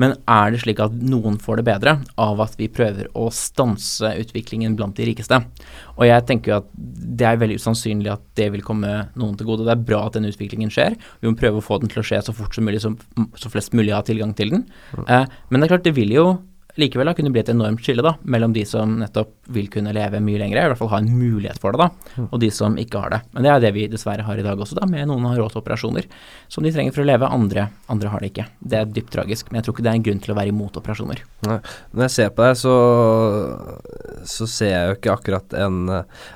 Men 0.00 0.16
er 0.30 0.52
det 0.52 0.62
slik 0.62 0.80
at 0.84 0.94
noen 0.96 1.38
får 1.42 1.60
det 1.60 1.66
bedre 1.68 1.96
av 2.20 2.42
at 2.44 2.56
vi 2.60 2.68
prøver 2.72 3.08
å 3.16 3.28
stanse 3.34 4.12
utviklingen 4.22 4.76
blant 4.78 4.96
de 4.98 5.08
rikeste? 5.08 5.40
Og 5.96 6.04
jeg 6.08 6.26
tenker 6.28 6.52
jo 6.52 6.58
at 6.60 6.72
det 6.76 7.28
er 7.28 7.40
veldig 7.40 7.60
usannsynlig 7.60 8.12
at 8.12 8.24
det 8.38 8.50
vil 8.54 8.64
komme 8.66 8.92
noen 9.16 9.38
til 9.38 9.48
gode. 9.48 9.66
Det 9.68 9.76
er 9.76 9.86
bra 9.88 10.04
at 10.06 10.18
den 10.18 10.28
utviklingen 10.28 10.72
skjer. 10.72 10.98
Vi 11.22 11.30
må 11.30 11.38
prøve 11.38 11.62
å 11.62 11.64
få 11.64 11.80
den 11.82 11.92
til 11.92 12.02
å 12.02 12.06
skje 12.06 12.24
så 12.26 12.36
fort 12.36 12.56
som 12.56 12.66
mulig, 12.68 12.82
så, 12.84 12.92
så 13.38 13.52
flest 13.52 13.76
mulig 13.76 13.94
har 13.96 14.06
tilgang 14.06 14.36
til 14.36 14.52
den. 14.56 14.68
Uh, 15.06 15.24
men 15.48 15.60
det 15.60 15.68
er 15.68 15.76
klart, 15.76 15.88
det 15.88 15.96
vil 15.96 16.14
jo 16.16 16.28
likevel 16.80 17.08
da 17.08 17.14
kunne 17.16 17.32
bli 17.32 17.40
et 17.42 17.50
enormt 17.52 17.82
skille 17.84 18.04
da, 18.04 18.14
mellom 18.28 18.52
de 18.54 18.64
som 18.68 18.96
nettopp 19.00 19.32
vil 19.56 19.68
kunne 19.72 19.94
leve 19.96 20.20
mye 20.24 20.40
lenger, 20.40 20.60
i 20.60 20.70
hvert 20.70 20.80
fall 20.80 20.92
ha 20.92 21.00
en 21.02 21.10
mulighet 21.16 21.60
for 21.62 21.74
det, 21.74 21.86
da, 21.86 22.24
og 22.26 22.40
de 22.42 22.50
som 22.52 22.76
ikke 22.80 23.02
har 23.02 23.14
det. 23.14 23.20
Men 23.32 23.46
det 23.46 23.52
er 23.52 23.64
det 23.64 23.72
vi 23.76 23.86
dessverre 23.92 24.26
har 24.26 24.40
i 24.40 24.44
dag 24.44 24.60
også, 24.60 24.78
da, 24.78 24.88
med 24.90 25.08
noen 25.10 25.26
har 25.28 25.38
råd 25.40 25.54
til 25.54 25.62
operasjoner 25.62 26.08
som 26.52 26.66
de 26.66 26.72
trenger 26.74 26.96
for 26.96 27.04
å 27.04 27.08
leve, 27.08 27.30
andre, 27.38 27.68
andre 27.92 28.12
har 28.12 28.22
det 28.22 28.32
ikke. 28.32 28.48
Det 28.60 28.80
er 28.80 28.94
dypt 28.98 29.12
tragisk, 29.16 29.50
men 29.50 29.60
jeg 29.60 29.68
tror 29.68 29.76
ikke 29.76 29.86
det 29.86 29.92
er 29.92 30.00
en 30.00 30.06
grunn 30.10 30.24
til 30.24 30.34
å 30.34 30.38
være 30.40 30.54
imot 30.54 30.80
operasjoner. 30.82 31.22
Når 31.46 32.06
jeg 32.06 32.16
ser 32.16 32.32
på 32.36 32.46
deg, 32.46 32.58
så, 32.60 32.74
så 34.36 34.50
ser 34.50 34.74
jeg 34.74 34.90
jo 34.90 34.98
ikke 35.00 35.16
akkurat 35.16 35.60
en 35.66 35.82
eh, 36.00 36.26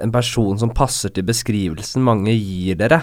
En 0.00 0.12
person 0.14 0.56
som 0.56 0.70
passer 0.72 1.10
til 1.12 1.26
beskrivelsen 1.28 2.00
mange 2.00 2.32
gir 2.32 2.78
dere 2.80 3.02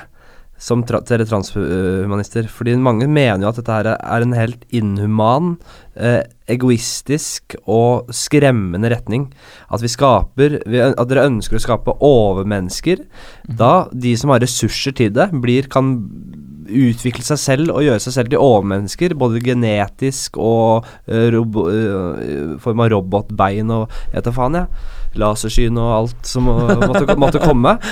som 0.57 0.83
tra 0.87 1.01
dere 1.05 1.27
transhumanister. 1.27 2.47
Fordi 2.51 2.75
mange 2.81 3.07
mener 3.07 3.45
jo 3.45 3.51
at 3.51 3.59
dette 3.61 3.75
her 3.75 3.91
er 3.95 4.25
en 4.25 4.35
helt 4.37 4.65
inhuman, 4.73 5.55
eh, 5.95 6.23
egoistisk 6.49 7.55
og 7.67 8.09
skremmende 8.13 8.89
retning. 8.93 9.29
At 9.69 9.81
vi 9.81 9.91
skaper 9.91 10.61
vi, 10.65 10.79
At 10.79 11.07
dere 11.09 11.27
ønsker 11.27 11.57
å 11.57 11.63
skape 11.63 11.97
overmennesker. 12.01 13.05
Da 13.47 13.87
de 13.91 14.15
som 14.17 14.29
har 14.29 14.39
ressurser 14.39 14.95
til 14.95 15.11
det, 15.13 15.31
blir, 15.31 15.67
kan 15.69 16.07
utvikle 16.67 17.23
seg 17.23 17.39
selv 17.39 17.73
og 17.73 17.85
gjøre 17.85 18.01
seg 18.03 18.15
selv 18.15 18.31
til 18.31 18.43
overmennesker, 18.43 19.15
både 19.19 19.43
genetisk 19.43 20.37
og 20.41 20.87
uh, 21.07 21.27
robo, 21.33 21.67
eh, 21.71 22.55
form 22.63 22.83
av 22.83 22.91
robotbein 22.91 23.71
og 23.71 23.87
jeg 24.11 24.17
vet 24.17 24.27
da 24.27 24.35
faen, 24.35 24.59
jeg. 24.61 24.67
Lasersyn 25.17 25.79
og 25.81 25.93
alt 25.95 26.27
som 26.29 26.49
måtte, 26.49 27.17
måtte 27.19 27.43
komme. 27.43 27.77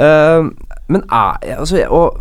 Eh, 0.00 0.46
men 0.90 1.06
er 1.06 1.56
altså, 1.56 1.84
Og 1.88 2.18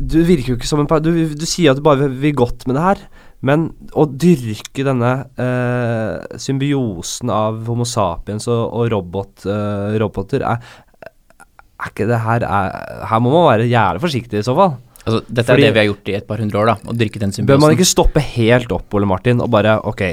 du 0.00 0.20
virker 0.24 0.52
jo 0.52 0.58
ikke 0.58 0.68
som 0.68 0.80
en 0.82 0.88
par- 0.88 1.02
du, 1.02 1.10
du 1.34 1.46
sier 1.48 1.72
at 1.72 1.80
du 1.80 1.84
bare 1.84 2.08
vil, 2.08 2.34
godt 2.36 2.66
med 2.68 2.78
det 2.78 2.84
her, 2.84 3.00
men 3.46 3.70
å 3.98 4.04
dyrke 4.06 4.84
denne 4.86 5.10
eh, 5.40 6.36
symbiosen 6.40 7.32
av 7.34 7.64
Homo 7.68 7.86
sapiens 7.88 8.46
og, 8.50 8.62
og 8.76 8.90
robot, 8.92 9.46
eh, 9.50 9.96
roboter 10.00 10.44
er, 10.46 10.62
er 11.00 11.90
ikke 11.90 12.06
det 12.08 12.20
her 12.22 12.46
er, 12.46 12.78
Her 13.10 13.24
må 13.24 13.32
man 13.34 13.48
være 13.48 13.68
jævlig 13.70 14.04
forsiktig 14.04 14.40
i 14.40 14.46
så 14.46 14.54
fall. 14.56 14.76
Altså, 15.00 15.22
dette 15.26 15.48
Fordi- 15.48 15.64
er 15.64 15.66
det 15.66 15.74
vi 15.74 15.82
har 15.82 15.90
gjort 15.90 16.12
i 16.12 16.16
et 16.20 16.28
par 16.28 16.44
hundre 16.44 16.62
år, 16.62 16.70
da, 16.70 16.92
å 16.92 16.96
dyrke 16.96 17.22
den 17.22 17.32
symbiosen. 17.34 17.50
Bør 17.50 17.60
man 17.64 17.76
ikke 17.76 17.88
stoppe 17.88 18.24
helt 18.36 18.72
opp, 18.76 18.94
Ole 18.94 19.08
Martin, 19.10 19.42
og 19.42 19.50
bare 19.52 19.80
ok 19.90 20.06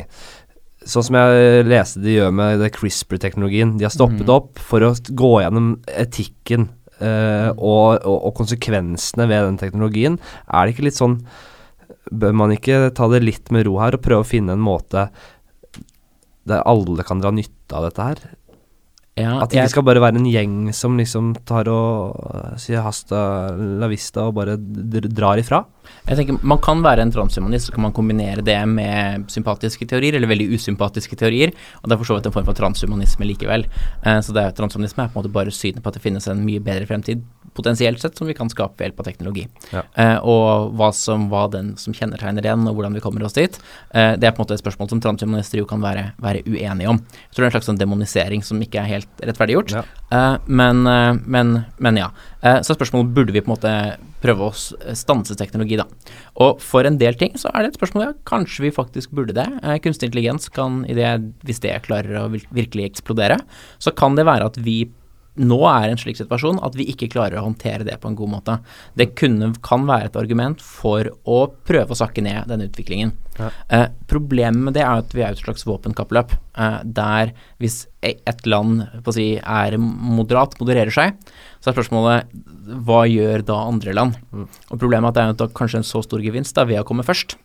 Sånn 0.87 1.03
som 1.03 1.17
jeg 1.19 1.65
leste 1.67 1.99
de 1.99 2.13
gjør 2.13 2.29
med 2.31 2.61
CRISPR-teknologien. 2.71 3.73
De 3.75 3.83
har 3.83 3.91
stoppet 3.91 4.23
mm. 4.23 4.29
opp 4.31 4.61
for 4.63 4.85
å 4.87 4.93
gå 4.95 5.31
gjennom 5.41 5.73
etikken 5.91 6.69
eh, 7.01 7.49
og, 7.57 7.99
og, 8.05 8.17
og 8.29 8.33
konsekvensene 8.39 9.27
ved 9.29 9.45
den 9.51 9.57
teknologien. 9.61 10.19
Er 10.47 10.65
det 10.67 10.75
ikke 10.75 10.87
litt 10.89 10.99
sånn 10.99 11.19
Bør 12.07 12.31
man 12.39 12.53
ikke 12.55 12.93
ta 12.95 13.03
det 13.11 13.19
litt 13.19 13.49
med 13.51 13.65
ro 13.67 13.73
her 13.81 13.97
og 13.97 14.01
prøve 14.05 14.23
å 14.23 14.27
finne 14.27 14.53
en 14.55 14.61
måte 14.63 15.09
der 16.47 16.61
alle 16.63 17.03
kan 17.03 17.19
dra 17.19 17.33
nytte 17.35 17.75
av 17.75 17.83
dette 17.89 18.05
her? 18.05 18.21
ja, 19.17 19.33
At 19.43 19.49
det 19.49 19.57
jeg- 19.57 19.65
ikke 19.65 19.73
skal 19.73 19.83
bare 19.89 19.99
være 19.99 20.15
en 20.21 20.29
gjeng 20.31 20.73
som 20.73 20.95
liksom 20.97 21.33
tar 21.43 21.67
og 21.67 22.15
eh, 22.31 22.55
sier 22.63 22.79
hasta 22.85 23.51
la 23.57 23.87
vista 23.91 24.27
og 24.29 24.35
bare 24.39 24.55
drar 24.55 25.41
ifra? 25.41 25.65
Jeg 26.07 26.19
tenker 26.19 26.39
Man 26.47 26.61
kan 26.63 26.83
være 26.85 27.03
en 27.03 27.11
transhumanist, 27.11 27.67
så 27.67 27.75
kan 27.75 27.83
man 27.83 27.95
kombinere 27.95 28.43
det 28.45 28.59
med 28.69 29.27
sympatiske 29.31 29.87
teorier, 29.89 30.17
eller 30.17 30.31
veldig 30.31 30.49
usympatiske 30.55 31.19
teorier, 31.19 31.53
og 31.81 31.89
det 31.89 31.95
er 31.95 32.01
for 32.01 32.11
så 32.11 32.17
vidt 32.17 32.29
en 32.29 32.35
form 32.35 32.47
for 32.47 32.57
transhumanisme 32.57 33.27
likevel. 33.27 33.67
Eh, 34.03 34.19
så 34.23 34.35
det 34.35 34.43
er, 34.43 34.55
transhumanisme 34.57 35.03
er 35.03 35.11
på 35.11 35.17
en 35.17 35.23
måte 35.23 35.33
bare 35.33 35.53
synet 35.53 35.83
på 35.83 35.91
at 35.91 35.99
det 35.99 36.03
finnes 36.05 36.27
en 36.31 36.45
mye 36.45 36.63
bedre 36.63 36.87
fremtid, 36.89 37.25
potensielt 37.57 38.01
sett, 38.01 38.17
som 38.17 38.29
vi 38.29 38.35
kan 38.37 38.49
skape 38.53 38.77
ved 38.77 38.89
hjelp 38.91 39.01
av 39.01 39.07
teknologi. 39.09 39.45
Ja. 39.73 39.83
Eh, 39.97 40.17
og 40.21 40.75
hva 40.77 40.91
som 40.95 41.27
hva 41.31 41.47
den 41.51 41.73
som 41.81 41.95
kjennetegner 41.97 42.45
den, 42.45 42.67
og 42.69 42.77
hvordan 42.77 42.97
vi 42.97 43.03
kommer 43.03 43.25
oss 43.25 43.37
dit, 43.37 43.57
eh, 43.91 44.13
det 44.15 44.29
er 44.29 44.35
på 44.35 44.43
en 44.43 44.45
måte 44.45 44.57
et 44.57 44.63
spørsmål 44.63 44.91
som 44.93 45.03
transhumanister 45.03 45.61
jo 45.61 45.67
kan 45.69 45.83
være, 45.83 46.11
være 46.23 46.45
uenige 46.45 46.91
om. 46.91 47.01
Jeg 47.01 47.33
tror 47.33 47.41
det 47.41 47.47
er 47.47 47.51
en 47.51 47.57
slags 47.57 47.71
sånn 47.71 47.81
demonisering 47.81 48.45
som 48.45 48.61
ikke 48.63 48.83
er 48.83 48.91
helt 48.93 49.25
rettferdiggjort. 49.25 49.73
Ja. 49.79 49.85
Eh, 50.07 50.35
men, 50.47 50.85
eh, 50.87 51.13
men, 51.25 51.55
men 51.83 51.99
ja. 51.99 52.11
Eh, 52.45 52.59
så 52.61 52.75
spørsmålet 52.75 53.13
burde 53.15 53.33
vi 53.33 53.41
på 53.41 53.49
en 53.49 53.55
måte 53.55 53.73
prøve 54.21 54.49
å 54.49 54.93
stanse 54.97 55.37
teknologi, 55.37 55.77
da. 55.79 55.85
Og 56.43 56.61
for 56.63 56.87
en 56.87 56.99
del 57.01 57.17
ting 57.17 57.35
så 57.39 57.51
er 57.53 57.65
det 57.65 57.73
et 57.73 57.79
spørsmål 57.79 58.05
ja, 58.05 58.13
kanskje 58.29 58.67
vi 58.67 58.73
faktisk 58.73 59.13
burde 59.17 59.35
det. 59.37 59.47
Eh, 59.63 59.77
kunstig 59.83 60.11
intelligens 60.11 60.49
kan, 60.53 60.83
i 60.89 60.97
det, 60.97 61.09
hvis 61.47 61.61
det 61.63 61.75
klarer 61.87 62.21
å 62.21 62.27
virkelig 62.33 62.91
eksplodere, 62.91 63.39
så 63.81 63.93
kan 63.95 64.17
det 64.17 64.27
være 64.29 64.51
at 64.51 64.61
vi 64.61 64.83
nå 65.37 65.57
er 65.69 65.91
en 65.91 65.99
slik 65.99 66.17
situasjon 66.19 66.59
at 66.65 66.75
vi 66.77 66.87
ikke 66.91 67.09
klarer 67.13 67.39
å 67.39 67.45
håndtere 67.47 67.85
det 67.87 67.97
på 68.01 68.09
en 68.11 68.17
god 68.17 68.31
måte. 68.31 68.57
Det 68.97 69.11
kunne, 69.19 69.51
kan 69.65 69.85
være 69.87 70.09
et 70.09 70.19
argument 70.19 70.61
for 70.63 71.09
å 71.29 71.39
prøve 71.67 71.93
å 71.93 71.99
sakke 71.99 72.23
ned 72.25 72.49
denne 72.49 72.67
utviklingen. 72.69 73.13
Ja. 73.37 73.51
Eh, 73.69 73.87
problemet 74.09 74.69
med 74.69 74.77
det 74.77 74.83
er 74.85 75.03
at 75.03 75.13
vi 75.13 75.23
er 75.25 75.35
et 75.35 75.43
slags 75.43 75.65
våpenkappløp, 75.67 76.33
eh, 76.57 76.79
der 76.83 77.33
hvis 77.61 77.85
e- 78.01 78.17
et 78.25 78.45
land 78.49 78.87
si, 79.13 79.37
er 79.37 79.77
moderat, 79.77 80.57
modererer 80.59 80.93
seg, 80.93 81.13
så 81.61 81.71
er 81.71 81.77
spørsmålet 81.77 82.37
hva 82.87 83.03
gjør 83.07 83.45
da 83.47 83.61
andre 83.67 83.93
land? 83.95 84.17
Og 84.33 84.79
Problemet 84.79 85.15
er 85.17 85.31
at 85.31 85.39
det 85.39 85.47
er 85.47 85.57
kanskje 85.57 85.81
en 85.81 85.87
så 85.87 86.03
stor 86.03 86.19
gevinst 86.23 86.57
da 86.57 86.65
ved 86.67 86.81
å 86.81 86.87
komme 86.87 87.05
først. 87.07 87.37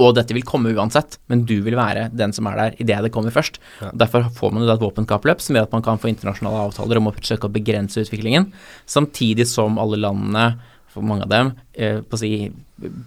Og 0.00 0.14
dette 0.16 0.34
vil 0.36 0.46
komme 0.46 0.72
uansett, 0.72 1.18
men 1.30 1.44
du 1.48 1.58
vil 1.66 1.76
være 1.78 2.08
den 2.16 2.32
som 2.36 2.48
er 2.48 2.58
der 2.58 2.80
idet 2.80 3.02
det 3.04 3.12
kommer 3.14 3.34
først. 3.34 3.60
Ja. 3.82 3.92
Derfor 4.04 4.30
får 4.36 4.54
man 4.54 4.64
jo 4.64 4.70
da 4.70 4.78
et 4.78 4.84
våpenkappløp 4.84 5.44
som 5.44 5.58
gjør 5.58 5.68
at 5.68 5.76
man 5.76 5.84
kan 5.84 6.00
få 6.00 6.10
internasjonale 6.12 6.66
avtaler 6.70 7.00
om 7.00 7.10
å 7.10 7.14
forsøke 7.16 7.48
å 7.48 7.54
begrense 7.54 8.00
utviklingen, 8.02 8.48
samtidig 8.88 9.48
som 9.50 9.80
alle 9.82 10.00
landene, 10.00 10.52
for 10.90 11.06
mange 11.06 11.22
av 11.22 11.30
dem, 11.30 11.52
eh, 11.78 12.00
på 12.00 12.16
å 12.16 12.18
si 12.18 12.50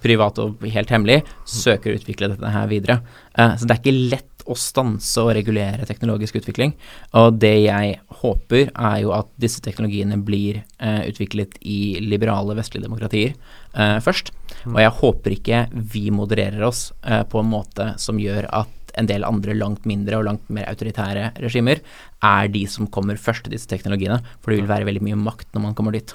privat 0.03 0.37
og 0.39 0.61
helt 0.71 0.91
hemmelig, 0.93 1.23
søker 1.49 1.91
å 1.91 1.97
utvikle 1.99 2.29
dette 2.31 2.53
her 2.53 2.69
videre. 2.71 3.01
Eh, 3.35 3.57
så 3.57 3.67
det 3.67 3.75
er 3.75 3.81
ikke 3.81 4.11
lett 4.13 4.32
å 4.49 4.57
stanse 4.59 5.21
og 5.21 5.33
regulere 5.37 5.87
teknologisk 5.87 6.37
utvikling. 6.41 6.75
Og 7.19 7.39
det 7.41 7.55
jeg 7.65 7.97
håper, 8.21 8.69
er 8.73 8.99
jo 9.03 9.13
at 9.15 9.31
disse 9.41 9.63
teknologiene 9.63 10.19
blir 10.21 10.61
eh, 10.63 11.01
utviklet 11.09 11.57
i 11.61 11.97
liberale 12.03 12.55
vestlige 12.57 12.87
demokratier 12.87 13.33
eh, 13.33 13.97
først. 14.03 14.33
Og 14.69 14.79
jeg 14.83 14.95
håper 15.01 15.37
ikke 15.37 15.65
vi 15.73 16.07
modererer 16.13 16.63
oss 16.67 16.91
eh, 17.01 17.23
på 17.27 17.41
en 17.41 17.51
måte 17.53 17.93
som 18.01 18.21
gjør 18.21 18.49
at 18.51 18.79
en 18.99 19.09
del 19.09 19.25
andre 19.25 19.55
langt 19.57 19.87
mindre 19.89 20.19
og 20.19 20.27
langt 20.27 20.49
mer 20.53 20.67
autoritære 20.69 21.31
regimer 21.41 21.81
er 22.23 22.49
de 22.53 22.65
som 22.69 22.89
kommer 22.93 23.17
først 23.17 23.47
til 23.47 23.55
disse 23.55 23.69
teknologiene, 23.69 24.19
for 24.41 24.53
det 24.53 24.61
vil 24.61 24.69
være 24.69 24.87
veldig 24.89 25.05
mye 25.09 25.19
makt 25.19 25.49
når 25.55 25.65
man 25.67 25.77
kommer 25.77 25.95
dit. 25.95 26.13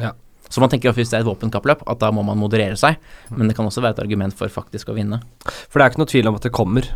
Ja. 0.00 0.12
Så 0.48 0.62
man 0.62 0.72
tenker 0.72 0.90
at 0.90 0.96
hvis 0.96 1.10
det 1.12 1.18
er 1.18 1.24
et 1.24 1.28
våpenkappløp, 1.28 1.84
at 1.88 2.00
da 2.00 2.08
må 2.14 2.24
man 2.24 2.40
moderere 2.40 2.76
seg, 2.80 2.96
men 3.34 3.50
det 3.50 3.56
kan 3.56 3.68
også 3.68 3.82
være 3.84 3.98
et 3.98 4.04
argument 4.04 4.36
for 4.36 4.48
faktisk 4.52 4.88
å 4.88 4.96
vinne. 4.96 5.20
For 5.44 5.76
det 5.76 5.84
er 5.84 5.92
ikke 5.92 6.02
noe 6.02 6.12
tvil 6.12 6.30
om 6.30 6.38
at 6.38 6.46
det 6.46 6.54
kommer. 6.56 6.88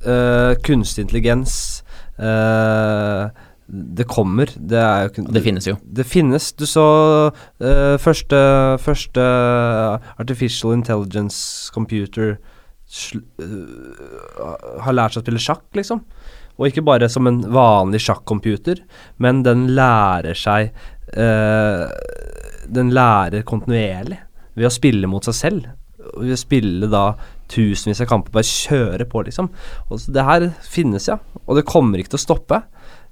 Eh, 0.00 0.54
kunstig 0.64 1.02
intelligens 1.02 1.82
uh, 2.16 3.28
Det 3.66 4.06
kommer. 4.08 4.48
Det 4.56 4.78
er 4.80 5.02
jo 5.04 5.10
kun, 5.18 5.26
det 5.28 5.42
finnes 5.44 5.66
jo. 5.68 5.74
Det 5.84 6.06
finnes. 6.08 6.52
Du 6.56 6.64
så 6.66 6.84
uh, 7.28 7.96
første, 8.00 8.38
første 8.80 9.26
Artificial 10.16 10.72
Intelligence 10.74 11.70
Computer 11.74 12.38
sl 12.90 13.20
uh, 13.44 14.80
har 14.82 14.96
lært 14.96 15.14
seg 15.14 15.20
å 15.20 15.26
spille 15.26 15.44
sjakk, 15.44 15.66
liksom. 15.76 16.00
Og 16.56 16.70
ikke 16.70 16.84
bare 16.88 17.08
som 17.12 17.28
en 17.28 17.42
vanlig 17.52 18.00
sjakkcomputer, 18.04 18.80
men 19.22 19.44
den 19.46 19.68
lærer 19.76 20.36
seg 20.36 20.72
uh, 21.14 21.86
Den 22.72 22.90
lærer 22.96 23.44
kontinuerlig 23.46 24.18
ved 24.56 24.66
å 24.66 24.72
spille 24.72 25.08
mot 25.12 25.28
seg 25.28 25.36
selv. 25.36 25.70
Spille 26.38 26.88
da 26.90 27.04
tusenvis 27.50 28.02
av 28.04 28.10
kamper, 28.10 28.34
bare 28.34 28.46
kjøre 28.46 29.06
på, 29.10 29.24
liksom. 29.26 29.50
Og 29.88 30.02
så 30.02 30.14
det 30.14 30.26
her 30.26 30.48
finnes, 30.62 31.08
ja. 31.10 31.18
Og 31.46 31.58
det 31.58 31.66
kommer 31.68 32.00
ikke 32.00 32.14
til 32.14 32.20
å 32.20 32.26
stoppe. 32.26 32.62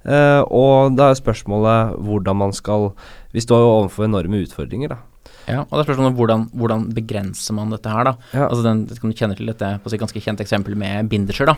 Uh, 0.07 0.41
og 0.55 0.95
da 0.95 1.09
er 1.11 1.17
spørsmålet 1.19 1.97
hvordan 2.07 2.37
man 2.39 2.53
skal 2.55 2.93
Vi 3.35 3.41
står 3.43 3.59
jo 3.59 3.71
overfor 3.81 4.05
enorme 4.07 4.39
utfordringer, 4.45 4.93
da. 4.95 5.01
Ja, 5.49 5.63
og 5.65 5.73
det 5.73 5.81
er 5.81 5.87
spørsmålet 5.89 6.15
hvordan, 6.15 6.45
hvordan 6.55 6.85
begrenser 6.95 7.57
man 7.57 7.73
dette 7.73 7.91
her, 7.91 8.07
da. 8.07 8.15
Ja. 8.31 8.47
Altså 8.47 8.63
den, 8.65 8.85
kan 8.87 9.11
du 9.11 9.17
kjenne 9.17 9.35
til 9.37 9.49
dette 9.49 9.73
på 9.83 9.91
et 9.91 10.01
ganske 10.01 10.23
kjent 10.23 10.41
eksempel 10.43 10.77
med 10.79 11.09
binderser, 11.11 11.49
da. 11.49 11.57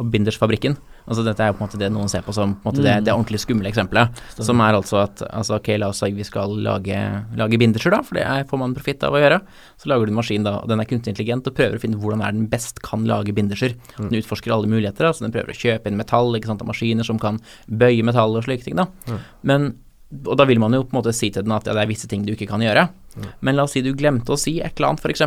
Og 0.00 0.06
Bindersfabrikken. 0.08 0.76
Altså 1.04 1.24
dette 1.26 1.42
er 1.44 1.50
jo 1.50 1.56
på 1.58 1.60
en 1.60 1.66
måte 1.68 1.78
det 1.80 1.90
noen 1.92 2.08
ser 2.08 2.22
på 2.24 2.32
som 2.32 2.54
på 2.56 2.70
måte 2.70 2.80
det, 2.80 2.94
Mm. 3.00 3.04
det 3.04 3.12
ordentlig 3.12 3.40
skumle 3.42 3.68
eksempelet. 3.68 4.20
Som 4.38 4.60
er 4.64 4.72
altså 4.78 5.02
at 5.02 5.20
altså, 5.28 5.58
ok, 5.58 5.68
la 5.78 5.88
oss 5.92 5.98
si 6.00 6.10
vi 6.16 6.24
skal 6.24 6.54
lage, 6.64 6.96
lage 7.36 7.58
binderser, 7.60 7.90
da, 7.90 8.00
for 8.02 8.14
det 8.16 8.24
er, 8.24 8.44
får 8.48 8.58
man 8.62 8.72
profitt 8.74 9.02
av 9.04 9.12
å 9.12 9.20
gjøre. 9.20 9.40
Så 9.76 9.90
lager 9.92 10.06
du 10.06 10.12
en 10.14 10.20
maskin, 10.22 10.42
da, 10.44 10.54
og 10.62 10.68
den 10.68 10.80
er 10.80 10.84
kunstig 10.88 11.12
intelligent 11.12 11.46
og 11.46 11.54
prøver 11.54 11.76
å 11.76 11.80
finne 11.82 12.00
hvordan 12.00 12.22
er 12.24 12.32
den 12.32 12.48
best 12.48 12.80
kan 12.82 13.04
lage 13.04 13.34
Binderscher. 13.36 13.74
Den 13.98 14.16
utforsker 14.22 14.52
alle 14.54 14.66
muligheter, 14.70 15.04
da, 15.04 15.12
så 15.12 15.26
den 15.26 15.32
prøver 15.32 15.52
å 15.52 15.60
kjøpe 15.60 15.86
inn 15.92 15.96
metall, 16.00 16.32
ikke 16.38 16.46
sant, 16.46 16.62
av 16.62 16.68
maskiner 16.72 17.04
som 17.04 17.18
kan 17.18 17.40
bøye 17.68 18.02
metall 18.02 18.36
og 18.36 18.44
slike 18.48 18.64
ting, 18.64 18.76
da. 18.76 18.86
Men 19.42 19.74
og 20.28 20.36
da 20.36 20.44
vil 20.44 20.58
man 20.60 20.74
jo 20.76 20.82
på 20.84 20.92
en 20.92 20.98
måte 21.00 21.14
si 21.16 21.30
til 21.32 21.40
den 21.42 21.52
at 21.56 21.64
ja, 21.64 21.72
det 21.72 21.80
er 21.86 21.88
visse 21.88 22.04
ting 22.06 22.20
du 22.26 22.34
ikke 22.34 22.44
kan 22.46 22.60
gjøre. 22.60 22.82
Men 23.40 23.56
la 23.56 23.62
oss 23.64 23.72
si 23.72 23.80
du 23.80 23.94
glemte 23.96 24.28
å 24.28 24.36
si 24.36 24.58
et 24.60 24.76
eller 24.76 24.90
annet, 24.90 25.00
f.eks. 25.00 25.22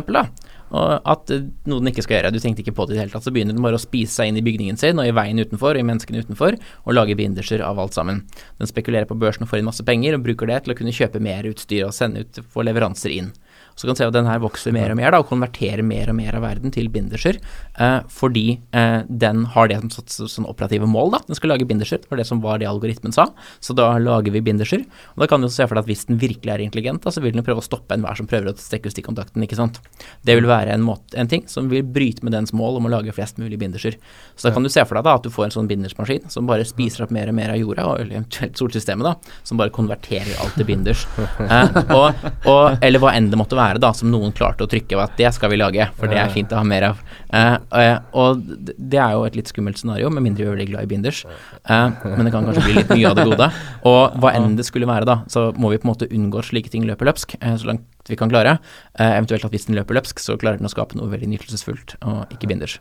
Og 0.74 1.06
at 1.06 1.30
noe 1.68 1.78
den 1.78 1.92
ikke 1.92 2.02
skal 2.02 2.18
gjøre. 2.18 2.32
Du 2.34 2.40
tenkte 2.42 2.64
ikke 2.64 2.74
på 2.74 2.86
det 2.86 2.94
i 2.94 2.98
det 2.98 3.04
hele 3.04 3.14
tatt. 3.14 3.26
Så 3.26 3.32
begynner 3.34 3.54
den 3.54 3.64
bare 3.64 3.78
å 3.78 3.82
spise 3.82 4.16
seg 4.16 4.30
inn 4.30 4.40
i 4.40 4.44
bygningen 4.46 4.80
sin 4.80 4.98
og 4.98 5.06
i 5.06 5.14
veien 5.14 5.38
utenfor 5.38 5.76
og 5.76 5.82
i 5.82 5.86
menneskene 5.86 6.24
utenfor 6.26 6.58
og 6.58 6.96
lage 6.96 7.16
binderser 7.18 7.62
av 7.62 7.78
alt 7.82 7.94
sammen. 7.96 8.24
Den 8.58 8.70
spekulerer 8.70 9.08
på 9.08 9.18
børsen 9.20 9.46
og 9.46 9.52
får 9.52 9.62
inn 9.62 9.68
masse 9.70 9.86
penger 9.86 10.16
og 10.16 10.26
bruker 10.26 10.50
det 10.50 10.64
til 10.64 10.74
å 10.74 10.78
kunne 10.78 10.94
kjøpe 10.96 11.22
mer 11.22 11.46
utstyr 11.52 11.86
og 11.86 11.94
sende 11.94 12.24
ut 12.26 12.42
få 12.50 12.66
leveranser 12.66 13.14
inn. 13.14 13.30
Så 13.76 13.86
kan 13.86 13.94
du 13.94 14.00
se 14.00 14.08
at 14.08 14.16
den 14.16 14.28
her 14.28 14.40
vokser 14.42 14.72
mer 14.74 14.92
og 14.92 14.98
mer 14.98 15.12
da, 15.12 15.20
og 15.20 15.28
konverterer 15.28 15.84
mer 15.84 16.10
og 16.10 16.16
mer 16.18 16.36
av 16.38 16.44
verden 16.46 16.72
til 16.74 16.88
binderser, 16.92 17.38
eh, 17.78 17.98
fordi 18.08 18.58
eh, 18.72 19.02
den 19.06 19.44
har 19.52 19.68
det 19.70 19.78
som 19.82 19.92
sånn, 19.92 20.30
sånn 20.32 20.48
operative 20.48 20.88
mål. 20.88 21.12
da, 21.12 21.20
Den 21.28 21.38
skal 21.38 21.52
lage 21.52 21.68
binderser, 21.68 22.00
det 22.02 22.10
var 22.10 22.20
det 22.20 22.28
som 22.28 22.40
var 22.44 22.62
det 22.62 22.70
algoritmen 22.70 23.14
sa. 23.14 23.28
Så 23.60 23.76
da 23.76 23.90
lager 24.00 24.32
vi 24.32 24.42
binderser. 24.44 24.86
Og 25.14 25.24
da 25.24 25.28
kan 25.30 25.44
du 25.44 25.50
se 25.52 25.66
for 25.66 25.76
deg 25.76 25.84
at 25.84 25.90
hvis 25.90 26.06
den 26.08 26.20
virkelig 26.22 26.54
er 26.54 26.64
intelligent, 26.64 27.04
da, 27.04 27.12
så 27.12 27.22
vil 27.24 27.36
den 27.36 27.44
prøve 27.46 27.60
å 27.60 27.66
stoppe 27.66 27.96
enhver 27.96 28.16
som 28.18 28.28
prøver 28.30 28.52
å 28.52 28.56
strekke 28.56 28.88
ut 28.88 28.96
stikkontakten. 28.96 29.44
ikke 29.44 29.58
sant? 29.58 29.80
Det 30.24 30.38
vil 30.38 30.48
være 30.48 30.72
en, 30.72 30.84
måte, 30.86 31.12
en 31.20 31.28
ting 31.30 31.44
som 31.50 31.68
vil 31.72 31.84
bryte 31.84 32.24
med 32.24 32.32
dens 32.36 32.54
mål 32.56 32.80
om 32.80 32.88
å 32.88 32.94
lage 32.96 33.12
flest 33.16 33.40
mulig 33.42 33.60
binderser. 33.60 33.98
Så 34.36 34.48
da 34.48 34.54
kan 34.56 34.64
du 34.64 34.72
se 34.72 34.84
for 34.88 34.98
deg 34.98 35.04
da 35.06 35.16
at 35.20 35.26
du 35.26 35.32
får 35.32 35.48
en 35.48 35.56
sånn 35.58 35.68
bindersmaskin 35.70 36.30
som 36.32 36.48
bare 36.48 36.64
spiser 36.68 37.04
opp 37.04 37.12
mer 37.14 37.28
og 37.28 37.36
mer 37.36 37.52
av 37.52 37.60
jorda, 37.60 37.86
og 37.92 38.06
eventuelt 38.06 38.56
solsystemet, 38.56 39.04
da, 39.04 39.36
som 39.46 39.60
bare 39.60 39.74
konverterer 39.74 40.32
alt 40.40 40.56
til 40.56 40.68
binders. 40.68 41.06
Eh, 41.46 41.76
og, 41.94 42.24
og, 42.48 42.78
eller 42.84 43.00
hva 43.02 43.12
enn 43.14 43.28
det 43.30 43.38
måtte 43.38 43.58
være, 43.58 43.65
da, 43.82 43.90
som 43.94 44.10
noen 44.12 44.32
klarte 44.36 44.64
å 44.64 44.70
trykke 44.70 44.98
at 45.02 45.16
det 45.18 45.30
skal 45.34 45.50
vi 45.52 45.58
lage, 45.58 45.86
for 45.98 46.10
det 46.10 46.18
er 46.20 46.32
fint 46.32 46.52
å 46.54 46.60
ha 46.60 46.66
mer 46.66 46.88
av. 46.88 47.02
Eh, 47.34 47.56
eh, 47.80 47.98
og 48.16 48.42
det 48.76 49.00
er 49.02 49.16
jo 49.16 49.24
et 49.26 49.36
litt 49.38 49.50
skummelt 49.50 49.80
scenario, 49.80 50.10
med 50.14 50.24
mindre 50.24 50.44
vi 50.44 50.48
er 50.48 50.54
veldig 50.54 50.68
glad 50.70 50.86
i 50.86 50.90
binders. 50.90 51.24
Eh, 51.26 51.88
men 52.06 52.28
det 52.28 52.32
kan 52.34 52.46
kanskje 52.46 52.64
bli 52.64 52.76
litt 52.78 52.92
mye 52.94 53.10
av 53.10 53.18
det 53.18 53.26
gode. 53.28 53.48
Og 53.90 54.16
hva 54.22 54.32
enn 54.38 54.56
det 54.58 54.66
skulle 54.68 54.88
være, 54.88 55.08
da, 55.08 55.18
så 55.32 55.48
må 55.58 55.72
vi 55.72 55.80
på 55.82 55.88
en 55.88 55.92
måte 55.92 56.10
unngå 56.10 56.40
at 56.42 56.50
slike 56.50 56.72
ting 56.72 56.86
løper 56.88 57.10
løpsk, 57.10 57.36
så 57.42 57.70
langt 57.70 58.10
vi 58.10 58.18
kan 58.18 58.30
klare. 58.32 58.58
Eventuelt 59.02 59.46
at 59.48 59.54
hvis 59.54 59.66
den 59.68 59.78
løper 59.78 59.98
løpsk, 59.98 60.22
så 60.22 60.38
klarer 60.40 60.60
den 60.60 60.70
å 60.70 60.72
skape 60.72 60.98
noe 60.98 61.10
veldig 61.10 61.32
nytelsesfullt, 61.34 61.98
og 62.06 62.36
ikke 62.36 62.50
binders. 62.50 62.78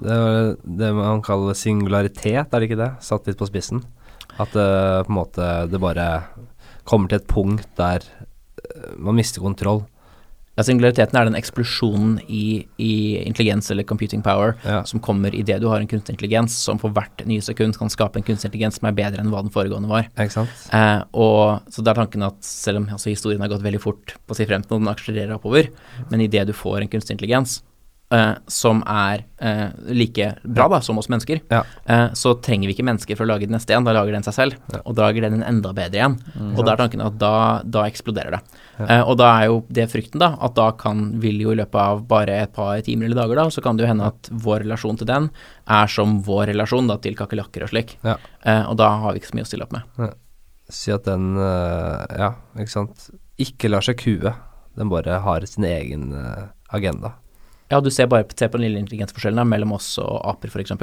Det 0.00 0.16
er 0.16 0.54
det 0.80 0.94
man 0.96 1.24
kaller 1.24 1.56
singularitet, 1.58 2.46
er 2.46 2.56
det 2.60 2.68
ikke 2.68 2.80
det? 2.80 2.92
Satt 3.04 3.28
litt 3.28 3.40
på 3.40 3.48
spissen. 3.48 3.82
At 4.40 4.52
det 4.54 4.70
på 5.06 5.12
en 5.12 5.18
måte 5.18 5.48
det 5.68 5.80
bare 5.82 6.06
kommer 6.88 7.10
til 7.10 7.20
et 7.20 7.28
punkt 7.28 7.68
der 7.78 8.04
man 8.96 9.16
mister 9.18 9.42
kontroll. 9.42 9.82
Ja, 10.60 10.64
singulariteten 10.66 11.16
er 11.16 11.24
den 11.30 11.36
eksplosjonen 11.38 12.18
i, 12.28 12.66
i 12.76 12.92
intelligens 13.24 13.70
eller 13.72 13.86
computing 13.88 14.20
power 14.22 14.54
Ja. 14.66 14.82
som 14.84 15.00
kommer 15.00 15.32
idet 15.34 15.60
du 15.62 15.68
har 15.72 15.80
en 15.80 15.88
kunstig 15.88 16.12
intelligens 16.18 16.52
som 16.52 16.76
for 16.78 16.92
hvert 16.92 17.24
nye 17.26 17.40
sekund 17.40 17.78
kan 17.80 17.88
skape 17.88 18.20
en 18.20 18.26
kunstig 18.26 18.50
intelligens 18.50 18.76
som 18.80 18.88
er 18.90 18.92
bedre 18.98 19.22
enn 19.22 19.30
hva 19.32 19.40
den 19.40 19.50
foregående 19.54 19.88
var. 19.88 20.08
Eh, 20.76 21.02
og 21.16 21.62
Så 21.72 21.80
det 21.82 21.94
er 21.94 22.00
tanken 22.02 22.22
at 22.28 22.36
selv 22.44 22.82
om 22.82 22.88
altså, 22.92 23.08
historien 23.08 23.40
har 23.40 23.48
gått 23.48 23.64
veldig 23.64 23.80
fort 23.80 24.14
på 24.26 24.34
å 24.34 24.36
si 24.36 24.44
frem 24.44 24.62
til 24.62 24.76
når 24.76 24.84
den 24.84 24.94
akselererer 24.94 25.34
oppover, 25.38 25.70
men 26.10 26.20
idet 26.20 26.46
du 26.46 26.52
får 26.52 26.82
en 26.82 26.88
kunstig 26.92 27.16
intelligens 27.16 27.62
eh, 28.12 28.34
som 28.50 28.82
er 28.90 29.24
eh, 29.40 29.68
like 29.94 30.26
bra 30.44 30.66
da, 30.68 30.80
som 30.82 30.98
oss 30.98 31.08
mennesker, 31.08 31.40
Ja. 31.50 31.62
eh, 31.86 32.08
så 32.18 32.34
trenger 32.42 32.66
vi 32.68 32.74
ikke 32.74 32.84
mennesker 32.88 33.16
for 33.16 33.24
å 33.24 33.28
lage 33.32 33.46
den 33.46 33.54
neste 33.56 33.72
igjen. 33.72 33.84
Da 33.86 33.92
lager 33.96 34.12
den 34.12 34.22
seg 34.26 34.34
selv, 34.34 34.56
og 34.84 34.94
da 34.98 35.06
lager 35.08 35.22
den 35.28 35.38
en 35.40 35.46
enda 35.46 35.72
bedre 35.76 35.98
igjen. 36.00 36.16
og 36.56 36.64
da 36.66 36.72
er 36.72 36.76
tanken 36.82 37.00
at 37.06 37.18
da, 37.18 37.62
da 37.64 37.84
eksploderer 37.88 38.30
det. 38.36 38.40
Eh, 38.80 39.02
og 39.02 39.16
da 39.20 39.28
er 39.40 39.46
jo 39.50 39.60
det 39.68 39.86
frykten, 39.92 40.18
da, 40.22 40.32
at 40.40 40.54
da 40.56 40.70
kan, 40.72 41.20
vil 41.20 41.38
jo 41.40 41.52
i 41.52 41.58
løpet 41.60 41.74
av 41.80 42.02
bare 42.08 42.40
et 42.42 42.52
par 42.56 42.80
timer 42.82 43.06
eller 43.06 43.20
dager, 43.22 43.36
da, 43.36 43.44
så 43.50 43.62
kan 43.62 43.76
det 43.76 43.84
jo 43.86 43.92
hende 43.92 44.06
at 44.10 44.30
vår 44.32 44.64
relasjon 44.64 44.98
til 44.98 45.06
den 45.10 45.30
er 45.68 45.86
som 45.86 46.18
vår 46.26 46.48
relasjon 46.54 46.88
da, 46.90 46.96
til 46.98 47.14
kakerlakker 47.18 47.62
og 47.66 47.70
slik. 47.74 47.96
Ja. 48.02 48.16
Eh, 48.44 48.64
og 48.70 48.76
da 48.80 48.88
har 49.04 49.12
vi 49.12 49.20
ikke 49.20 49.30
så 49.32 49.38
mye 49.38 49.46
å 49.46 49.50
stille 49.52 49.68
opp 49.68 49.72
med. 49.76 50.14
Si 50.70 50.92
at 50.94 51.04
den 51.04 51.36
eh, 51.36 52.06
Ja, 52.18 52.34
ikke 52.58 52.70
sant. 52.74 53.08
Ikke 53.40 53.70
lar 53.70 53.82
seg 53.82 53.96
kue. 53.98 54.34
Den 54.78 54.88
bare 54.92 55.20
har 55.24 55.44
sin 55.46 55.64
egen 55.64 56.10
agenda. 56.70 57.14
Ja, 57.70 57.78
du 57.80 57.90
ser 57.94 58.10
bare 58.10 58.26
se 58.34 58.48
på 58.48 58.58
den 58.58 58.66
lille 58.66 58.82
intelligensforskjellen 58.82 59.46
mellom 59.48 59.76
oss 59.76 59.92
og 60.02 60.18
aper, 60.26 60.50
f.eks. 60.50 60.74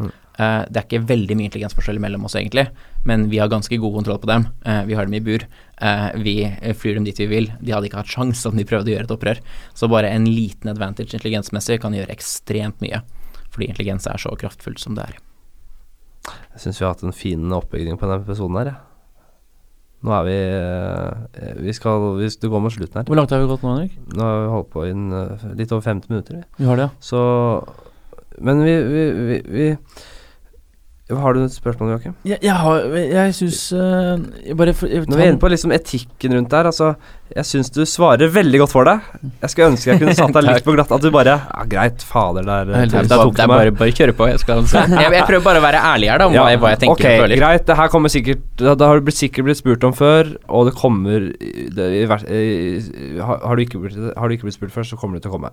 Mm. 0.00 0.08
Uh, 0.08 0.62
det 0.72 0.80
er 0.80 0.86
ikke 0.86 1.02
veldig 1.06 1.36
mye 1.38 1.46
intelligensforskjell 1.46 2.00
mellom 2.02 2.24
oss, 2.26 2.34
egentlig, 2.40 2.64
men 3.06 3.28
vi 3.30 3.38
har 3.38 3.50
ganske 3.52 3.76
god 3.78 3.98
kontroll 4.00 4.18
på 4.22 4.30
dem. 4.30 4.48
Uh, 4.66 4.80
vi 4.88 4.96
har 4.98 5.06
dem 5.06 5.14
i 5.18 5.22
bur. 5.22 5.46
Uh, 5.78 6.08
vi 6.24 6.36
flyr 6.78 6.98
dem 6.98 7.06
dit 7.06 7.20
vi 7.22 7.28
vil. 7.30 7.50
De 7.60 7.74
hadde 7.74 7.86
ikke 7.86 8.00
hatt 8.00 8.10
sjans 8.10 8.42
om 8.48 8.58
de 8.58 8.66
prøvde 8.66 8.90
å 8.90 8.96
gjøre 8.96 9.06
et 9.06 9.14
opprør. 9.14 9.42
Så 9.78 9.90
bare 9.92 10.10
en 10.10 10.26
liten 10.26 10.72
advantage 10.72 11.14
intelligensmessig 11.14 11.78
kan 11.84 11.94
gjøre 11.94 12.10
ekstremt 12.14 12.82
mye, 12.82 13.04
fordi 13.52 13.70
intelligens 13.70 14.10
er 14.10 14.22
så 14.22 14.34
kraftfullt 14.38 14.82
som 14.82 14.98
det 14.98 15.12
er. 15.12 15.20
Jeg 16.54 16.64
syns 16.64 16.80
vi 16.80 16.86
har 16.86 16.96
hatt 16.96 17.06
en 17.06 17.14
fin 17.14 17.54
oppbygging 17.54 18.00
på 18.00 18.08
denne 18.08 18.24
episoden 18.26 18.58
her, 18.58 18.74
jeg. 18.74 18.91
Nå 20.02 20.10
er 20.16 20.24
vi 20.26 20.36
eh, 20.36 21.52
Vi 21.62 21.72
skal 21.76 22.08
Hvis 22.18 22.36
du 22.42 22.48
går 22.50 22.62
mot 22.64 22.74
slutten 22.74 22.98
her 22.98 23.06
Hvor 23.06 23.18
langt 23.18 23.30
har 23.30 23.42
vi 23.42 23.50
gått 23.50 23.62
nå, 23.62 23.74
Henrik? 23.76 23.92
Nå 24.16 24.26
har 24.26 24.40
vi 24.42 24.48
holdt 24.56 24.70
på 24.74 24.86
inn 24.90 25.04
eh, 25.14 25.44
litt 25.58 25.70
over 25.74 25.84
50 25.86 26.10
minutter. 26.10 26.40
vi. 26.40 26.64
Vi 26.64 26.68
har 26.70 26.80
det, 26.80 26.88
ja. 26.88 26.96
Så 26.98 27.20
Men 28.42 28.64
vi, 28.66 28.74
vi, 28.82 29.04
vi, 29.28 29.38
vi 29.46 29.68
Har 31.10 31.34
du 31.34 31.42
et 31.42 31.52
spørsmål, 31.52 31.90
Joakim? 31.96 32.12
Jeg, 32.24 32.38
jeg 32.46 32.54
har 32.56 32.84
Jeg 32.94 33.32
syns 33.36 33.56
jeg 33.74 34.54
bare 34.56 34.72
for, 34.72 34.86
jeg, 34.88 35.02
Når 35.10 35.18
vi 35.18 35.24
er 35.24 35.32
inne 35.32 35.40
på 35.42 35.48
liksom 35.50 35.72
etikken 35.74 36.32
rundt 36.38 36.48
der, 36.54 36.68
altså 36.70 36.92
Jeg 37.34 37.44
syns 37.48 37.68
du 37.74 37.82
svarer 37.84 38.30
veldig 38.32 38.60
godt 38.62 38.72
for 38.72 38.86
deg. 38.88 39.00
Jeg 39.42 39.50
skulle 39.52 39.68
ønske 39.74 39.90
jeg 39.90 40.00
kunne 40.00 40.14
satt 40.16 40.32
deg 40.38 40.46
litt 40.48 40.64
på 40.64 40.72
glatt. 40.76 40.94
At 40.94 41.02
du 41.04 41.10
bare 41.12 41.34
Ja, 41.42 41.66
greit, 41.68 42.04
fader, 42.06 42.46
der, 42.46 42.70
der, 42.70 42.86
der 42.86 43.02
det 43.02 43.10
tok 43.10 43.34
er 43.34 43.42
du 43.42 43.52
bare, 43.52 43.70
meg. 43.74 43.78
bare 43.82 43.96
kjøre 43.98 44.14
på. 44.16 44.30
Jeg, 44.30 44.40
skal, 44.44 44.62
jeg, 44.72 45.12
jeg 45.18 45.26
prøver 45.28 45.44
bare 45.50 45.60
å 45.60 45.66
være 45.66 45.82
ærlig 45.90 46.12
her, 46.14 46.22
da, 46.22 46.30
om 46.30 46.38
jeg- 46.38 46.62
hva 46.62 46.72
jeg 46.76 46.82
tenker 46.86 46.94
ok, 46.96 47.04
og 47.10 47.24
føler. 47.26 47.42
greit. 47.42 47.66
Det 47.72 47.76
her 47.82 47.92
kommer 47.96 48.14
sikkert 48.16 48.46
Det 48.62 48.88
har 48.88 49.02
du 49.02 49.06
blitt, 49.10 49.18
sikkert 49.20 49.50
blitt 49.50 49.60
spurt 49.60 49.84
om 49.90 49.92
før, 49.98 50.32
og 50.48 50.70
det 50.70 50.76
kommer 50.78 51.28
det, 51.28 51.90
i, 51.92 52.06
i, 52.06 53.18
har, 53.20 53.42
har, 53.42 53.56
du 53.58 53.66
ikke 53.66 53.82
blitt, 53.84 53.98
har 54.16 54.28
du 54.28 54.38
ikke 54.38 54.48
blitt 54.48 54.60
spurt 54.60 54.72
før, 54.72 54.86
så 54.94 54.96
kommer 55.00 55.18
det 55.18 55.26
til 55.26 55.34
å 55.34 55.36
komme. 55.40 55.52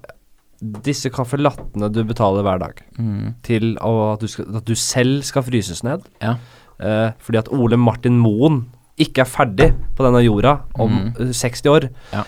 Disse 0.62 1.10
caffè 1.10 1.38
lattene 1.40 1.88
du 1.92 2.02
betaler 2.04 2.44
hver 2.44 2.60
dag 2.60 2.82
Mm. 3.00 3.36
til 3.44 3.78
at 3.80 4.20
du, 4.20 4.28
skal, 4.28 4.46
at 4.58 4.66
du 4.66 4.76
selv 4.76 5.22
skal 5.24 5.44
fryses 5.44 5.84
ned 5.84 6.02
Ja. 6.22 6.36
eh, 6.82 7.12
fordi 7.20 7.38
at 7.40 7.48
Ole 7.52 7.78
Martin 7.78 8.18
Moen 8.20 8.66
ikke 9.00 9.22
er 9.22 9.30
ferdig 9.32 9.70
på 9.96 10.04
denne 10.04 10.20
jorda 10.26 10.58
om 10.76 10.90
Mm. 10.92 11.08
eh, 11.20 11.32
60 11.32 11.66
år. 11.72 11.90
Ja. 12.12 12.24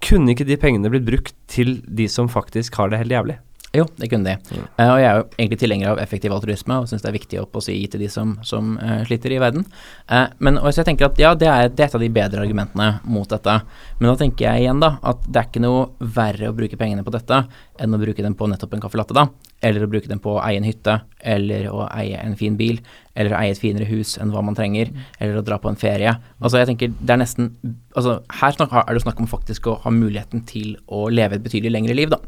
Kunne 0.00 0.30
ikke 0.30 0.46
de 0.46 0.56
pengene 0.56 0.90
blitt 0.90 1.06
brukt 1.06 1.34
til 1.48 1.80
de 1.82 2.06
som 2.08 2.28
faktisk 2.28 2.74
har 2.76 2.88
det 2.90 2.98
helt 2.98 3.10
jævlig? 3.10 3.38
Jo, 3.76 3.86
det 4.00 4.08
kunne 4.12 4.26
de. 4.28 4.36
Mm. 4.56 4.66
Uh, 4.78 4.86
og 4.86 4.98
jeg 5.00 5.08
er 5.08 5.18
jo 5.18 5.24
egentlig 5.36 5.58
tilhenger 5.60 5.92
av 5.92 6.00
effektiv 6.02 6.34
altruisme 6.36 6.78
og 6.80 6.88
syns 6.90 7.04
det 7.04 7.10
er 7.10 7.16
viktig 7.18 7.42
å 7.42 7.62
si 7.64 7.76
til 7.92 8.02
de 8.02 8.10
som, 8.12 8.36
som 8.46 8.74
uh, 8.80 9.02
sliter 9.08 9.36
i 9.36 9.40
verden. 9.42 9.66
Uh, 10.08 10.26
men 10.40 10.60
også 10.60 10.82
jeg 10.82 10.90
tenker 10.90 11.10
at 11.10 11.20
ja, 11.20 11.34
det 11.38 11.50
er, 11.50 11.70
det 11.70 11.84
er 11.84 11.90
et 11.90 11.98
av 11.98 12.04
de 12.04 12.12
bedre 12.16 12.42
argumentene 12.44 12.90
mot 13.04 13.28
dette. 13.30 13.58
Men 13.98 14.10
da 14.12 14.16
tenker 14.22 14.48
jeg 14.48 14.66
igjen 14.66 14.82
da 14.82 14.96
at 15.04 15.24
det 15.26 15.42
er 15.42 15.50
ikke 15.50 15.64
noe 15.64 15.88
verre 16.16 16.50
å 16.50 16.56
bruke 16.56 16.80
pengene 16.80 17.04
på 17.06 17.14
dette 17.14 17.44
enn 17.82 17.94
å 17.94 18.00
bruke 18.00 18.24
dem 18.24 18.36
på 18.36 18.48
nettopp 18.48 18.76
en 18.76 18.82
caffè 18.84 19.00
latte, 19.00 19.16
da. 19.16 19.26
Eller 19.64 19.84
å 19.84 19.90
bruke 19.90 20.08
dem 20.08 20.20
på 20.22 20.36
å 20.36 20.42
eie 20.44 20.60
en 20.60 20.66
hytte, 20.66 20.98
eller 21.20 21.68
å 21.72 21.86
eie 21.90 22.18
en 22.20 22.36
fin 22.38 22.56
bil, 22.56 22.80
eller 23.16 23.32
å 23.32 23.40
eie 23.40 23.54
et 23.54 23.60
finere 23.60 23.88
hus 23.88 24.16
enn 24.20 24.32
hva 24.32 24.42
man 24.44 24.56
trenger, 24.56 24.92
eller 25.18 25.40
å 25.40 25.44
dra 25.44 25.58
på 25.60 25.70
en 25.72 25.80
ferie. 25.80 26.12
Altså 26.40 26.60
jeg 26.60 26.70
tenker 26.72 26.94
det 26.96 27.16
er 27.16 27.22
nesten 27.22 27.52
Altså 27.96 28.18
her 28.42 28.52
er 28.60 28.92
det 28.92 29.00
snakk 29.00 29.20
om 29.22 29.28
faktisk 29.30 29.70
å 29.70 29.78
ha 29.80 29.90
muligheten 29.94 30.42
til 30.44 30.74
å 30.92 31.06
leve 31.08 31.38
et 31.38 31.44
betydelig 31.44 31.72
lengre 31.72 31.94
liv, 31.96 32.10
da. 32.12 32.18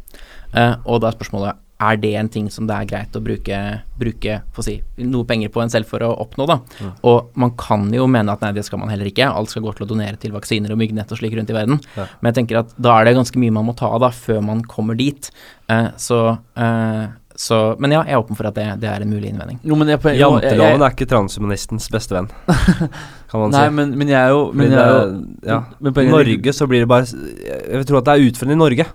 Eh, 0.55 0.75
og 0.85 1.03
da 1.03 1.11
er 1.11 1.19
spørsmålet 1.19 1.65
er 1.79 1.99
det 2.03 2.11
en 2.19 2.29
ting 2.31 2.49
som 2.51 2.67
det 2.67 2.75
er 2.75 2.89
greit 2.91 3.15
å 3.17 3.23
bruke, 3.23 3.59
bruke 4.01 4.41
for 4.55 4.67
si, 4.67 4.79
noe 4.99 5.27
penger 5.29 5.53
på 5.55 5.63
en 5.63 5.71
selv 5.71 5.87
for 5.91 6.03
å 6.03 6.11
oppnå, 6.25 6.49
da. 6.51 6.59
Og 7.07 7.31
man 7.39 7.53
kan 7.61 7.87
jo 7.95 8.09
mene 8.11 8.35
at 8.35 8.43
nei, 8.43 8.51
det 8.57 8.65
skal 8.67 8.83
man 8.83 8.91
heller 8.91 9.11
ikke. 9.11 9.29
Alt 9.31 9.55
skal 9.55 9.63
gå 9.63 9.77
til 9.77 9.87
å 9.87 9.91
donere 9.93 10.19
til 10.19 10.35
vaksiner 10.35 10.75
og 10.75 10.81
myggnett 10.81 11.15
og 11.15 11.21
slik 11.21 11.39
rundt 11.39 11.53
i 11.55 11.57
verden. 11.57 11.79
Ja. 11.95 12.09
Men 12.19 12.33
jeg 12.33 12.41
tenker 12.41 12.65
at 12.65 12.75
da 12.83 12.99
er 12.99 13.09
det 13.09 13.15
ganske 13.21 13.39
mye 13.39 13.55
man 13.55 13.69
må 13.71 13.77
ta 13.79 13.93
av 13.95 14.03
da, 14.03 14.11
før 14.11 14.43
man 14.51 14.67
kommer 14.67 14.99
dit. 14.99 15.31
Eh, 15.71 15.91
så, 16.03 16.21
eh, 16.59 17.07
så 17.39 17.63
Men 17.79 17.95
ja, 17.95 18.03
jeg 18.03 18.17
er 18.19 18.25
åpen 18.25 18.35
for 18.35 18.51
at 18.51 18.59
det, 18.59 18.67
det 18.83 18.91
er 18.91 19.05
en 19.05 19.15
mulig 19.15 19.31
innvending. 19.31 19.63
Jo, 19.63 19.79
men 19.79 19.95
jeg, 19.95 20.03
jeg, 20.03 20.19
jeg, 20.19 20.27
Janteloven 20.27 20.83
er 20.83 20.97
ikke 20.97 21.11
transhumanistens 21.15 21.87
beste 21.95 22.19
venn, 22.19 22.33
kan 23.31 23.45
man 23.45 23.55
Nei, 23.55 23.69
si. 23.69 23.77
men, 23.79 23.95
men 24.01 24.11
jeg 24.11 24.19
er 24.19 24.35
jo 24.35 24.49
men 24.51 24.73
det, 24.73 24.81
jeg 24.81 24.83
er 24.83 24.97
jo, 24.97 25.19
ja. 25.47 25.61
men 25.79 26.11
Norge 26.11 26.57
så 26.57 26.67
blir 26.67 26.83
det 26.83 26.89
bare 26.91 27.07
Jeg 27.07 27.77
vil 27.77 27.87
tro 27.87 28.01
at 28.01 28.09
det 28.09 28.17
er 28.17 28.33
utførende 28.33 28.59
i 28.59 28.67
Norge. 28.67 28.89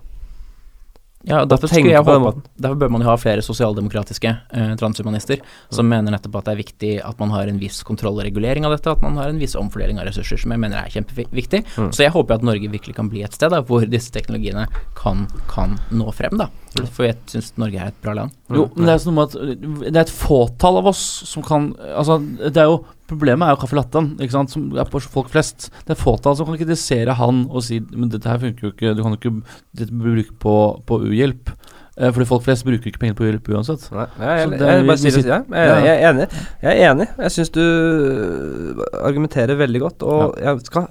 Ja, 1.23 1.45
derfor, 1.47 1.71
håpe, 1.71 2.41
derfor 2.59 2.79
bør 2.81 2.89
man 2.91 3.03
jo 3.05 3.07
ha 3.07 3.15
flere 3.19 3.43
sosialdemokratiske 3.45 4.27
eh, 4.27 4.73
transhumanister 4.79 5.39
som 5.71 5.87
mener 5.87 6.11
nettopp 6.11 6.41
at 6.41 6.49
det 6.49 6.55
er 6.55 6.59
viktig 6.59 6.91
at 6.99 7.21
man 7.21 7.31
har 7.31 7.47
en 7.47 7.61
viss 7.61 7.79
kontroll 7.87 8.19
og 8.19 8.27
regulering 8.27 8.67
av 8.67 8.75
dette, 8.75 8.91
at 8.91 9.05
man 9.05 9.15
har 9.21 9.31
en 9.31 9.39
viss 9.39 9.55
omfordeling 9.59 10.01
av 10.01 10.09
ressurser, 10.09 10.41
som 10.43 10.51
jeg 10.51 10.59
mener 10.59 10.81
er 10.81 10.91
kjempeviktig. 10.91 11.63
Mm. 11.77 11.93
Så 11.95 12.03
jeg 12.03 12.11
håper 12.15 12.35
at 12.35 12.43
Norge 12.43 12.71
virkelig 12.73 12.97
kan 12.99 13.11
bli 13.11 13.23
et 13.23 13.37
sted 13.37 13.55
da, 13.55 13.61
hvor 13.63 13.87
disse 13.87 14.11
teknologiene 14.11 14.67
kan, 14.99 15.23
kan 15.51 15.79
nå 15.95 16.11
frem, 16.11 16.35
da. 16.41 16.49
For 16.95 17.05
jeg 17.05 17.17
syns 17.29 17.51
Norge 17.61 17.77
er 17.77 17.91
et 17.91 17.97
bra 18.01 18.15
land. 18.17 18.33
Jo, 18.53 18.63
men 18.73 18.87
det 18.89 18.93
er 18.95 19.01
sånn 19.03 19.19
at 19.21 19.35
det 19.37 19.91
er 19.93 20.01
et 20.03 20.13
fåtall 20.13 20.79
av 20.79 20.87
oss 20.89 21.03
som 21.29 21.45
kan 21.45 21.71
Altså, 21.93 22.17
det 22.41 22.57
er 22.57 22.69
jo 22.71 22.83
Problemet 23.13 23.45
er 23.45 23.51
jo 23.53 23.59
caffè 23.61 23.75
latten, 23.77 24.05
ikke 24.23 24.33
sant, 24.33 24.49
som 24.53 24.69
er 24.79 24.87
på 24.89 24.97
folk 25.03 25.27
flest. 25.29 25.67
Det 25.85 25.91
er 25.93 25.99
fåtall 25.99 26.37
som 26.39 26.47
kan 26.47 26.55
kritisere 26.57 27.13
han 27.19 27.43
og 27.51 27.61
si 27.67 27.81
Men 27.91 28.09
dette 28.09 28.31
her 28.31 28.39
funker 28.41 28.65
jo 28.69 28.71
ikke, 28.71 28.93
du 28.97 29.03
kan 29.03 29.13
jo 29.13 29.19
ikke 29.19 29.33
dette 29.77 29.91
blir 29.93 30.15
brukt 30.17 30.37
på, 30.41 30.55
på 30.87 30.99
uhjelp. 31.11 31.51
Eh, 31.99 32.09
fordi 32.09 32.25
folk 32.25 32.45
flest 32.47 32.65
bruker 32.65 32.89
ikke 32.89 33.03
penger 33.03 33.17
på 33.19 33.27
uhjelp 33.27 33.51
uansett. 33.53 33.85
Nei, 33.93 34.07
jeg, 34.17 34.47
er- 34.47 34.65
jeg, 34.65 34.87
vi 34.87 34.97
sier 35.03 35.29
ja. 35.29 35.41
jeg, 35.45 35.85
jeg 35.85 35.93
er 35.93 36.09
enig. 36.09 36.27
Jeg 36.63 36.73
er 36.79 36.89
enig. 36.95 37.07
Jeg 37.27 37.35
syns 37.35 37.53
du 37.53 37.61
øh, 37.61 38.83
argumenterer 39.03 39.59
veldig 39.61 39.83
godt, 39.83 40.03
og 40.07 40.39
jeg 40.41 40.65
skal 40.71 40.89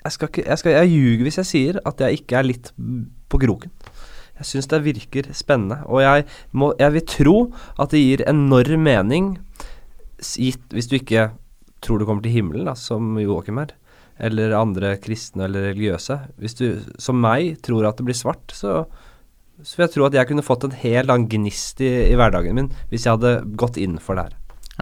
jeg, 0.00 0.12
skal 0.16 0.30
ikke, 0.32 0.44
jeg, 0.48 0.58
skal, 0.58 0.72
jeg 0.78 0.90
ljuger 0.94 1.26
hvis 1.28 1.38
jeg 1.42 1.48
sier 1.50 1.78
at 1.86 2.00
jeg 2.00 2.22
ikke 2.22 2.38
er 2.40 2.46
litt 2.48 2.70
på 3.30 3.40
kroken. 3.42 3.70
Jeg 4.40 4.48
syns 4.48 4.70
det 4.72 4.82
virker 4.86 5.28
spennende, 5.36 5.82
og 5.86 6.02
jeg, 6.04 6.24
må, 6.56 6.72
jeg 6.80 6.96
vil 6.96 7.06
tro 7.12 7.36
at 7.80 7.92
det 7.92 8.00
gir 8.00 8.24
enorm 8.30 8.86
mening, 8.88 9.34
gitt 10.20 10.72
hvis 10.72 10.88
du 10.90 10.96
ikke 10.98 11.30
tror 11.84 12.00
du 12.00 12.06
kommer 12.08 12.24
til 12.24 12.34
himmelen, 12.34 12.66
da, 12.68 12.74
som 12.76 13.14
Joakim 13.20 13.60
er, 13.62 13.76
eller 14.20 14.52
andre 14.56 14.96
kristne 15.00 15.46
eller 15.46 15.70
religiøse. 15.70 16.18
Hvis 16.40 16.58
du, 16.58 16.66
som 17.00 17.20
meg, 17.20 17.54
tror 17.64 17.88
at 17.88 18.00
det 18.00 18.08
blir 18.08 18.18
svart, 18.18 18.52
så 18.52 18.82
så 19.60 19.76
vil 19.76 19.84
jeg 19.84 19.92
tro 19.94 20.06
at 20.06 20.14
jeg 20.16 20.28
kunne 20.30 20.44
fått 20.44 20.62
en 20.66 20.76
hel 20.82 21.10
annen 21.10 21.26
gnist 21.28 21.82
i, 21.84 21.90
i 22.08 22.16
hverdagen 22.16 22.56
min 22.56 22.70
hvis 22.88 23.06
jeg 23.06 23.18
hadde 23.18 23.40
gått 23.60 23.76
inn 23.80 23.98
for 24.00 24.16
det 24.16 24.30
her. 24.30 24.36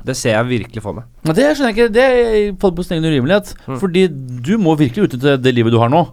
Det 0.07 0.15
ser 0.15 0.37
jeg 0.37 0.47
virkelig 0.53 0.83
for 0.85 0.95
meg. 0.95 1.09
Det 1.27 1.49
skjønner 1.57 1.73
jeg 1.73 1.75
ikke. 1.75 1.95
Det 1.97 2.05
er 2.07 2.53
på 2.63 2.85
sin 2.87 2.99
egen 2.99 3.09
urimelighet. 3.09 3.51
Mm. 3.67 3.79
Fordi 3.81 4.05
du 4.47 4.53
må 4.63 4.77
virkelig 4.79 5.09
utnytte 5.09 5.35
det 5.43 5.53
livet 5.57 5.75
du 5.75 5.81
har 5.83 5.91
nå. 5.91 6.05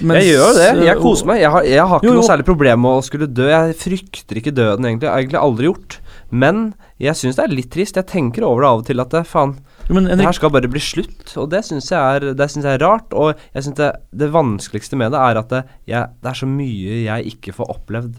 Mens, 0.00 0.24
jeg 0.24 0.34
gjør 0.34 0.56
det. 0.56 0.66
Jeg 0.86 0.96
øh, 0.96 1.02
koser 1.02 1.28
meg. 1.30 1.40
Jeg 1.42 1.52
har, 1.54 1.68
jeg 1.68 1.86
har 1.90 2.00
ikke 2.00 2.08
Jo, 2.08 2.14
jo. 2.14 2.18
noe 2.20 2.28
særlig 2.28 2.46
problem 2.48 2.82
med 2.84 2.98
å 2.98 3.04
skulle 3.06 3.28
dø. 3.30 3.46
Jeg 3.50 3.78
frykter 3.80 4.40
ikke 4.40 4.54
døden, 4.56 4.88
egentlig. 4.88 5.08
Jeg 5.08 5.12
har 5.14 5.24
egentlig 5.24 5.40
aldri 5.42 5.70
gjort. 5.70 5.98
Men 6.30 6.62
jeg 7.02 7.18
syns 7.18 7.38
det 7.38 7.44
er 7.46 7.54
litt 7.54 7.70
trist. 7.74 7.98
Jeg 8.00 8.10
tenker 8.10 8.46
over 8.46 8.64
det 8.64 8.70
av 8.70 8.82
og 8.82 8.86
til 8.88 9.02
at 9.04 9.14
det, 9.14 9.24
faen, 9.30 9.56
Jo, 9.86 9.96
men 9.98 10.08
det 10.10 10.26
her 10.26 10.36
skal 10.36 10.52
bare 10.54 10.70
bli 10.70 10.82
slutt. 10.82 11.34
Og 11.38 11.50
det 11.52 11.62
syns 11.68 11.90
jeg, 11.92 12.32
jeg 12.32 12.70
er 12.72 12.82
rart. 12.82 13.12
Og 13.14 13.34
jeg 13.54 13.66
synes 13.66 13.80
det, 13.80 13.90
det 14.24 14.32
vanskeligste 14.34 14.98
med 14.98 15.14
det 15.14 15.22
er 15.22 15.42
at 15.42 15.52
det, 15.52 15.64
jeg, 15.92 16.14
det 16.22 16.32
er 16.32 16.40
så 16.42 16.48
mye 16.50 17.02
jeg 17.04 17.36
ikke 17.36 17.54
får 17.60 17.76
opplevd. 17.76 18.16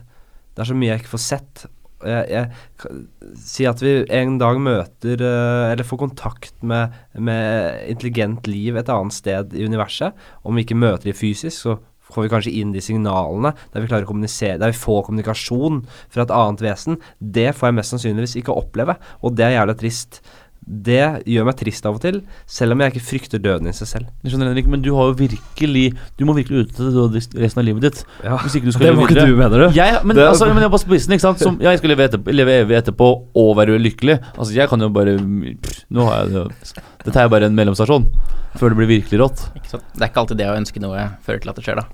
Det 0.58 0.64
er 0.64 0.72
så 0.72 0.78
mye 0.78 0.93
jeg 0.93 1.03
ikke 1.03 1.16
får 1.16 1.26
sett. 1.26 1.68
Jeg, 2.06 2.30
jeg, 2.30 2.98
si 3.41 3.66
at 3.66 3.82
vi 3.82 3.93
en 4.14 4.38
dag 4.38 4.60
møter 4.62 5.22
eh, 5.24 5.72
eller 5.72 5.88
får 5.88 6.02
kontakt 6.04 6.54
med, 6.62 6.93
med 7.18 7.88
intelligent 7.89 8.45
liv 8.50 8.78
et 8.78 8.91
annet 8.93 9.16
sted 9.16 9.56
i 9.58 9.66
universet. 9.66 10.18
Om 10.45 10.58
vi 10.58 10.68
ikke 10.68 10.78
møter 10.78 11.10
de 11.10 11.16
fysisk, 11.18 11.58
så 11.58 11.78
får 12.08 12.24
vi 12.24 12.32
kanskje 12.32 12.56
inn 12.62 12.74
de 12.76 12.84
signalene 12.84 13.54
der 13.74 13.84
vi 13.84 13.89
klarer 13.89 14.08
å 14.08 14.12
kommunisere, 14.12 14.60
der 14.62 14.72
vi 14.72 14.80
får 14.80 15.08
kommunikasjon 15.10 15.82
fra 16.14 16.24
et 16.24 16.34
annet 16.36 16.64
vesen. 16.64 17.00
Det 17.20 17.50
får 17.58 17.72
jeg 17.72 17.80
mest 17.80 17.95
sannsynligvis 17.95 18.38
ikke 18.41 18.56
oppleve, 18.56 18.98
og 19.22 19.38
det 19.38 19.48
er 19.48 19.58
jævla 19.58 19.78
trist. 19.80 20.22
Det 20.68 21.24
gjør 21.24 21.45
meg 21.47 21.55
trist 21.55 21.86
av 21.88 21.95
og 21.95 22.01
til, 22.03 22.18
selv 22.45 22.76
om 22.76 22.82
jeg 22.84 22.91
ikke 22.91 23.03
frykter 23.07 23.39
døden 23.39 23.70
i 23.70 23.72
seg 23.72 23.88
selv. 23.88 24.07
jeg 24.22 24.34
skjønner 24.34 24.49
Henrik, 24.51 24.68
men 24.68 24.82
du 24.84 24.89
har 24.97 25.07
jo 25.07 25.13
virkelig 25.15 25.95
Du 26.18 26.26
må 26.28 26.36
virkelig 26.36 26.65
utnytte 26.65 27.11
det 27.13 27.22
resten 27.39 27.61
av 27.61 27.65
livet 27.65 27.82
ditt. 27.88 28.01
Ja, 28.24 28.36
Hvis 28.43 28.55
ikke 28.59 28.65
du 28.65 28.72
skal 28.76 28.88
leve 28.91 29.07
videre. 29.07 29.38
mener 29.38 29.57
du? 29.63 29.76
Jeg, 29.78 30.03
men, 30.03 30.15
Det- 30.18 30.28
altså, 30.28 30.45
men 30.51 30.57
jeg 30.57 30.65
er 30.65 30.70
bare 30.76 30.84
spissen, 30.84 31.13
ikke 31.15 31.22
sant? 31.24 31.39
Som, 31.39 31.57
ja, 31.61 31.72
jeg 31.72 31.80
skal 31.80 31.89
leve, 31.95 32.03
etterpå, 32.09 32.34
leve 32.36 32.51
evig 32.65 32.76
etterpå 32.84 33.07
og 33.34 33.55
være 33.55 33.80
ulykkelig. 33.80 34.20
Altså, 34.38 34.53
jeg 34.53 34.68
kan 34.70 34.80
jo 34.80 34.89
bare 34.89 35.15
pff, 35.18 35.86
Nå 35.89 36.03
har 36.09 36.26
jeg 36.26 36.34
det 36.34 36.84
Dette 37.05 37.15
er 37.24 37.30
bare 37.30 37.45
en 37.47 37.55
mellomstasjon 37.55 38.09
før 38.57 38.70
det 38.74 38.78
blir 38.78 38.88
virkelig 38.99 39.20
rått. 39.22 39.45
Ikke 39.55 39.70
sant? 39.70 39.84
Det 39.95 40.01
er 40.03 40.09
ikke 40.11 40.20
alltid 40.26 40.38
det 40.38 40.47
å 40.51 40.57
ønske 40.57 40.82
noe 40.82 41.11
fører 41.24 41.39
til 41.41 41.49
at 41.49 41.55
det 41.55 41.63
skjer, 41.63 41.76
da. 41.80 41.88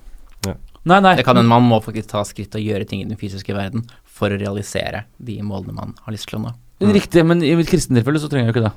Nei, 0.86 1.00
nei. 1.00 1.16
Det 1.16 1.24
kan 1.24 1.38
en 1.38 1.46
man 1.48 1.62
må 1.64 1.78
faktisk 1.84 2.10
ta 2.12 2.24
skritt 2.28 2.56
og 2.56 2.62
gjøre 2.62 2.86
ting 2.88 3.00
i 3.02 3.06
den 3.08 3.16
fysiske 3.16 3.54
verden 3.56 3.86
for 4.04 4.28
å 4.34 4.40
realisere 4.40 5.06
de 5.22 5.38
målene 5.42 5.74
man 5.74 5.94
har 6.04 6.12
lyst 6.12 6.28
til 6.28 6.40
å 6.40 6.44
nå. 6.44 6.52
Riktig, 6.82 7.24
men 7.26 7.44
i 7.46 7.54
mitt 7.56 7.70
kristne 7.70 8.00
tilfelle 8.00 8.22
så 8.22 8.30
trenger 8.32 8.50
jeg 8.50 8.54
jo 8.54 8.58
ikke 8.58 8.66
det. 8.70 8.74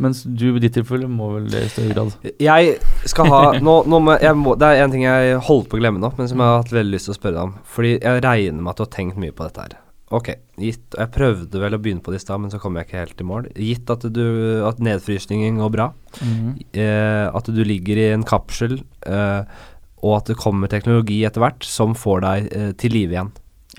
Mens 0.00 0.22
du 0.22 0.46
i 0.52 0.62
ditt 0.62 0.76
tilfelle 0.78 1.08
må 1.10 1.32
vel 1.34 1.50
det 1.50 1.64
i 1.66 1.70
større 1.72 1.94
grad. 1.96 2.30
Jeg 2.40 2.76
skal 3.10 3.30
ha 3.32 3.40
nå, 3.66 3.76
nå 3.90 3.98
må, 4.06 4.16
må, 4.38 4.54
Det 4.58 4.68
er 4.70 4.84
en 4.84 4.94
ting 4.94 5.04
jeg 5.04 5.40
holdt 5.48 5.70
på 5.70 5.80
å 5.80 5.82
glemme 5.82 6.02
nå, 6.02 6.12
men 6.16 6.30
som 6.30 6.40
jeg 6.40 6.52
har 6.52 6.62
hatt 6.62 6.74
veldig 6.74 6.94
lyst 6.94 7.10
til 7.10 7.16
å 7.16 7.18
spørre 7.18 7.36
deg 7.36 7.48
om. 7.48 7.54
Fordi 7.74 7.94
jeg 7.96 8.24
regner 8.26 8.60
med 8.60 8.72
at 8.72 8.80
du 8.80 8.86
har 8.86 8.92
tenkt 8.94 9.20
mye 9.20 9.34
på 9.34 9.48
dette 9.48 9.66
her. 9.66 9.78
Ok, 10.10 10.32
gitt 10.58 10.96
Jeg 10.98 11.14
prøvde 11.14 11.60
vel 11.62 11.76
å 11.76 11.78
begynne 11.78 12.02
på 12.02 12.10
det 12.10 12.18
i 12.18 12.22
stad, 12.24 12.40
men 12.42 12.50
så 12.50 12.58
kom 12.62 12.78
jeg 12.78 12.88
ikke 12.88 13.02
helt 13.02 13.20
i 13.22 13.26
mål. 13.26 13.50
Gitt 13.54 13.92
at, 13.94 14.06
du, 14.10 14.24
at 14.66 14.80
nedfrysningen 14.82 15.60
går 15.62 15.74
bra, 15.74 15.90
eh, 16.18 17.26
at 17.30 17.50
du 17.50 17.60
ligger 17.66 18.00
i 18.00 18.08
en 18.16 18.26
kapsel, 18.26 18.80
eh, 19.06 19.60
og 20.00 20.16
at 20.16 20.32
det 20.32 20.40
kommer 20.40 20.70
teknologi 20.72 21.20
etter 21.28 21.44
hvert 21.44 21.66
som 21.66 21.94
får 21.98 22.24
deg 22.24 22.50
eh, 22.56 22.72
til 22.80 22.96
live 22.96 23.14
igjen. 23.14 23.30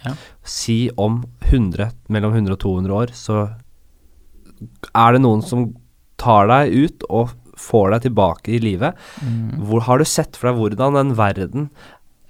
Ja. 0.05 0.15
Si 0.47 0.77
om 0.95 1.19
100, 1.49 1.91
mellom 2.13 2.37
100 2.37 2.55
og 2.55 2.63
200 2.63 2.95
år, 2.95 3.11
så 3.17 3.41
er 4.95 5.13
det 5.17 5.21
noen 5.23 5.41
som 5.45 5.69
tar 6.21 6.47
deg 6.51 6.73
ut 6.85 7.05
og 7.09 7.35
får 7.61 7.91
deg 7.95 8.07
tilbake 8.07 8.55
i 8.55 8.61
livet. 8.61 8.97
Hvor 9.61 9.83
har 9.87 10.01
du 10.01 10.05
sett 10.09 10.37
for 10.37 10.49
deg 10.51 10.57
hvordan 10.61 10.97
den 10.97 11.13
verden 11.17 11.69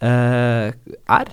eh, 0.04 0.72
er? 1.08 1.32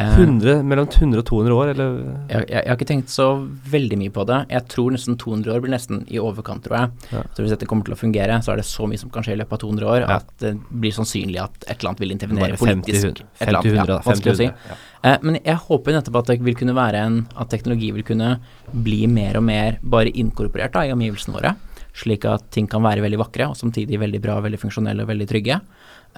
Eh, 0.00 0.14
100, 0.16 0.62
mellom 0.64 0.86
100 0.88 1.18
og 1.20 1.26
200 1.28 1.54
år, 1.56 1.70
eller 1.74 1.96
Jeg, 2.30 2.44
jeg, 2.48 2.48
jeg 2.54 2.68
har 2.70 2.78
ikke 2.78 2.88
tenkt 2.88 3.10
så 3.12 3.26
veldig 3.72 3.98
mye 4.00 4.12
på 4.14 4.24
det. 4.30 4.38
Jeg 4.54 4.66
tror 4.72 4.94
nesten 4.94 5.18
200 5.20 5.52
år 5.56 5.64
blir 5.64 5.74
nesten 5.74 6.04
i 6.08 6.20
overkant, 6.22 6.62
tror 6.64 6.78
jeg. 6.78 7.10
Ja. 7.12 7.24
Så 7.36 7.44
hvis 7.44 7.52
dette 7.52 7.68
kommer 7.68 7.84
til 7.88 7.96
å 7.96 8.00
fungere, 8.00 8.38
så 8.44 8.54
er 8.54 8.62
det 8.62 8.66
så 8.70 8.86
mye 8.88 9.00
som 9.02 9.10
kan 9.12 9.26
skje 9.26 9.34
i 9.36 9.40
løpet 9.42 9.58
av 9.58 9.62
200 9.66 9.90
år 9.90 10.06
Ja. 10.06 10.20
at 10.20 10.30
det 10.40 10.54
blir 10.70 10.94
sannsynlig 10.96 11.42
at 11.42 11.66
et 11.66 11.74
eller 11.80 11.92
annet 11.92 12.04
vil 12.06 12.14
intervenere 12.16 12.54
Bare 12.56 12.70
50, 12.72 12.86
politisk. 12.86 13.20
100, 13.20 13.28
et 13.40 13.48
eller 13.48 13.60
50, 13.60 13.76
100, 13.76 13.92
ja, 13.92 14.00
vanskelig 14.08 14.32
å 14.32 14.40
si. 14.40 14.48
ja. 14.70 14.78
Eh, 15.02 15.16
men 15.24 15.38
jeg 15.40 15.56
håper 15.64 15.96
nettopp 15.96 16.20
at 16.20 16.32
det 16.32 16.40
vil 16.44 16.58
kunne 16.58 16.76
være 16.76 17.00
en 17.06 17.22
At 17.40 17.52
teknologi 17.52 17.88
vil 17.96 18.04
kunne 18.06 18.34
bli 18.70 19.06
mer 19.08 19.38
og 19.40 19.46
mer 19.46 19.78
bare 19.82 20.12
inkorporert 20.12 20.74
da, 20.76 20.84
i 20.84 20.94
omgivelsene 20.94 21.36
våre. 21.38 21.54
Slik 21.96 22.26
at 22.28 22.50
ting 22.54 22.68
kan 22.70 22.84
være 22.84 23.02
veldig 23.02 23.18
vakre 23.18 23.48
og 23.50 23.58
samtidig 23.58 23.98
veldig 23.98 24.20
bra, 24.22 24.38
veldig 24.44 24.60
funksjonelle 24.60 25.02
og 25.02 25.10
veldig 25.10 25.26
trygge. 25.30 25.58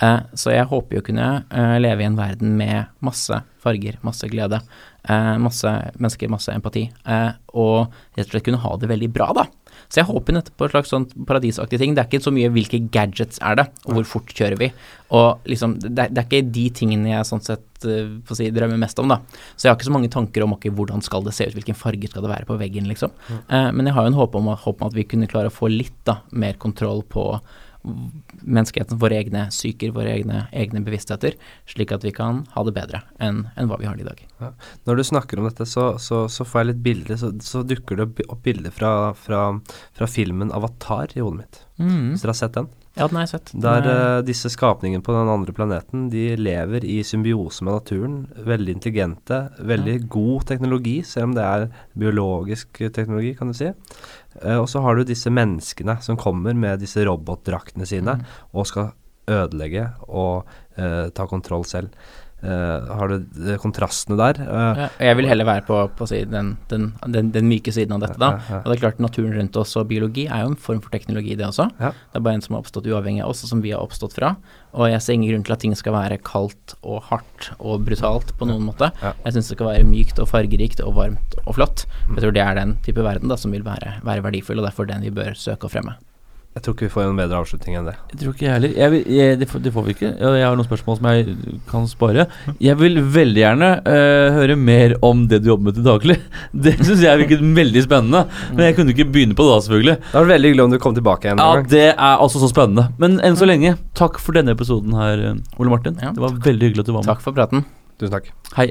Eh, 0.02 0.18
så 0.34 0.52
jeg 0.52 0.68
håper 0.68 0.98
jo 0.98 1.04
å 1.04 1.06
kunne 1.06 1.28
eh, 1.46 1.76
leve 1.80 2.04
i 2.04 2.08
en 2.08 2.18
verden 2.18 2.56
med 2.58 2.92
masse 3.04 3.38
farger, 3.62 4.00
masse 4.02 4.26
glede, 4.26 4.58
masse 5.38 5.70
mennesker, 5.98 6.30
masse 6.30 6.50
empati, 6.50 6.80
og 7.54 7.92
rett 8.16 8.24
og 8.24 8.32
slett 8.32 8.44
kunne 8.48 8.58
ha 8.58 8.72
det 8.78 8.88
veldig 8.90 9.08
bra, 9.14 9.28
da. 9.34 9.44
Så 9.92 10.00
jeg 10.00 10.08
håper 10.08 10.32
nettopp 10.38 10.54
på 10.56 10.64
et 10.64 10.72
slags 10.72 10.88
sånn 10.94 11.04
paradisaktig 11.28 11.76
ting. 11.82 11.92
Det 11.92 12.00
er 12.00 12.08
ikke 12.08 12.24
så 12.24 12.32
mye 12.32 12.48
hvilke 12.54 12.78
gadgets 12.94 13.36
er 13.44 13.58
det, 13.60 13.66
og 13.84 13.98
hvor 13.98 14.06
fort 14.08 14.30
kjører 14.32 14.56
vi. 14.62 14.70
Og 15.12 15.42
liksom, 15.52 15.74
det, 15.82 15.90
er- 16.06 16.14
det 16.16 16.22
er 16.22 16.28
ikke 16.30 16.52
de 16.56 16.62
tingene 16.78 17.10
jeg 17.12 17.28
sånn 17.28 17.44
sett 17.44 17.84
eh, 17.84 18.14
får 18.24 18.38
si, 18.38 18.46
drømmer 18.56 18.80
mest 18.80 19.02
om, 19.02 19.12
da. 19.12 19.18
Så 19.52 19.66
jeg 19.66 19.74
har 19.74 19.76
ikke 19.76 19.90
så 19.90 19.94
mange 19.98 20.08
tanker 20.14 20.46
om 20.46 20.54
okay, 20.56 20.72
hvordan 20.72 21.04
skal 21.04 21.26
det 21.26 21.34
se 21.36 21.44
ut, 21.50 21.58
hvilken 21.58 21.76
farge 21.76 22.08
skal 22.08 22.24
det 22.24 22.32
være 22.32 22.48
på 22.48 22.56
veggen, 22.62 22.88
liksom. 22.88 23.12
Eh, 23.28 23.68
men 23.76 23.84
jeg 23.90 23.98
har 23.98 24.08
jo 24.08 24.14
en 24.14 24.20
håp 24.22 24.40
om, 24.40 24.48
håp 24.64 24.80
om 24.80 24.88
at 24.88 24.96
vi 24.96 25.04
kunne 25.12 25.28
klare 25.28 25.52
å 25.52 25.54
få 25.58 25.68
litt 25.68 26.00
da, 26.08 26.22
mer 26.32 26.56
kontroll 26.62 27.04
på 27.12 27.26
menneskeheten, 27.84 28.98
våre 29.02 29.16
egne 29.18 29.46
psyker, 29.50 29.92
våre 29.96 30.12
egne, 30.14 30.44
egne 30.54 30.82
bevisstheter, 30.86 31.34
slik 31.68 31.92
at 31.94 32.04
vi 32.06 32.12
kan 32.14 32.44
ha 32.54 32.64
det 32.66 32.74
bedre 32.76 33.02
enn 33.22 33.44
enn 33.56 33.68
hva 33.70 33.78
vi 33.80 33.88
har 33.88 33.96
det 33.98 34.06
i 34.06 34.10
dag. 34.10 34.22
Når 34.86 34.96
du 35.00 35.04
snakker 35.08 35.38
om 35.42 35.48
dette, 35.48 35.66
så, 35.68 35.92
så, 36.02 36.24
så 36.30 36.46
får 36.46 36.60
jeg 36.62 36.70
litt 36.72 36.82
bilder, 36.86 37.16
så, 37.20 37.32
så 37.42 37.62
dukker 37.66 37.98
det 38.02 38.08
opp- 38.28 38.42
bilder 38.42 38.70
fra, 38.74 38.92
fra, 39.14 39.42
fra 39.98 40.06
filmen 40.10 40.52
Avatar 40.54 41.14
i 41.16 41.20
hodet 41.22 41.42
mitt. 41.44 41.60
Hvis 42.12 42.22
dere 42.24 42.34
har 42.34 42.40
sett 42.44 42.56
den? 42.58 42.70
Ja, 42.94 43.06
den 43.08 43.16
har 43.16 43.22
jeg 43.24 43.28
sett. 43.32 43.52
Der 43.58 43.82
er- 43.82 44.18
eh, 44.18 44.22
disse 44.22 44.50
skapningene 44.52 45.02
på 45.02 45.12
den 45.16 45.28
andre 45.32 45.52
planeten, 45.52 46.10
de 46.10 46.36
lever 46.36 46.84
i 46.84 47.02
symbiose 47.02 47.62
med 47.64 47.72
naturen. 47.72 48.26
Veldig 48.36 48.74
intelligente, 48.76 49.38
veldig 49.60 50.08
god 50.10 50.44
teknologi, 50.44 51.02
selv 51.02 51.24
om 51.30 51.34
det 51.34 51.42
er 51.42 51.70
biologisk 51.96 52.68
teknologi, 52.92 53.34
kan 53.34 53.48
du 53.48 53.54
si. 53.54 53.72
Uh, 54.44 54.60
og 54.60 54.68
så 54.68 54.80
har 54.82 54.96
du 54.96 55.04
disse 55.04 55.28
menneskene 55.30 56.00
som 56.02 56.16
kommer 56.16 56.54
med 56.54 56.80
disse 56.80 57.04
robotdraktene 57.04 57.86
sine 57.86 58.16
Mm. 58.16 58.24
og 58.54 58.66
skal 58.66 58.92
ødelegge 59.28 59.92
og 60.08 60.44
uh, 60.78 61.08
ta 61.10 61.26
kontroll 61.26 61.64
selv. 61.64 61.90
Eh, 62.42 62.88
har 62.98 63.08
du 63.12 63.20
de 63.22 63.54
kontrastene 63.62 64.16
der? 64.18 64.40
Uh, 64.42 64.80
Ja, 64.82 64.86
jeg 65.06 65.18
vil 65.20 65.28
heller 65.30 65.46
være 65.46 65.62
på, 65.66 65.76
på 65.94 66.06
å 66.06 66.08
si, 66.10 66.24
den, 66.26 66.56
den, 66.72 66.88
den, 67.14 67.30
den 67.34 67.46
myke 67.46 67.70
siden 67.74 67.94
av 67.94 68.02
dette, 68.02 68.18
da. 68.18 68.32
Ja, 68.34 68.56
ja. 68.56 68.60
Og 68.64 68.70
det 68.72 68.76
er 68.76 68.82
klart, 68.82 69.02
naturen 69.04 69.36
rundt 69.36 69.58
oss 69.60 69.76
og 69.78 69.86
biologi 69.92 70.24
er 70.26 70.42
jo 70.42 70.50
en 70.50 70.58
form 70.58 70.80
for 70.82 70.90
teknologi, 70.94 71.36
det 71.38 71.46
også. 71.46 71.68
Det 71.78 72.18
er 72.18 72.24
bare 72.26 72.40
en 72.40 72.44
som 72.44 72.56
har 72.56 72.64
oppstått 72.64 72.88
uavhengig 72.90 73.22
av 73.22 73.30
oss, 73.30 73.44
og 73.46 73.52
som 73.54 73.62
vi 73.62 73.70
har 73.74 73.84
oppstått 73.84 74.16
fra. 74.18 74.34
Og 74.74 74.88
jeg 74.90 75.04
ser 75.04 75.18
ingen 75.18 75.30
grunn 75.30 75.46
til 75.46 75.54
at 75.54 75.62
ting 75.62 75.76
skal 75.78 75.94
være 75.94 76.18
kaldt 76.26 76.74
og 76.82 77.02
hardt 77.12 77.52
og 77.60 77.84
brutalt 77.86 78.34
på 78.40 78.48
noen 78.50 78.66
måte. 78.66 78.90
Jeg 79.04 79.36
syns 79.36 79.52
det 79.52 79.58
skal 79.60 79.70
være 79.70 79.86
mykt 79.86 80.18
og 80.22 80.30
fargerikt 80.32 80.82
og 80.82 80.96
varmt 80.98 81.36
og 81.46 81.54
flott. 81.60 81.86
Jeg 82.10 82.24
tror 82.24 82.34
det 82.34 82.42
er 82.42 82.58
den 82.58 82.74
type 82.82 83.04
verden 83.06 83.30
da 83.30 83.38
som 83.38 83.54
vil 83.54 83.62
være, 83.66 84.00
være 84.02 84.24
verdifull, 84.26 84.58
og 84.58 84.66
derfor 84.66 84.88
den 84.90 85.04
vi 85.06 85.14
bør 85.14 85.36
søke 85.38 85.68
å 85.68 85.72
fremme. 85.72 85.94
Jeg 86.52 86.66
tror 86.66 86.74
ikke 86.76 86.84
vi 86.84 86.92
får 86.92 87.06
en 87.06 87.16
bedre 87.16 87.38
avslutning 87.40 87.76
enn 87.78 87.86
det. 87.88 87.94
Jeg 88.12 88.18
tror 88.20 88.32
ikke 88.34 88.44
jeg 88.44 88.52
heller. 88.52 88.72
Jeg 88.76 88.92
vil, 88.92 89.04
jeg, 89.16 89.36
det, 89.40 89.46
får, 89.48 89.60
det, 89.64 89.70
får, 89.72 89.84
vi 89.86 89.94
ikke. 89.94 90.10
Jeg 90.20 90.44
har 90.44 90.58
noen 90.58 90.66
spørsmål 90.66 90.98
som 90.98 91.06
jeg 91.08 91.36
kan 91.70 91.86
spare. 91.88 92.26
Jeg 92.60 92.76
vil 92.76 93.00
veldig 93.14 93.40
gjerne 93.40 93.70
uh, 93.86 94.36
høre 94.36 94.56
mer 94.60 94.92
om 95.08 95.22
det 95.30 95.40
du 95.40 95.48
jobber 95.48 95.70
med 95.70 95.78
til 95.78 95.86
daglig. 95.86 96.18
Det 96.66 96.74
syns 96.82 97.00
jeg 97.06 97.22
virket 97.22 97.40
veldig 97.56 97.82
spennende. 97.86 98.26
Men 98.52 98.68
jeg 98.68 98.76
kunne 98.76 98.92
ikke 98.92 99.08
begynne 99.14 99.36
på 99.38 99.46
det 99.48 99.54
da, 99.54 99.64
selvfølgelig. 99.64 99.96
Det 100.10 100.18
var 100.18 100.28
veldig 100.34 100.50
hyggelig 100.50 100.66
om 100.66 100.74
du 100.74 100.80
kom 100.84 100.98
tilbake 100.98 101.30
igjen. 101.30 101.40
Ja, 101.40 101.64
det 101.72 101.86
er 101.94 102.12
altså 102.12 102.42
så 102.42 102.52
spennende. 102.52 102.84
Men 103.00 103.16
enn 103.24 103.38
så 103.40 103.48
mm. 103.48 103.52
lenge, 103.54 103.70
takk 103.96 104.20
for 104.20 104.36
denne 104.36 104.52
episoden 104.52 104.92
her, 105.00 105.24
eh, 105.32 105.56
Ole 105.56 105.72
Martin. 105.72 105.96
Ja, 106.04 106.12
det 106.12 106.20
var 106.20 106.36
takk. 106.36 106.44
veldig 106.50 106.68
hyggelig 106.68 106.84
at 106.84 106.92
du 106.92 106.94
var 106.98 107.00
med. 107.00 107.14
Takk 107.14 107.24
for 107.24 107.32
praten. 107.32 107.64
Tusen 107.96 108.12
takk. 108.12 108.28
Hei. 108.60 108.68